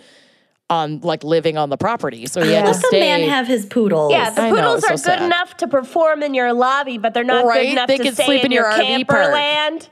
on 0.70 1.02
like 1.02 1.24
living 1.26 1.58
on 1.58 1.70
the 1.70 1.78
property. 1.78 2.26
So 2.26 2.42
he 2.42 2.52
had 2.54 2.62
to 2.62 2.72
Let 2.72 2.82
the 2.82 2.88
stay. 2.88 3.00
man 3.02 3.30
have 3.30 3.46
his 3.48 3.66
poodles. 3.66 4.12
Yeah, 4.14 4.30
the 4.30 4.42
I 4.44 4.50
know, 4.50 4.56
poodles 4.56 4.82
so 4.84 4.88
are 4.88 4.92
good 4.92 5.00
sad. 5.02 5.22
enough 5.22 5.58
to 5.58 5.68
perform 5.68 6.24
in 6.24 6.34
your 6.34 6.54
lobby, 6.54 6.98
but 6.98 7.14
they're 7.14 7.24
not 7.26 7.46
Right? 7.46 7.64
good 7.64 7.72
enough 7.74 7.88
They 7.90 7.98
to 7.98 8.04
can 8.04 8.14
stay 8.16 8.26
sleep 8.26 8.40
in 8.40 8.46
in 8.48 8.52
your 8.54 8.64
your 8.64 8.72
RV 8.72 8.86
camper 8.88 9.14
park. 9.14 9.34
land. 9.34 9.90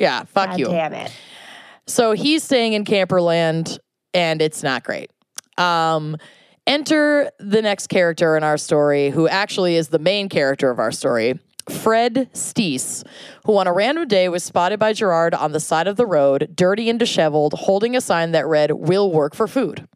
Yeah, 0.00 0.24
fuck 0.24 0.50
God 0.50 0.58
you. 0.58 0.66
damn 0.66 0.94
it. 0.94 1.12
So 1.86 2.12
he's 2.12 2.42
staying 2.42 2.72
in 2.72 2.84
Camperland 2.84 3.78
and 4.14 4.40
it's 4.42 4.62
not 4.62 4.82
great. 4.82 5.10
Um, 5.58 6.16
enter 6.66 7.30
the 7.38 7.62
next 7.62 7.88
character 7.88 8.36
in 8.36 8.42
our 8.42 8.56
story, 8.58 9.10
who 9.10 9.28
actually 9.28 9.76
is 9.76 9.88
the 9.88 9.98
main 9.98 10.28
character 10.28 10.70
of 10.70 10.78
our 10.78 10.90
story. 10.90 11.38
Fred 11.68 12.30
Steese, 12.32 13.04
who 13.44 13.56
on 13.58 13.66
a 13.66 13.72
random 13.72 14.08
day 14.08 14.28
was 14.28 14.42
spotted 14.42 14.80
by 14.80 14.92
Gerard 14.92 15.34
on 15.34 15.52
the 15.52 15.60
side 15.60 15.86
of 15.86 15.96
the 15.96 16.06
road, 16.06 16.50
dirty 16.54 16.88
and 16.90 16.98
disheveled, 16.98 17.52
holding 17.52 17.94
a 17.94 18.00
sign 18.00 18.32
that 18.32 18.46
read, 18.46 18.72
Will 18.72 19.12
work 19.12 19.36
for 19.36 19.46
food. 19.46 19.86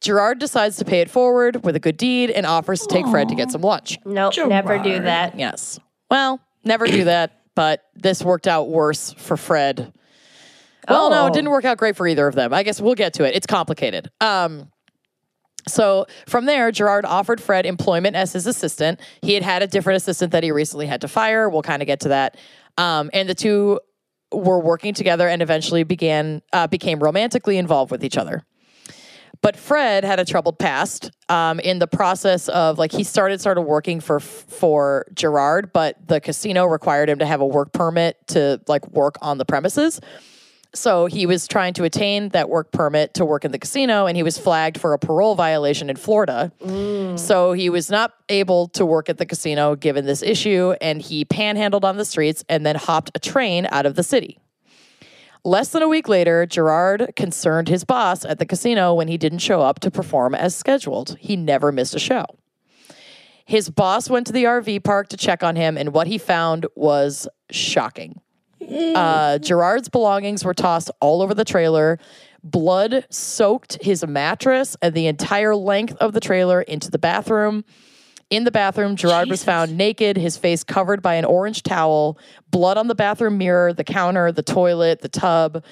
Gerard 0.00 0.38
decides 0.38 0.76
to 0.76 0.84
pay 0.84 1.00
it 1.00 1.10
forward 1.10 1.64
with 1.64 1.74
a 1.74 1.80
good 1.80 1.96
deed 1.96 2.30
and 2.30 2.46
offers 2.46 2.80
to 2.82 2.86
take 2.86 3.06
Fred 3.08 3.28
to 3.28 3.34
get 3.34 3.50
some 3.50 3.62
lunch. 3.62 3.98
Nope, 4.04 4.34
never 4.46 4.78
do 4.78 5.00
that. 5.00 5.38
Yes. 5.38 5.80
Well, 6.10 6.40
never 6.64 6.86
do 6.86 7.04
that, 7.04 7.40
but 7.56 7.82
this 7.96 8.22
worked 8.22 8.46
out 8.46 8.68
worse 8.68 9.12
for 9.14 9.36
Fred. 9.36 9.92
Well, 10.88 11.10
no, 11.10 11.22
Oh. 11.22 11.26
it 11.26 11.32
didn't 11.32 11.50
work 11.50 11.64
out 11.64 11.78
great 11.78 11.96
for 11.96 12.06
either 12.06 12.28
of 12.28 12.36
them. 12.36 12.54
I 12.54 12.62
guess 12.62 12.80
we'll 12.80 12.94
get 12.94 13.14
to 13.14 13.24
it. 13.24 13.34
It's 13.34 13.46
complicated. 13.46 14.08
Um, 14.20 14.70
so 15.66 16.06
from 16.28 16.44
there, 16.46 16.70
Gerard 16.70 17.04
offered 17.04 17.40
Fred 17.40 17.66
employment 17.66 18.14
as 18.14 18.32
his 18.32 18.46
assistant. 18.46 19.00
He 19.20 19.34
had 19.34 19.42
had 19.42 19.62
a 19.64 19.66
different 19.66 19.96
assistant 19.96 20.30
that 20.30 20.44
he 20.44 20.52
recently 20.52 20.86
had 20.86 21.00
to 21.00 21.08
fire. 21.08 21.48
We'll 21.48 21.62
kind 21.62 21.82
of 21.82 21.86
get 21.86 21.98
to 22.00 22.08
that. 22.10 22.36
Um, 22.78 23.10
and 23.12 23.28
the 23.28 23.34
two 23.34 23.80
were 24.30 24.60
working 24.60 24.94
together 24.94 25.26
and 25.28 25.42
eventually 25.42 25.82
began 25.82 26.42
uh, 26.52 26.68
became 26.68 27.00
romantically 27.00 27.58
involved 27.58 27.90
with 27.90 28.04
each 28.04 28.16
other. 28.16 28.44
But 29.42 29.56
Fred 29.56 30.04
had 30.04 30.20
a 30.20 30.24
troubled 30.24 30.58
past. 30.58 31.10
Um, 31.28 31.58
in 31.60 31.80
the 31.80 31.88
process 31.88 32.48
of 32.48 32.78
like 32.78 32.92
he 32.92 33.02
started 33.02 33.40
started 33.40 33.62
working 33.62 34.00
for 34.00 34.20
for 34.20 35.06
Gerard, 35.14 35.72
but 35.72 36.06
the 36.06 36.20
casino 36.20 36.64
required 36.66 37.08
him 37.08 37.18
to 37.18 37.26
have 37.26 37.40
a 37.40 37.46
work 37.46 37.72
permit 37.72 38.16
to 38.28 38.60
like 38.68 38.86
work 38.88 39.16
on 39.20 39.38
the 39.38 39.44
premises. 39.44 40.00
So 40.74 41.06
he 41.06 41.24
was 41.26 41.48
trying 41.48 41.72
to 41.74 41.84
attain 41.84 42.28
that 42.30 42.50
work 42.50 42.70
permit 42.70 43.14
to 43.14 43.24
work 43.24 43.44
in 43.44 43.50
the 43.50 43.58
casino, 43.58 44.06
and 44.06 44.16
he 44.16 44.22
was 44.22 44.36
flagged 44.36 44.78
for 44.78 44.92
a 44.92 44.98
parole 44.98 45.34
violation 45.34 45.88
in 45.88 45.96
Florida. 45.96 46.52
So 47.16 47.52
he 47.52 47.70
was 47.70 47.90
not 47.90 48.12
able 48.28 48.68
to 48.68 48.84
work 48.84 49.08
at 49.08 49.16
the 49.16 49.24
casino 49.26 49.74
given 49.74 50.04
this 50.04 50.22
issue, 50.22 50.74
and 50.80 51.00
he 51.00 51.24
panhandled 51.24 51.84
on 51.84 51.96
the 51.96 52.04
streets 52.04 52.44
and 52.48 52.66
then 52.66 52.76
hopped 52.76 53.10
a 53.14 53.18
train 53.18 53.66
out 53.70 53.86
of 53.86 53.94
the 53.94 54.02
city. 54.02 54.38
Less 55.46 55.68
than 55.68 55.80
a 55.80 55.86
week 55.86 56.08
later, 56.08 56.44
Gerard 56.44 57.12
concerned 57.14 57.68
his 57.68 57.84
boss 57.84 58.24
at 58.24 58.40
the 58.40 58.44
casino 58.44 58.92
when 58.92 59.06
he 59.06 59.16
didn't 59.16 59.38
show 59.38 59.60
up 59.60 59.78
to 59.78 59.92
perform 59.92 60.34
as 60.34 60.56
scheduled. 60.56 61.16
He 61.20 61.36
never 61.36 61.70
missed 61.70 61.94
a 61.94 62.00
show. 62.00 62.24
His 63.44 63.70
boss 63.70 64.10
went 64.10 64.26
to 64.26 64.32
the 64.32 64.42
RV 64.42 64.82
park 64.82 65.06
to 65.10 65.16
check 65.16 65.44
on 65.44 65.54
him, 65.54 65.78
and 65.78 65.94
what 65.94 66.08
he 66.08 66.18
found 66.18 66.66
was 66.74 67.28
shocking. 67.52 68.20
Uh, 68.60 69.38
Gerard's 69.38 69.88
belongings 69.88 70.44
were 70.44 70.52
tossed 70.52 70.90
all 71.00 71.22
over 71.22 71.32
the 71.32 71.44
trailer. 71.44 72.00
Blood 72.42 73.06
soaked 73.08 73.80
his 73.80 74.04
mattress 74.04 74.76
and 74.82 74.94
the 74.94 75.06
entire 75.06 75.54
length 75.54 75.94
of 76.00 76.12
the 76.12 76.18
trailer 76.18 76.60
into 76.60 76.90
the 76.90 76.98
bathroom. 76.98 77.64
In 78.28 78.42
the 78.42 78.50
bathroom, 78.50 78.96
Gerard 78.96 79.28
was 79.30 79.44
found 79.44 79.76
naked, 79.76 80.16
his 80.16 80.36
face 80.36 80.64
covered 80.64 81.00
by 81.00 81.14
an 81.14 81.24
orange 81.24 81.62
towel, 81.62 82.18
blood 82.50 82.76
on 82.76 82.88
the 82.88 82.94
bathroom 82.96 83.38
mirror, 83.38 83.72
the 83.72 83.84
counter, 83.84 84.32
the 84.32 84.42
toilet, 84.42 85.00
the 85.00 85.08
tub. 85.08 85.62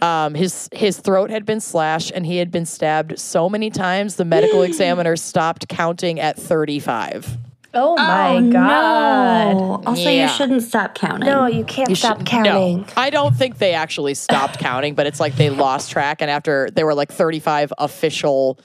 Um, 0.00 0.34
his 0.34 0.68
his 0.72 0.98
throat 0.98 1.30
had 1.30 1.44
been 1.44 1.58
slashed, 1.60 2.12
and 2.14 2.24
he 2.24 2.36
had 2.36 2.52
been 2.52 2.64
stabbed 2.64 3.18
so 3.18 3.48
many 3.48 3.70
times 3.70 4.14
the 4.14 4.24
medical 4.24 4.62
examiner 4.70 5.16
stopped 5.16 5.66
counting 5.66 6.20
at 6.20 6.38
thirty 6.38 6.78
five. 6.78 7.38
Oh 7.74 7.96
my 7.96 8.40
god. 8.52 9.54
No. 9.56 9.82
Also, 9.84 10.08
Yeah. 10.08 10.22
you 10.22 10.28
shouldn't 10.32 10.62
stop 10.62 10.94
counting. 10.94 11.28
No, 11.28 11.46
you 11.46 11.64
can't 11.64 11.94
stop 11.96 12.18
should- 12.18 12.26
counting. 12.26 12.82
No, 12.82 12.86
I 12.96 13.10
don't 13.10 13.34
think 13.34 13.58
they 13.58 13.74
actually 13.74 14.14
stopped 14.14 14.58
counting, 14.60 14.94
but 14.94 15.06
it's 15.08 15.18
like 15.18 15.34
they 15.34 15.50
lost 15.50 15.90
track, 15.90 16.22
and 16.22 16.30
after 16.30 16.70
there 16.72 16.86
were 16.86 16.94
like 16.94 17.10
35 17.10 17.72
official 17.78 18.60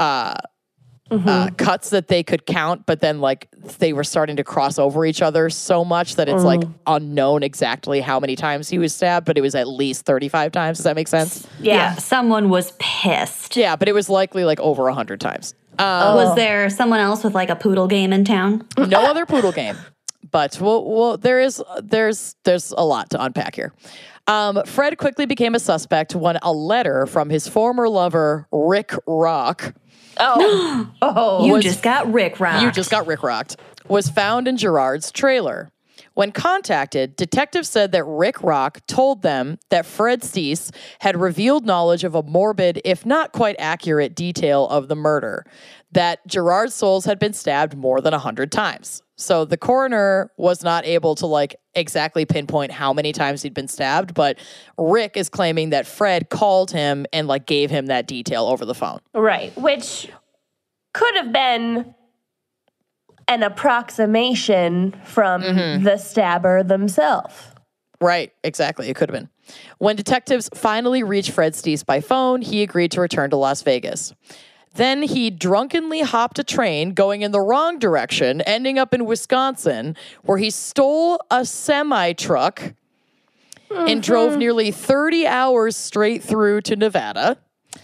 uh, 0.00 0.34
uh, 1.12 1.50
cuts 1.56 1.90
that 1.90 2.08
they 2.08 2.22
could 2.22 2.46
count, 2.46 2.86
but 2.86 3.00
then 3.00 3.20
like 3.20 3.48
they 3.78 3.92
were 3.92 4.04
starting 4.04 4.36
to 4.36 4.44
cross 4.44 4.78
over 4.78 5.04
each 5.04 5.22
other 5.22 5.50
so 5.50 5.84
much 5.84 6.16
that 6.16 6.28
it's 6.28 6.44
like 6.44 6.62
unknown 6.86 7.42
exactly 7.42 8.00
how 8.00 8.18
many 8.18 8.36
times 8.36 8.68
he 8.68 8.78
was 8.78 8.94
stabbed, 8.94 9.26
but 9.26 9.36
it 9.38 9.40
was 9.40 9.54
at 9.54 9.68
least 9.68 10.04
35 10.04 10.52
times. 10.52 10.78
Does 10.78 10.84
that 10.84 10.96
make 10.96 11.08
sense? 11.08 11.46
Yeah. 11.60 11.74
Yeah. 11.74 11.94
someone 11.96 12.48
was 12.48 12.72
pissed. 12.78 13.56
Yeah, 13.56 13.76
but 13.76 13.88
it 13.88 13.92
was 13.92 14.08
likely 14.08 14.44
like 14.44 14.60
over 14.60 14.84
100 14.84 15.20
times. 15.20 15.54
Um, 15.78 16.16
Was 16.16 16.34
there 16.36 16.68
someone 16.70 17.00
else 17.00 17.24
with 17.24 17.34
like 17.34 17.48
a 17.50 17.56
poodle 17.56 17.86
game 17.88 18.12
in 18.12 18.24
town? 18.24 18.66
no 18.76 19.04
other 19.04 19.24
poodle 19.26 19.52
game 19.52 19.76
but 20.30 20.58
well, 20.60 20.84
well 20.84 21.16
there 21.16 21.40
is 21.40 21.62
there's 21.82 22.36
there's 22.44 22.72
a 22.76 22.84
lot 22.84 23.10
to 23.10 23.22
unpack 23.22 23.54
here 23.54 23.72
um, 24.28 24.62
fred 24.64 24.96
quickly 24.98 25.26
became 25.26 25.54
a 25.54 25.58
suspect 25.60 26.14
when 26.14 26.36
a 26.42 26.52
letter 26.52 27.06
from 27.06 27.28
his 27.30 27.46
former 27.48 27.88
lover 27.88 28.46
rick 28.52 28.92
rock 29.06 29.74
Oh. 30.18 30.90
oh. 31.02 31.46
You 31.46 31.54
Was- 31.54 31.64
just 31.64 31.82
got 31.82 32.12
Rick 32.12 32.40
rocked. 32.40 32.62
you 32.62 32.70
just 32.70 32.90
got 32.90 33.06
rick 33.06 33.22
rocked 33.22 33.56
was 33.88 34.08
found 34.08 34.46
in 34.48 34.56
gerard's 34.56 35.10
trailer 35.10 35.70
when 36.14 36.30
contacted, 36.30 37.16
detectives 37.16 37.68
said 37.70 37.92
that 37.92 38.04
Rick 38.04 38.42
Rock 38.42 38.80
told 38.86 39.22
them 39.22 39.58
that 39.70 39.86
Fred 39.86 40.20
Steese 40.22 40.70
had 41.00 41.18
revealed 41.18 41.64
knowledge 41.64 42.04
of 42.04 42.14
a 42.14 42.22
morbid, 42.22 42.82
if 42.84 43.06
not 43.06 43.32
quite 43.32 43.56
accurate, 43.58 44.14
detail 44.14 44.68
of 44.68 44.88
the 44.88 44.94
murder 44.96 45.44
that 45.92 46.26
Gerard 46.26 46.72
Soules 46.72 47.04
had 47.04 47.18
been 47.18 47.32
stabbed 47.32 47.76
more 47.76 48.00
than 48.00 48.12
100 48.12 48.50
times. 48.50 49.02
So 49.16 49.44
the 49.44 49.56
coroner 49.58 50.30
was 50.36 50.64
not 50.64 50.84
able 50.86 51.14
to 51.16 51.26
like 51.26 51.54
exactly 51.74 52.24
pinpoint 52.24 52.72
how 52.72 52.92
many 52.92 53.12
times 53.12 53.42
he'd 53.42 53.54
been 53.54 53.68
stabbed, 53.68 54.14
but 54.14 54.38
Rick 54.78 55.16
is 55.16 55.28
claiming 55.28 55.70
that 55.70 55.86
Fred 55.86 56.28
called 56.30 56.70
him 56.70 57.06
and 57.12 57.28
like 57.28 57.46
gave 57.46 57.70
him 57.70 57.86
that 57.86 58.06
detail 58.06 58.46
over 58.46 58.64
the 58.64 58.74
phone. 58.74 59.00
Right, 59.14 59.56
which 59.56 60.10
could 60.94 61.14
have 61.16 61.32
been 61.32 61.94
an 63.28 63.42
approximation 63.42 64.98
from 65.04 65.42
Mm-hmm. 65.42 65.84
the 65.84 65.96
stabber 65.98 66.62
themselves. 66.62 67.34
Right, 68.00 68.32
exactly. 68.42 68.88
It 68.88 68.96
could 68.96 69.08
have 69.10 69.14
been. 69.18 69.28
When 69.78 69.94
detectives 69.94 70.50
finally 70.54 71.02
reached 71.04 71.30
Fred 71.30 71.54
Steese 71.54 71.84
by 71.84 72.00
phone, 72.00 72.42
he 72.42 72.62
agreed 72.62 72.90
to 72.92 73.00
return 73.00 73.30
to 73.30 73.36
Las 73.36 73.62
Vegas. 73.62 74.12
Then 74.74 75.02
he 75.02 75.30
drunkenly 75.30 76.00
hopped 76.00 76.38
a 76.38 76.44
train 76.44 76.94
going 76.94 77.22
in 77.22 77.32
the 77.32 77.40
wrong 77.40 77.78
direction, 77.78 78.40
ending 78.42 78.78
up 78.78 78.94
in 78.94 79.04
Wisconsin, 79.04 79.96
where 80.22 80.38
he 80.38 80.50
stole 80.50 81.20
a 81.30 81.44
semi 81.44 82.12
truck 82.14 82.60
and 83.70 83.88
mm-hmm. 83.88 84.00
drove 84.00 84.36
nearly 84.36 84.70
30 84.70 85.26
hours 85.26 85.76
straight 85.76 86.22
through 86.22 86.62
to 86.62 86.76
Nevada. 86.76 87.38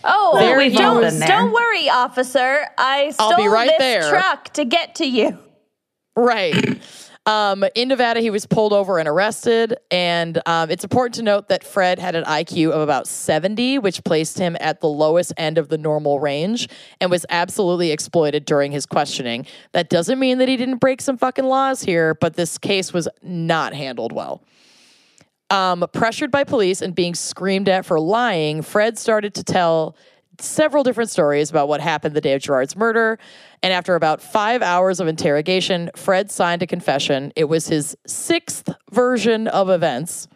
Oh, 0.05 0.39
There 0.39 0.59
wait, 0.59 0.73
he 0.73 0.79
don't, 0.79 1.03
was. 1.03 1.19
don't 1.21 1.53
worry, 1.53 1.89
officer. 1.89 2.67
I 2.77 3.11
stole 3.11 3.33
I'll 3.33 3.37
be 3.37 3.49
right 3.49 3.69
this 3.69 3.79
there. 3.79 4.11
truck 4.11 4.53
to 4.55 4.65
get 4.65 4.97
to 4.97 5.07
you. 5.07 5.39
Right. 6.17 6.81
Um, 7.29 7.63
in 7.75 7.89
Nevada, 7.89 8.21
he 8.21 8.31
was 8.31 8.47
pulled 8.47 8.73
over 8.73 8.99
and 8.99 9.07
arrested. 9.07 9.77
And 9.91 10.41
um, 10.47 10.71
it's 10.71 10.83
important 10.83 11.15
to 11.17 11.23
note 11.23 11.49
that 11.49 11.63
Fred 11.63 11.99
had 11.99 12.15
an 12.15 12.25
IQ 12.25 12.71
of 12.71 12.81
about 12.81 13.07
70, 13.07 13.81
which 13.81 14.03
placed 14.03 14.39
him 14.39 14.57
at 14.61 14.81
the 14.81 14.89
lowest 14.89 15.35
end 15.37 15.59
of 15.59 15.69
the 15.69 15.77
normal 15.77 16.21
range 16.21 16.71
and 17.03 17.11
was 17.11 17.27
absolutely 17.29 17.91
exploited 17.91 18.47
during 18.47 18.73
his 18.73 18.87
questioning. 18.87 19.45
That 19.73 19.91
doesn't 19.91 20.19
mean 20.19 20.39
that 20.39 20.49
he 20.49 20.57
didn't 20.57 20.79
break 20.79 21.03
some 21.03 21.19
fucking 21.19 21.45
laws 21.45 21.83
here, 21.83 22.15
but 22.15 22.33
this 22.33 22.57
case 22.57 22.95
was 22.95 23.09
not 23.23 23.75
handled 23.75 24.13
well. 24.13 24.43
Um, 25.51 25.85
pressured 25.93 26.31
by 26.31 26.45
police 26.45 26.81
and 26.81 26.95
being 26.95 27.15
screamed 27.15 27.69
at 27.69 27.85
for 27.85 28.01
lying, 28.01 28.63
Fred 28.63 28.99
started 28.99 29.35
to 29.35 29.45
tell 29.45 29.97
several 30.41 30.83
different 30.83 31.11
stories 31.11 31.51
about 31.51 31.69
what 31.69 31.81
happened 31.81 32.15
the 32.15 32.21
day 32.21 32.35
of 32.35 32.43
Gerard's 32.43 32.77
murder. 32.77 33.19
And 33.63 33.73
after 33.73 33.95
about 33.95 34.23
five 34.23 34.63
hours 34.63 35.01
of 35.01 35.09
interrogation, 35.09 35.91
Fred 35.97 36.31
signed 36.31 36.63
a 36.63 36.67
confession. 36.67 37.33
It 37.37 37.45
was 37.45 37.69
his 37.69 37.97
sixth 38.07 38.69
version 38.91 39.49
of 39.49 39.69
events. 39.69 40.29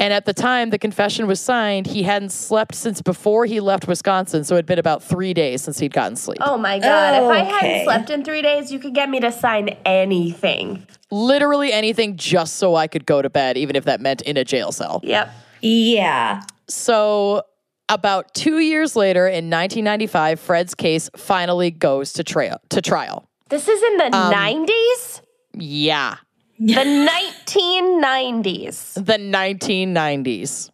And 0.00 0.12
at 0.12 0.24
the 0.24 0.32
time 0.32 0.70
the 0.70 0.78
confession 0.78 1.26
was 1.26 1.40
signed, 1.40 1.86
he 1.86 2.02
hadn't 2.02 2.30
slept 2.30 2.74
since 2.74 3.00
before 3.00 3.46
he 3.46 3.60
left 3.60 3.86
Wisconsin. 3.86 4.42
So 4.42 4.56
it 4.56 4.58
had 4.58 4.66
been 4.66 4.78
about 4.78 5.04
three 5.04 5.32
days 5.32 5.62
since 5.62 5.78
he'd 5.78 5.92
gotten 5.92 6.16
sleep. 6.16 6.38
Oh 6.40 6.58
my 6.58 6.80
god! 6.80 7.22
If 7.22 7.30
I 7.30 7.44
hadn't 7.44 7.84
slept 7.84 8.10
in 8.10 8.24
three 8.24 8.42
days, 8.42 8.72
you 8.72 8.80
could 8.80 8.94
get 8.94 9.08
me 9.08 9.20
to 9.20 9.30
sign 9.30 9.68
anything. 9.84 10.86
Literally 11.12 11.72
anything 11.72 12.16
just 12.16 12.56
so 12.56 12.74
I 12.74 12.88
could 12.88 13.06
go 13.06 13.22
to 13.22 13.30
bed, 13.30 13.56
even 13.56 13.76
if 13.76 13.84
that 13.84 14.00
meant 14.00 14.20
in 14.22 14.36
a 14.36 14.44
jail 14.44 14.72
cell. 14.72 15.00
Yep. 15.04 15.30
Yeah. 15.60 16.42
So, 16.66 17.42
about 17.88 18.32
two 18.34 18.58
years 18.58 18.96
later, 18.96 19.26
in 19.26 19.50
1995, 19.50 20.40
Fred's 20.40 20.74
case 20.74 21.10
finally 21.16 21.70
goes 21.70 22.12
to 22.14 22.24
trial. 22.24 22.60
To 22.70 22.80
trial. 22.82 23.28
This 23.50 23.68
is 23.68 23.82
in 23.82 23.96
the 23.98 24.16
um, 24.16 24.30
nineties. 24.30 25.22
Yeah, 25.56 26.16
The 26.58 26.84
nineteen 26.84 28.00
nineties. 28.00 28.94
the 28.94 29.18
1990s. 29.18 30.70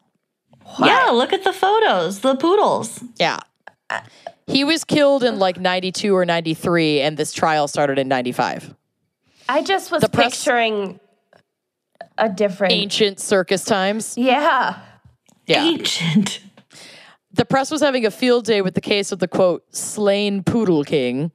Yeah, 0.78 1.11
look 1.12 1.32
at 1.32 1.43
the 1.45 1.53
photos, 1.53 2.20
the 2.20 2.37
poodles. 2.37 3.03
Yeah, 3.16 3.41
he 4.47 4.62
was 4.65 4.85
killed 4.85 5.24
in 5.24 5.39
like 5.41 5.59
92 5.59 6.15
or 6.16 6.24
93, 6.24 7.01
and 7.01 7.16
this 7.16 7.32
trial 7.32 7.66
started 7.66 7.99
in 7.99 8.07
95. 8.09 8.74
I 9.49 9.62
just 9.62 9.91
was 9.91 10.01
The 10.01 10.09
press- 10.09 10.37
picturing 10.37 11.01
a 12.16 12.28
different. 12.28 12.73
Ancient 12.73 13.19
circus 13.19 13.65
times. 13.65 14.16
Yeah. 14.16 14.78
Yeah, 15.47 15.65
Ancient. 15.65 16.41
The 17.32 17.44
press 17.44 17.70
was 17.70 17.81
having 17.81 18.05
a 18.07 18.11
field 18.11 18.44
day 18.44 18.61
with 18.62 18.74
the 18.74 18.81
case 18.81 19.12
of 19.12 19.19
the 19.19 19.28
quote 19.28 19.65
slain 19.74 20.43
poodle 20.43 20.85
king. 20.85 21.31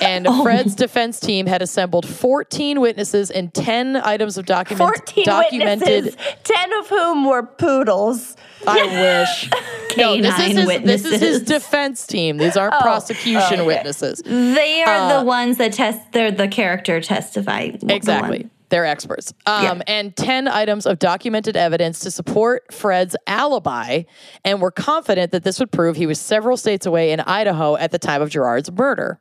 And 0.00 0.26
Fred's 0.42 0.74
defense 0.74 1.20
team 1.20 1.46
had 1.46 1.62
assembled 1.62 2.08
14 2.08 2.80
witnesses 2.80 3.30
and 3.30 3.52
10 3.52 3.96
items 3.96 4.36
of 4.38 4.46
document, 4.46 4.78
Fourteen 4.78 5.24
documented 5.24 6.04
witnesses, 6.06 6.34
ten 6.44 6.72
of 6.72 6.88
whom 6.88 7.24
were 7.24 7.42
poodles. 7.44 8.36
I 8.66 8.84
wish. 8.84 9.50
no, 9.96 10.20
this 10.20 10.38
is, 10.38 10.56
his, 10.56 10.82
this 10.82 11.04
is 11.04 11.20
his 11.20 11.42
defense 11.42 12.06
team. 12.06 12.38
These 12.38 12.56
aren't 12.56 12.74
prosecution 12.80 13.64
witnesses. 13.66 14.22
They 14.24 14.82
are 14.82 14.88
Uh, 15.12 15.18
the 15.20 15.24
ones 15.26 15.58
that 15.58 15.74
test. 15.74 16.00
They're 16.12 16.32
the 16.32 16.48
character 16.48 17.00
testify. 17.00 17.70
Exactly. 17.88 18.48
They're 18.68 18.84
experts. 18.86 19.32
Um, 19.46 19.82
And 19.86 20.16
10 20.16 20.48
items 20.48 20.86
of 20.86 20.98
documented 20.98 21.56
evidence 21.56 22.00
to 22.00 22.10
support 22.10 22.72
Fred's 22.72 23.16
alibi, 23.26 24.02
and 24.44 24.60
were 24.60 24.70
confident 24.70 25.32
that 25.32 25.44
this 25.44 25.60
would 25.60 25.70
prove 25.70 25.96
he 25.96 26.06
was 26.06 26.20
several 26.20 26.56
states 26.56 26.86
away 26.86 27.12
in 27.12 27.20
Idaho 27.20 27.76
at 27.76 27.92
the 27.92 27.98
time 27.98 28.22
of 28.22 28.30
Gerard's 28.30 28.70
murder. 28.72 29.20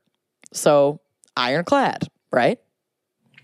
So, 0.54 1.00
ironclad, 1.38 2.08
right? 2.32 2.60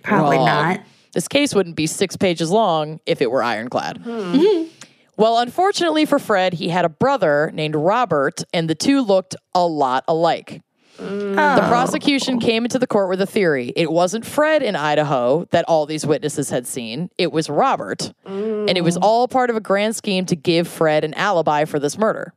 Probably 0.04 0.38
Wrong. 0.38 0.46
not. 0.46 0.82
This 1.14 1.28
case 1.28 1.54
wouldn't 1.54 1.76
be 1.76 1.88
six 1.88 2.16
pages 2.16 2.50
long 2.50 3.00
if 3.06 3.22
it 3.22 3.30
were 3.30 3.44
ironclad. 3.44 4.02
Well, 5.18 5.38
unfortunately 5.38 6.06
for 6.06 6.18
Fred, 6.18 6.54
he 6.54 6.70
had 6.70 6.84
a 6.84 6.90
brother 6.90 7.52
named 7.54 7.76
Robert, 7.76 8.42
and 8.54 8.68
the 8.68 8.74
two 8.74 9.02
looked 9.02 9.36
a 9.54 9.68
lot 9.68 10.04
alike. 10.08 10.64
The 11.02 11.66
oh. 11.66 11.68
prosecution 11.68 12.40
came 12.40 12.64
into 12.64 12.78
the 12.78 12.86
court 12.86 13.10
with 13.10 13.22
a 13.22 13.26
theory. 13.26 13.74
It 13.76 13.92
wasn't 13.92 14.26
Fred 14.26 14.62
in 14.62 14.76
Idaho 14.76 15.46
that 15.52 15.66
all 15.68 15.86
these 15.86 16.06
witnesses 16.06 16.50
had 16.52 16.68
seen, 16.68 17.10
it 17.18 17.32
was 17.32 17.50
Robert. 17.50 18.14
And 18.26 18.78
it 18.78 18.84
was 18.84 18.98
mm. 18.98 19.02
all 19.02 19.28
part 19.28 19.50
of 19.50 19.56
a 19.56 19.60
grand 19.60 19.96
scheme 19.96 20.26
to 20.28 20.36
give 20.36 20.68
Fred 20.68 21.04
an 21.04 21.14
alibi 21.16 21.66
for 21.66 21.80
this 21.80 21.98
murder. 21.98 22.34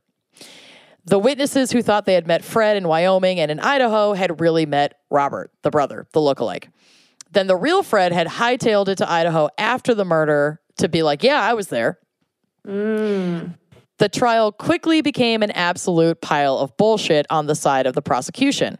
The 1.05 1.19
witnesses 1.19 1.71
who 1.71 1.83
thought 1.83 2.05
they 2.05 2.15
had 2.15 2.25
met 2.25 2.43
Fred 2.43 2.77
in 2.77 2.87
Wyoming 2.87 3.39
and 3.39 3.51
in 3.51 3.59
Idaho 3.59 4.13
had 4.13 4.41
really 4.41 4.65
met 4.65 4.95
Robert, 5.11 5.51
the 5.61 5.69
brother, 5.69 6.07
the 6.13 6.19
lookalike. 6.19 6.69
Then 7.31 7.45
the 7.45 7.55
real 7.55 7.83
Fred 7.83 8.11
had 8.11 8.25
hightailed 8.25 8.87
it 8.87 8.97
to 8.97 9.09
Idaho 9.09 9.49
after 9.59 9.93
the 9.93 10.05
murder 10.05 10.59
to 10.77 10.89
be 10.89 11.03
like, 11.03 11.21
yeah, 11.21 11.39
I 11.39 11.53
was 11.53 11.67
there. 11.67 11.99
Mm. 12.65 13.55
The 13.97 14.09
trial 14.09 14.51
quickly 14.51 15.01
became 15.01 15.41
an 15.41 15.51
absolute 15.51 16.19
pile 16.21 16.57
of 16.57 16.75
bullshit 16.77 17.25
on 17.29 17.45
the 17.47 17.55
side 17.55 17.85
of 17.87 17.95
the 17.95 18.01
prosecution. 18.01 18.77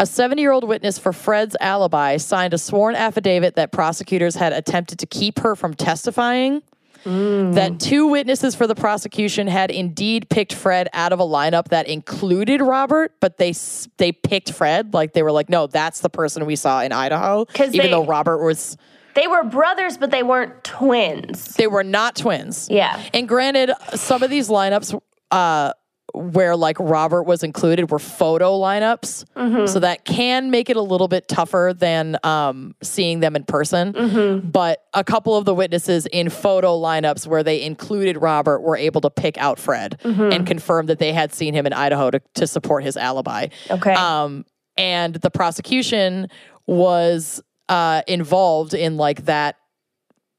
A 0.00 0.06
70 0.06 0.40
year 0.42 0.52
old 0.52 0.66
witness 0.66 0.98
for 0.98 1.12
Fred's 1.12 1.56
alibi 1.60 2.16
signed 2.16 2.54
a 2.54 2.58
sworn 2.58 2.94
affidavit 2.94 3.54
that 3.56 3.72
prosecutors 3.72 4.34
had 4.36 4.52
attempted 4.52 4.98
to 5.00 5.06
keep 5.06 5.40
her 5.40 5.54
from 5.54 5.74
testifying. 5.74 6.62
Mm. 7.04 7.54
That 7.54 7.78
two 7.78 8.08
witnesses 8.08 8.56
for 8.56 8.66
the 8.66 8.74
prosecution 8.74 9.46
had 9.46 9.70
indeed 9.70 10.28
picked 10.28 10.52
Fred 10.52 10.88
out 10.92 11.12
of 11.12 11.20
a 11.20 11.24
lineup 11.24 11.68
that 11.68 11.86
included 11.86 12.60
Robert, 12.60 13.12
but 13.20 13.38
they 13.38 13.54
they 13.98 14.10
picked 14.10 14.52
Fred. 14.52 14.92
Like 14.92 15.12
they 15.12 15.22
were 15.22 15.30
like, 15.32 15.48
no, 15.48 15.68
that's 15.68 16.00
the 16.00 16.10
person 16.10 16.44
we 16.44 16.56
saw 16.56 16.82
in 16.82 16.90
Idaho. 16.90 17.46
even 17.58 17.72
they- 17.72 17.90
though 17.90 18.04
Robert 18.04 18.44
was 18.44 18.76
They 19.14 19.26
were 19.26 19.44
brothers, 19.44 19.96
but 19.98 20.10
they 20.10 20.22
weren't 20.22 20.62
twins. 20.64 21.54
they 21.54 21.66
were 21.66 21.84
not 21.84 22.16
twins. 22.16 22.68
Yeah. 22.70 23.02
And 23.12 23.28
granted, 23.28 23.72
some 23.94 24.22
of 24.22 24.30
these 24.30 24.48
lineups 24.48 25.00
uh 25.30 25.72
where 26.14 26.56
like 26.56 26.78
Robert 26.80 27.24
was 27.24 27.42
included 27.44 27.90
were 27.90 27.98
photo 27.98 28.58
lineups. 28.58 29.68
So 29.68 29.78
that 29.80 30.06
can 30.06 30.50
make 30.50 30.70
it 30.70 30.76
a 30.76 30.80
little 30.80 31.06
bit 31.06 31.28
tougher 31.28 31.74
than 31.76 32.16
um 32.24 32.74
seeing 32.82 33.20
them 33.20 33.36
in 33.36 33.44
person. 33.44 34.40
But 34.50 34.84
a 34.94 35.04
couple 35.04 35.36
of 35.36 35.44
the 35.44 35.54
witnesses 35.54 36.06
in 36.06 36.30
photo 36.30 36.80
lineups 36.80 37.26
where 37.26 37.42
they 37.42 37.62
included 37.62 38.16
Robert 38.16 38.60
were 38.60 38.76
able 38.76 39.00
to 39.02 39.10
pick 39.10 39.36
out 39.36 39.58
Fred 39.58 40.00
and 40.02 40.46
confirm 40.46 40.86
that 40.86 40.98
they 40.98 41.12
had 41.12 41.34
seen 41.34 41.52
him 41.54 41.66
in 41.66 41.72
Idaho 41.74 42.10
to, 42.10 42.20
to 42.34 42.46
support 42.46 42.84
his 42.84 42.96
alibi. 42.96 43.48
Okay. 43.70 43.92
Um, 43.92 44.46
and 44.78 45.14
the 45.16 45.30
prosecution 45.30 46.28
was 46.66 47.42
uh, 47.68 48.02
involved 48.06 48.74
in 48.74 48.96
like 48.96 49.24
that 49.26 49.56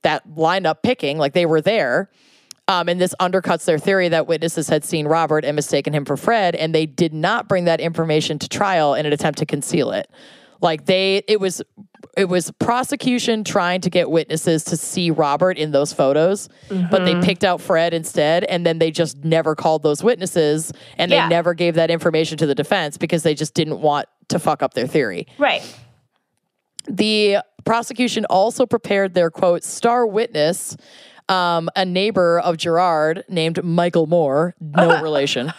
that 0.03 0.27
lineup 0.29 0.81
picking, 0.83 1.17
like 1.17 1.33
they 1.33 1.45
were 1.45 1.61
there. 1.61 2.09
Um, 2.69 2.87
and 2.87 3.01
this 3.01 3.15
undercuts 3.19 3.65
their 3.65 3.79
theory 3.79 4.09
that 4.09 4.27
witnesses 4.27 4.69
had 4.69 4.85
seen 4.85 5.07
Robert 5.07 5.43
and 5.43 5.55
mistaken 5.55 5.91
him 5.93 6.05
for 6.05 6.15
Fred, 6.15 6.53
and 6.55 6.73
they 6.73 6.85
did 6.85 7.13
not 7.15 7.49
bring 7.49 7.65
that 7.65 7.81
information 7.81 8.37
to 8.39 8.47
trial 8.47 8.93
in 8.93 9.07
an 9.07 9.11
attempt 9.13 9.39
to 9.39 9.45
conceal 9.47 9.89
it. 9.91 10.07
Like 10.61 10.85
they, 10.85 11.23
it 11.27 11.39
was, 11.39 11.63
it 12.15 12.25
was 12.25 12.51
prosecution 12.59 13.43
trying 13.43 13.81
to 13.81 13.89
get 13.89 14.11
witnesses 14.11 14.63
to 14.65 14.77
see 14.77 15.09
Robert 15.09 15.57
in 15.57 15.71
those 15.71 15.93
photos, 15.93 16.47
but 16.91 17.05
they 17.05 17.19
picked 17.21 17.43
out 17.43 17.59
Fred 17.59 17.93
instead, 17.93 18.43
and 18.43 18.65
then 18.65 18.77
they 18.77 18.91
just 18.91 19.23
never 19.23 19.55
called 19.55 19.81
those 19.81 20.03
witnesses, 20.03 20.71
and 20.97 21.09
Yeah. 21.11 21.25
they 21.25 21.29
never 21.35 21.55
gave 21.55 21.73
that 21.75 21.89
information 21.89 22.37
to 22.37 22.45
the 22.45 22.53
defense 22.55 22.97
because 22.97 23.23
they 23.23 23.33
just 23.33 23.55
didn't 23.55 23.81
want 23.81 24.07
to 24.27 24.37
fuck 24.37 24.61
up 24.61 24.75
their 24.75 24.85
theory. 24.87 25.25
Right. 25.39 25.63
The 26.89 27.37
prosecution 27.65 28.25
also 28.25 28.65
prepared 28.65 29.13
their 29.13 29.29
quote 29.29 29.63
star 29.63 30.05
witness, 30.07 30.75
um, 31.27 31.69
a 31.75 31.85
neighbor 31.85 32.39
of 32.39 32.57
Gerard 32.57 33.23
named 33.29 33.63
Michael 33.63 34.07
Moore, 34.07 34.55
no 34.59 35.01
relation. 35.03 35.53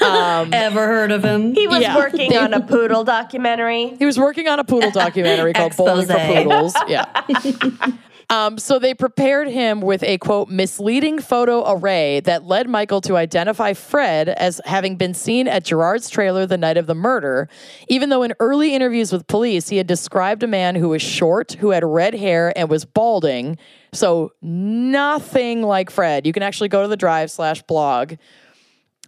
Ever 0.00 0.86
heard 0.86 1.12
of 1.12 1.24
him? 1.24 1.54
He 1.54 1.68
was 1.68 1.82
Yeah. 1.82 1.96
working 1.96 2.36
on 2.36 2.52
a 2.54 2.60
poodle 2.60 3.04
documentary. 3.04 3.94
He 3.98 4.06
was 4.06 4.18
working 4.18 4.48
on 4.48 4.58
a 4.58 4.64
poodle 4.64 4.90
documentary 4.90 5.52
called 5.52 5.76
Bowling 5.76 6.06
for 6.06 6.14
Poodles. 6.18 6.74
Yeah. 6.88 7.04
Um, 8.30 8.58
so 8.58 8.78
they 8.78 8.92
prepared 8.92 9.48
him 9.48 9.80
with 9.80 10.02
a 10.02 10.18
quote 10.18 10.50
misleading 10.50 11.18
photo 11.18 11.64
array 11.72 12.20
that 12.20 12.44
led 12.44 12.68
Michael 12.68 13.00
to 13.02 13.16
identify 13.16 13.72
Fred 13.72 14.28
as 14.28 14.60
having 14.66 14.96
been 14.96 15.14
seen 15.14 15.48
at 15.48 15.64
Gerard's 15.64 16.10
trailer 16.10 16.44
the 16.44 16.58
night 16.58 16.76
of 16.76 16.86
the 16.86 16.94
murder, 16.94 17.48
even 17.88 18.10
though 18.10 18.22
in 18.22 18.34
early 18.38 18.74
interviews 18.74 19.12
with 19.12 19.26
police 19.28 19.70
he 19.70 19.78
had 19.78 19.86
described 19.86 20.42
a 20.42 20.46
man 20.46 20.74
who 20.74 20.90
was 20.90 21.00
short, 21.00 21.52
who 21.52 21.70
had 21.70 21.82
red 21.84 22.14
hair, 22.14 22.52
and 22.54 22.68
was 22.68 22.84
balding. 22.84 23.56
So 23.94 24.32
nothing 24.42 25.62
like 25.62 25.88
Fred. 25.88 26.26
You 26.26 26.34
can 26.34 26.42
actually 26.42 26.68
go 26.68 26.82
to 26.82 26.88
the 26.88 26.98
drive 26.98 27.30
slash 27.30 27.62
blog 27.62 28.14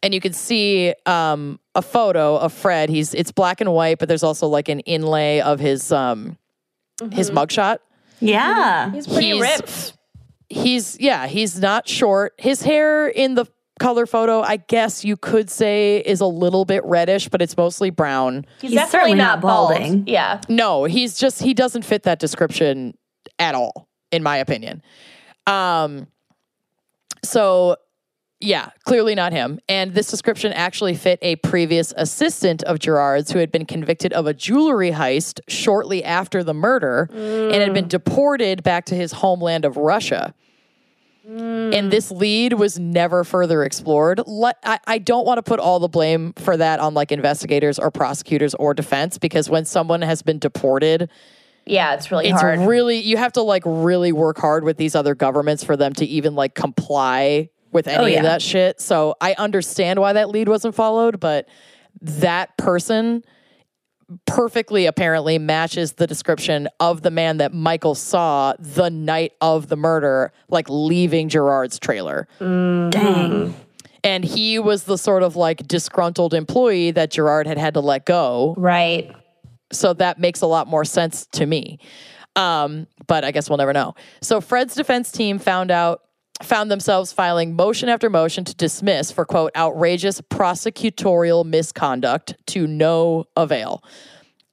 and 0.03 0.15
you 0.15 0.21
can 0.21 0.33
see 0.33 0.95
um, 1.05 1.61
a 1.75 1.83
photo 1.83 2.37
of 2.37 2.55
Fred. 2.55 2.89
He's 2.89 3.13
it's 3.13 3.33
black 3.33 3.61
and 3.61 3.71
white, 3.73 3.99
but 3.99 4.09
there's 4.09 4.23
also 4.23 4.47
like 4.47 4.71
an 4.71 4.81
inlay 4.81 5.41
of 5.41 5.61
his 5.61 5.93
um, 5.93 6.39
his 7.13 7.31
mugshot. 7.31 7.81
Yeah. 8.21 8.91
He's 8.93 9.07
pretty 9.07 9.33
He's- 9.33 9.41
ripped. 9.41 9.93
He's 10.53 10.99
yeah, 10.99 11.27
he's 11.29 11.61
not 11.61 11.87
short. 11.89 12.35
His 12.39 12.63
hair 12.63 13.07
in 13.07 13.35
the 13.35 13.47
color 13.79 14.05
photo, 14.05 14.41
I 14.43 14.57
guess 14.57 15.05
you 15.05 15.17
could 15.17 15.49
say, 15.49 15.99
is 16.05 16.21
a 16.21 16.27
little 16.27 16.65
bit 16.65 16.85
reddish, 16.85 17.29
but 17.29 17.41
it's 17.41 17.57
mostly 17.57 17.91
brown. 17.91 18.45
He's, 18.61 18.73
He's 18.73 18.81
definitely 18.81 18.91
certainly 19.13 19.19
not 19.19 19.25
not 19.37 19.41
bald. 19.43 19.71
balding. 19.71 20.05
Yeah. 20.09 20.41
No, 20.49 20.85
he's 20.85 21.17
just 21.17 21.41
he 21.41 21.55
doesn't 21.55 21.83
fit 21.85 22.03
that 22.03 22.19
description 22.19 22.95
at 23.39 23.55
all, 23.55 23.89
in 24.11 24.23
my 24.25 24.39
opinion. 24.39 24.83
Um 25.47 26.09
so 27.25 27.77
yeah, 28.41 28.71
clearly 28.85 29.15
not 29.15 29.33
him. 29.33 29.61
And 29.69 29.93
this 29.95 30.11
description 30.11 30.53
actually 30.55 30.95
fit 30.95 31.19
a 31.21 31.37
previous 31.37 31.93
assistant 31.97 32.62
of 32.62 32.79
Gerard's 32.79 33.31
who 33.31 33.39
had 33.39 33.53
been 33.53 33.67
convicted 33.67 34.15
of 34.15 34.27
a 34.27 34.33
jewelry 34.33 34.93
heist 34.93 35.41
shortly 35.47 36.03
after 36.03 36.43
the 36.43 36.55
murder 36.55 37.11
and 37.12 37.55
had 37.55 37.75
been 37.75 37.85
mm. 37.85 37.91
deported 37.91 38.62
back 38.62 38.87
to 38.87 38.95
his 38.95 39.12
homeland 39.12 39.67
of 39.67 39.77
Russia. 39.77 40.35
Mm. 41.29 41.75
And 41.75 41.91
this 41.91 42.11
lead 42.11 42.55
was 42.55 42.79
never 42.79 43.25
further 43.25 43.62
explored. 43.62 44.23
Let, 44.27 44.57
I, 44.65 44.81
I 44.87 44.99
don't 44.99 45.27
want 45.27 45.37
to 45.37 45.43
put 45.43 45.61
all 45.61 45.79
the 45.79 45.89
blame 45.89 46.33
for 46.33 46.57
that 46.57 46.81
on 46.81 46.95
like 46.95 47.12
investigators 47.12 47.79
or 47.79 47.91
prosecutors 47.91 48.55
or 48.55 48.73
defense 48.73 49.19
because 49.19 49.51
when 49.51 49.67
someone 49.67 50.01
has 50.01 50.23
been 50.23 50.39
deported, 50.39 51.11
Yeah, 51.67 51.93
it's 51.93 52.11
really 52.11 52.29
it's 52.29 52.41
hard. 52.41 52.61
really 52.61 53.01
you 53.01 53.19
have 53.19 53.33
to 53.33 53.43
like 53.43 53.65
really 53.67 54.12
work 54.12 54.39
hard 54.39 54.65
with 54.65 54.79
these 54.79 54.95
other 54.95 55.15
governments 55.15 55.62
for 55.62 55.77
them 55.77 55.93
to 55.95 56.07
even 56.07 56.35
like 56.35 56.55
comply 56.55 57.51
with 57.73 57.87
any 57.89 58.03
Oh, 58.03 58.07
yeah. 58.07 58.19
of 58.19 58.25
that 58.25 58.43
shit. 58.43 58.81
So 58.81 59.15
I 59.21 59.35
understand 59.35 59.99
why 60.01 60.13
that 60.15 60.29
lead 60.31 60.49
wasn't 60.49 60.75
followed, 60.75 61.21
but 61.21 61.49
that 62.01 62.57
person 62.57 63.25
perfectly 64.27 64.87
apparently 64.87 65.39
matches 65.39 65.93
the 65.93 66.07
description 66.07 66.69
of 66.81 67.03
the 67.03 67.11
man 67.11 67.37
that 67.37 67.55
Michael 67.55 67.95
saw 67.95 68.55
the 68.59 68.91
night 68.91 69.33
of 69.41 69.69
the 69.69 69.77
murder, 69.77 70.33
like 70.49 70.67
leaving 70.69 71.29
Gerard's 71.29 71.79
trailer. 71.79 72.27
Dang. 72.41 73.55
And 74.03 74.25
he 74.25 74.59
was 74.59 74.85
the 74.85 74.97
sort 74.99 75.23
of 75.23 75.37
like 75.37 75.67
disgruntled 75.69 76.35
employee 76.35 76.91
that 76.93 77.11
Gerard 77.11 77.47
had 77.47 77.59
had 77.59 77.75
to 77.75 77.81
let 77.81 78.05
go. 78.07 78.55
right. 78.59 79.15
So 79.73 79.93
that 79.95 80.19
makes 80.19 80.41
a 80.41 80.47
lot 80.49 80.67
more 80.67 80.85
sense 80.85 81.27
to 81.35 81.47
me. 81.47 81.79
Um, 82.35 82.89
but 83.07 83.25
I 83.25 83.31
guess 83.31 83.49
we'll 83.49 83.59
never 83.59 83.73
know. 83.73 83.95
So 84.21 84.41
Fred's 84.41 84.75
defense 84.75 85.13
team 85.13 85.39
found 85.39 85.71
out 85.71 86.03
found 86.43 86.71
themselves 86.71 87.12
filing 87.12 87.55
motion 87.55 87.89
after 87.89 88.09
motion 88.09 88.45
to 88.45 88.55
dismiss 88.55 89.11
for 89.11 89.25
quote 89.25 89.53
outrageous 89.55 90.21
prosecutorial 90.23 91.45
misconduct 91.45 92.35
to 92.47 92.67
no 92.67 93.27
avail. 93.37 93.83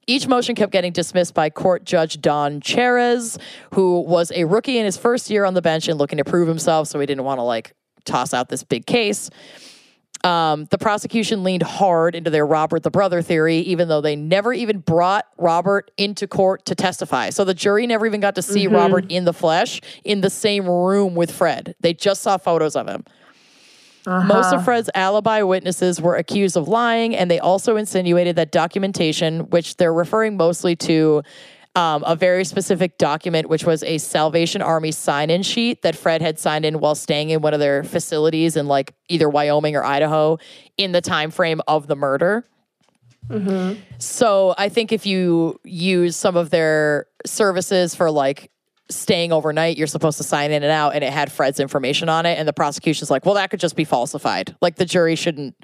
Each 0.06 0.26
motion 0.26 0.54
kept 0.54 0.72
getting 0.72 0.92
dismissed 0.92 1.34
by 1.34 1.50
court 1.50 1.84
judge 1.84 2.20
Don 2.22 2.60
Chairez, 2.62 3.38
who 3.74 4.00
was 4.00 4.32
a 4.34 4.44
rookie 4.44 4.78
in 4.78 4.86
his 4.86 4.96
first 4.96 5.28
year 5.28 5.44
on 5.44 5.52
the 5.52 5.60
bench 5.60 5.86
and 5.86 5.98
looking 5.98 6.16
to 6.16 6.24
prove 6.24 6.48
himself, 6.48 6.88
so 6.88 6.98
he 6.98 7.04
didn't 7.04 7.24
want 7.24 7.38
to 7.38 7.42
like 7.42 7.74
toss 8.06 8.32
out 8.32 8.48
this 8.48 8.64
big 8.64 8.86
case. 8.86 9.28
Um, 10.24 10.66
the 10.70 10.78
prosecution 10.78 11.44
leaned 11.44 11.62
hard 11.62 12.14
into 12.14 12.30
their 12.30 12.46
Robert 12.46 12.82
the 12.82 12.90
brother 12.90 13.22
theory, 13.22 13.58
even 13.58 13.88
though 13.88 14.00
they 14.00 14.16
never 14.16 14.52
even 14.52 14.78
brought 14.78 15.26
Robert 15.36 15.90
into 15.96 16.26
court 16.26 16.64
to 16.66 16.74
testify. 16.74 17.30
So 17.30 17.44
the 17.44 17.54
jury 17.54 17.86
never 17.86 18.04
even 18.04 18.20
got 18.20 18.34
to 18.34 18.42
see 18.42 18.66
Robert 18.66 19.10
in 19.10 19.24
the 19.24 19.32
flesh 19.32 19.80
in 20.04 20.20
the 20.20 20.30
same 20.30 20.68
room 20.68 21.14
with 21.14 21.30
Fred. 21.30 21.76
They 21.80 21.94
just 21.94 22.22
saw 22.22 22.36
photos 22.36 22.74
of 22.74 22.88
him. 22.88 23.04
Most 24.06 24.54
of 24.54 24.64
Fred's 24.64 24.88
alibi 24.94 25.42
witnesses 25.42 26.00
were 26.00 26.16
accused 26.16 26.56
of 26.56 26.66
lying, 26.66 27.14
and 27.14 27.30
they 27.30 27.38
also 27.38 27.76
insinuated 27.76 28.36
that 28.36 28.50
documentation, 28.50 29.50
which 29.50 29.76
they're 29.76 29.92
referring 29.92 30.36
mostly 30.36 30.74
to 30.76 31.22
um, 31.78 32.02
a 32.04 32.16
very 32.16 32.44
specific 32.44 32.98
document, 32.98 33.48
which 33.48 33.64
was 33.64 33.84
a 33.84 33.98
Salvation 33.98 34.60
Army 34.60 34.90
sign 34.90 35.30
in 35.30 35.44
sheet 35.44 35.82
that 35.82 35.94
Fred 35.94 36.20
had 36.20 36.36
signed 36.36 36.64
in 36.64 36.80
while 36.80 36.96
staying 36.96 37.30
in 37.30 37.40
one 37.40 37.54
of 37.54 37.60
their 37.60 37.84
facilities 37.84 38.56
in 38.56 38.66
like 38.66 38.94
either 39.08 39.28
Wyoming 39.28 39.76
or 39.76 39.84
Idaho 39.84 40.38
in 40.76 40.90
the 40.90 41.00
time 41.00 41.30
frame 41.30 41.60
of 41.68 41.86
the 41.86 41.94
murder. 41.94 42.44
So 43.98 44.56
I 44.58 44.70
think 44.70 44.90
if 44.90 45.06
you 45.06 45.60
use 45.62 46.16
some 46.16 46.36
of 46.36 46.50
their 46.50 47.06
services 47.24 47.94
for 47.94 48.10
like 48.10 48.50
staying 48.90 49.32
overnight, 49.32 49.76
you're 49.76 49.86
supposed 49.86 50.18
to 50.18 50.24
sign 50.24 50.50
in 50.50 50.62
and 50.62 50.72
out, 50.72 50.94
and 50.94 51.04
it 51.04 51.12
had 51.12 51.30
Fred's 51.30 51.60
information 51.60 52.08
on 52.08 52.26
it, 52.26 52.38
and 52.38 52.48
the 52.48 52.52
prosecution's 52.52 53.10
like, 53.10 53.24
well, 53.24 53.34
that 53.34 53.50
could 53.50 53.60
just 53.60 53.76
be 53.76 53.84
falsified. 53.84 54.56
Like 54.60 54.76
the 54.76 54.84
jury 54.84 55.14
shouldn't 55.14 55.54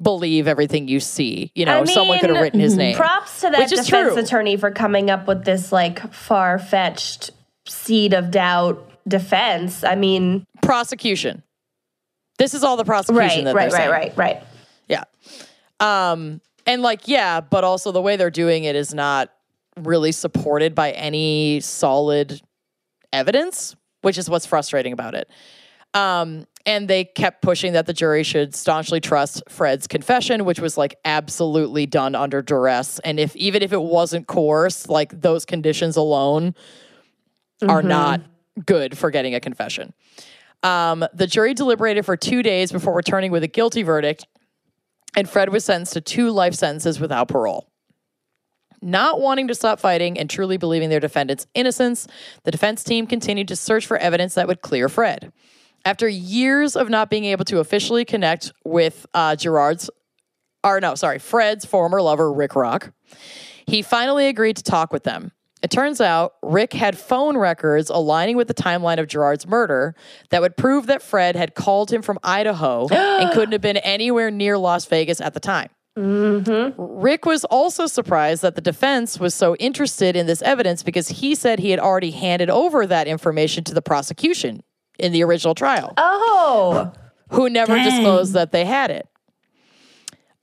believe 0.00 0.46
everything 0.46 0.88
you 0.88 1.00
see. 1.00 1.50
You 1.54 1.64
know, 1.64 1.82
I 1.82 1.84
someone 1.84 2.18
could 2.18 2.30
have 2.30 2.42
written 2.42 2.60
his 2.60 2.76
name. 2.76 2.96
Props 2.96 3.40
to 3.40 3.50
that 3.50 3.68
defense 3.68 3.88
true. 3.88 4.16
attorney 4.16 4.56
for 4.56 4.70
coming 4.70 5.10
up 5.10 5.26
with 5.26 5.44
this 5.44 5.72
like 5.72 6.12
far 6.12 6.58
fetched 6.58 7.30
seed 7.66 8.12
of 8.12 8.30
doubt 8.30 8.90
defense. 9.06 9.84
I 9.84 9.94
mean, 9.94 10.46
prosecution. 10.62 11.42
This 12.38 12.54
is 12.54 12.64
all 12.64 12.76
the 12.76 12.84
prosecution 12.84 13.20
right, 13.20 13.44
that 13.44 13.54
right, 13.54 13.70
they're 13.70 13.90
right, 13.90 14.02
saying. 14.02 14.16
right, 14.16 14.42
right. 14.88 15.04
Yeah. 15.80 16.10
Um, 16.10 16.40
and 16.66 16.82
like, 16.82 17.06
yeah, 17.06 17.40
but 17.40 17.62
also 17.64 17.92
the 17.92 18.02
way 18.02 18.16
they're 18.16 18.30
doing 18.30 18.64
it 18.64 18.74
is 18.74 18.92
not 18.92 19.30
really 19.76 20.12
supported 20.12 20.74
by 20.74 20.90
any 20.92 21.60
solid 21.60 22.40
evidence, 23.14 23.76
which 24.02 24.18
is 24.18 24.28
what's 24.28 24.44
frustrating 24.44 24.92
about 24.92 25.14
it. 25.14 25.30
Um, 25.94 26.46
and 26.66 26.88
they 26.88 27.04
kept 27.04 27.40
pushing 27.40 27.74
that 27.74 27.86
the 27.86 27.92
jury 27.92 28.24
should 28.24 28.54
staunchly 28.54 29.00
trust 29.00 29.42
Fred's 29.48 29.86
confession, 29.86 30.44
which 30.44 30.58
was 30.58 30.76
like 30.76 30.98
absolutely 31.04 31.86
done 31.86 32.14
under 32.14 32.42
duress. 32.42 32.98
And 33.00 33.20
if 33.20 33.36
even 33.36 33.62
if 33.62 33.72
it 33.72 33.80
wasn't 33.80 34.26
coerced, 34.26 34.88
like 34.88 35.20
those 35.20 35.44
conditions 35.44 35.96
alone 35.96 36.54
are 37.68 37.82
not 37.82 38.20
good 38.66 38.98
for 38.98 39.10
getting 39.10 39.34
a 39.34 39.40
confession. 39.40 39.92
Um, 40.62 41.06
the 41.12 41.26
jury 41.26 41.54
deliberated 41.54 42.04
for 42.06 42.16
two 42.16 42.42
days 42.42 42.72
before 42.72 42.94
returning 42.94 43.30
with 43.30 43.42
a 43.42 43.48
guilty 43.48 43.82
verdict, 43.82 44.26
and 45.16 45.28
Fred 45.28 45.50
was 45.50 45.64
sentenced 45.64 45.92
to 45.92 46.00
two 46.00 46.30
life 46.30 46.54
sentences 46.54 46.98
without 46.98 47.28
parole. 47.28 47.68
Not 48.84 49.18
wanting 49.18 49.48
to 49.48 49.54
stop 49.54 49.80
fighting 49.80 50.18
and 50.18 50.28
truly 50.28 50.58
believing 50.58 50.90
their 50.90 51.00
defendant's 51.00 51.46
innocence, 51.54 52.06
the 52.42 52.50
defense 52.50 52.84
team 52.84 53.06
continued 53.06 53.48
to 53.48 53.56
search 53.56 53.86
for 53.86 53.96
evidence 53.96 54.34
that 54.34 54.46
would 54.46 54.60
clear 54.60 54.90
Fred. 54.90 55.32
After 55.86 56.06
years 56.06 56.76
of 56.76 56.90
not 56.90 57.08
being 57.08 57.24
able 57.24 57.46
to 57.46 57.60
officially 57.60 58.04
connect 58.04 58.52
with 58.62 59.06
uh, 59.14 59.36
Gerard's, 59.36 59.88
or 60.62 60.80
no, 60.80 60.96
sorry, 60.96 61.18
Fred's 61.18 61.64
former 61.64 62.02
lover, 62.02 62.30
Rick 62.30 62.54
Rock, 62.54 62.92
he 63.66 63.80
finally 63.80 64.26
agreed 64.26 64.58
to 64.58 64.62
talk 64.62 64.92
with 64.92 65.04
them. 65.04 65.32
It 65.62 65.70
turns 65.70 66.02
out 66.02 66.34
Rick 66.42 66.74
had 66.74 66.98
phone 66.98 67.38
records 67.38 67.88
aligning 67.88 68.36
with 68.36 68.48
the 68.48 68.54
timeline 68.54 68.98
of 68.98 69.06
Gerard's 69.06 69.46
murder 69.46 69.94
that 70.28 70.42
would 70.42 70.58
prove 70.58 70.88
that 70.88 71.00
Fred 71.00 71.36
had 71.36 71.54
called 71.54 71.90
him 71.90 72.02
from 72.02 72.18
Idaho 72.22 72.86
and 72.88 73.32
couldn't 73.32 73.52
have 73.52 73.62
been 73.62 73.78
anywhere 73.78 74.30
near 74.30 74.58
Las 74.58 74.84
Vegas 74.84 75.22
at 75.22 75.32
the 75.32 75.40
time. 75.40 75.70
Rick 75.96 77.24
was 77.24 77.44
also 77.44 77.86
surprised 77.86 78.42
that 78.42 78.56
the 78.56 78.60
defense 78.60 79.20
was 79.20 79.34
so 79.34 79.54
interested 79.56 80.16
in 80.16 80.26
this 80.26 80.42
evidence 80.42 80.82
because 80.82 81.08
he 81.08 81.34
said 81.34 81.58
he 81.60 81.70
had 81.70 81.78
already 81.80 82.10
handed 82.10 82.50
over 82.50 82.86
that 82.86 83.06
information 83.06 83.62
to 83.64 83.74
the 83.74 83.82
prosecution 83.82 84.62
in 84.98 85.12
the 85.12 85.22
original 85.22 85.54
trial 85.54 85.92
Oh, 85.96 86.92
who 87.30 87.48
never 87.48 87.74
Dang. 87.74 87.84
disclosed 87.90 88.32
that 88.34 88.50
they 88.52 88.64
had 88.64 88.90
it. 88.90 89.08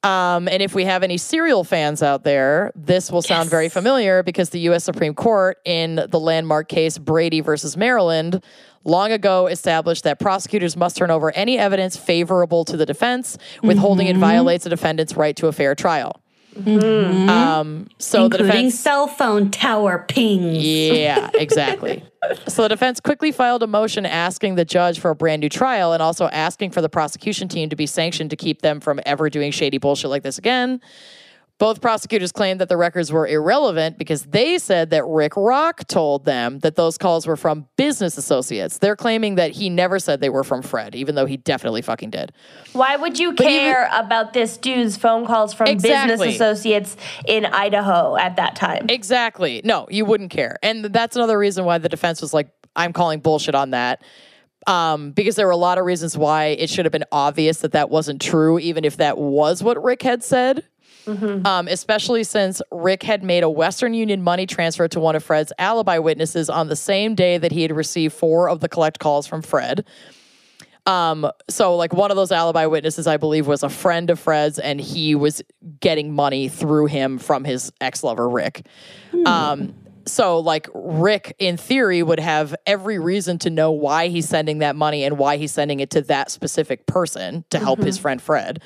Um, 0.03 0.48
and 0.48 0.64
if 0.64 0.73
we 0.73 0.86
have 0.86 1.03
any 1.03 1.18
serial 1.18 1.64
fans 1.64 2.02
out 2.02 2.23
there, 2.23 2.72
this 2.76 3.11
will 3.11 3.22
sound 3.22 3.52
very 3.52 3.69
familiar 3.69 4.23
because 4.23 4.49
the 4.49 4.60
U.S. 4.61 4.84
Supreme 4.84 5.14
Court, 5.14 5.57
in 5.64 5.95
the 6.10 6.19
landmark 6.19 6.69
case 6.69 6.98
Brady 6.98 7.40
versus 7.41 7.78
Maryland, 7.78 8.44
long 8.83 9.11
ago 9.11 9.47
established 9.47 10.03
that 10.03 10.19
prosecutors 10.19 10.75
must 10.75 10.97
turn 10.97 11.11
over 11.11 11.31
any 11.31 11.57
evidence 11.57 11.95
favorable 11.97 12.65
to 12.65 12.77
the 12.77 12.85
defense, 12.85 13.37
withholding 13.63 14.07
Mm-hmm. 14.07 14.17
it 14.17 14.19
violates 14.19 14.65
a 14.65 14.69
defendant's 14.69 15.15
right 15.15 15.35
to 15.37 15.47
a 15.47 15.51
fair 15.51 15.75
trial. 15.75 16.21
Um, 16.53 17.87
so 17.97 18.27
the 18.27 18.37
including 18.37 18.47
defense. 18.65 18.79
cell 18.79 19.07
phone 19.07 19.51
tower 19.51 20.05
pings. 20.07 20.57
Yeah, 20.63 21.29
exactly. 21.33 22.03
so 22.47 22.63
the 22.63 22.69
defense 22.69 22.99
quickly 22.99 23.31
filed 23.31 23.63
a 23.63 23.67
motion 23.67 24.05
asking 24.05 24.55
the 24.55 24.65
judge 24.65 24.99
for 24.99 25.11
a 25.11 25.15
brand 25.15 25.39
new 25.41 25.49
trial 25.49 25.93
and 25.93 26.01
also 26.03 26.27
asking 26.27 26.71
for 26.71 26.81
the 26.81 26.89
prosecution 26.89 27.47
team 27.47 27.69
to 27.69 27.75
be 27.75 27.85
sanctioned 27.85 28.29
to 28.31 28.35
keep 28.35 28.61
them 28.61 28.79
from 28.81 28.99
ever 29.05 29.29
doing 29.29 29.51
shady 29.51 29.77
bullshit 29.77 30.09
like 30.09 30.23
this 30.23 30.37
again. 30.37 30.81
Both 31.61 31.79
prosecutors 31.79 32.31
claimed 32.31 32.59
that 32.59 32.69
the 32.69 32.75
records 32.75 33.11
were 33.11 33.27
irrelevant 33.27 33.99
because 33.99 34.23
they 34.23 34.57
said 34.57 34.89
that 34.89 35.05
Rick 35.05 35.33
Rock 35.38 35.85
told 35.88 36.25
them 36.25 36.57
that 36.61 36.75
those 36.75 36.97
calls 36.97 37.27
were 37.27 37.35
from 37.35 37.67
business 37.77 38.17
associates. 38.17 38.79
They're 38.79 38.95
claiming 38.95 39.35
that 39.35 39.51
he 39.51 39.69
never 39.69 39.99
said 39.99 40.21
they 40.21 40.29
were 40.31 40.43
from 40.43 40.63
Fred, 40.63 40.95
even 40.95 41.13
though 41.13 41.27
he 41.27 41.38
definitely 41.38 41.83
fucking 41.83 42.09
did. 42.09 42.31
why 42.73 42.95
would 42.95 43.19
you 43.19 43.33
even- 43.33 43.45
care 43.45 43.88
about 43.93 44.33
this 44.33 44.57
dude's 44.57 44.97
phone 44.97 45.27
calls 45.27 45.53
from 45.53 45.67
Exactly. 45.67 46.15
business 46.17 46.35
associates 46.35 46.97
in 47.27 47.45
Idaho 47.45 48.15
at 48.15 48.38
that 48.38 48.55
time? 48.55 48.88
Exactly. 48.89 49.61
No, 49.63 49.85
you 49.91 50.03
wouldn't 50.03 50.31
care. 50.31 50.57
And 50.63 50.85
that's 50.85 51.15
another 51.15 51.38
reason 51.38 51.63
why 51.63 51.77
the 51.77 51.89
defense 51.89 52.21
was 52.23 52.33
like, 52.33 52.49
I'm 52.75 52.91
calling 52.91 53.19
bullshit 53.19 53.53
on 53.53 53.69
that. 53.69 54.01
Um, 54.65 55.11
because 55.11 55.35
there 55.35 55.45
were 55.45 55.51
a 55.51 55.57
lot 55.57 55.77
of 55.77 55.85
reasons 55.85 56.17
why 56.17 56.45
it 56.45 56.71
should 56.71 56.85
have 56.85 56.91
been 56.91 57.05
obvious 57.11 57.59
that 57.59 57.71
that 57.73 57.91
wasn't 57.91 58.19
true, 58.19 58.57
even 58.57 58.83
if 58.83 58.97
that 58.97 59.19
was 59.19 59.61
what 59.61 59.81
Rick 59.83 60.01
had 60.01 60.23
said. 60.23 60.63
Um, 61.07 61.68
especially 61.68 62.23
since 62.23 62.61
Rick 62.72 63.03
had 63.03 63.23
made 63.23 63.44
a 63.44 63.49
Western 63.49 63.94
Union 63.94 64.22
money 64.22 64.45
transfer 64.45 64.88
to 64.90 64.99
one 64.99 65.15
of 65.15 65.23
Fred's 65.23 65.52
alibi 65.57 65.98
witnesses 65.98 66.49
on 66.49 66.68
the 66.68 66.76
same 66.76 67.15
day 67.15 67.38
that 67.38 67.52
he 67.52 67.61
had 67.61 67.72
received 67.72 68.14
four 68.14 68.49
of 68.49 68.60
the 68.60 68.69
collect 68.69 68.99
calls 68.99 69.28
from 69.28 69.41
Fred. 69.41 69.86
Um, 70.86 71.30
so 71.48 71.76
like 71.76 71.94
one 71.94 72.10
of 72.11 72.18
those 72.18 72.32
alibi 72.32 72.65
witnesses, 72.65 73.06
I 73.07 73.18
believe, 73.18 73.48
was 73.48 73.64
a 73.64 73.69
friend 73.69 74.10
of 74.10 74.19
Fred's, 74.19 74.57
and 74.57 74.82
he 74.82 75.14
was 75.15 75.41
getting 75.80 76.14
money 76.14 76.49
through 76.49 76.88
him 76.88 77.19
from 77.19 77.44
his 77.44 77.72
ex 77.82 78.03
lover 78.03 78.28
Rick. 78.28 78.65
Um, 79.26 79.76
so 80.07 80.40
like 80.40 80.68
Rick, 80.73 81.36
in 81.38 81.57
theory, 81.57 82.02
would 82.02 82.19
have 82.19 82.56
every 82.65 82.98
reason 82.98 83.38
to 83.40 83.52
know 83.52 83.72
why 83.72 84.07
he's 84.07 84.28
sending 84.28 84.57
that 84.60 84.76
money 84.76 85.03
and 85.03 85.19
why 85.19 85.38
he's 85.38 85.52
sending 85.52 85.80
it 85.80 85.91
to 85.91 86.02
that 86.02 86.32
specific 86.32 86.88
person 86.88 87.45
to 87.52 87.60
help 87.60 87.80
his 87.80 87.99
friend 87.99 88.19
Fred. 88.19 88.61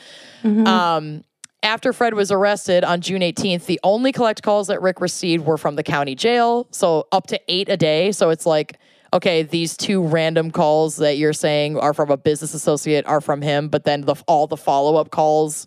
Um, 0.66 1.24
after 1.65 1.91
Fred 1.91 2.13
was 2.13 2.31
arrested 2.31 2.83
on 2.83 3.01
June 3.01 3.21
18th, 3.21 3.65
the 3.65 3.79
only 3.83 4.11
collect 4.11 4.43
calls 4.43 4.67
that 4.67 4.83
Rick 4.83 5.01
received 5.01 5.45
were 5.45 5.57
from 5.57 5.75
the 5.75 5.83
county 5.83 6.13
jail. 6.13 6.67
So 6.69 7.07
up 7.11 7.25
to 7.27 7.41
eight 7.47 7.69
a 7.69 7.75
day. 7.75 8.11
So 8.11 8.29
it's 8.29 8.45
like, 8.45 8.77
okay, 9.11 9.41
these 9.41 9.75
two 9.75 10.03
random 10.03 10.51
calls 10.51 10.97
that 10.97 11.17
you're 11.17 11.33
saying 11.33 11.75
are 11.77 11.95
from 11.95 12.11
a 12.11 12.17
business 12.17 12.53
associate 12.53 13.05
are 13.07 13.19
from 13.19 13.41
him, 13.41 13.69
but 13.69 13.83
then 13.83 14.01
the, 14.01 14.15
all 14.27 14.45
the 14.45 14.57
follow 14.57 14.95
up 14.95 15.09
calls 15.09 15.65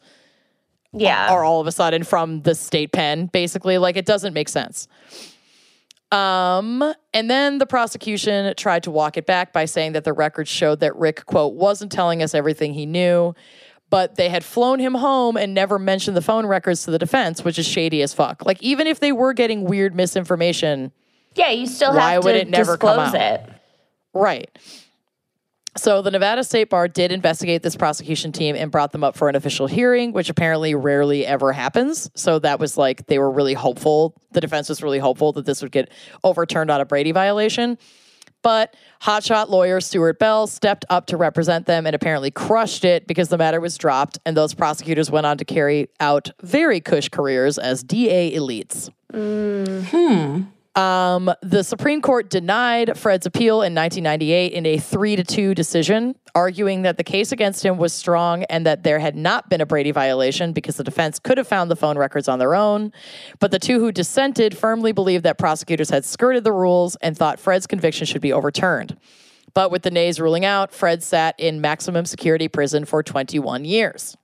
yeah. 0.93 1.33
are 1.33 1.43
all 1.43 1.61
of 1.61 1.67
a 1.67 1.73
sudden 1.73 2.05
from 2.05 2.43
the 2.43 2.55
state 2.55 2.93
pen, 2.93 3.27
basically. 3.27 3.77
Like 3.77 3.97
it 3.97 4.07
doesn't 4.07 4.35
make 4.35 4.49
sense. 4.49 4.87
Um, 6.13 6.95
and 7.13 7.29
then 7.29 7.59
the 7.59 7.67
prosecution 7.67 8.55
tried 8.57 8.85
to 8.85 8.91
walk 8.91 9.17
it 9.17 9.27
back 9.27 9.53
by 9.53 9.65
saying 9.65 9.93
that 9.93 10.05
the 10.05 10.13
records 10.13 10.49
showed 10.49 10.81
that 10.81 10.97
Rick, 10.97 11.27
quote, 11.27 11.55
wasn't 11.55 11.93
telling 11.93 12.23
us 12.23 12.35
everything 12.35 12.73
he 12.73 12.87
knew, 12.87 13.35
but 13.91 14.17
they 14.17 14.29
had 14.29 14.45
flown 14.45 14.79
him 14.79 14.95
home 14.95 15.37
and 15.37 15.55
never 15.55 15.79
mentioned 15.79 16.17
the 16.17 16.23
phone 16.23 16.47
records 16.47 16.85
to 16.85 16.91
the 16.91 16.99
defense, 16.99 17.45
which 17.45 17.59
is 17.59 17.67
shady 17.67 18.03
as 18.03 18.13
fuck. 18.13 18.45
Like, 18.45 18.63
even 18.63 18.87
if 18.87 19.01
they 19.01 19.13
were 19.13 19.33
getting 19.33 19.65
weird 19.65 19.95
misinformation, 19.95 20.93
Yeah, 21.35 21.51
you 21.51 21.67
still 21.67 21.95
Why 21.95 22.13
have 22.13 22.25
would 22.25 22.33
to 22.33 22.41
it 22.41 22.49
never 22.49 22.73
disclose 22.73 23.15
it. 23.15 23.49
Right. 24.13 24.51
So 25.77 26.03
the 26.03 26.11
Nevada 26.11 26.43
State 26.43 26.71
Bar 26.71 26.89
did 26.89 27.13
investigate 27.13 27.63
this 27.63 27.77
prosecution 27.77 28.33
team 28.33 28.57
and 28.57 28.71
brought 28.71 28.91
them 28.91 29.05
up 29.05 29.17
for 29.17 29.29
an 29.29 29.37
official 29.37 29.69
hearing, 29.69 30.13
which 30.13 30.29
apparently 30.29 30.75
rarely 30.75 31.25
ever 31.25 31.53
happens. 31.53 32.11
So 32.17 32.41
that 32.41 32.59
was 32.59 32.77
like 32.77 33.07
they 33.07 33.21
were 33.21 33.31
really 33.31 33.55
hopeful. 33.55 34.21
The 34.33 34.41
defense 34.41 34.69
was 34.69 34.83
really 34.83 34.99
hopeful 34.99 35.33
that 35.35 35.47
this 35.47 35.63
would 35.63 35.71
get 35.71 35.93
overturned 36.25 36.71
on 36.71 36.81
a 36.81 36.85
Brady 36.85 37.13
violation. 37.13 37.79
But 38.49 38.75
hotshot 39.03 39.51
lawyer 39.51 39.79
Stuart 39.79 40.19
Bell 40.19 40.47
stepped 40.47 40.87
up 40.89 41.05
to 41.09 41.19
represent 41.19 41.67
them 41.67 41.85
and 41.85 41.95
apparently 41.95 42.31
crushed 42.31 42.83
it 42.83 43.07
because 43.07 43.29
the 43.29 43.37
matter 43.37 43.61
was 43.61 43.77
dropped, 43.77 44.19
and 44.25 44.35
those 44.35 44.55
prosecutors 44.55 45.11
went 45.11 45.27
on 45.27 45.37
to 45.37 45.45
carry 45.45 45.91
out 46.01 46.31
very 46.41 46.81
cush 46.81 47.11
careers 47.11 47.59
as 47.59 47.83
DA 47.83 48.35
elites. 48.35 48.89
Hmm. 49.13 49.83
Hmm. 49.83 50.43
Um, 50.75 51.33
the 51.43 51.65
Supreme 51.65 52.01
Court 52.01 52.31
denied 52.31 52.97
Fred's 52.97 53.27
appeal 53.27 53.63
in 53.63 53.75
1998 53.75 54.53
in 54.53 54.65
a 54.67 54.79
three 54.79 55.17
to 55.17 55.25
two 55.25 55.55
decision, 55.55 56.15
arguing 56.35 56.83
that 56.83 56.97
the 56.97 57.05
case 57.05 57.33
against 57.33 57.65
him 57.65 57.79
was 57.79 57.93
strong 57.93 58.45
and 58.45 58.65
that 58.65 58.85
there 58.85 59.01
had 59.01 59.17
not 59.17 59.49
been 59.49 59.61
a 59.61 59.67
Brady 59.67 59.91
violation 59.91 60.53
because 60.53 60.77
the 60.77 60.85
defense 60.85 61.19
could 61.19 61.37
have 61.37 61.49
found 61.49 61.71
the 61.71 61.77
phone 61.77 61.99
records 61.99 62.29
on 62.29 62.39
their 62.39 62.55
own. 62.55 62.93
But 63.41 63.51
the 63.51 63.59
two 63.59 63.81
who 63.81 63.91
dissented 63.91 64.57
firmly 64.57 64.93
believed 64.93 65.25
that 65.25 65.37
prosecutors 65.37 65.91
had 65.91 66.05
skirted 66.05 66.45
the 66.45 66.53
rules 66.53 66.97
and 66.97 67.17
thought 67.17 67.41
Fred's 67.41 67.67
conviction 67.67 68.07
should 68.07 68.23
be 68.23 68.33
overturned. 68.33 68.97
But 69.55 69.73
with 69.73 69.83
the 69.83 69.91
nays 69.91 70.21
ruling 70.21 70.45
out, 70.45 70.73
Fred 70.73 71.03
sat 71.03 71.35
in 71.39 71.61
maximum 71.61 72.05
security 72.05 72.47
prison 72.47 72.85
for 72.85 73.03
21 73.03 73.65
years. 73.65 74.17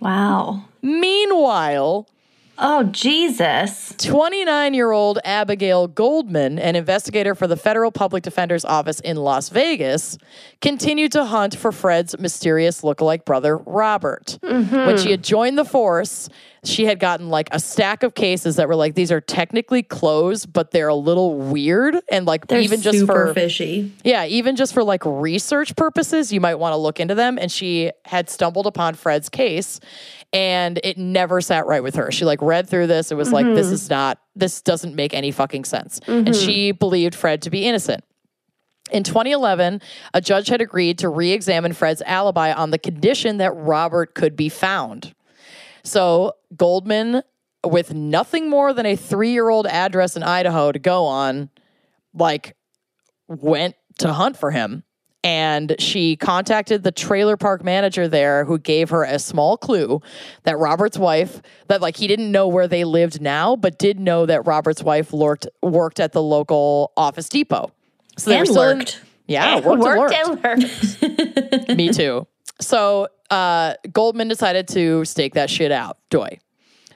Wow. 0.00 0.64
Meanwhile, 0.82 2.08
Oh, 2.56 2.84
Jesus. 2.84 3.94
29 3.98 4.74
year 4.74 4.92
old 4.92 5.18
Abigail 5.24 5.88
Goldman, 5.88 6.58
an 6.58 6.76
investigator 6.76 7.34
for 7.34 7.46
the 7.46 7.56
Federal 7.56 7.90
Public 7.90 8.22
Defender's 8.22 8.64
Office 8.64 9.00
in 9.00 9.16
Las 9.16 9.48
Vegas, 9.48 10.18
continued 10.60 11.12
to 11.12 11.24
hunt 11.24 11.56
for 11.56 11.72
Fred's 11.72 12.16
mysterious 12.18 12.82
lookalike 12.82 13.24
brother, 13.24 13.56
Robert. 13.58 14.38
Mm-hmm. 14.42 14.74
When 14.74 14.98
she 14.98 15.10
had 15.10 15.24
joined 15.24 15.58
the 15.58 15.64
force, 15.64 16.28
she 16.66 16.84
had 16.84 16.98
gotten 16.98 17.28
like 17.28 17.48
a 17.52 17.60
stack 17.60 18.02
of 18.02 18.14
cases 18.14 18.56
that 18.56 18.68
were 18.68 18.76
like, 18.76 18.94
these 18.94 19.12
are 19.12 19.20
technically 19.20 19.82
closed, 19.82 20.52
but 20.52 20.70
they're 20.70 20.88
a 20.88 20.94
little 20.94 21.36
weird. 21.36 21.96
And 22.10 22.26
like, 22.26 22.46
They're 22.46 22.60
even 22.60 22.80
just 22.80 23.06
for 23.06 23.32
fishy. 23.34 23.92
yeah, 24.04 24.24
even 24.26 24.56
just 24.56 24.74
for 24.74 24.82
like 24.82 25.02
research 25.04 25.76
purposes, 25.76 26.32
you 26.32 26.40
might 26.40 26.56
want 26.56 26.72
to 26.72 26.76
look 26.76 27.00
into 27.00 27.14
them. 27.14 27.38
And 27.38 27.50
she 27.50 27.90
had 28.04 28.30
stumbled 28.30 28.66
upon 28.66 28.94
Fred's 28.94 29.28
case 29.28 29.80
and 30.32 30.80
it 30.82 30.98
never 30.98 31.40
sat 31.40 31.66
right 31.66 31.82
with 31.82 31.94
her. 31.96 32.10
She 32.10 32.24
like 32.24 32.42
read 32.42 32.68
through 32.68 32.88
this. 32.88 33.12
It 33.12 33.16
was 33.16 33.32
like, 33.32 33.46
this 33.46 33.66
mm-hmm. 33.66 33.74
is 33.74 33.90
not, 33.90 34.18
this 34.34 34.62
doesn't 34.62 34.94
make 34.94 35.14
any 35.14 35.30
fucking 35.30 35.64
sense. 35.64 36.00
And 36.06 36.26
mm-hmm. 36.28 36.46
she 36.46 36.72
believed 36.72 37.14
Fred 37.14 37.42
to 37.42 37.50
be 37.50 37.66
innocent. 37.66 38.02
In 38.90 39.02
2011, 39.02 39.80
a 40.12 40.20
judge 40.20 40.48
had 40.48 40.60
agreed 40.60 40.98
to 40.98 41.08
re 41.08 41.32
examine 41.32 41.72
Fred's 41.72 42.02
alibi 42.02 42.52
on 42.52 42.70
the 42.70 42.78
condition 42.78 43.38
that 43.38 43.52
Robert 43.52 44.14
could 44.14 44.36
be 44.36 44.48
found. 44.48 45.14
So 45.84 46.32
Goldman, 46.56 47.22
with 47.64 47.94
nothing 47.94 48.48
more 48.50 48.72
than 48.72 48.86
a 48.86 48.96
three 48.96 49.30
year 49.32 49.48
old 49.48 49.66
address 49.66 50.16
in 50.16 50.22
Idaho 50.22 50.70
to 50.72 50.78
go 50.78 51.04
on, 51.06 51.50
like 52.12 52.56
went 53.28 53.74
to 53.98 54.12
hunt 54.12 54.36
for 54.36 54.50
him. 54.50 54.84
And 55.22 55.74
she 55.78 56.16
contacted 56.16 56.82
the 56.82 56.92
trailer 56.92 57.38
park 57.38 57.64
manager 57.64 58.06
there 58.08 58.44
who 58.44 58.58
gave 58.58 58.90
her 58.90 59.04
a 59.04 59.18
small 59.18 59.56
clue 59.56 60.02
that 60.42 60.58
Robert's 60.58 60.98
wife, 60.98 61.40
that 61.68 61.80
like 61.80 61.96
he 61.96 62.06
didn't 62.06 62.30
know 62.30 62.46
where 62.46 62.68
they 62.68 62.84
lived 62.84 63.22
now, 63.22 63.56
but 63.56 63.78
did 63.78 63.98
know 63.98 64.26
that 64.26 64.46
Robert's 64.46 64.82
wife 64.82 65.12
worked, 65.14 65.46
worked 65.62 65.98
at 65.98 66.12
the 66.12 66.22
local 66.22 66.92
Office 66.94 67.30
Depot. 67.30 67.70
So 68.18 68.28
they 68.30 68.36
And 68.36 68.42
were 68.46 68.52
still 68.52 68.62
in- 68.68 68.78
lurked. 68.80 69.00
yeah, 69.26 69.60
worked, 69.66 70.12
and 70.14 70.42
lurked. 70.44 70.52
and 71.02 71.68
learned. 71.68 71.68
Me 71.78 71.88
too. 71.88 72.26
So 72.60 73.08
uh, 73.30 73.74
Goldman 73.92 74.28
decided 74.28 74.68
to 74.68 75.04
stake 75.04 75.34
that 75.34 75.50
shit 75.50 75.72
out. 75.72 75.98
Joy. 76.10 76.38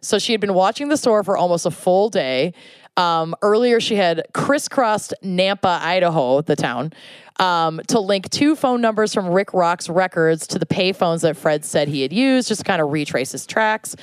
So 0.01 0.19
she 0.19 0.33
had 0.33 0.41
been 0.41 0.55
watching 0.55 0.89
the 0.89 0.97
store 0.97 1.25
for 1.25 1.37
almost 1.37 1.67
a 1.67 1.71
full 1.71 2.09
day. 2.09 2.55
Um, 2.99 3.37
earlier, 3.43 3.79
she 3.79 3.95
had 3.95 4.27
crisscrossed 4.35 5.15
Nampa, 5.23 5.81
Idaho, 5.81 6.43
the 6.43 6.57
town, 6.57 6.93
um, 7.39 7.81
to 7.87 8.01
link 8.01 8.29
two 8.29 8.57
phone 8.57 8.81
numbers 8.81 9.15
from 9.15 9.29
Rick 9.29 9.55
Rock's 9.55 9.89
records 9.89 10.49
to 10.49 10.59
the 10.59 10.67
payphones 10.67 11.23
that 11.23 11.37
Fred 11.37 11.65
said 11.65 11.87
he 11.87 12.03
had 12.03 12.13
used, 12.13 12.49
just 12.49 12.63
to 12.63 12.65
kind 12.65 12.83
of 12.83 12.91
retrace 12.91 13.31
his 13.31 13.47
tracks. 13.47 13.95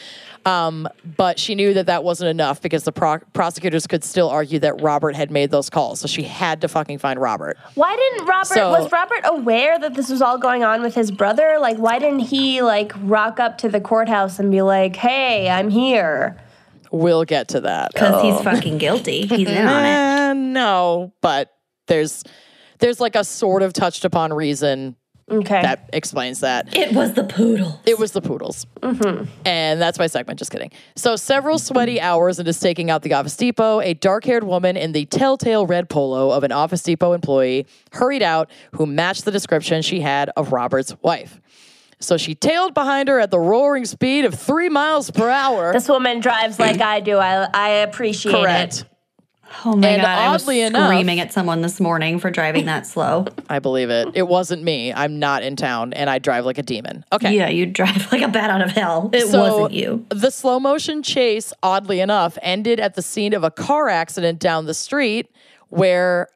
Um, 0.46 0.88
but 1.18 1.38
she 1.38 1.56
knew 1.56 1.74
that 1.74 1.88
that 1.88 2.06
wasn't 2.06 2.30
enough 2.30 2.62
because 2.62 2.86
the 2.86 2.94
pro- 2.94 3.20
prosecutors 3.34 3.86
could 3.86 4.04
still 4.06 4.30
argue 4.30 4.60
that 4.60 4.80
Robert 4.82 5.16
had 5.16 5.30
made 5.30 5.52
those 5.52 5.70
calls. 5.70 6.00
So 6.00 6.08
she 6.08 6.24
had 6.24 6.62
to 6.62 6.70
fucking 6.70 7.00
find 7.00 7.20
Robert. 7.20 7.58
Why 7.74 7.94
didn't 7.96 8.28
Robert? 8.28 8.46
So- 8.46 8.70
was 8.70 8.90
Robert 8.94 9.22
aware 9.26 9.78
that 9.78 9.96
this 9.96 10.10
was 10.10 10.22
all 10.22 10.38
going 10.38 10.64
on 10.64 10.82
with 10.82 10.96
his 10.96 11.12
brother? 11.12 11.58
Like, 11.60 11.78
why 11.78 12.00
didn't 12.00 12.20
he 12.20 12.62
like 12.62 12.94
rock 13.02 13.42
up 13.42 13.58
to 13.58 13.68
the 13.70 13.82
courthouse 13.82 14.40
and 14.40 14.52
be 14.52 14.62
like, 14.62 14.96
"Hey, 14.96 15.50
I'm 15.50 15.70
here"? 15.70 16.38
We'll 16.92 17.26
get 17.26 17.50
to 17.50 17.62
that. 17.62 17.94
Because 17.94 18.22
he's 18.22 18.40
fucking 18.42 18.78
guilty. 18.78 19.26
He's 19.28 19.48
in 19.50 19.66
on 19.68 19.86
it. 19.86 19.88
Eh, 19.90 20.34
no, 20.34 21.14
but 21.22 21.52
there's 21.88 22.24
there's 22.80 23.00
like 23.00 23.16
a 23.16 23.24
sort 23.24 23.62
of 23.64 23.74
touched 23.74 24.06
upon 24.06 24.34
reason 24.34 24.96
Okay. 25.32 25.60
that 25.64 25.90
explains 25.92 26.42
that. 26.42 26.76
It 26.78 26.94
was 26.94 27.14
the 27.14 27.24
poodle. 27.24 27.82
It 27.86 27.98
was 27.98 28.12
the 28.12 28.22
poodles. 28.22 28.68
And 29.44 29.82
that's 29.82 29.98
my 29.98 30.06
segment, 30.06 30.38
just 30.38 30.52
kidding. 30.52 30.72
So, 30.96 31.16
several 31.16 31.58
sweaty 31.58 32.00
hours 32.00 32.38
into 32.38 32.54
staking 32.54 32.92
out 32.92 33.02
the 33.02 33.14
Office 33.14 33.36
Depot, 33.36 33.80
a 33.82 33.96
dark 33.96 34.24
haired 34.26 34.44
woman 34.44 34.78
in 34.78 34.92
the 34.92 35.06
telltale 35.06 35.66
red 35.66 35.90
polo 35.90 36.30
of 36.30 36.44
an 36.44 36.52
Office 36.52 36.84
Depot 36.84 37.14
employee 37.14 37.66
hurried 37.94 38.22
out 38.22 38.52
who 38.74 38.86
matched 38.86 39.26
the 39.26 39.32
description 39.32 39.82
she 39.82 40.00
had 40.02 40.30
of 40.38 40.52
Robert's 40.52 40.96
wife. 41.02 41.42
So, 42.00 42.18
she 42.18 42.36
tailed 42.36 42.74
behind 42.74 43.08
her 43.10 43.20
at 43.20 43.32
the 43.32 43.40
roaring 43.40 43.86
speed 43.86 44.26
of 44.26 44.36
three 44.36 44.70
miles 44.70 45.10
per 45.12 45.30
hour. 45.30 45.72
this 45.74 45.88
woman 45.88 46.20
drives 46.20 46.60
like 46.60 46.82
I 46.82 47.00
do. 47.00 47.18
I 47.18 47.48
I 47.54 47.70
appreciate 47.70 48.32
Correct. 48.34 48.82
it. 48.82 48.84
Oh 49.64 49.76
my 49.76 49.88
And 49.88 50.02
god! 50.02 50.18
I 50.20 50.32
was 50.34 50.48
enough- 50.50 50.88
screaming 50.90 51.20
at 51.22 51.32
someone 51.32 51.62
this 51.62 51.80
morning 51.80 52.20
for 52.20 52.30
driving 52.30 52.66
that 52.66 52.86
slow. 52.86 53.26
I 53.50 53.60
believe 53.60 53.90
it. 53.90 54.10
It 54.14 54.28
wasn't 54.28 54.64
me. 54.64 54.92
I'm 54.92 55.18
not 55.20 55.44
in 55.44 55.56
town 55.56 55.94
and 55.94 56.10
I 56.10 56.20
drive 56.20 56.46
like 56.46 56.58
a 56.58 56.64
demon. 56.64 57.06
Okay. 57.14 57.36
yeah, 57.38 57.48
you 57.48 57.66
drive 57.66 58.08
like 58.12 58.22
a 58.24 58.28
bat 58.28 58.50
out 58.50 58.62
of 58.62 58.72
hell. 58.72 59.10
It 59.14 59.28
So, 59.28 59.40
wasn't 59.40 59.74
you. 59.74 60.06
The 60.10 60.32
slow 60.32 60.60
motion 60.60 61.02
chase, 61.04 61.54
oddly 61.64 62.02
enough, 62.02 62.38
ended 62.42 62.80
at 62.82 62.96
the 62.96 63.02
scene 63.02 63.34
of 63.34 63.44
a 63.46 63.52
car 63.52 63.88
accident 63.88 64.40
down 64.40 64.66
the 64.66 64.74
street 64.74 65.30
where 65.70 66.28
th- 66.28 66.35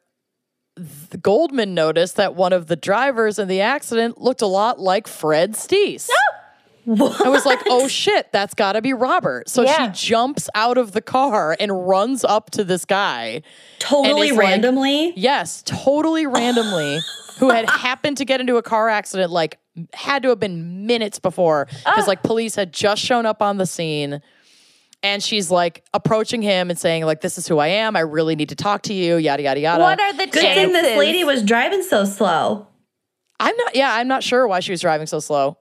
Goldman 1.22 1.74
noticed 1.74 2.16
that 2.16 2.34
one 2.34 2.52
of 2.52 2.66
the 2.66 2.76
drivers 2.76 3.38
in 3.38 3.48
the 3.48 3.60
accident 3.60 4.20
looked 4.20 4.42
a 4.42 4.46
lot 4.46 4.78
like 4.80 5.06
Fred 5.06 5.52
Steese. 5.56 6.08
I 6.88 7.28
was 7.28 7.44
like, 7.44 7.60
oh 7.68 7.86
shit, 7.88 8.32
that's 8.32 8.54
gotta 8.54 8.80
be 8.80 8.92
Robert. 8.92 9.48
So 9.48 9.62
Yeah. 9.62 9.92
she 9.92 10.08
jumps 10.08 10.48
out 10.54 10.78
of 10.78 10.92
the 10.92 11.00
car 11.02 11.56
and 11.60 11.86
runs 11.86 12.24
up 12.24 12.50
to 12.52 12.64
this 12.64 12.84
guy. 12.84 13.42
Totally 13.78 14.28
it's 14.28 14.36
like- 14.36 14.46
randomly. 14.46 15.12
Yes, 15.14 15.62
totally 15.66 16.26
randomly, 16.26 17.00
who 17.38 17.50
had 17.50 17.68
happened 17.70 18.16
to 18.16 18.24
get 18.24 18.40
into 18.40 18.56
a 18.56 18.62
car 18.62 18.88
accident 18.88 19.30
like 19.30 19.58
had 19.92 20.22
to 20.24 20.30
have 20.30 20.40
been 20.40 20.86
minutes 20.86 21.18
before 21.18 21.66
because 21.84 22.08
like 22.08 22.22
police 22.22 22.54
had 22.56 22.72
just 22.72 23.02
shown 23.02 23.24
up 23.26 23.40
on 23.42 23.58
the 23.58 23.66
scene. 23.66 24.20
And 25.02 25.22
she's 25.22 25.50
like 25.50 25.82
approaching 25.94 26.42
him 26.42 26.68
and 26.68 26.78
saying, 26.78 27.04
like, 27.06 27.22
this 27.22 27.38
is 27.38 27.48
who 27.48 27.58
I 27.58 27.68
am. 27.68 27.96
I 27.96 28.00
really 28.00 28.36
need 28.36 28.50
to 28.50 28.54
talk 28.54 28.82
to 28.82 28.94
you, 28.94 29.16
yada, 29.16 29.42
yada, 29.42 29.58
yada. 29.60 29.82
What 29.82 29.98
are 30.00 30.12
the 30.12 30.26
Good 30.26 30.42
chances? 30.42 30.62
thing 30.64 30.72
this 30.72 30.98
lady 30.98 31.24
was 31.24 31.42
driving 31.42 31.82
so 31.82 32.04
slow. 32.04 32.66
I'm 33.38 33.56
not, 33.56 33.74
yeah, 33.74 33.94
I'm 33.94 34.08
not 34.08 34.22
sure 34.22 34.46
why 34.46 34.60
she 34.60 34.72
was 34.72 34.82
driving 34.82 35.06
so 35.06 35.18
slow. 35.18 35.56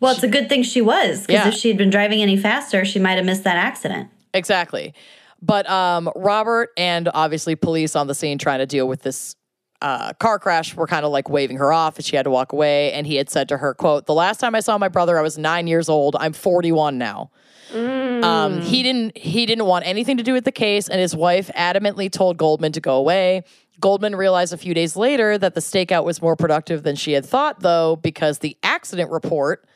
Well, 0.00 0.12
it's 0.14 0.22
a 0.22 0.28
good 0.28 0.48
thing 0.48 0.62
she 0.62 0.80
was 0.80 1.22
because 1.26 1.34
Yeah. 1.46 1.48
if 1.48 1.54
she'd 1.54 1.76
been 1.78 1.90
driving 1.90 2.22
any 2.22 2.36
faster, 2.36 2.84
she 2.84 3.00
might 3.00 3.14
have 3.14 3.24
missed 3.24 3.42
that 3.44 3.56
accident. 3.56 4.08
Exactly. 4.32 4.94
But 5.42 5.68
um, 5.68 6.08
Robert 6.14 6.70
and 6.76 7.08
obviously 7.12 7.56
police 7.56 7.96
on 7.96 8.06
the 8.06 8.14
scene 8.14 8.38
trying 8.38 8.60
to 8.60 8.66
deal 8.66 8.86
with 8.86 9.02
this 9.02 9.34
uh, 9.82 10.12
car 10.14 10.38
crash 10.38 10.74
were 10.76 10.86
kind 10.86 11.04
of 11.04 11.10
like 11.10 11.28
waving 11.28 11.56
her 11.56 11.72
off 11.72 11.96
and 11.96 12.04
she 12.04 12.14
had 12.14 12.22
to 12.22 12.30
walk 12.30 12.52
away. 12.52 12.92
And 12.92 13.06
he 13.06 13.16
had 13.16 13.28
said 13.30 13.48
to 13.48 13.56
her, 13.56 13.74
quote, 13.74 14.06
the 14.06 14.14
last 14.14 14.38
time 14.38 14.54
I 14.54 14.60
saw 14.60 14.78
my 14.78 14.88
brother, 14.88 15.18
I 15.18 15.22
was 15.22 15.36
nine 15.36 15.66
years 15.66 15.88
old. 15.88 16.14
I'm 16.20 16.32
41 16.32 16.98
now. 16.98 17.30
Um, 17.74 18.60
he 18.60 18.82
didn't 18.82 19.16
he 19.18 19.46
didn't 19.46 19.66
want 19.66 19.86
anything 19.86 20.16
to 20.18 20.22
do 20.22 20.32
with 20.32 20.44
the 20.44 20.52
case, 20.52 20.88
and 20.88 21.00
his 21.00 21.14
wife 21.16 21.50
adamantly 21.56 22.10
told 22.10 22.36
Goldman 22.36 22.72
to 22.72 22.80
go 22.80 22.96
away. 22.96 23.42
Goldman 23.80 24.16
realized 24.16 24.52
a 24.52 24.56
few 24.56 24.72
days 24.72 24.96
later 24.96 25.36
that 25.36 25.54
the 25.54 25.60
stakeout 25.60 26.04
was 26.04 26.22
more 26.22 26.36
productive 26.36 26.82
than 26.82 26.96
she 26.96 27.12
had 27.12 27.26
thought, 27.26 27.60
though, 27.60 27.96
because 27.96 28.38
the 28.38 28.56
accident 28.62 29.10
report, 29.10 29.66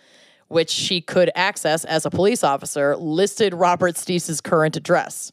which 0.49 0.71
she 0.71 1.01
could 1.03 1.31
access 1.35 1.85
as 1.85 2.07
a 2.07 2.11
police 2.11 2.43
officer, 2.43 2.97
listed 2.97 3.53
Robert 3.53 3.97
Steese's 3.99 4.41
current 4.41 4.77
address. 4.77 5.33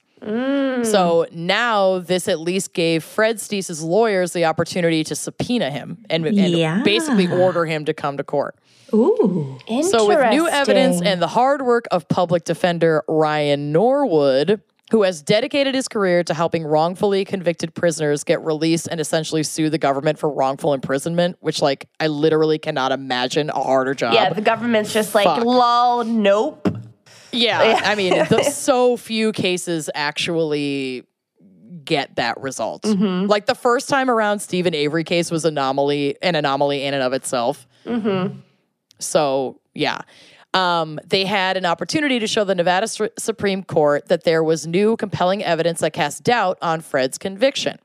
So 0.84 1.28
now 1.32 2.00
this 2.00 2.28
at 2.28 2.40
least 2.40 2.74
gave 2.74 3.04
Fred 3.04 3.40
Steese's 3.40 3.84
lawyers 3.84 4.34
the 4.34 4.46
opportunity 4.46 5.04
to 5.06 5.16
subpoena 5.16 5.70
him 5.70 6.00
and, 6.10 6.26
and 6.26 6.36
Yeah. 6.36 6.82
basically 6.84 7.28
order 7.28 7.66
him 7.66 7.86
to 7.86 7.94
come 7.94 8.18
to 8.18 8.24
court. 8.24 8.56
Ooh. 8.94 9.58
So, 9.84 10.08
with 10.08 10.30
new 10.30 10.48
evidence 10.48 11.02
and 11.02 11.22
the 11.22 11.28
hard 11.28 11.62
work 11.62 11.86
of 11.92 12.08
public 12.08 12.46
defender 12.46 13.04
Ryan 13.08 13.72
Norwood, 13.72 14.62
who 14.92 15.04
has 15.04 15.22
dedicated 15.22 15.76
his 15.76 15.88
career 15.88 16.24
to 16.24 16.34
helping 16.34 16.64
wrongfully 16.64 17.26
convicted 17.26 17.76
prisoners 17.76 18.24
get 18.24 18.42
released 18.42 18.88
and 18.90 19.02
essentially 19.02 19.44
sue 19.44 19.70
the 19.70 19.78
government 19.78 20.18
for 20.18 20.30
wrongful 20.30 20.74
imprisonment, 20.74 21.38
which, 21.42 21.62
like, 21.62 21.90
I 22.00 22.08
literally 22.08 22.58
cannot 22.58 22.92
imagine 22.92 23.50
a 23.50 23.62
harder 23.62 23.94
job. 23.94 24.14
Yeah, 24.14 24.32
the 24.32 24.42
government's 24.42 24.94
just 24.94 25.14
like, 25.14 25.26
Fuck. 25.26 25.44
lol, 25.44 26.06
nope. 26.06 26.68
Yeah, 27.34 27.82
I 27.84 27.96
mean, 27.96 28.14
the, 28.30 28.44
so 28.52 28.96
few 28.96 29.34
cases 29.34 29.90
actually 29.94 31.04
get 31.84 32.16
that 32.16 32.40
result. 32.40 32.84
Mm-hmm. 32.84 33.28
Like 33.28 33.46
the 33.46 33.56
first 33.56 33.90
time 33.90 34.10
around, 34.10 34.40
Steven 34.40 34.74
Avery 34.74 35.04
case 35.04 35.30
was 35.30 35.44
anomaly, 35.44 36.16
an 36.22 36.36
anomaly 36.36 36.84
in 36.84 36.94
and 36.94 37.04
of 37.04 37.14
itself. 37.14 37.68
Mm-hmm. 37.86 38.40
So 39.00 39.60
yeah, 39.74 40.02
um, 40.54 41.00
they 41.06 41.26
had 41.26 41.58
an 41.58 41.66
opportunity 41.66 42.20
to 42.20 42.28
show 42.28 42.44
the 42.44 42.56
Nevada 42.56 42.88
Su- 42.88 43.10
Supreme 43.18 43.64
Court 43.64 44.08
that 44.08 44.24
there 44.24 44.44
was 44.44 44.66
new, 44.66 44.98
compelling 44.98 45.44
evidence 45.44 45.82
that 45.82 45.94
cast 45.94 46.24
doubt 46.24 46.58
on 46.62 46.82
Fred's 46.82 47.18
conviction. 47.18 47.78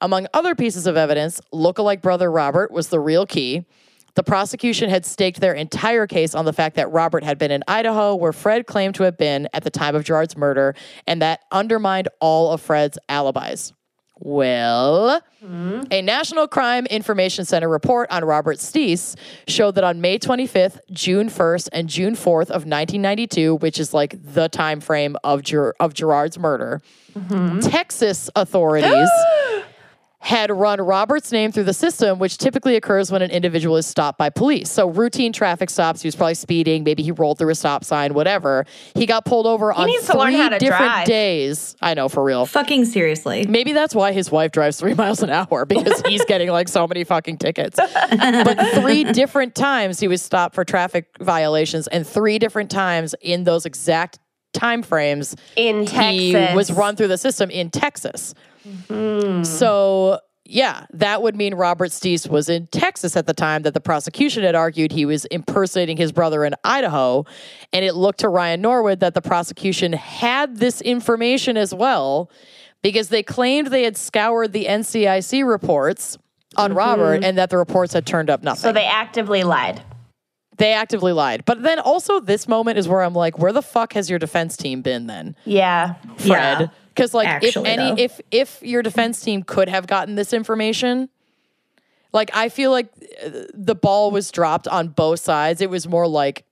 Among 0.00 0.26
other 0.32 0.54
pieces 0.54 0.86
of 0.86 0.96
evidence, 0.96 1.40
lookalike 1.52 2.00
brother 2.00 2.30
Robert 2.30 2.70
was 2.70 2.88
the 2.88 3.00
real 3.00 3.26
key. 3.26 3.66
The 4.14 4.22
prosecution 4.22 4.90
had 4.90 5.04
staked 5.04 5.40
their 5.40 5.54
entire 5.54 6.06
case 6.06 6.34
on 6.34 6.44
the 6.44 6.52
fact 6.52 6.76
that 6.76 6.90
Robert 6.90 7.22
had 7.22 7.38
been 7.38 7.50
in 7.50 7.62
Idaho, 7.68 8.14
where 8.14 8.32
Fred 8.32 8.66
claimed 8.66 8.94
to 8.96 9.04
have 9.04 9.16
been 9.16 9.48
at 9.52 9.64
the 9.64 9.70
time 9.70 9.94
of 9.94 10.04
Gerard's 10.04 10.36
murder, 10.36 10.74
and 11.06 11.22
that 11.22 11.42
undermined 11.52 12.08
all 12.20 12.52
of 12.52 12.60
Fred's 12.60 12.98
alibis. 13.08 13.72
Well, 14.20 15.20
mm-hmm. 15.42 15.82
a 15.90 16.02
National 16.02 16.48
Crime 16.48 16.86
Information 16.86 17.44
Center 17.44 17.68
report 17.68 18.10
on 18.10 18.24
Robert 18.24 18.58
Steese 18.58 19.14
showed 19.46 19.76
that 19.76 19.84
on 19.84 20.00
May 20.00 20.18
25th, 20.18 20.80
June 20.90 21.28
1st, 21.28 21.68
and 21.72 21.88
June 21.88 22.14
4th 22.14 22.50
of 22.50 22.64
1992, 22.66 23.56
which 23.56 23.78
is 23.78 23.94
like 23.94 24.16
the 24.34 24.48
time 24.48 24.80
frame 24.80 25.16
of 25.22 25.42
Ger- 25.42 25.74
of 25.78 25.94
Gerard's 25.94 26.38
murder, 26.38 26.82
mm-hmm. 27.16 27.60
Texas 27.60 28.28
authorities 28.34 29.08
had 30.20 30.50
run 30.50 30.80
Robert's 30.80 31.30
name 31.30 31.52
through 31.52 31.64
the 31.64 31.72
system, 31.72 32.18
which 32.18 32.38
typically 32.38 32.74
occurs 32.74 33.10
when 33.12 33.22
an 33.22 33.30
individual 33.30 33.76
is 33.76 33.86
stopped 33.86 34.18
by 34.18 34.28
police. 34.30 34.68
So 34.70 34.88
routine 34.90 35.32
traffic 35.32 35.70
stops. 35.70 36.02
He 36.02 36.08
was 36.08 36.16
probably 36.16 36.34
speeding. 36.34 36.82
Maybe 36.82 37.04
he 37.04 37.12
rolled 37.12 37.38
through 37.38 37.50
a 37.50 37.54
stop 37.54 37.84
sign. 37.84 38.14
Whatever. 38.14 38.66
He 38.94 39.06
got 39.06 39.24
pulled 39.24 39.46
over 39.46 39.72
on 39.72 39.86
needs 39.86 40.06
to 40.06 40.12
three 40.12 40.20
learn 40.20 40.32
how 40.34 40.48
to 40.48 40.58
different 40.58 40.84
drive. 40.92 41.06
days. 41.06 41.76
I 41.80 41.94
know 41.94 42.08
for 42.08 42.24
real. 42.24 42.46
Fucking 42.46 42.86
seriously. 42.86 43.46
Maybe 43.48 43.72
that's 43.72 43.94
why 43.94 44.10
his 44.12 44.30
wife 44.30 44.50
drives 44.50 44.78
three 44.80 44.94
miles 44.98 45.22
an 45.22 45.30
hour 45.30 45.64
because 45.64 46.02
he's 46.06 46.24
getting 46.24 46.48
like 46.50 46.68
so 46.68 46.86
many 46.88 47.04
fucking 47.04 47.38
tickets. 47.38 47.78
But 47.78 48.58
three 48.74 49.04
different 49.12 49.54
times 49.54 50.00
he 50.00 50.08
was 50.08 50.20
stopped 50.20 50.54
for 50.56 50.64
traffic 50.64 51.06
violations, 51.20 51.86
and 51.86 52.04
three 52.06 52.40
different 52.40 52.70
times 52.70 53.14
in 53.20 53.44
those 53.44 53.66
exact 53.66 54.18
time 54.52 54.82
frames 54.82 55.36
In 55.56 55.86
he 55.86 56.32
Texas. 56.32 56.56
was 56.56 56.72
run 56.72 56.96
through 56.96 57.08
the 57.08 57.18
system 57.18 57.50
in 57.50 57.70
Texas. 57.70 58.34
Mm. 58.88 59.46
So 59.46 60.20
yeah, 60.50 60.86
that 60.94 61.20
would 61.22 61.36
mean 61.36 61.54
Robert 61.54 61.90
Steese 61.90 62.26
was 62.26 62.48
in 62.48 62.68
Texas 62.68 63.16
at 63.16 63.26
the 63.26 63.34
time 63.34 63.62
that 63.62 63.74
the 63.74 63.80
prosecution 63.80 64.42
had 64.42 64.54
argued 64.54 64.92
he 64.92 65.04
was 65.04 65.26
impersonating 65.26 65.98
his 65.98 66.10
brother 66.10 66.42
in 66.42 66.54
Idaho. 66.64 67.26
And 67.70 67.84
it 67.84 67.94
looked 67.94 68.20
to 68.20 68.30
Ryan 68.30 68.62
Norwood 68.62 69.00
that 69.00 69.12
the 69.12 69.20
prosecution 69.20 69.92
had 69.92 70.56
this 70.56 70.80
information 70.80 71.58
as 71.58 71.74
well 71.74 72.30
because 72.82 73.10
they 73.10 73.22
claimed 73.22 73.66
they 73.66 73.82
had 73.82 73.98
scoured 73.98 74.54
the 74.54 74.64
NCIC 74.64 75.46
reports 75.46 76.16
on 76.56 76.70
mm-hmm. 76.70 76.78
Robert 76.78 77.24
and 77.24 77.36
that 77.36 77.50
the 77.50 77.58
reports 77.58 77.92
had 77.92 78.06
turned 78.06 78.30
up 78.30 78.42
nothing. 78.42 78.62
So 78.62 78.72
they 78.72 78.86
actively 78.86 79.44
lied. 79.44 79.82
they 80.56 80.72
actively 80.72 81.12
lied. 81.12 81.44
But 81.44 81.62
then 81.62 81.78
also 81.78 82.20
this 82.20 82.48
moment 82.48 82.78
is 82.78 82.88
where 82.88 83.02
I'm 83.02 83.14
like, 83.14 83.38
where 83.38 83.52
the 83.52 83.62
fuck 83.62 83.92
has 83.92 84.08
your 84.08 84.18
defense 84.18 84.56
team 84.56 84.80
been 84.80 85.08
then? 85.08 85.36
Yeah. 85.44 85.96
Yeah. 86.20 86.68
Because 86.98 87.14
like 87.14 87.28
Actually, 87.28 87.70
if 87.70 87.78
any 87.78 87.90
though. 87.90 88.02
if 88.02 88.20
if 88.32 88.60
your 88.60 88.82
defense 88.82 89.20
team 89.20 89.44
could 89.44 89.68
have 89.68 89.86
gotten 89.86 90.16
this 90.16 90.32
information, 90.32 91.08
like 92.12 92.28
I 92.34 92.48
feel 92.48 92.72
like 92.72 92.88
uh, 93.24 93.44
the 93.54 93.76
ball 93.76 94.10
was 94.10 94.32
dropped 94.32 94.66
on 94.66 94.88
both 94.88 95.20
sides. 95.20 95.60
It 95.60 95.70
was 95.70 95.86
more 95.86 96.08
like 96.08 96.44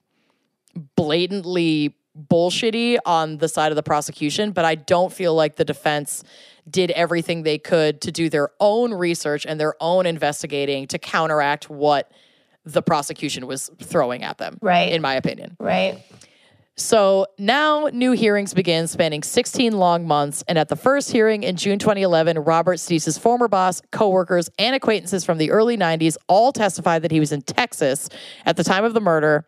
blatantly 0.95 1.97
bullshitty 2.17 2.99
on 3.05 3.39
the 3.39 3.49
side 3.49 3.73
of 3.73 3.77
the 3.77 3.83
prosecution, 3.83 4.53
but 4.53 4.65
I 4.65 4.77
don't 4.77 5.13
feel 5.13 5.35
like 5.35 5.57
the 5.57 5.65
defense 5.65 6.23
did 6.71 6.93
everything 6.93 7.43
they 7.43 7.59
could 7.59 8.01
to 8.03 8.13
do 8.13 8.31
their 8.31 8.51
own 8.61 8.95
research 8.95 9.47
and 9.47 9.59
their 9.59 9.75
own 9.81 10.07
investigating 10.07 10.87
to 10.89 10.99
counteract 11.01 11.69
what 11.69 12.13
the 12.65 12.83
prosecution 12.83 13.49
was 13.49 13.69
throwing 13.83 14.23
at 14.23 14.39
them. 14.39 14.59
Right. 14.61 14.93
In 14.93 15.03
my 15.03 15.15
opinion. 15.15 15.57
Right. 15.59 16.05
So 16.79 17.27
now 17.39 17.89
new 17.91 18.13
hearings 18.13 18.53
begin, 18.53 18.87
spanning 18.87 19.23
16 19.23 19.73
long 19.79 20.07
months. 20.07 20.45
And 20.47 20.59
at 20.59 20.69
the 20.69 20.77
first 20.77 21.11
hearing 21.11 21.43
in 21.43 21.57
June 21.57 21.79
2011, 21.79 22.39
Robert 22.41 22.79
Steese's 22.79 23.17
former 23.17 23.49
boss, 23.49 23.81
coworkers, 23.93 24.51
and 24.59 24.77
acquaintances 24.77 25.25
from 25.25 25.39
the 25.39 25.51
early 25.51 25.79
90s 25.79 26.19
all 26.29 26.53
testified 26.53 27.01
that 27.03 27.11
he 27.11 27.19
was 27.19 27.33
in 27.33 27.41
Texas 27.41 28.11
at 28.45 28.59
the 28.59 28.65
time 28.65 28.85
of 28.85 28.93
the 28.93 29.01
murder 29.01 29.47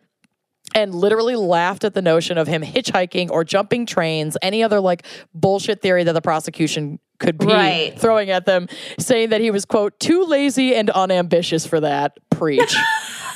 and 0.78 0.94
literally 0.94 1.36
laughed 1.36 1.84
at 1.84 1.94
the 1.94 2.02
notion 2.02 2.38
of 2.38 2.46
him 2.48 2.62
hitchhiking 2.62 3.30
or 3.30 3.44
jumping 3.44 3.86
trains, 3.86 4.36
any 4.42 4.62
other 4.62 4.80
like 4.80 5.04
bullshit 5.34 5.82
theory 5.82 6.04
that 6.04 6.12
the 6.12 6.22
prosecution 6.22 6.98
could 7.18 7.36
be 7.38 7.46
Right. 7.46 7.98
throwing 7.98 8.30
at 8.30 8.46
them, 8.46 8.68
saying 8.98 9.30
that 9.30 9.40
he 9.40 9.50
was, 9.50 9.64
quote, 9.64 9.98
too 9.98 10.24
lazy 10.24 10.74
and 10.74 10.88
unambitious 10.90 11.66
for 11.66 11.80
that. 11.80 12.16
Preach. 12.30 12.74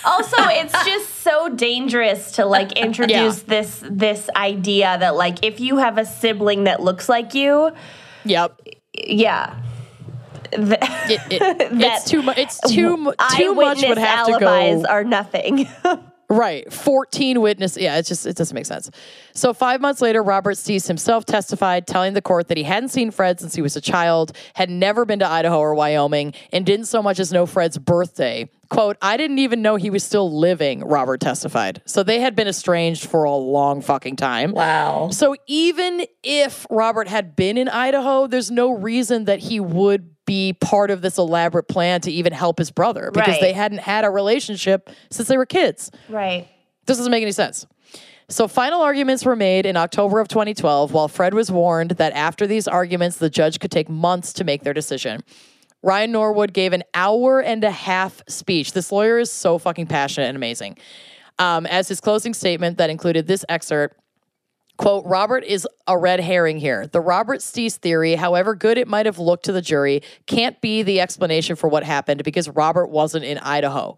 Also, 0.05 0.35
it's 0.39 0.73
just 0.85 1.09
so 1.23 1.49
dangerous 1.49 2.33
to 2.33 2.45
like 2.45 2.73
introduce 2.77 3.39
Yeah. 3.39 3.45
this 3.47 3.85
this 3.89 4.29
idea 4.35 4.97
that 4.99 5.15
like 5.15 5.45
if 5.45 5.61
you 5.61 5.77
have 5.77 5.97
a 5.97 6.05
sibling 6.05 6.65
that 6.65 6.83
looks 6.83 7.09
like 7.09 7.35
you, 7.35 7.71
yep. 8.25 8.61
yeah. 8.99 9.55
Th- 10.51 10.73
It, 11.09 11.21
it, 11.31 11.69
it's 11.81 12.11
too 12.11 12.21
much. 12.21 12.37
It's 12.37 12.59
too 12.69 12.97
mu- 12.97 13.13
too 13.37 13.55
much 13.55 13.79
eyewitness 13.85 13.89
would 13.91 13.99
have 13.99 14.27
to 14.27 14.33
alibis 14.45 14.83
go. 14.83 14.91
are 14.93 15.05
nothing. 15.05 15.69
Right. 16.33 16.73
14 16.73 17.43
witness. 17.43 17.77
Yeah, 17.77 17.99
it 17.99 18.07
just 18.07 18.25
it 18.25 18.37
doesn't 18.37 18.55
make 18.55 18.65
sense. 18.65 18.91
So 19.35 19.53
5 19.53 19.81
months 19.83 20.01
later 20.01 20.23
Robert 20.23 20.57
Steese 20.57 20.87
himself 20.87 21.27
testified 21.27 21.87
telling 21.87 22.15
the 22.15 22.23
court 22.23 22.49
that 22.49 22.57
he 22.57 22.63
hadn't 22.63 22.89
seen 22.89 23.11
Fred 23.11 23.39
since 23.39 23.55
he 23.55 23.61
was 23.61 23.77
a 23.77 23.83
child, 23.83 24.37
had 24.55 24.71
never 24.71 25.05
been 25.05 25.19
to 25.19 25.29
Idaho 25.29 25.59
or 25.59 25.75
Wyoming, 25.75 26.33
and 26.51 26.65
didn't 26.65 26.87
so 26.87 27.03
much 27.03 27.21
as 27.21 27.33
know 27.33 27.45
Fred's 27.45 27.77
birthday. 27.77 28.49
Quote, 28.71 28.97
I 29.03 29.19
didn't 29.19 29.41
even 29.41 29.61
know 29.61 29.77
he 29.77 29.91
was 29.91 30.03
still 30.03 30.35
living, 30.35 30.81
Robert 30.81 31.21
testified. 31.21 31.83
So 31.85 32.03
they 32.03 32.21
had 32.21 32.35
been 32.35 32.49
estranged 32.49 33.05
for 33.07 33.25
a 33.25 33.35
long 33.35 33.83
fucking 33.83 34.17
time. 34.17 34.53
Wow. 34.53 35.11
So 35.11 35.37
even 35.47 36.07
if 36.23 36.67
Robert 36.71 37.09
had 37.09 37.37
been 37.37 37.59
in 37.59 37.69
Idaho, 37.69 38.27
there's 38.27 38.51
no 38.51 38.71
reason 38.71 39.27
that 39.27 39.41
he 39.41 39.61
would 39.61 40.12
be 40.27 40.53
part 40.55 40.91
of 40.91 41.03
this 41.03 41.19
elaborate 41.19 41.69
plan 41.69 42.01
to 42.03 42.11
even 42.13 42.33
help 42.33 42.59
his 42.59 42.71
brother 42.71 43.11
because 43.13 43.29
Right. 43.35 43.41
they 43.41 43.53
hadn't 43.53 43.79
had 43.81 44.05
a 44.05 44.11
relationship 44.11 44.89
since 45.11 45.29
they 45.29 45.37
were 45.37 45.47
kids. 45.47 45.91
right. 46.09 46.47
This 46.87 46.97
doesn't 46.97 47.11
make 47.13 47.23
any 47.23 47.33
sense. 47.33 47.65
So, 48.29 48.49
final 48.49 48.81
arguments 48.83 49.25
were 49.25 49.37
made 49.37 49.67
in 49.67 49.77
October 49.77 50.19
of 50.21 50.27
2012 50.29 50.93
while 50.93 51.07
Fred 51.07 51.35
was 51.35 51.51
warned 51.51 51.93
that 51.93 52.13
after 52.15 52.47
these 52.47 52.67
arguments, 52.67 53.19
the 53.19 53.29
judge 53.31 53.61
could 53.61 53.71
take 53.71 53.89
months 53.89 54.33
to 54.35 54.45
make 54.45 54.63
their 54.63 54.73
decision. 54.75 55.23
Ryan 55.83 56.13
Norwood 56.13 56.53
gave 56.53 56.73
an 56.73 56.83
hour 56.95 57.41
and 57.41 57.63
a 57.65 57.71
half 57.71 58.23
speech. 58.29 58.73
This 58.73 58.91
lawyer 58.91 59.19
is 59.19 59.31
so 59.31 59.59
fucking 59.59 59.87
passionate 59.89 60.29
and 60.29 60.37
amazing. 60.37 60.79
Um, 61.39 61.67
as 61.67 61.89
his 61.89 62.01
closing 62.01 62.35
statement 62.35 62.79
that 62.79 62.89
included 62.91 63.27
this 63.27 63.45
excerpt 63.49 63.97
Quote, 64.83 65.07
Robert 65.07 65.45
is 65.45 65.65
a 65.87 65.97
red 65.97 66.19
herring 66.19 66.59
here. 66.59 66.89
The 66.89 67.01
Robert 67.01 67.41
Steese 67.41 67.77
theory, 67.77 68.17
however 68.17 68.57
good 68.57 68.79
it 68.79 68.89
might 68.89 69.07
have 69.07 69.17
looked 69.17 69.45
to 69.45 69.53
the 69.53 69.63
jury, 69.63 70.03
can't 70.27 70.61
be 70.61 70.83
the 70.83 71.01
explanation 71.01 71.55
for 71.55 71.69
what 71.69 71.85
happened 71.85 72.25
because 72.25 72.49
Robert 72.49 72.89
wasn't 72.89 73.25
in 73.25 73.39
Idaho. 73.39 73.97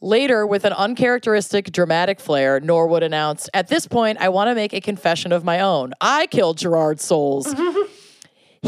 Later, 0.00 0.44
with 0.44 0.64
an 0.64 0.72
uncharacteristic 0.72 1.70
dramatic 1.70 2.18
flair, 2.18 2.58
Norwood 2.58 3.04
announced, 3.04 3.48
At 3.54 3.68
this 3.68 3.86
point, 3.86 4.18
I 4.20 4.28
want 4.28 4.48
to 4.48 4.56
make 4.56 4.72
a 4.72 4.80
confession 4.80 5.30
of 5.30 5.44
my 5.44 5.60
own. 5.60 5.92
I 6.00 6.26
killed 6.26 6.58
Gerard 6.58 7.00
Soules. 7.00 7.54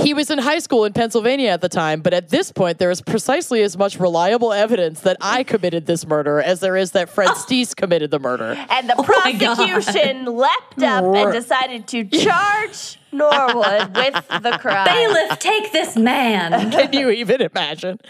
He 0.02 0.14
was 0.14 0.30
in 0.30 0.38
high 0.38 0.58
school 0.58 0.84
in 0.84 0.92
Pennsylvania 0.92 1.50
at 1.50 1.60
the 1.60 1.68
time, 1.68 2.00
but 2.00 2.14
at 2.14 2.28
this 2.28 2.52
point, 2.52 2.78
there 2.78 2.90
is 2.90 3.00
precisely 3.00 3.62
as 3.62 3.76
much 3.76 3.98
reliable 3.98 4.52
evidence 4.52 5.00
that 5.00 5.16
I 5.20 5.42
committed 5.42 5.86
this 5.86 6.06
murder 6.06 6.40
as 6.40 6.60
there 6.60 6.76
is 6.76 6.92
that 6.92 7.10
Fred 7.10 7.30
oh. 7.30 7.34
Steese 7.34 7.74
committed 7.74 8.10
the 8.10 8.18
murder. 8.18 8.56
And 8.70 8.88
the 8.88 8.94
oh 8.98 9.20
my 9.24 9.32
God. 9.32 9.56
prosecution 9.56 10.26
leapt 10.26 10.82
up 10.82 11.04
and 11.04 11.32
decided 11.32 11.86
to 11.88 12.04
charge 12.04 12.98
Norwood 13.12 13.96
with 13.96 14.28
the 14.42 14.58
crime. 14.60 14.86
Bailiff, 14.86 15.38
take 15.38 15.72
this 15.72 15.96
man. 15.96 16.70
Can 16.70 16.92
you 16.92 17.10
even 17.10 17.40
imagine? 17.40 18.00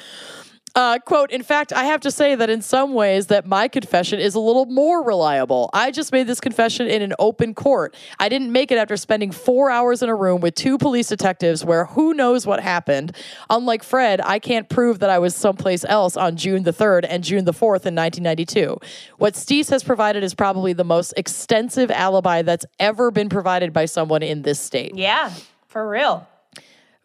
Uh, 0.79 0.97
quote, 1.01 1.33
in 1.33 1.43
fact, 1.43 1.73
I 1.73 1.87
have 1.87 2.03
to 2.03 2.11
say 2.13 2.37
that 2.37 2.49
in 2.49 2.63
some 2.63 2.95
ways 2.95 3.27
that 3.27 3.45
my 3.45 3.67
confession 3.67 4.21
is 4.21 4.37
a 4.37 4.39
little 4.39 4.65
more 4.67 5.03
reliable. 5.03 5.71
I 5.73 5.91
just 5.91 6.13
made 6.13 6.29
this 6.29 6.39
confession 6.39 6.87
in 6.87 7.03
an 7.03 7.15
open 7.19 7.53
court. 7.53 7.97
I 8.21 8.29
didn't 8.29 8.53
make 8.53 8.71
it 8.71 8.79
after 8.79 8.97
spending 8.97 9.33
four 9.33 9.71
hours 9.71 10.05
in 10.05 10.09
a 10.09 10.15
room 10.15 10.41
with 10.41 10.55
two 10.55 10.79
police 10.79 11.09
detectives 11.09 11.65
where 11.65 11.87
who 11.87 12.15
knows 12.15 12.47
what 12.47 12.61
happened. 12.61 13.11
Unlike 13.51 13.83
Fred, 13.83 14.21
I 14.21 14.39
can't 14.39 14.69
prove 14.69 15.01
that 15.01 15.11
I 15.11 15.19
was 15.19 15.35
someplace 15.35 15.85
else 15.85 16.17
on 16.17 16.37
June 16.37 16.63
the 16.63 16.73
3rd 16.73 17.07
and 17.09 17.25
June 17.25 17.45
the 17.45 17.53
4th 17.53 17.85
in 17.85 17.97
1992. 17.97 18.79
What 19.17 19.35
Steese 19.35 19.71
has 19.71 19.83
provided 19.83 20.23
is 20.23 20.33
probably 20.33 20.75
the 20.75 20.85
most 20.85 21.13
extensive 21.17 21.91
alibi 21.91 22.43
that's 22.43 22.67
ever 22.79 23.11
been 23.11 23.29
provided 23.29 23.73
by 23.73 23.87
someone 23.87 24.23
in 24.23 24.43
this 24.43 24.61
state. 24.61 24.95
Yeah, 24.95 25.33
for 25.67 25.89
real. 25.89 26.29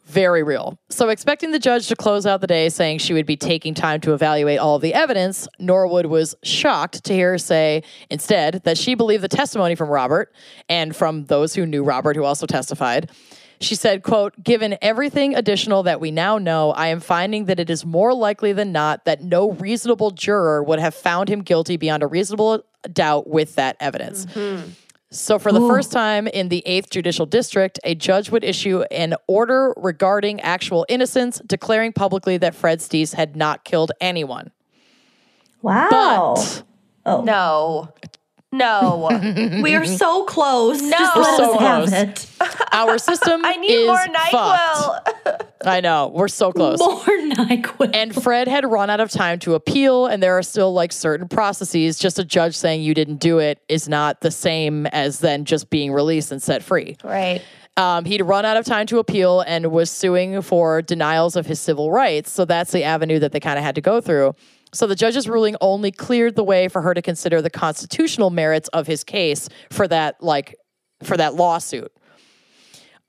Very 0.06 0.44
real. 0.44 0.78
So, 0.90 1.10
expecting 1.10 1.52
the 1.52 1.60
judge 1.60 1.88
to 1.88 1.96
close 1.96 2.26
out 2.26 2.42
the 2.42 2.48
day 2.48 2.70
saying 2.70 2.98
she 3.00 3.14
would 3.14 3.26
be 3.26 3.38
taking 3.38 3.74
time 3.74 4.02
to 4.02 4.14
evaluate 4.14 4.60
all 4.60 4.76
of 4.76 4.82
the 4.82 4.94
evidence, 4.94 5.48
Norwood 5.60 6.08
was 6.08 6.36
shocked 6.44 7.06
to 7.06 7.14
hear 7.14 7.32
her 7.32 7.38
say 7.38 7.84
instead 8.10 8.62
that 8.66 8.78
she 8.78 8.96
believed 8.96 9.24
the 9.24 9.30
testimony 9.30 9.76
from 9.76 9.90
Robert 9.90 10.34
and 10.68 10.96
from 10.96 11.26
those 11.26 11.56
who 11.56 11.66
knew 11.66 11.84
Robert 11.84 12.16
who 12.16 12.24
also 12.24 12.46
testified. 12.46 13.10
She 13.62 13.76
said, 13.76 14.04
quote, 14.04 14.44
given 14.44 14.78
everything 14.82 15.36
additional 15.36 15.84
that 15.84 16.02
we 16.02 16.12
now 16.12 16.38
know, 16.38 16.72
I 16.72 16.88
am 16.88 17.00
finding 17.00 17.46
that 17.46 17.60
it 17.60 17.70
is 17.70 17.86
more 17.86 18.14
likely 18.14 18.52
than 18.52 18.74
not 18.74 19.06
that 19.06 19.24
no 19.24 19.52
reasonable 19.52 20.12
juror 20.12 20.62
would 20.62 20.80
have 20.80 20.94
found 20.94 21.30
him 21.30 21.42
guilty 21.42 21.78
beyond 21.78 22.04
a 22.04 22.08
reasonable 22.08 22.66
doubt 22.92 23.28
with 23.30 23.56
that 23.56 23.78
evidence. 23.80 24.26
Mm-hmm. 24.26 24.72
So, 25.14 25.38
for 25.38 25.52
the 25.52 25.60
first 25.60 25.92
time 25.92 26.26
in 26.28 26.50
the 26.50 26.64
8th 26.66 26.90
Judicial 26.90 27.28
District, 27.28 27.80
a 27.84 27.94
judge 27.94 28.32
would 28.32 28.44
issue 28.44 28.82
an 28.90 29.14
order 29.28 29.72
regarding 29.78 30.42
actual 30.42 30.88
innocence, 30.90 31.40
declaring 31.46 31.94
publicly 31.94 32.38
that 32.38 32.56
Fred 32.56 32.80
Steese 32.80 33.14
had 33.14 33.36
not 33.36 33.64
killed 33.64 33.92
anyone. 34.02 34.52
Wow. 35.62 36.34
But 36.36 36.64
oh. 37.06 37.22
No. 37.22 37.94
No. 38.54 39.10
we 39.64 39.76
are 39.76 39.86
so 39.86 40.26
close. 40.26 40.82
No. 40.82 40.90
Just 40.98 41.16
We're 41.16 41.22
let 41.24 41.38
so 41.38 41.54
us 41.56 41.60
have 41.60 41.90
close. 41.90 42.54
it. 42.54 42.66
our 42.72 42.98
system 42.98 43.42
I 43.46 43.56
need 43.58 43.72
is 43.72 43.88
more 43.88 43.98
fucked. 44.32 45.44
I 45.66 45.82
know. 45.82 46.12
We're 46.14 46.28
so 46.28 46.52
close. 46.52 46.80
More 46.80 47.00
NyQuil. 47.00 47.92
And 47.96 48.14
Fred 48.14 48.48
had 48.48 48.70
run 48.70 48.90
out 48.90 49.00
of 49.00 49.10
time 49.10 49.40
to 49.40 49.56
appeal, 49.56 50.08
and 50.08 50.22
there 50.22 50.38
are 50.38 50.44
still 50.44 50.74
like 50.74 50.92
certain 50.92 51.28
processes. 51.28 51.98
Just 51.98 52.20
a 52.20 52.24
judge 52.26 52.56
saying 52.56 52.82
you 52.82 52.94
didn't 52.94 53.18
do 53.18 53.40
it 53.40 53.60
is 53.70 53.88
not 53.90 54.22
the 54.22 54.32
same 54.32 54.86
as 54.88 55.20
then 55.20 55.46
just 55.46 55.70
being 55.70 55.92
released 55.92 56.32
and 56.32 56.42
set 56.42 56.64
free. 56.64 56.98
Right. 57.04 57.42
Um, 57.76 58.06
he'd 58.06 58.22
run 58.22 58.46
out 58.46 58.56
of 58.58 58.66
time 58.66 58.86
to 58.88 59.00
appeal 59.00 59.42
and 59.42 59.72
was 59.72 59.90
suing 59.90 60.42
for 60.44 60.82
denials 60.84 61.36
of 61.36 61.48
his 61.48 61.60
civil 61.60 61.90
rights. 61.92 62.32
So 62.32 62.46
that's 62.46 62.72
the 62.72 62.84
avenue 62.84 63.18
that 63.20 63.32
they 63.32 63.40
kind 63.40 63.58
of 63.58 63.64
had 63.66 63.74
to 63.76 63.82
go 63.82 64.00
through. 64.00 64.36
So 64.74 64.88
the 64.88 64.96
judge's 64.96 65.30
ruling 65.30 65.56
only 65.62 65.92
cleared 65.92 66.36
the 66.36 66.44
way 66.44 66.68
for 66.68 66.82
her 66.82 66.94
to 66.94 67.02
consider 67.02 67.42
the 67.42 67.50
constitutional 67.50 68.30
merits 68.30 68.68
of 68.70 68.88
his 68.88 69.04
case 69.04 69.48
for 69.70 69.88
that, 69.88 70.22
like, 70.22 70.56
for 71.04 71.16
that 71.18 71.36
lawsuit. 71.36 71.92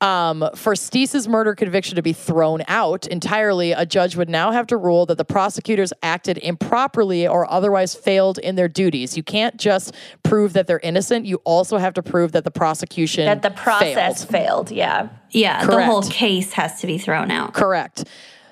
Um, 0.01 0.47
for 0.55 0.75
Steese's 0.75 1.25
murder 1.27 1.55
conviction 1.55 1.95
to 1.95 2.01
be 2.01 2.11
thrown 2.11 2.61
out 2.67 3.07
entirely, 3.07 3.71
a 3.71 3.85
judge 3.85 4.17
would 4.17 4.29
now 4.29 4.51
have 4.51 4.67
to 4.67 4.77
rule 4.77 5.05
that 5.05 5.17
the 5.17 5.23
prosecutors 5.25 5.93
acted 6.03 6.37
improperly 6.39 7.25
or 7.25 7.49
otherwise 7.49 7.95
failed 7.95 8.37
in 8.37 8.55
their 8.55 8.67
duties. 8.67 9.15
You 9.15 9.23
can't 9.23 9.55
just 9.57 9.95
prove 10.21 10.51
that 10.53 10.67
they're 10.67 10.81
innocent; 10.81 11.25
you 11.25 11.37
also 11.45 11.77
have 11.77 11.93
to 11.93 12.03
prove 12.03 12.33
that 12.33 12.43
the 12.43 12.51
prosecution 12.51 13.25
That 13.25 13.41
the 13.41 13.51
process 13.51 14.25
failed. 14.25 14.67
failed. 14.67 14.71
Yeah. 14.71 15.09
yeah, 15.31 15.65
the 15.65 15.85
whole 15.85 16.03
case 16.03 16.51
has 16.53 16.81
to 16.81 16.87
be 16.87 16.97
thrown 16.97 17.31
out. 17.31 17.53
Correct. 17.53 18.03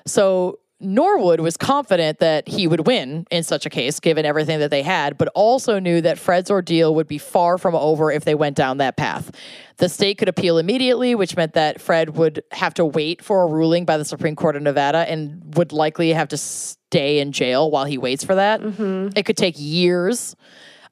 So 0.06 0.58
Norwood 0.84 1.40
was 1.40 1.56
confident 1.56 2.18
that 2.18 2.46
he 2.48 2.66
would 2.66 2.86
win 2.86 3.26
in 3.30 3.42
such 3.42 3.66
a 3.66 3.70
case, 3.70 3.98
given 4.00 4.24
everything 4.24 4.58
that 4.60 4.70
they 4.70 4.82
had, 4.82 5.16
but 5.18 5.28
also 5.34 5.78
knew 5.78 6.00
that 6.02 6.18
Fred's 6.18 6.50
ordeal 6.50 6.94
would 6.94 7.08
be 7.08 7.18
far 7.18 7.58
from 7.58 7.74
over 7.74 8.12
if 8.12 8.24
they 8.24 8.34
went 8.34 8.56
down 8.56 8.78
that 8.78 8.96
path. 8.96 9.30
The 9.78 9.88
state 9.88 10.18
could 10.18 10.28
appeal 10.28 10.58
immediately, 10.58 11.14
which 11.14 11.36
meant 11.36 11.54
that 11.54 11.80
Fred 11.80 12.16
would 12.16 12.42
have 12.52 12.74
to 12.74 12.84
wait 12.84 13.22
for 13.24 13.42
a 13.42 13.46
ruling 13.46 13.84
by 13.84 13.96
the 13.96 14.04
Supreme 14.04 14.36
Court 14.36 14.54
of 14.56 14.62
Nevada 14.62 14.98
and 15.10 15.56
would 15.56 15.72
likely 15.72 16.12
have 16.12 16.28
to 16.28 16.36
stay 16.36 17.18
in 17.18 17.32
jail 17.32 17.70
while 17.70 17.84
he 17.84 17.98
waits 17.98 18.22
for 18.22 18.34
that. 18.36 18.60
It 19.16 19.24
could 19.26 19.36
take 19.36 19.54
years. 19.58 20.36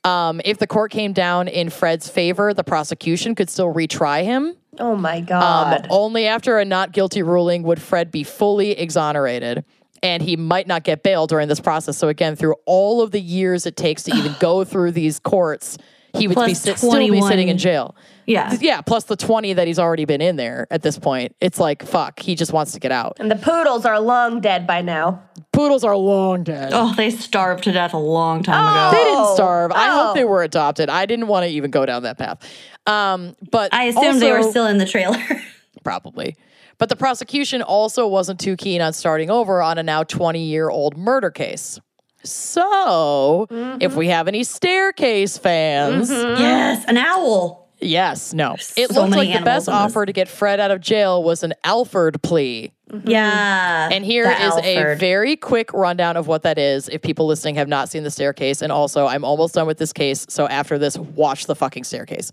Um, 0.05 0.40
if 0.44 0.59
the 0.59 0.66
court 0.66 0.90
came 0.90 1.12
down 1.12 1.47
in 1.47 1.70
Fred's 1.70 2.09
favor, 2.09 2.52
the 2.52 2.64
prosecution 2.64 3.36
could 3.36 3.48
still 3.48 3.73
retry 3.73 4.24
him. 4.24 4.56
Oh 4.81 4.97
my 4.97 5.19
Um, 5.19 5.24
God. 5.27 5.86
only 5.90 6.27
after 6.27 6.59
a 6.59 6.64
not 6.64 6.90
guilty 6.93 7.23
ruling 7.23 7.62
would 7.62 7.81
Fred 7.81 8.10
be 8.10 8.24
fully 8.24 8.73
exonerated. 8.73 9.64
And 10.03 10.23
he 10.23 10.37
might 10.37 10.66
not 10.66 10.83
get 10.83 11.03
bail 11.03 11.27
during 11.27 11.47
this 11.49 11.61
process. 11.61 11.97
So 11.97 12.09
again, 12.09 12.35
through 12.37 12.57
all 12.66 13.03
of 13.03 13.12
the 13.12 13.20
years 13.20 13.66
it 13.66 13.77
takes 13.77 14.03
to 14.05 14.15
even 14.16 14.35
go 14.41 14.65
through 14.65 14.93
these 14.93 15.19
courts, 15.20 15.79
he 16.15 16.27
would 16.29 16.45
be 16.45 16.55
sit, 16.55 16.77
still 16.79 16.99
be 17.09 17.23
sitting 17.23 17.49
in 17.49 17.57
jail. 17.57 17.95
Yeah. 18.27 18.57
Yeah, 18.61 18.81
plus 18.83 19.05
the 19.05 19.16
20 19.16 19.55
that 19.55 19.66
he's 19.66 19.79
already 19.79 20.05
been 20.05 20.20
in 20.20 20.37
there 20.37 20.66
at 20.70 20.83
this 20.83 20.99
point. 20.99 21.35
It's 21.41 21.59
like, 21.59 21.85
fuck, 21.85 22.20
he 22.20 22.35
just 22.35 22.53
wants 22.53 22.73
to 22.73 22.81
get 22.81 22.93
out. 22.93 23.16
and 23.19 23.31
the 23.31 23.37
poodles 23.37 23.85
are 23.87 23.99
long 23.99 24.41
dead 24.41 24.66
by 24.66 24.83
now. 24.83 25.23
Poodles 25.53 25.85
are 25.85 25.97
long 25.97 26.45
dead. 26.45 26.70
Oh, 26.73 26.95
they 26.97 27.11
starved 27.11 27.65
to 27.65 27.73
death 27.73 27.95
a 27.95 27.99
long 27.99 28.43
time 28.43 28.62
ago. 28.65 28.97
They 28.97 29.05
didn't 29.05 29.24
Oh. 29.24 29.35
starve. 29.35 29.73
I 29.73 29.89
Oh. 29.89 30.07
hope 30.07 30.15
they 30.16 30.24
were 30.24 30.43
adopted. 30.43 30.89
I 30.91 31.07
didn't 31.07 31.29
want 31.29 31.45
to 31.45 31.51
even 31.51 31.70
go 31.70 31.85
down 31.87 32.03
that 32.05 32.19
path. 32.19 32.39
Um, 32.87 33.35
but 33.51 33.73
I 33.74 33.85
assumed 33.85 34.20
they 34.20 34.33
were 34.33 34.43
still 34.43 34.66
in 34.66 34.79
the 34.79 34.87
trailer. 34.87 35.19
probably. 35.85 36.37
But 36.82 36.88
the 36.88 36.96
prosecution 36.96 37.62
also 37.62 38.09
wasn't 38.09 38.40
too 38.40 38.56
keen 38.56 38.80
on 38.80 38.92
starting 38.92 39.30
over 39.30 39.62
on 39.62 39.78
a 39.78 39.84
now 39.84 40.02
20 40.02 40.42
year 40.42 40.68
old 40.68 40.96
murder 40.96 41.30
case. 41.30 41.78
So, 42.24 43.46
if 43.48 43.56
mm-hmm. 43.56 43.96
we 43.96 44.09
have 44.09 44.26
any 44.26 44.42
staircase 44.42 45.38
fans, 45.38 46.10
mm-hmm. 46.10 46.42
yes, 46.42 46.84
an 46.88 46.96
owl. 46.96 47.68
yes, 47.78 48.34
no. 48.34 48.54
It 48.76 48.90
So 48.90 49.00
looked 49.00 49.14
like 49.14 49.28
the 49.28 49.44
best 49.44 49.68
animals 49.68 49.68
in 49.68 49.74
this. 49.74 49.92
offer 49.92 50.06
to 50.06 50.12
get 50.12 50.26
Fred 50.26 50.59
out 50.59 50.72
of 50.72 50.80
jail 50.80 51.22
was 51.22 51.44
an 51.44 51.54
Alford 51.62 52.20
plea. 52.20 52.72
Mm-hmm. 52.90 53.09
Yeah. 53.09 53.88
And 53.92 54.04
here 54.04 54.28
is 54.28 54.56
the 54.56 54.92
a 54.92 54.96
very 54.96 55.36
quick 55.36 55.72
rundown 55.72 56.16
of 56.16 56.26
what 56.26 56.42
that 56.42 56.59
is 56.59 56.88
if 56.88 57.00
people 57.00 57.28
listening 57.28 57.54
have 57.54 57.68
not 57.68 57.90
seen 57.90 58.02
the 58.02 58.10
staircase. 58.10 58.60
And 58.60 58.72
also, 58.72 59.06
I'm 59.06 59.24
almost 59.24 59.54
done 59.54 59.68
with 59.68 59.78
this 59.78 59.92
case. 59.92 60.26
So 60.28 60.48
after 60.48 60.78
this, 60.78 60.98
watch 60.98 61.46
the 61.46 61.54
fucking 61.54 61.84
staircase. 61.84 62.32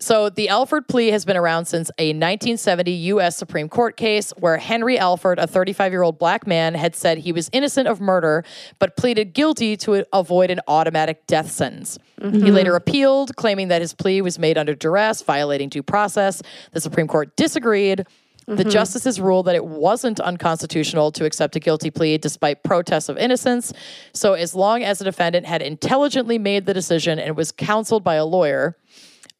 So 0.00 0.30
the 0.30 0.48
Alford 0.48 0.86
plea 0.86 1.08
has 1.08 1.24
been 1.24 1.36
around 1.36 1.64
since 1.64 1.90
a 1.98 2.08
1970 2.10 2.90
U.S. 2.92 3.36
Supreme 3.36 3.68
Court 3.68 3.96
case 3.96 4.30
where 4.38 4.56
Henry 4.56 4.96
Alford, 4.96 5.40
a 5.40 5.46
35 5.46 5.92
year 5.92 6.02
old 6.02 6.18
black 6.18 6.46
man, 6.46 6.74
had 6.74 6.94
said 6.94 7.18
he 7.18 7.32
was 7.32 7.50
innocent 7.52 7.88
of 7.88 8.00
murder 8.00 8.44
but 8.78 8.96
pleaded 8.96 9.32
guilty 9.32 9.76
to 9.78 10.06
avoid 10.12 10.50
an 10.50 10.60
automatic 10.68 11.26
death 11.26 11.50
sentence. 11.50 11.98
He 12.20 12.26
mm-hmm. 12.26 12.46
later 12.46 12.76
appealed, 12.76 13.34
claiming 13.34 13.68
that 13.68 13.80
his 13.80 13.92
plea 13.92 14.22
was 14.22 14.38
made 14.38 14.56
under 14.56 14.74
duress, 14.74 15.22
violating 15.22 15.68
due 15.68 15.82
process. 15.82 16.42
The 16.72 16.80
Supreme 16.80 17.08
Court 17.08 17.34
disagreed. 17.36 18.06
The 18.46 18.54
mm-hmm. 18.54 18.70
justices 18.70 19.20
ruled 19.20 19.46
that 19.46 19.56
it 19.56 19.66
wasn't 19.66 20.20
unconstitutional 20.20 21.12
to 21.12 21.26
accept 21.26 21.54
a 21.56 21.60
guilty 21.60 21.90
plea 21.90 22.18
despite 22.18 22.62
protests 22.62 23.08
of 23.08 23.18
innocence. 23.18 23.74
So, 24.14 24.32
as 24.32 24.54
long 24.54 24.82
as 24.82 25.00
the 25.00 25.04
defendant 25.04 25.44
had 25.44 25.60
intelligently 25.60 26.38
made 26.38 26.64
the 26.64 26.72
decision 26.72 27.18
and 27.18 27.36
was 27.36 27.52
counseled 27.52 28.02
by 28.02 28.14
a 28.14 28.24
lawyer, 28.24 28.74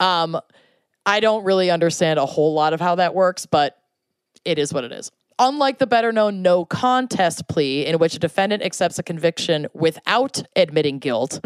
um, 0.00 0.38
I 1.06 1.20
don't 1.20 1.44
really 1.44 1.70
understand 1.70 2.18
a 2.18 2.26
whole 2.26 2.54
lot 2.54 2.72
of 2.72 2.80
how 2.80 2.96
that 2.96 3.14
works, 3.14 3.46
but 3.46 3.78
it 4.44 4.58
is 4.58 4.72
what 4.72 4.84
it 4.84 4.92
is. 4.92 5.10
Unlike 5.40 5.78
the 5.78 5.86
better 5.86 6.10
known 6.10 6.42
no 6.42 6.64
contest 6.64 7.46
plea, 7.48 7.86
in 7.86 7.98
which 7.98 8.14
a 8.16 8.18
defendant 8.18 8.62
accepts 8.64 8.98
a 8.98 9.04
conviction 9.04 9.68
without 9.72 10.42
admitting 10.56 10.98
guilt, 10.98 11.40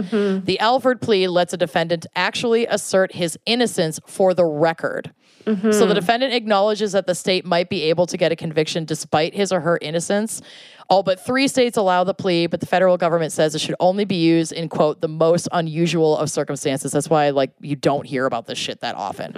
the 0.46 0.58
Alford 0.60 1.02
plea 1.02 1.28
lets 1.28 1.52
a 1.52 1.58
defendant 1.58 2.06
actually 2.16 2.66
assert 2.66 3.12
his 3.12 3.38
innocence 3.44 4.00
for 4.06 4.32
the 4.32 4.46
record. 4.46 5.12
So 5.44 5.86
the 5.86 5.94
defendant 5.94 6.34
acknowledges 6.34 6.92
that 6.92 7.06
the 7.06 7.14
state 7.14 7.44
might 7.44 7.68
be 7.68 7.82
able 7.84 8.06
to 8.06 8.16
get 8.16 8.32
a 8.32 8.36
conviction 8.36 8.84
despite 8.84 9.34
his 9.34 9.52
or 9.52 9.60
her 9.60 9.78
innocence. 9.80 10.42
All 10.88 11.02
but 11.02 11.24
three 11.24 11.48
states 11.48 11.76
allow 11.76 12.04
the 12.04 12.14
plea, 12.14 12.46
but 12.46 12.60
the 12.60 12.66
federal 12.66 12.96
government 12.96 13.32
says 13.32 13.54
it 13.54 13.60
should 13.60 13.76
only 13.80 14.04
be 14.04 14.16
used 14.16 14.52
in 14.52 14.68
quote 14.68 15.00
the 15.00 15.08
most 15.08 15.48
unusual 15.52 16.16
of 16.16 16.30
circumstances. 16.30 16.92
That's 16.92 17.08
why 17.08 17.30
like 17.30 17.52
you 17.60 17.76
don't 17.76 18.06
hear 18.06 18.26
about 18.26 18.46
this 18.46 18.58
shit 18.58 18.80
that 18.80 18.94
often. 18.94 19.32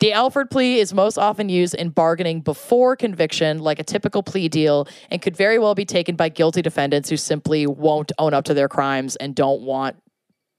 The 0.00 0.12
Alford 0.14 0.50
plea 0.50 0.80
is 0.80 0.94
most 0.94 1.18
often 1.18 1.50
used 1.50 1.74
in 1.74 1.90
bargaining 1.90 2.40
before 2.40 2.96
conviction, 2.96 3.58
like 3.58 3.78
a 3.78 3.84
typical 3.84 4.22
plea 4.22 4.48
deal, 4.48 4.88
and 5.10 5.20
could 5.20 5.36
very 5.36 5.58
well 5.58 5.74
be 5.74 5.84
taken 5.84 6.16
by 6.16 6.30
guilty 6.30 6.62
defendants 6.62 7.10
who 7.10 7.18
simply 7.18 7.66
won't 7.66 8.10
own 8.18 8.32
up 8.32 8.46
to 8.46 8.54
their 8.54 8.68
crimes 8.68 9.16
and 9.16 9.34
don't 9.34 9.60
want 9.60 9.96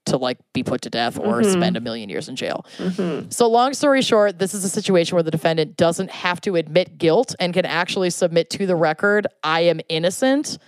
to 0.06 0.16
like 0.16 0.38
be 0.52 0.62
put 0.62 0.82
to 0.82 0.90
death 0.90 1.18
or 1.18 1.40
mm-hmm. 1.40 1.52
spend 1.52 1.76
a 1.76 1.80
million 1.80 2.08
years 2.08 2.28
in 2.28 2.36
jail. 2.36 2.66
Mm-hmm. 2.78 3.30
So 3.30 3.48
long 3.48 3.74
story 3.74 4.02
short, 4.02 4.38
this 4.38 4.54
is 4.54 4.64
a 4.64 4.68
situation 4.68 5.16
where 5.16 5.22
the 5.22 5.30
defendant 5.30 5.76
doesn't 5.76 6.10
have 6.10 6.40
to 6.42 6.56
admit 6.56 6.98
guilt 6.98 7.34
and 7.38 7.54
can 7.54 7.64
actually 7.66 8.10
submit 8.10 8.50
to 8.50 8.66
the 8.66 8.76
record, 8.76 9.26
I 9.42 9.60
am 9.62 9.80
innocent 9.88 10.58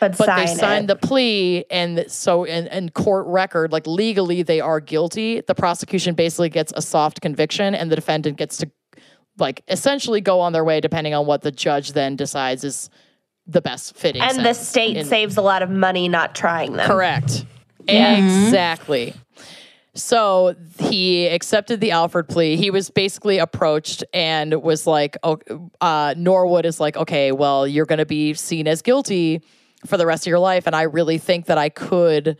But, 0.00 0.16
but 0.16 0.26
sign 0.26 0.46
they 0.46 0.54
signed 0.54 0.84
it. 0.90 1.00
the 1.00 1.06
plea 1.06 1.64
and 1.70 2.04
so 2.08 2.44
in, 2.44 2.66
in 2.68 2.90
court 2.90 3.26
record 3.26 3.72
like 3.72 3.86
legally 3.86 4.42
they 4.42 4.60
are 4.60 4.80
guilty 4.80 5.40
the 5.40 5.54
prosecution 5.54 6.14
basically 6.14 6.48
gets 6.48 6.72
a 6.76 6.82
soft 6.82 7.20
conviction 7.20 7.74
and 7.74 7.90
the 7.90 7.96
defendant 7.96 8.36
gets 8.36 8.58
to 8.58 8.70
like 9.38 9.62
essentially 9.68 10.20
go 10.20 10.40
on 10.40 10.52
their 10.52 10.64
way 10.64 10.80
depending 10.80 11.14
on 11.14 11.26
what 11.26 11.42
the 11.42 11.50
judge 11.50 11.92
then 11.92 12.16
decides 12.16 12.64
is 12.64 12.90
the 13.46 13.60
best 13.60 13.96
fitting. 13.96 14.22
And 14.22 14.44
the 14.44 14.54
state 14.54 14.96
in- 14.96 15.04
saves 15.04 15.36
a 15.36 15.42
lot 15.42 15.62
of 15.62 15.70
money 15.70 16.08
not 16.08 16.34
trying 16.34 16.72
them. 16.74 16.86
Correct. 16.86 17.44
Exactly. 17.88 19.14
So 19.94 20.56
he 20.78 21.26
accepted 21.28 21.80
the 21.80 21.92
Alford 21.92 22.28
plea. 22.28 22.56
He 22.56 22.70
was 22.70 22.90
basically 22.90 23.38
approached 23.38 24.02
and 24.12 24.62
was 24.62 24.86
like, 24.86 25.16
oh, 25.22 25.38
uh, 25.80 26.14
Norwood 26.16 26.66
is 26.66 26.80
like, 26.80 26.96
okay, 26.96 27.30
well, 27.30 27.66
you're 27.66 27.86
going 27.86 28.00
to 28.00 28.06
be 28.06 28.34
seen 28.34 28.66
as 28.66 28.82
guilty 28.82 29.42
for 29.86 29.96
the 29.96 30.06
rest 30.06 30.26
of 30.26 30.30
your 30.30 30.40
life. 30.40 30.66
And 30.66 30.74
I 30.74 30.82
really 30.82 31.18
think 31.18 31.46
that 31.46 31.58
I 31.58 31.68
could 31.68 32.36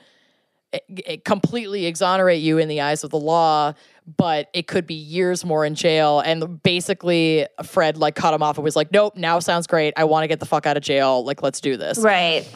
eh, 0.72 0.78
eh, 1.06 1.16
completely 1.24 1.86
exonerate 1.86 2.42
you 2.42 2.58
in 2.58 2.66
the 2.66 2.80
eyes 2.80 3.04
of 3.04 3.10
the 3.10 3.20
law, 3.20 3.74
but 4.16 4.48
it 4.52 4.66
could 4.66 4.86
be 4.86 4.94
years 4.94 5.44
more 5.44 5.64
in 5.64 5.76
jail. 5.76 6.20
And 6.20 6.60
basically, 6.64 7.46
Fred 7.62 7.96
like 7.96 8.16
cut 8.16 8.34
him 8.34 8.42
off 8.42 8.58
and 8.58 8.64
was 8.64 8.74
like, 8.74 8.90
nope, 8.90 9.16
now 9.16 9.38
sounds 9.38 9.68
great. 9.68 9.94
I 9.96 10.04
want 10.04 10.24
to 10.24 10.28
get 10.28 10.40
the 10.40 10.46
fuck 10.46 10.66
out 10.66 10.76
of 10.76 10.82
jail. 10.82 11.24
Like, 11.24 11.40
let's 11.40 11.60
do 11.60 11.76
this. 11.76 11.98
Right. 11.98 12.48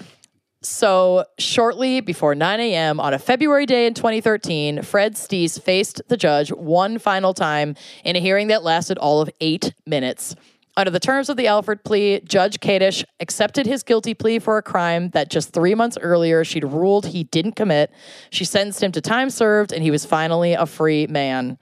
So, 0.61 1.25
shortly 1.39 2.01
before 2.01 2.35
9 2.35 2.59
a.m. 2.59 2.99
on 2.99 3.15
a 3.15 3.19
February 3.19 3.65
day 3.65 3.87
in 3.87 3.95
2013, 3.95 4.83
Fred 4.83 5.17
Steese 5.17 5.57
faced 5.57 6.03
the 6.09 6.17
judge 6.17 6.51
one 6.51 6.99
final 6.99 7.33
time 7.33 7.77
in 8.05 8.17
a 8.17 8.19
hearing 8.19 8.49
that 8.49 8.65
lasted 8.65 8.99
all 8.99 9.21
of 9.21 9.31
eight 9.41 9.73
minutes. 9.87 10.35
Under 10.77 10.91
the 10.91 11.01
terms 11.01 11.29
of 11.29 11.37
the 11.37 11.47
Alford 11.47 11.85
plea, 11.85 12.21
Judge 12.21 12.61
Cadish 12.61 13.05
accepted 13.21 13.67
his 13.67 13.83
guilty 13.83 14.15
plea 14.15 14.39
for 14.39 14.59
a 14.59 14.63
crime 14.63 15.11
that 15.11 15.29
just 15.29 15.53
three 15.53 15.75
months 15.75 15.99
earlier 16.01 16.45
she'd 16.45 16.65
ruled 16.65 17.07
he 17.07 17.25
didn't 17.25 17.57
commit. 17.57 17.93
She 18.31 18.45
sentenced 18.45 18.83
him 18.83 18.93
to 18.93 19.01
time 19.01 19.31
served, 19.31 19.73
and 19.73 19.83
he 19.83 19.91
was 19.91 20.05
finally 20.07 20.53
a 20.55 20.67
free 20.67 21.07
man. 21.07 21.59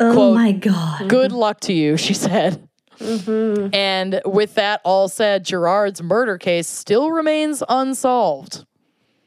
Oh 0.00 0.12
Quote, 0.12 0.34
my 0.34 0.52
god. 0.52 1.08
Good 1.08 1.32
luck 1.32 1.60
to 1.60 1.72
you, 1.72 1.96
she 1.96 2.14
said. 2.14 2.68
Mm-hmm. 2.98 3.74
And 3.74 4.20
with 4.24 4.54
that 4.54 4.80
all 4.84 5.08
said, 5.08 5.44
Gerard's 5.44 6.02
murder 6.02 6.38
case 6.38 6.66
still 6.68 7.10
remains 7.10 7.62
unsolved. 7.68 8.64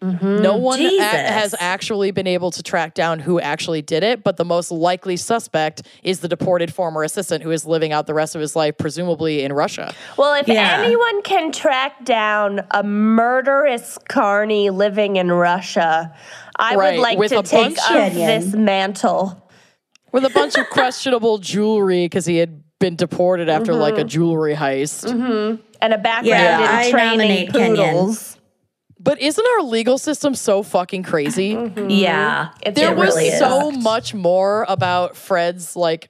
Mm-hmm. 0.02 0.44
No 0.44 0.56
one 0.58 0.80
a- 0.80 1.00
has 1.02 1.56
actually 1.60 2.12
been 2.12 2.28
able 2.28 2.52
to 2.52 2.62
track 2.62 2.94
down 2.94 3.18
who 3.18 3.40
actually 3.40 3.82
did 3.82 4.04
it, 4.04 4.24
but 4.24 4.38
the 4.38 4.46
most 4.46 4.70
likely 4.70 5.18
suspect 5.18 5.82
is 6.04 6.20
the 6.20 6.28
deported 6.28 6.72
former 6.72 7.02
assistant 7.02 7.44
who 7.44 7.50
is 7.50 7.66
living 7.66 7.92
out 7.94 8.06
the 8.06 8.14
rest 8.14 8.36
of 8.36 8.42
his 8.42 8.56
life, 8.56 8.78
presumably 8.78 9.44
in 9.44 9.52
Russia. 9.54 9.96
Well, 10.16 10.36
if 10.36 10.48
Yeah. 10.48 10.82
anyone 10.84 11.24
can 11.24 11.52
track 11.52 12.06
down 12.06 12.62
a 12.70 12.84
murderous 12.84 13.98
carney 14.08 14.70
living 14.70 15.16
in 15.16 15.32
Russia, 15.32 16.14
I 16.60 16.76
Right, 16.76 16.94
would 16.98 17.02
like 17.02 17.18
with 17.18 17.32
to 17.32 17.40
a 17.40 17.44
take 17.44 17.76
bunch 17.78 17.80
up 17.90 18.14
this 18.14 18.54
mantle. 18.54 19.50
With 20.12 20.26
a 20.26 20.30
bunch 20.30 20.58
of 20.60 20.70
questionable 20.70 21.40
jewelry 21.40 22.06
because 22.06 22.28
he 22.28 22.38
had 22.38 22.62
been 22.80 22.96
deported 22.96 23.50
after 23.50 23.74
like 23.74 23.96
a 23.96 23.98
mm-hmm. 23.98 24.08
jewelry 24.08 24.56
heist. 24.56 25.06
Mm-hmm. 25.06 25.62
And 25.82 25.94
a 25.94 25.98
background 25.98 26.28
Yeah, 26.28 26.60
in 26.60 26.76
I 26.76 26.92
training 26.92 27.18
nominate 27.18 27.54
Kenyon. 27.54 27.76
poodles. 27.76 28.38
But 29.00 29.22
isn't 29.22 29.46
our 29.56 29.62
legal 29.64 29.98
system 29.98 30.36
so 30.36 30.64
fucking 30.64 31.04
crazy? 31.04 31.54
Mm-hmm. 31.54 31.90
Yeah. 31.90 32.50
It's 32.62 32.80
there 32.80 32.92
It 32.92 32.98
was 32.98 33.16
really 33.16 33.28
is. 33.30 33.40
so 33.40 33.72
much 33.72 34.14
more 34.14 34.66
about 34.68 35.16
Fred's 35.16 35.76
like 35.76 36.10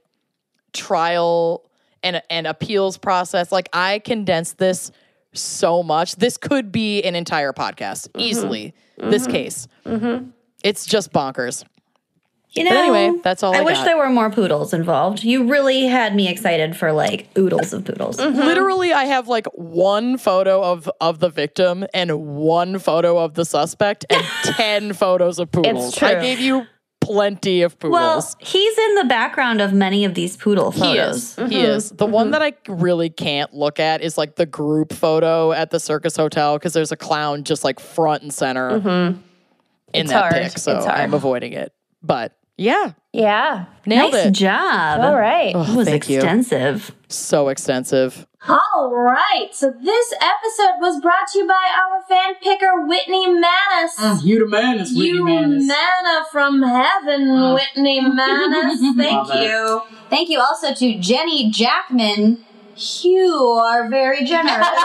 trial 0.74 1.70
and 2.04 2.22
and 2.30 2.48
appeals 2.48 2.98
process. 2.98 3.52
Like 3.52 3.70
I 3.74 4.00
condensed 4.00 4.58
this 4.58 4.92
so 5.34 5.84
much. 5.84 6.16
This 6.16 6.38
could 6.38 6.72
be 6.72 7.04
an 7.04 7.16
entire 7.16 7.54
podcast 7.54 8.10
easily. 8.18 8.74
This 8.98 9.28
case, 9.28 9.68
it's 10.64 10.86
just 10.86 11.14
bonkers. 11.14 11.64
You 12.58 12.64
know, 12.64 12.72
But 12.72 12.78
anyway, 12.78 13.20
that's 13.24 13.44
all 13.44 13.54
I 13.56 13.60
I 13.60 13.62
wish 13.62 13.78
got. 13.78 13.86
there 13.86 13.98
were 13.98 14.10
more 14.10 14.30
poodles 14.30 14.74
involved. 14.74 15.24
You 15.24 15.48
really 15.48 15.86
had 15.86 16.16
me 16.16 16.28
excited 16.28 16.76
for 16.76 16.92
like 16.92 17.28
oodles 17.38 17.74
of 17.74 17.86
poodles. 17.86 18.18
Mm-hmm. 18.18 18.38
Literally, 18.38 18.94
I 18.94 19.06
have 19.06 19.28
like 19.28 19.48
one 19.54 20.18
photo 20.18 20.64
of 20.64 20.90
of 21.00 21.20
the 21.20 21.30
victim 21.30 21.86
and 21.94 22.26
one 22.36 22.80
photo 22.80 23.18
of 23.18 23.36
the 23.36 23.46
suspect 23.46 24.06
and 24.10 24.26
ten 24.44 24.94
photos 24.94 25.40
of 25.40 25.52
poodles. 25.52 25.96
I 25.98 26.00
true. 26.00 26.08
I 26.18 26.22
gave 26.22 26.40
you 26.40 26.66
plenty 27.00 27.62
of 27.62 27.80
poodles. 27.80 27.94
Well, 28.02 28.36
he's 28.40 28.78
in 28.78 28.96
the 28.96 29.06
background 29.06 29.62
of 29.62 29.72
many 29.72 30.04
of 30.04 30.14
these 30.14 30.36
poodle 30.36 30.72
He 30.72 30.80
photos. 30.82 31.16
is. 31.16 31.36
He 31.36 31.42
mm-hmm. 31.42 31.54
is. 31.54 31.90
The 31.92 32.06
one 32.06 32.26
mm-hmm. 32.26 32.32
that 32.32 32.42
I 32.42 32.54
really 32.68 33.10
can't 33.10 33.54
look 33.54 33.80
at 33.80 34.02
is 34.02 34.18
like 34.18 34.36
the 34.36 34.46
group 34.46 34.92
photo 34.92 35.54
at 35.54 35.70
the 35.70 35.80
Circus 35.80 36.18
Hotel 36.18 36.58
because 36.58 36.74
there's 36.74 36.92
a 36.92 36.98
clown 36.98 37.44
just 37.44 37.64
like 37.64 37.80
front 37.80 38.24
and 38.24 38.34
center 38.34 38.76
in 38.78 39.22
It's 39.94 40.10
that 40.10 40.20
hard. 40.20 40.34
pic. 40.34 40.58
So 40.58 40.80
I'm 40.80 41.14
avoiding 41.14 41.54
it. 41.54 41.72
But 42.04 42.34
yeah, 42.58 42.92
Yeah. 43.14 43.66
nailed 43.86 44.14
Nice 44.14 44.26
it. 44.28 44.32
job. 44.32 45.00
All 45.02 45.16
right. 45.16 45.54
Oh, 45.56 45.64
It 45.64 45.76
was 45.76 45.88
thank 45.88 46.10
you. 46.10 46.18
extensive. 46.18 46.92
So 47.10 47.48
extensive. 47.50 48.26
All 48.48 48.92
right, 48.94 49.50
so 49.52 49.72
this 49.84 50.14
episode 50.14 50.80
was 50.80 51.02
brought 51.02 51.28
to 51.34 51.40
you 51.40 51.48
by 51.48 51.54
our 51.54 52.02
fan 52.08 52.36
picker 52.42 52.86
Whitney 52.86 53.28
Manis. 53.28 53.96
Ah, 53.98 54.20
you 54.24 54.40
the 54.40 54.46
man 54.48 54.80
is 54.80 54.90
Whitney 54.96 55.06
You 55.08 55.26
Manis. 55.26 55.66
manna 55.68 56.24
from 56.32 56.62
heaven, 56.62 57.30
ah. 57.32 57.56
Whitney 57.56 58.00
Manis. 58.00 58.80
Thank 58.98 59.34
you. 59.42 59.82
Thank 60.10 60.30
you 60.30 60.40
also 60.40 60.74
to 60.74 60.98
Jenny 61.00 61.50
Jackman. 61.50 62.46
You 62.78 63.34
are 63.34 63.90
very 63.90 64.24
generous. 64.24 64.68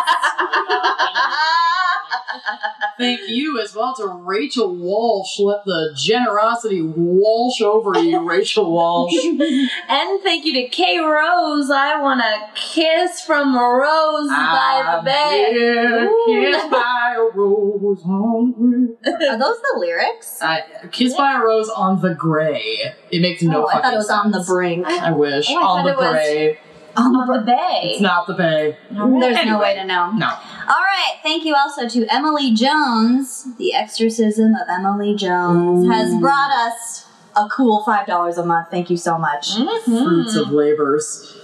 Thank 2.99 3.29
you 3.29 3.61
as 3.61 3.75
well 3.75 3.95
to 3.97 4.07
Rachel 4.07 4.75
Walsh. 4.75 5.39
Let 5.39 5.65
the 5.65 5.93
generosity 5.97 6.81
Walsh 6.83 7.61
over 7.61 7.99
you, 7.99 8.21
Rachel 8.29 8.71
Walsh. 8.71 9.13
and 9.25 10.23
thank 10.23 10.45
you 10.45 10.53
to 10.55 10.69
Kay 10.69 10.99
Rose. 10.99 11.71
I 11.71 12.01
want 12.01 12.21
a 12.21 12.49
kiss 12.55 13.21
from 13.23 13.57
Rose 13.57 14.29
by 14.29 14.97
the 14.97 15.03
bay. 15.05 15.53
Yeah, 15.53 16.09
kiss 16.27 16.63
by 16.71 17.17
a 17.17 17.37
rose 17.37 18.03
on 18.05 18.97
are 19.05 19.39
those 19.39 19.61
the 19.61 19.75
lyrics? 19.79 20.41
Uh, 20.41 20.59
kiss 20.91 21.15
by 21.17 21.35
a 21.35 21.45
rose 21.45 21.69
on 21.71 22.01
the 22.01 22.15
gray. 22.15 22.95
It 23.11 23.21
makes 23.21 23.43
no 23.43 23.65
oh, 23.65 23.69
I 23.69 23.81
thought 23.81 23.95
it 23.95 23.97
was 23.97 24.11
on 24.11 24.31
the 24.31 24.45
brink. 24.47 24.87
I 24.87 25.11
wish. 25.13 25.47
Oh, 25.51 25.57
I 25.59 25.63
on 25.63 25.85
the 25.85 25.93
it 25.93 25.97
was- 25.97 26.13
gray. 26.13 26.59
On 26.97 27.27
the 27.27 27.43
bay. 27.47 27.81
It's 27.93 28.01
not 28.01 28.27
the 28.27 28.35
bay. 28.35 28.77
There's 28.91 29.47
no 29.47 29.59
way 29.59 29.75
to 29.75 29.85
know. 29.85 30.11
No. 30.13 30.27
All 30.29 30.37
right. 30.69 31.15
Thank 31.23 31.45
you 31.45 31.55
also 31.55 31.89
to 31.89 32.07
Emily 32.13 32.53
Jones. 32.53 33.55
The 33.57 33.73
Exorcism 33.75 34.55
of 34.55 34.69
Emily 34.69 35.15
Jones 35.17 35.87
has 35.91 36.15
brought 36.21 36.51
us 36.51 37.07
a 37.35 37.49
cool 37.49 37.83
five 37.85 38.07
dollars 38.07 38.37
a 38.37 38.45
month. 38.45 38.69
Thank 38.71 38.91
you 38.91 38.97
so 38.99 39.17
much. 39.17 39.53
Mm-hmm. 39.57 40.05
Fruits 40.05 40.37
of 40.37 40.51
labors. 40.51 41.39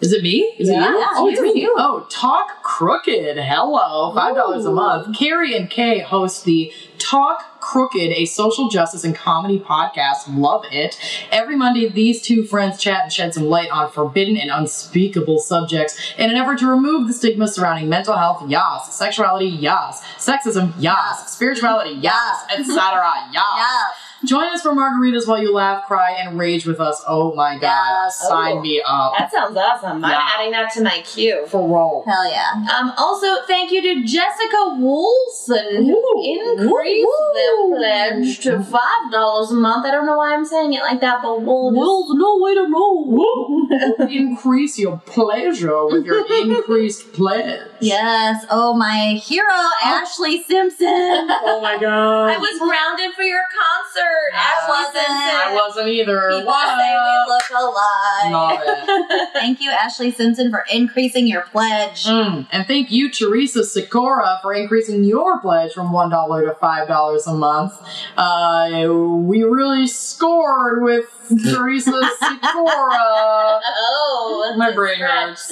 Is 0.00 0.12
it 0.12 0.22
me? 0.22 0.40
Is 0.58 0.68
Yeah, 0.68 0.84
it 0.84 0.90
you? 0.90 0.98
yeah, 0.98 1.06
oh, 1.14 1.28
it's 1.28 1.38
you, 1.40 1.54
me. 1.54 1.60
you. 1.62 1.74
Oh, 1.78 2.06
Talk 2.10 2.62
Crooked. 2.62 3.38
Hello. 3.38 4.12
Five 4.14 4.34
dollars 4.34 4.66
a 4.66 4.72
month. 4.72 5.16
Carrie 5.16 5.56
and 5.56 5.70
Kay 5.70 6.00
host 6.00 6.44
the 6.44 6.70
Talk 6.98 7.53
Crooked, 7.64 8.12
a 8.12 8.26
social 8.26 8.68
justice 8.68 9.04
and 9.04 9.16
comedy 9.16 9.58
podcast. 9.58 10.24
Love 10.28 10.64
it. 10.70 10.98
Every 11.30 11.56
Monday, 11.56 11.88
these 11.88 12.20
two 12.20 12.44
friends 12.44 12.78
chat 12.78 13.04
and 13.04 13.12
shed 13.12 13.32
some 13.32 13.44
light 13.44 13.70
on 13.70 13.90
forbidden 13.90 14.36
and 14.36 14.50
unspeakable 14.50 15.38
subjects 15.38 15.98
in 16.18 16.28
an 16.28 16.36
effort 16.36 16.58
to 16.58 16.66
remove 16.66 17.08
the 17.08 17.14
stigma 17.14 17.48
surrounding 17.48 17.88
mental 17.88 18.16
health, 18.16 18.48
yas, 18.50 18.92
sexuality, 18.92 19.46
yas, 19.46 20.02
sexism, 20.18 20.74
yas, 20.78 21.32
spirituality, 21.32 21.94
yas, 21.94 22.44
etc. 22.52 23.30
Yas. 23.32 23.94
Yeah. 24.24 24.28
Join 24.28 24.44
us 24.54 24.62
for 24.62 24.70
margaritas 24.72 25.26
while 25.26 25.40
you 25.40 25.52
laugh, 25.52 25.84
cry, 25.86 26.12
and 26.18 26.38
rage 26.38 26.66
with 26.66 26.80
us. 26.80 27.02
Oh 27.06 27.34
my 27.34 27.54
god. 27.58 28.04
Yes. 28.04 28.18
Sign 28.28 28.58
Oh. 28.58 28.60
me 28.60 28.82
up. 28.86 29.12
That 29.18 29.32
sounds 29.32 29.56
awesome. 29.56 30.04
I'm 30.04 30.12
adding 30.12 30.52
that 30.52 30.72
to 30.74 30.82
my 30.82 31.00
queue. 31.04 31.46
For 31.48 31.66
roll. 31.68 32.04
Hell 32.06 32.30
yeah. 32.30 32.52
Um, 32.78 32.92
also, 32.98 33.42
thank 33.46 33.70
you 33.72 33.82
to 33.82 34.02
Jessica 34.04 34.56
Woolson, 34.78 35.76
who 35.86 35.96
Ooh. 35.96 36.58
increased 36.58 37.08
Ooh. 37.08 37.32
their 37.34 37.78
pledge 37.78 38.38
to 38.40 38.62
five 38.62 39.10
dollars 39.12 39.50
a 39.50 39.54
month. 39.54 39.86
I 39.86 39.90
don't 39.90 40.06
know 40.06 40.16
why 40.18 40.34
I'm 40.34 40.44
saying 40.44 40.72
it 40.72 40.80
like 40.82 41.00
that, 41.00 41.22
but 41.22 41.42
we'll 41.42 41.70
just 41.72 42.18
no 42.18 42.38
way 42.40 42.54
to 42.54 42.68
know. 42.68 44.06
Increase 44.10 44.78
your 44.78 44.98
pleasure 45.06 45.86
with 45.86 46.04
your 46.04 46.24
increased 46.42 47.12
pledge. 47.12 47.60
Yes. 47.80 48.44
Oh, 48.50 48.74
my 48.74 49.18
hero, 49.22 49.52
Ashley 49.82 50.42
Simpson. 50.42 50.86
Oh 50.88 51.60
my 51.62 51.78
god. 51.78 52.30
I 52.30 52.38
was 52.38 52.58
grounded 52.58 53.14
for 53.14 53.22
your 53.22 53.42
concert. 53.52 54.13
I 54.32 54.36
Ashley 54.36 54.70
wasn't. 54.70 54.94
Simpson. 54.94 55.36
I 55.36 55.54
wasn't 55.54 55.88
either. 55.88 56.20
People 56.30 56.46
What? 56.46 56.78
say 56.78 56.96
we 57.04 57.14
look 57.32 57.50
alike. 57.62 58.32
Love 58.32 58.60
it. 58.62 59.28
Thank 59.32 59.60
you, 59.60 59.70
Ashley 59.70 60.10
Simpson, 60.10 60.50
for 60.50 60.64
increasing 60.72 61.26
your 61.26 61.42
pledge. 61.42 62.04
Mm. 62.06 62.46
And 62.52 62.66
thank 62.66 62.90
you, 62.90 63.10
Teresa 63.10 63.64
Sikora, 63.64 64.38
for 64.42 64.52
increasing 64.54 65.04
your 65.04 65.40
pledge 65.40 65.72
from 65.72 65.88
$1 65.88 66.48
to 66.48 66.54
$5 66.54 67.26
a 67.26 67.34
month. 67.34 67.72
Uh, 68.16 68.92
we 69.26 69.42
really 69.42 69.86
scored 69.86 70.82
with 70.82 71.06
Teresa 71.28 71.90
Sikora. 72.18 73.60
Oh, 73.66 74.54
My 74.56 74.72
brain 74.72 75.00
hurts. 75.00 75.48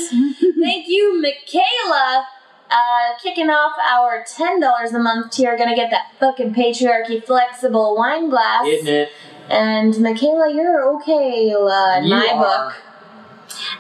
Thank 0.61 0.89
you, 0.89 1.21
Michaela. 1.21 2.27
Uh, 2.73 3.19
kicking 3.23 3.51
off 3.51 3.73
our 3.93 4.25
ten 4.27 4.59
dollars 4.61 4.95
a 4.95 4.99
month 4.99 5.31
tier, 5.33 5.59
gonna 5.59 5.77
get 5.77 5.91
that 5.91 6.13
fucking 6.19 6.55
patriarchy 6.55 7.23
flexible 7.23 7.95
wine 7.97 8.31
glass. 8.31 8.67
Isn't 8.67 8.89
it? 8.89 9.11
And 9.51 9.99
Michaela, 10.01 10.51
you're 10.55 10.97
okay, 10.97 11.53
uh, 11.53 11.99
in 11.99 12.05
You 12.05 12.11
my 12.17 12.29
are. 12.33 12.71
book. 12.71 12.75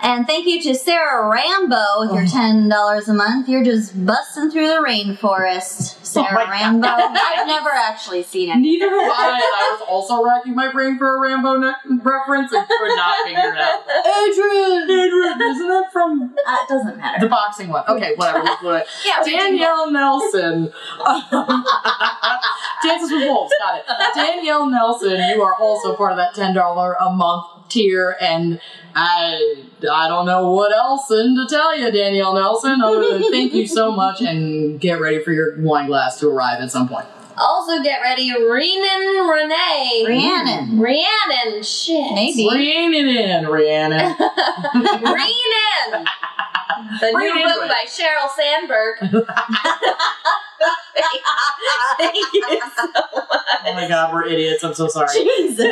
And 0.02 0.26
thank 0.26 0.46
you 0.46 0.60
to 0.62 0.74
Sarah 0.74 1.28
Rambo 1.28 1.84
with 2.00 2.12
your 2.12 2.26
ten 2.26 2.68
dollars 2.68 3.08
a 3.08 3.14
month. 3.14 3.48
You're 3.48 3.64
just 3.64 4.04
busting 4.06 4.50
through 4.50 4.66
the 4.68 4.84
rainforest, 4.86 6.04
Sarah 6.04 6.32
my 6.32 6.44
God. 6.44 6.50
Rambo. 6.50 6.88
I've 6.88 7.46
never 7.46 7.70
actually 7.70 8.22
seen 8.22 8.50
it. 8.50 8.56
Neither 8.56 8.88
have 8.90 9.10
I. 9.12 9.40
I 9.42 9.76
was 9.78 9.86
also 9.88 10.22
racking 10.24 10.54
my 10.54 10.70
brain 10.72 10.98
for 10.98 11.16
a 11.16 11.20
Rambo 11.20 11.56
ne- 11.58 11.98
reference 12.02 12.52
and 12.52 12.66
could 12.66 12.96
not 12.96 13.14
figure 13.26 13.54
it 13.54 13.58
out. 13.58 13.80
Adrian. 14.28 14.82
Adrian, 14.90 15.42
isn't 15.42 15.68
that 15.68 15.92
from 15.92 16.34
Uh, 16.46 16.56
it 16.62 16.68
doesn't 16.68 16.96
matter. 16.98 17.20
the 17.20 17.28
boxing 17.30 17.68
one? 17.68 17.84
Okay, 17.88 18.14
whatever. 18.16 18.78
It. 18.78 18.86
yeah, 19.06 19.22
Danielle 19.24 19.90
Nelson. 19.90 20.72
Dances 22.84 23.12
with 23.12 23.28
Wolves, 23.28 23.52
got 23.58 23.78
it. 23.78 23.84
Danielle 24.14 24.66
Nelson, 24.68 25.16
you 25.30 25.42
are 25.42 25.54
also 25.54 25.94
part 25.96 26.12
of 26.12 26.18
that 26.18 26.34
$10 26.34 26.94
a 27.00 27.10
month 27.14 27.46
tier, 27.72 28.16
and 28.20 28.60
I 28.94 29.64
I 29.90 30.08
don't 30.08 30.26
know 30.26 30.50
what 30.50 30.74
else 30.74 31.10
in 31.10 31.34
to 31.36 31.46
tell 31.48 31.76
you, 31.76 31.90
Danielle 31.90 32.34
Nelson, 32.34 32.80
other 32.82 33.18
than 33.18 33.22
thank 33.32 33.54
you 33.54 33.66
so 33.66 33.90
much 33.92 34.20
and 34.20 34.80
get 34.80 35.00
ready 35.00 35.22
for 35.22 35.32
your 35.32 35.60
wine 35.60 35.86
glass 35.86 36.20
to 36.20 36.28
arrive 36.28 36.60
at 36.60 36.70
some 36.70 36.88
point. 36.88 37.06
Also, 37.36 37.82
get 37.82 38.00
ready, 38.02 38.30
Rhiannon 38.30 39.26
Renee. 39.26 40.04
Rhiannon. 40.06 40.78
Rhiannon, 40.78 41.62
shit. 41.62 42.12
Maybe. 42.12 42.46
Rhiannon 42.46 43.08
in, 43.08 43.46
Rhiannon. 43.46 44.16
Rhiannon. 45.02 46.06
The 47.00 47.12
Read 47.14 47.34
new 47.34 47.44
book 47.44 47.62
it. 47.62 47.68
by 47.68 47.84
Sheryl 47.86 48.28
Sandberg. 48.36 48.98
Thank 51.98 52.32
you 52.34 52.42
so 52.76 52.86
much. 52.86 53.40
Oh 53.64 53.72
my 53.74 53.88
god, 53.88 54.12
we're 54.12 54.26
idiots. 54.26 54.62
I'm 54.62 54.74
so 54.74 54.88
sorry. 54.88 55.08
Jesus. 55.12 55.66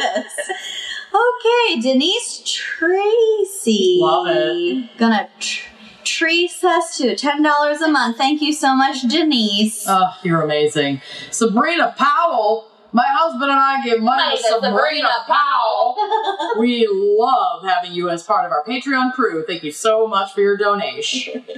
Okay, 1.12 1.80
Denise 1.80 2.42
Tracy. 2.44 3.98
Love 4.00 4.26
it. 4.28 4.96
Gonna 4.96 5.28
tr- 5.38 5.68
treat 6.04 6.52
us 6.62 6.96
to 6.98 7.16
ten 7.16 7.42
dollars 7.42 7.80
a 7.80 7.88
month. 7.88 8.16
Thank 8.16 8.40
you 8.42 8.52
so 8.52 8.74
much, 8.74 9.02
Denise. 9.02 9.84
Oh, 9.88 10.16
you're 10.22 10.42
amazing. 10.42 11.00
Sabrina 11.30 11.94
Powell. 11.96 12.66
My 12.92 13.06
husband 13.06 13.44
and 13.44 13.52
I 13.52 13.84
give 13.84 14.00
money 14.00 14.20
Money 14.20 14.36
to 14.36 14.42
to 14.42 14.48
Sabrina, 14.48 14.76
Sabrina 14.76 15.08
Powell. 15.28 15.96
we 16.58 16.88
love 16.90 17.62
having 17.64 17.92
you 17.92 18.08
as 18.08 18.24
part 18.24 18.44
of 18.44 18.50
our 18.50 18.64
Patreon 18.64 19.12
crew. 19.12 19.44
Thank 19.46 19.62
you 19.62 19.70
so 19.70 20.08
much 20.08 20.32
for 20.34 20.40
your 20.40 20.56
donation. 20.56 21.44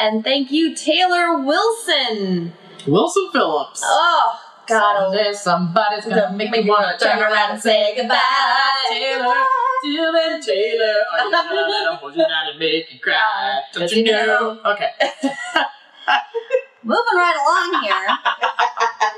And 0.00 0.22
thank 0.22 0.52
you, 0.52 0.76
Taylor 0.76 1.38
Wilson. 1.42 2.52
Wilson 2.86 3.30
Phillips. 3.32 3.82
Oh, 3.84 4.38
God. 4.68 5.12
Someday 5.12 5.32
somebody's 5.32 6.04
gonna 6.04 6.32
make 6.36 6.50
me 6.50 6.68
wanna 6.68 6.96
turn 6.98 7.18
around 7.20 7.52
and 7.52 7.60
say 7.60 7.94
goodbye. 7.96 8.18
Taylor, 8.90 9.34
Dylan 9.84 10.44
Taylor. 10.44 10.94
Are 11.12 11.24
you 11.24 11.30
gonna 11.30 11.60
let 11.68 11.90
him 11.92 11.96
hold 11.98 12.12
you 12.14 12.22
down 12.22 12.48
and 12.50 12.58
make 12.58 12.92
you 12.92 13.00
cry? 13.00 13.60
Don't 13.72 13.90
you 13.92 14.04
know? 14.04 14.60
Okay. 14.64 14.90
Moving 16.84 17.16
right 17.16 17.36
along 17.36 17.82
here. 17.84 18.06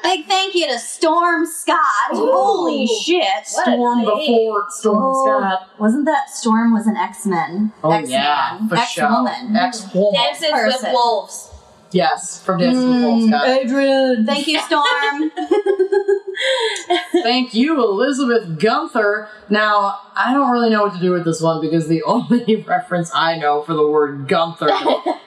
Big 0.02 0.27
thank 0.27 0.55
you 0.55 0.66
to 0.66 0.78
Storm 0.78 1.44
Scott. 1.47 1.78
Holy 2.10 2.86
shit. 2.86 3.22
What 3.22 3.47
Storm 3.47 4.01
before 4.05 4.66
Storm 4.70 4.98
Oh, 5.05 5.24
Scott. 5.40 5.68
Wasn't 5.78 6.05
that 6.06 6.31
Storm 6.31 6.72
was 6.72 6.86
an 6.86 6.97
X-Men? 6.97 7.72
Oh 7.85 7.90
X-Man. 7.93 8.10
yeah, 8.10 8.59
for 8.68 8.77
sure. 8.77 9.05
X-Woman. 9.05 9.56
X-woman. 9.56 10.14
Dances 10.14 10.43
with 10.52 10.52
Person. 10.52 10.93
Wolves. 10.93 11.49
Yes, 11.93 12.43
from 12.43 12.61
Dances 12.61 12.85
with 12.85 13.03
Wolves. 13.03 13.27
Mm, 13.27 13.49
Adrian. 13.49 14.27
Thank 14.27 14.47
you, 14.47 14.61
Storm. 14.61 15.33
Thank 17.12 17.55
you, 17.55 17.83
Elizabeth 17.83 18.59
Gunther. 18.59 19.29
Now, 19.49 20.01
I 20.17 20.33
don't 20.33 20.51
really 20.51 20.71
know 20.71 20.83
what 20.83 20.95
to 20.95 21.01
do 21.01 21.12
with 21.12 21.25
this 21.25 21.41
one 21.41 21.61
because 21.61 21.89
the 21.89 22.03
only 22.07 22.57
reference 22.57 23.11
I 23.15 23.37
know 23.37 23.62
for 23.62 23.75
the 23.75 23.87
word 23.87 24.29
Gunther 24.29 24.71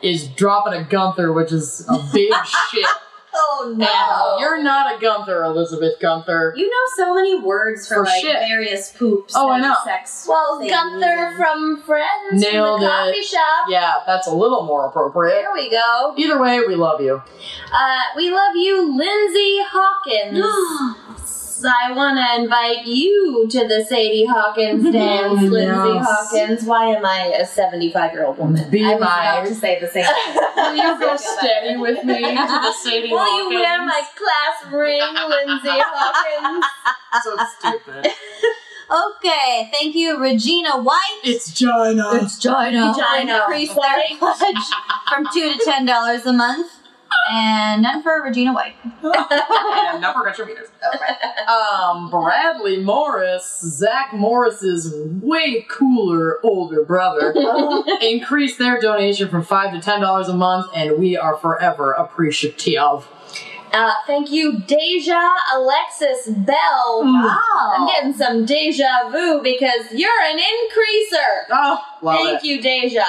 is 0.01 0.27
dropping 0.27 0.73
a 0.73 0.83
Gunther, 0.83 1.33
which 1.33 1.51
is 1.51 1.85
a 1.89 1.99
big 2.13 2.33
shit. 2.71 2.85
Oh 3.33 3.71
And 3.73 4.41
you're 4.41 4.61
not 4.63 4.95
a 4.95 4.99
Gunther, 4.99 5.43
Elizabeth 5.43 5.99
Gunther. 5.99 6.53
You 6.55 6.69
know 6.69 7.05
so 7.05 7.13
many 7.13 7.39
words 7.39 7.87
for, 7.87 7.95
For 7.95 8.03
like 8.05 8.21
shit. 8.21 8.37
various 8.39 8.91
poops. 8.91 9.33
Oh, 9.35 9.49
I 9.49 9.59
know. 9.59 9.75
Sex. 9.83 10.25
Well, 10.27 10.59
things 10.59 10.71
Gunther 10.71 11.35
from 11.37 11.81
Friends 11.81 12.41
Nailed 12.41 12.81
from 12.81 13.07
the 13.07 13.13
it. 13.17 13.25
shop. 13.25 13.65
Yeah, 13.69 13.93
that's 14.05 14.27
a 14.27 14.33
little 14.35 14.63
more 14.65 14.87
appropriate. 14.87 15.33
There 15.33 15.53
we 15.53 15.69
go. 15.69 16.13
Either 16.17 16.41
way, 16.41 16.61
we 16.67 16.75
love 16.75 17.01
you. 17.01 17.21
Uh, 17.73 17.99
we 18.15 18.31
love 18.31 18.55
you, 18.55 18.95
Lindsay 18.97 19.59
Hawkins. 19.69 20.99
I 21.65 21.91
want 21.91 22.17
to 22.17 22.43
invite 22.43 22.85
you 22.85 23.47
to 23.49 23.67
the 23.67 23.83
Sadie 23.87 24.25
Hawkins 24.25 24.83
dance, 24.91 25.41
Yes. 25.41 25.51
Lindsay 25.51 25.99
Hawkins. 25.99 26.63
Why 26.63 26.85
am 26.95 27.05
I 27.05 27.33
a 27.39 27.45
75 27.45 28.13
year 28.13 28.25
old 28.25 28.37
woman? 28.37 28.69
Be 28.69 28.83
I 28.85 28.93
was 28.95 29.01
about 29.01 29.45
to 29.47 29.55
say 29.55 29.79
the 29.79 29.87
same. 29.87 30.05
Will 30.55 30.75
you 30.75 30.99
go 30.99 31.15
steady 31.17 31.77
with 31.77 32.03
me 32.03 32.21
to 32.21 32.35
the 32.35 32.71
Sadie 32.83 33.09
Will 33.11 33.19
Hawkins? 33.19 33.45
Will 33.45 33.51
you 33.53 33.59
wear 33.59 33.85
my 33.85 34.01
class 34.15 34.71
ring, 34.73 35.01
Lindsay 35.13 35.81
Hawkins? 35.83 36.65
So 37.23 37.37
stupid. 37.59 38.11
Okay, 39.15 39.71
thank 39.73 39.95
you, 39.95 40.19
Regina 40.21 40.77
White. 40.77 41.21
It's 41.23 41.51
China. 41.57 42.09
It's 42.13 42.37
China. 42.37 42.93
China. 42.95 43.37
Increase 43.37 43.73
their 43.73 44.17
pledge 44.19 44.65
from 45.09 45.25
two 45.33 45.53
to 45.57 45.59
ten 45.65 45.85
dollars 45.85 46.25
a 46.27 46.33
month, 46.33 46.71
and 47.31 47.81
none 47.81 48.01
for 48.03 48.21
Regina 48.21 48.53
White. 48.53 48.75
and 48.85 50.01
not 50.01 50.15
for 50.15 50.23
retro 50.23 50.45
meters. 50.45 50.69
Um, 51.47 52.09
Bradley 52.09 52.83
Morris, 52.83 53.59
Zach 53.61 54.13
Morris's 54.13 54.93
way 55.21 55.65
cooler 55.69 56.39
older 56.43 56.83
brother, 56.83 57.33
increased 58.01 58.59
their 58.59 58.79
donation 58.79 59.29
from 59.29 59.43
five 59.43 59.73
to 59.73 59.81
ten 59.81 60.01
dollars 60.01 60.27
a 60.29 60.35
month, 60.35 60.67
and 60.75 60.99
we 60.99 61.17
are 61.17 61.37
forever 61.37 61.91
appreciative. 61.91 63.07
Uh, 63.73 63.91
thank 64.05 64.29
you, 64.31 64.59
Deja 64.61 65.29
Alexis 65.55 66.27
Bell. 66.29 67.01
Wow. 67.03 67.39
I'm 67.75 67.87
getting 67.87 68.13
some 68.13 68.45
deja 68.45 69.09
vu 69.11 69.41
because 69.41 69.91
you're 69.91 70.21
an 70.25 70.37
increaser. 70.37 71.45
Oh, 71.49 71.83
love 72.03 72.19
Thank 72.19 72.43
it. 72.43 72.47
you, 72.47 72.61
Deja. 72.61 73.03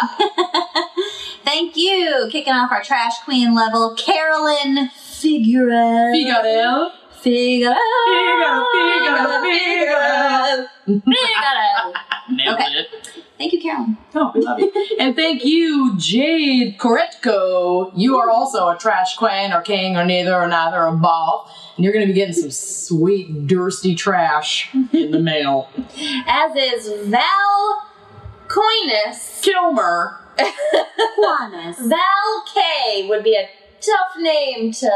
Thank 1.45 1.77
you. 1.77 2.28
Kicking 2.32 2.55
off 2.55 2.73
our 2.73 2.82
trash 2.82 3.12
queen 3.27 3.55
level, 3.55 3.95
Carolyn 3.95 4.89
Figueroa. 4.97 6.12
Figaro. 6.15 6.91
Figueroa. 7.20 7.77
Figaro, 8.07 8.66
Figaro, 8.73 9.43
Figueroa. 10.86 11.93
Nailed 12.31 12.55
Okay. 12.55 12.65
it. 12.73 13.24
Thank 13.45 13.53
you, 13.53 13.61
Carolyn. 13.61 13.99
Oh, 14.15 14.33
we 14.35 14.41
love 14.41 14.59
you. 14.59 14.73
and 14.99 15.15
thank 15.15 15.45
you, 15.45 15.99
Jade 15.99 16.79
Koretko. 16.79 17.93
You 17.95 18.16
are 18.16 18.31
also 18.31 18.69
a 18.71 18.79
trash 18.79 19.16
queen 19.16 19.53
or 19.53 19.61
king 19.61 19.99
or 19.99 20.05
neither 20.07 20.35
or 20.35 20.49
neither 20.49 20.83
or 20.83 20.97
both. 20.97 21.51
And 21.77 21.85
you're 21.85 21.93
going 21.93 22.07
to 22.07 22.11
be 22.11 22.19
getting 22.19 22.33
some 22.33 22.51
sweet, 22.51 23.47
thirsty 23.47 23.95
trash 23.95 24.75
in 24.95 25.11
the 25.11 25.19
mail. 25.19 25.69
As 26.27 26.57
is 26.57 27.11
Val 27.11 27.87
Coinus. 28.49 29.43
Kilmer. 29.43 30.21
Juanes. 30.39 31.77
Val 31.87 32.45
K 32.55 33.07
would 33.11 33.23
be 33.23 33.37
a 33.37 33.47
tough 33.79 34.16
name 34.23 34.73
to 34.73 34.91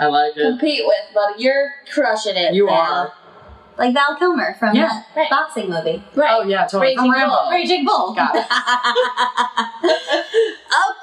I 0.00 0.06
like 0.06 0.36
it. 0.36 0.42
compete 0.42 0.82
with, 0.84 1.14
but 1.14 1.38
you're 1.38 1.70
crushing 1.94 2.34
it. 2.34 2.52
You 2.52 2.66
Val. 2.66 2.74
are. 2.80 3.12
Like 3.78 3.92
Val 3.94 4.16
Kilmer 4.18 4.54
from 4.58 4.74
Yeah. 4.74 4.88
that 4.88 5.06
Right. 5.14 5.30
boxing 5.30 5.68
movie. 5.68 6.02
Right. 6.14 6.30
Oh, 6.34 6.42
yeah, 6.44 6.62
totally. 6.62 6.82
Raging 6.88 6.98
From 6.98 7.10
Rambo. 7.12 7.36
Bull. 7.36 7.50
Raging 7.50 7.84
Bull. 7.84 8.14
Got 8.14 8.36
it. 8.36 8.46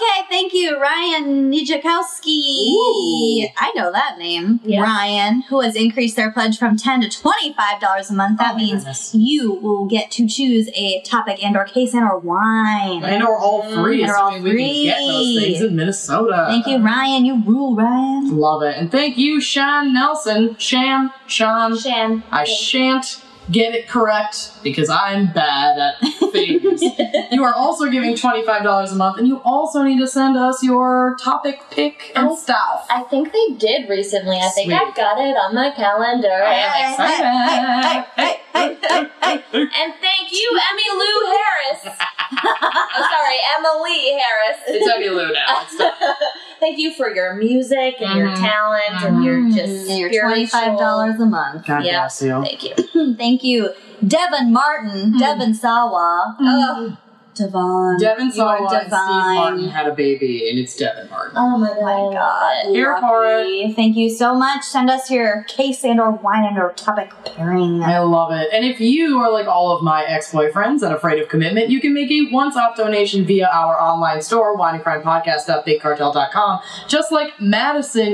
okay, 0.03 0.27
thank 0.30 0.53
you, 0.53 0.80
Ryan 0.80 1.51
Nijakowski. 1.51 2.67
Ooh. 2.69 3.47
I 3.57 3.71
know 3.75 3.91
that 3.91 4.17
name. 4.17 4.59
Yeah. 4.63 4.81
Ryan, 4.81 5.41
who 5.43 5.61
has 5.61 5.75
increased 5.75 6.15
their 6.15 6.31
pledge 6.31 6.57
from 6.57 6.77
ten 6.77 7.01
to 7.01 7.09
twenty-five 7.09 7.80
dollars 7.80 8.09
a 8.09 8.13
month. 8.13 8.39
That 8.39 8.53
Oh 8.53 8.57
means 8.57 8.81
goodness. 8.84 9.13
you 9.15 9.53
will 9.53 9.85
get 9.85 10.11
to 10.11 10.27
choose 10.27 10.69
a 10.75 11.01
topic 11.01 11.43
and 11.43 11.55
or 11.55 11.65
case 11.65 11.93
and 11.93 12.03
or 12.03 12.19
wine. 12.19 13.03
And 13.03 13.23
or 13.23 13.38
all 13.38 13.63
mm, 13.63 13.73
three, 13.73 14.01
And 14.03 14.11
or 14.11 14.15
all 14.17 14.30
assuming 14.30 14.55
we 14.55 14.57
can 14.57 14.84
get 14.84 14.97
those 15.07 15.41
things 15.43 15.57
three. 15.59 15.67
in 15.67 15.75
Minnesota. 15.75 16.45
Thank 16.49 16.67
you, 16.67 16.77
Ryan. 16.84 17.25
You 17.25 17.43
rule, 17.43 17.75
Ryan. 17.75 18.38
Love 18.38 18.63
it. 18.63 18.75
And 18.77 18.91
thank 18.91 19.17
you, 19.17 19.39
Sean 19.41 19.93
Nelson. 19.93 20.55
Shan, 20.57 21.11
Sean. 21.27 21.77
Shan. 21.77 22.23
I 22.31 22.43
shan't 22.43 23.22
get 23.52 23.76
it 23.76 23.88
correct 23.88 24.52
because 24.64 24.90
I'm 24.90 25.32
bad 25.34 25.78
at 25.78 25.99
things. 26.32 26.82
you 27.32 27.44
are 27.44 27.53
also 27.53 27.90
giving 27.90 28.15
$25 28.15 28.91
a 28.91 28.95
month, 28.95 29.18
and 29.20 29.28
you 29.28 29.41
also 29.44 29.84
need 29.84 29.99
to 29.99 30.07
send 30.07 30.38
us 30.38 30.64
your 30.64 31.15
topic 31.20 31.61
pick 31.72 32.11
and 32.15 32.30
Oh. 32.30 32.36
stuff. 32.36 32.86
I 32.90 33.03
think 33.03 33.32
they 33.32 33.53
did 33.57 33.90
recently. 33.90 34.38
I 34.38 34.49
think 34.49 34.72
I've 34.74 34.95
got 34.95 35.18
it 35.20 35.36
on 35.36 35.53
my 35.56 35.72
calendar. 35.72 36.32
I'm 36.32 36.91
excited. 36.94 38.06
Hey, 38.15 38.40
hey, 38.53 38.78
hey. 39.22 39.44
And 39.53 39.94
thank 40.02 40.32
you, 40.32 40.60
Emmy 40.72 40.90
Lou 40.94 41.36
Harris. 41.36 41.98
oh, 42.45 43.10
sorry, 43.11 43.40
Emily 43.57 44.18
Harris. 44.20 44.60
It's 44.68 44.90
Emmy 44.90 45.10
Lou 45.10 45.32
now. 45.32 45.65
It's 46.64 46.69
done. 46.69 46.69
thank 46.69 46.80
you 46.80 46.94
for 46.94 47.14
your 47.14 47.35
music 47.35 47.95
and 48.02 48.18
your 48.18 48.30
Mhm. 48.30 48.40
talent 48.40 49.03
and 49.03 49.23
your 49.23 49.38
mm-hmm. 49.38 49.56
just 49.56 49.90
And 49.90 49.99
your 49.99 50.22
twenty-five 50.22 50.77
dollars 50.77 51.19
a 51.19 51.26
month. 51.26 51.65
God 51.68 51.84
Yeah. 51.84 52.02
bless 52.02 52.22
you. 52.22 52.44
Thank 52.44 52.64
you. 52.64 53.15
Thank 53.18 53.44
you, 53.44 53.69
Devin 54.07 54.52
Martin, 54.52 55.14
mm. 55.14 55.19
Devin 55.19 55.53
Sawa. 55.53 56.35
Oh, 56.40 56.98
Devon. 57.35 57.97
Devin 57.99 58.27
you 58.27 58.34
saw 58.34 58.55
are 58.55 58.64
one. 58.64 58.81
Steve. 58.81 58.91
Martin 58.91 59.69
had 59.69 59.88
a 59.88 59.93
baby, 59.93 60.49
and 60.49 60.57
it's 60.60 60.76
Devin 60.76 61.10
Martin. 61.10 61.38
Oh 61.38 61.57
my 61.57 61.68
god. 61.68 61.77
Oh 61.80 62.11
my 62.11 62.15
God. 62.15 62.76
Here 62.76 62.97
for 62.99 63.26
Lucky. 63.26 63.73
Thank 63.73 63.95
you 63.95 64.10
so 64.10 64.35
much. 64.35 64.64
Send 64.64 64.89
us 64.89 65.10
your 65.11 65.43
case 65.43 65.84
and 65.84 65.99
or 65.99 66.11
wine 66.11 66.45
and 66.45 66.57
or 66.57 66.72
topic 66.73 67.11
pairing. 67.26 67.84
I 67.84 67.99
love 67.99 68.31
it. 68.31 68.47
And 68.53 68.64
if 68.65 68.80
you 68.80 69.19
are 69.19 69.31
like 69.31 69.47
all 69.47 69.76
of 69.76 69.84
my 69.84 70.05
ex-boyfriends 70.05 70.81
and 70.84 70.93
afraid 70.93 71.22
of 71.22 71.27
commitment, 71.30 71.69
you 71.69 71.80
can 71.81 71.93
make 71.93 72.10
a 72.11 72.30
once-off 72.31 72.77
donation 72.77 73.26
via 73.26 73.47
our 73.47 73.80
online 73.80 74.22
store, 74.22 74.57
wineandcrimepodcast.bigcartel.com. 74.57 76.60
Just 76.88 77.11
like 77.11 77.39
Madison 77.39 78.14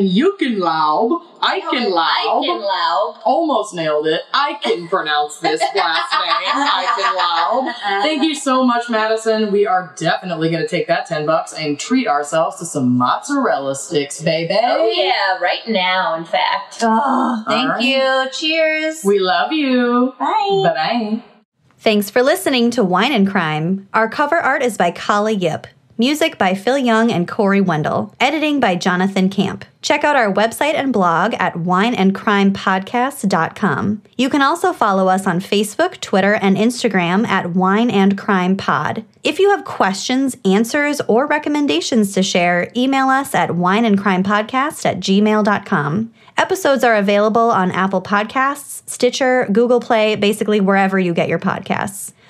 Eukenlaub, 1.42 2.44
can 2.44 2.62
Eichenlaub. 2.62 3.18
Almost 3.24 3.74
nailed 3.74 4.08
it. 4.08 4.22
I 4.34 4.56
can 4.62 4.88
pronounce 4.88 5.38
this 5.38 5.62
last 5.76 6.14
name, 6.14 6.66
Eichenlaub. 6.66 7.74
Thank 8.04 8.24
you 8.24 8.36
so 8.36 8.66
much, 8.66 8.90
Madison. 8.90 9.52
We 9.52 9.66
are 9.66 9.94
definitely 9.98 10.50
going 10.50 10.62
to 10.62 10.68
take 10.68 10.88
that 10.88 11.06
10 11.06 11.26
bucks 11.26 11.54
and 11.54 11.80
treat 11.80 12.08
ourselves 12.08 12.58
to 12.58 12.66
some 12.66 12.98
mozzarella 12.98 13.76
sticks, 13.76 14.22
baby. 14.22 14.58
Oh 14.62 14.88
yeah, 14.88 15.38
right 15.40 15.68
now, 15.68 16.16
in 16.16 16.26
fact. 16.26 16.80
Oh, 16.82 17.44
thank 17.48 17.70
right. 17.70 17.82
you. 17.82 18.32
Cheers. 18.32 19.02
We 19.04 19.20
love 19.20 19.52
you. 19.52 20.14
Bye. 20.20 20.62
Bye-bye. 20.64 21.24
Thanks 21.80 22.10
for 22.10 22.22
listening 22.22 22.72
to 22.72 22.84
Wine 22.84 23.14
and 23.14 23.30
Crime. 23.30 23.88
Our 23.94 24.10
cover 24.10 24.38
art 24.38 24.62
is 24.62 24.78
by 24.78 24.92
Kali 24.92 25.34
Yip. 25.34 25.66
Music 26.00 26.38
by 26.38 26.56
Phil 26.56 26.78
Young 26.78 27.12
and 27.12 27.28
Corey 27.28 27.60
Wendell. 27.60 28.16
Editing 28.22 28.62
by 28.62 28.78
Jonathan 28.78 29.30
Camp. 29.30 29.66
Check 29.82 30.06
out 30.06 30.16
our 30.16 30.34
website 30.34 30.76
and 30.76 30.94
blog 30.94 31.34
at 31.40 31.56
wineandcrimepodcast.com. 31.56 34.02
You 34.16 34.30
can 34.30 34.42
also 34.42 34.72
follow 34.72 35.10
us 35.10 35.28
on 35.28 35.42
Facebook, 35.42 36.00
Twitter, 36.00 36.36
and 36.36 36.56
Instagram 36.56 37.28
at 37.28 37.52
Wine 37.52 37.92
and 37.92 38.18
Crime 38.18 38.56
Pod. 38.56 39.04
If 39.26 39.40
you 39.40 39.50
have 39.50 39.66
questions, 39.66 40.38
answers, 40.46 41.02
or 41.02 41.28
recommendations 41.28 42.14
to 42.14 42.24
share, 42.24 42.72
email 42.78 43.10
us 43.10 43.36
at 43.36 43.50
wineandcrimepodcast 43.50 44.86
at 44.86 45.02
gmail.com. 45.02 46.14
Episodes 46.38 46.86
are 46.86 46.96
available 46.96 47.52
on 47.52 47.72
Apple 47.72 48.02
Podcasts, 48.02 48.90
Stitcher, 48.90 49.50
Google 49.52 49.82
Play, 49.82 50.16
basically 50.16 50.62
wherever 50.62 50.98
you 50.98 51.14
get 51.14 51.28
your 51.28 51.40
podcasts. 51.40 52.14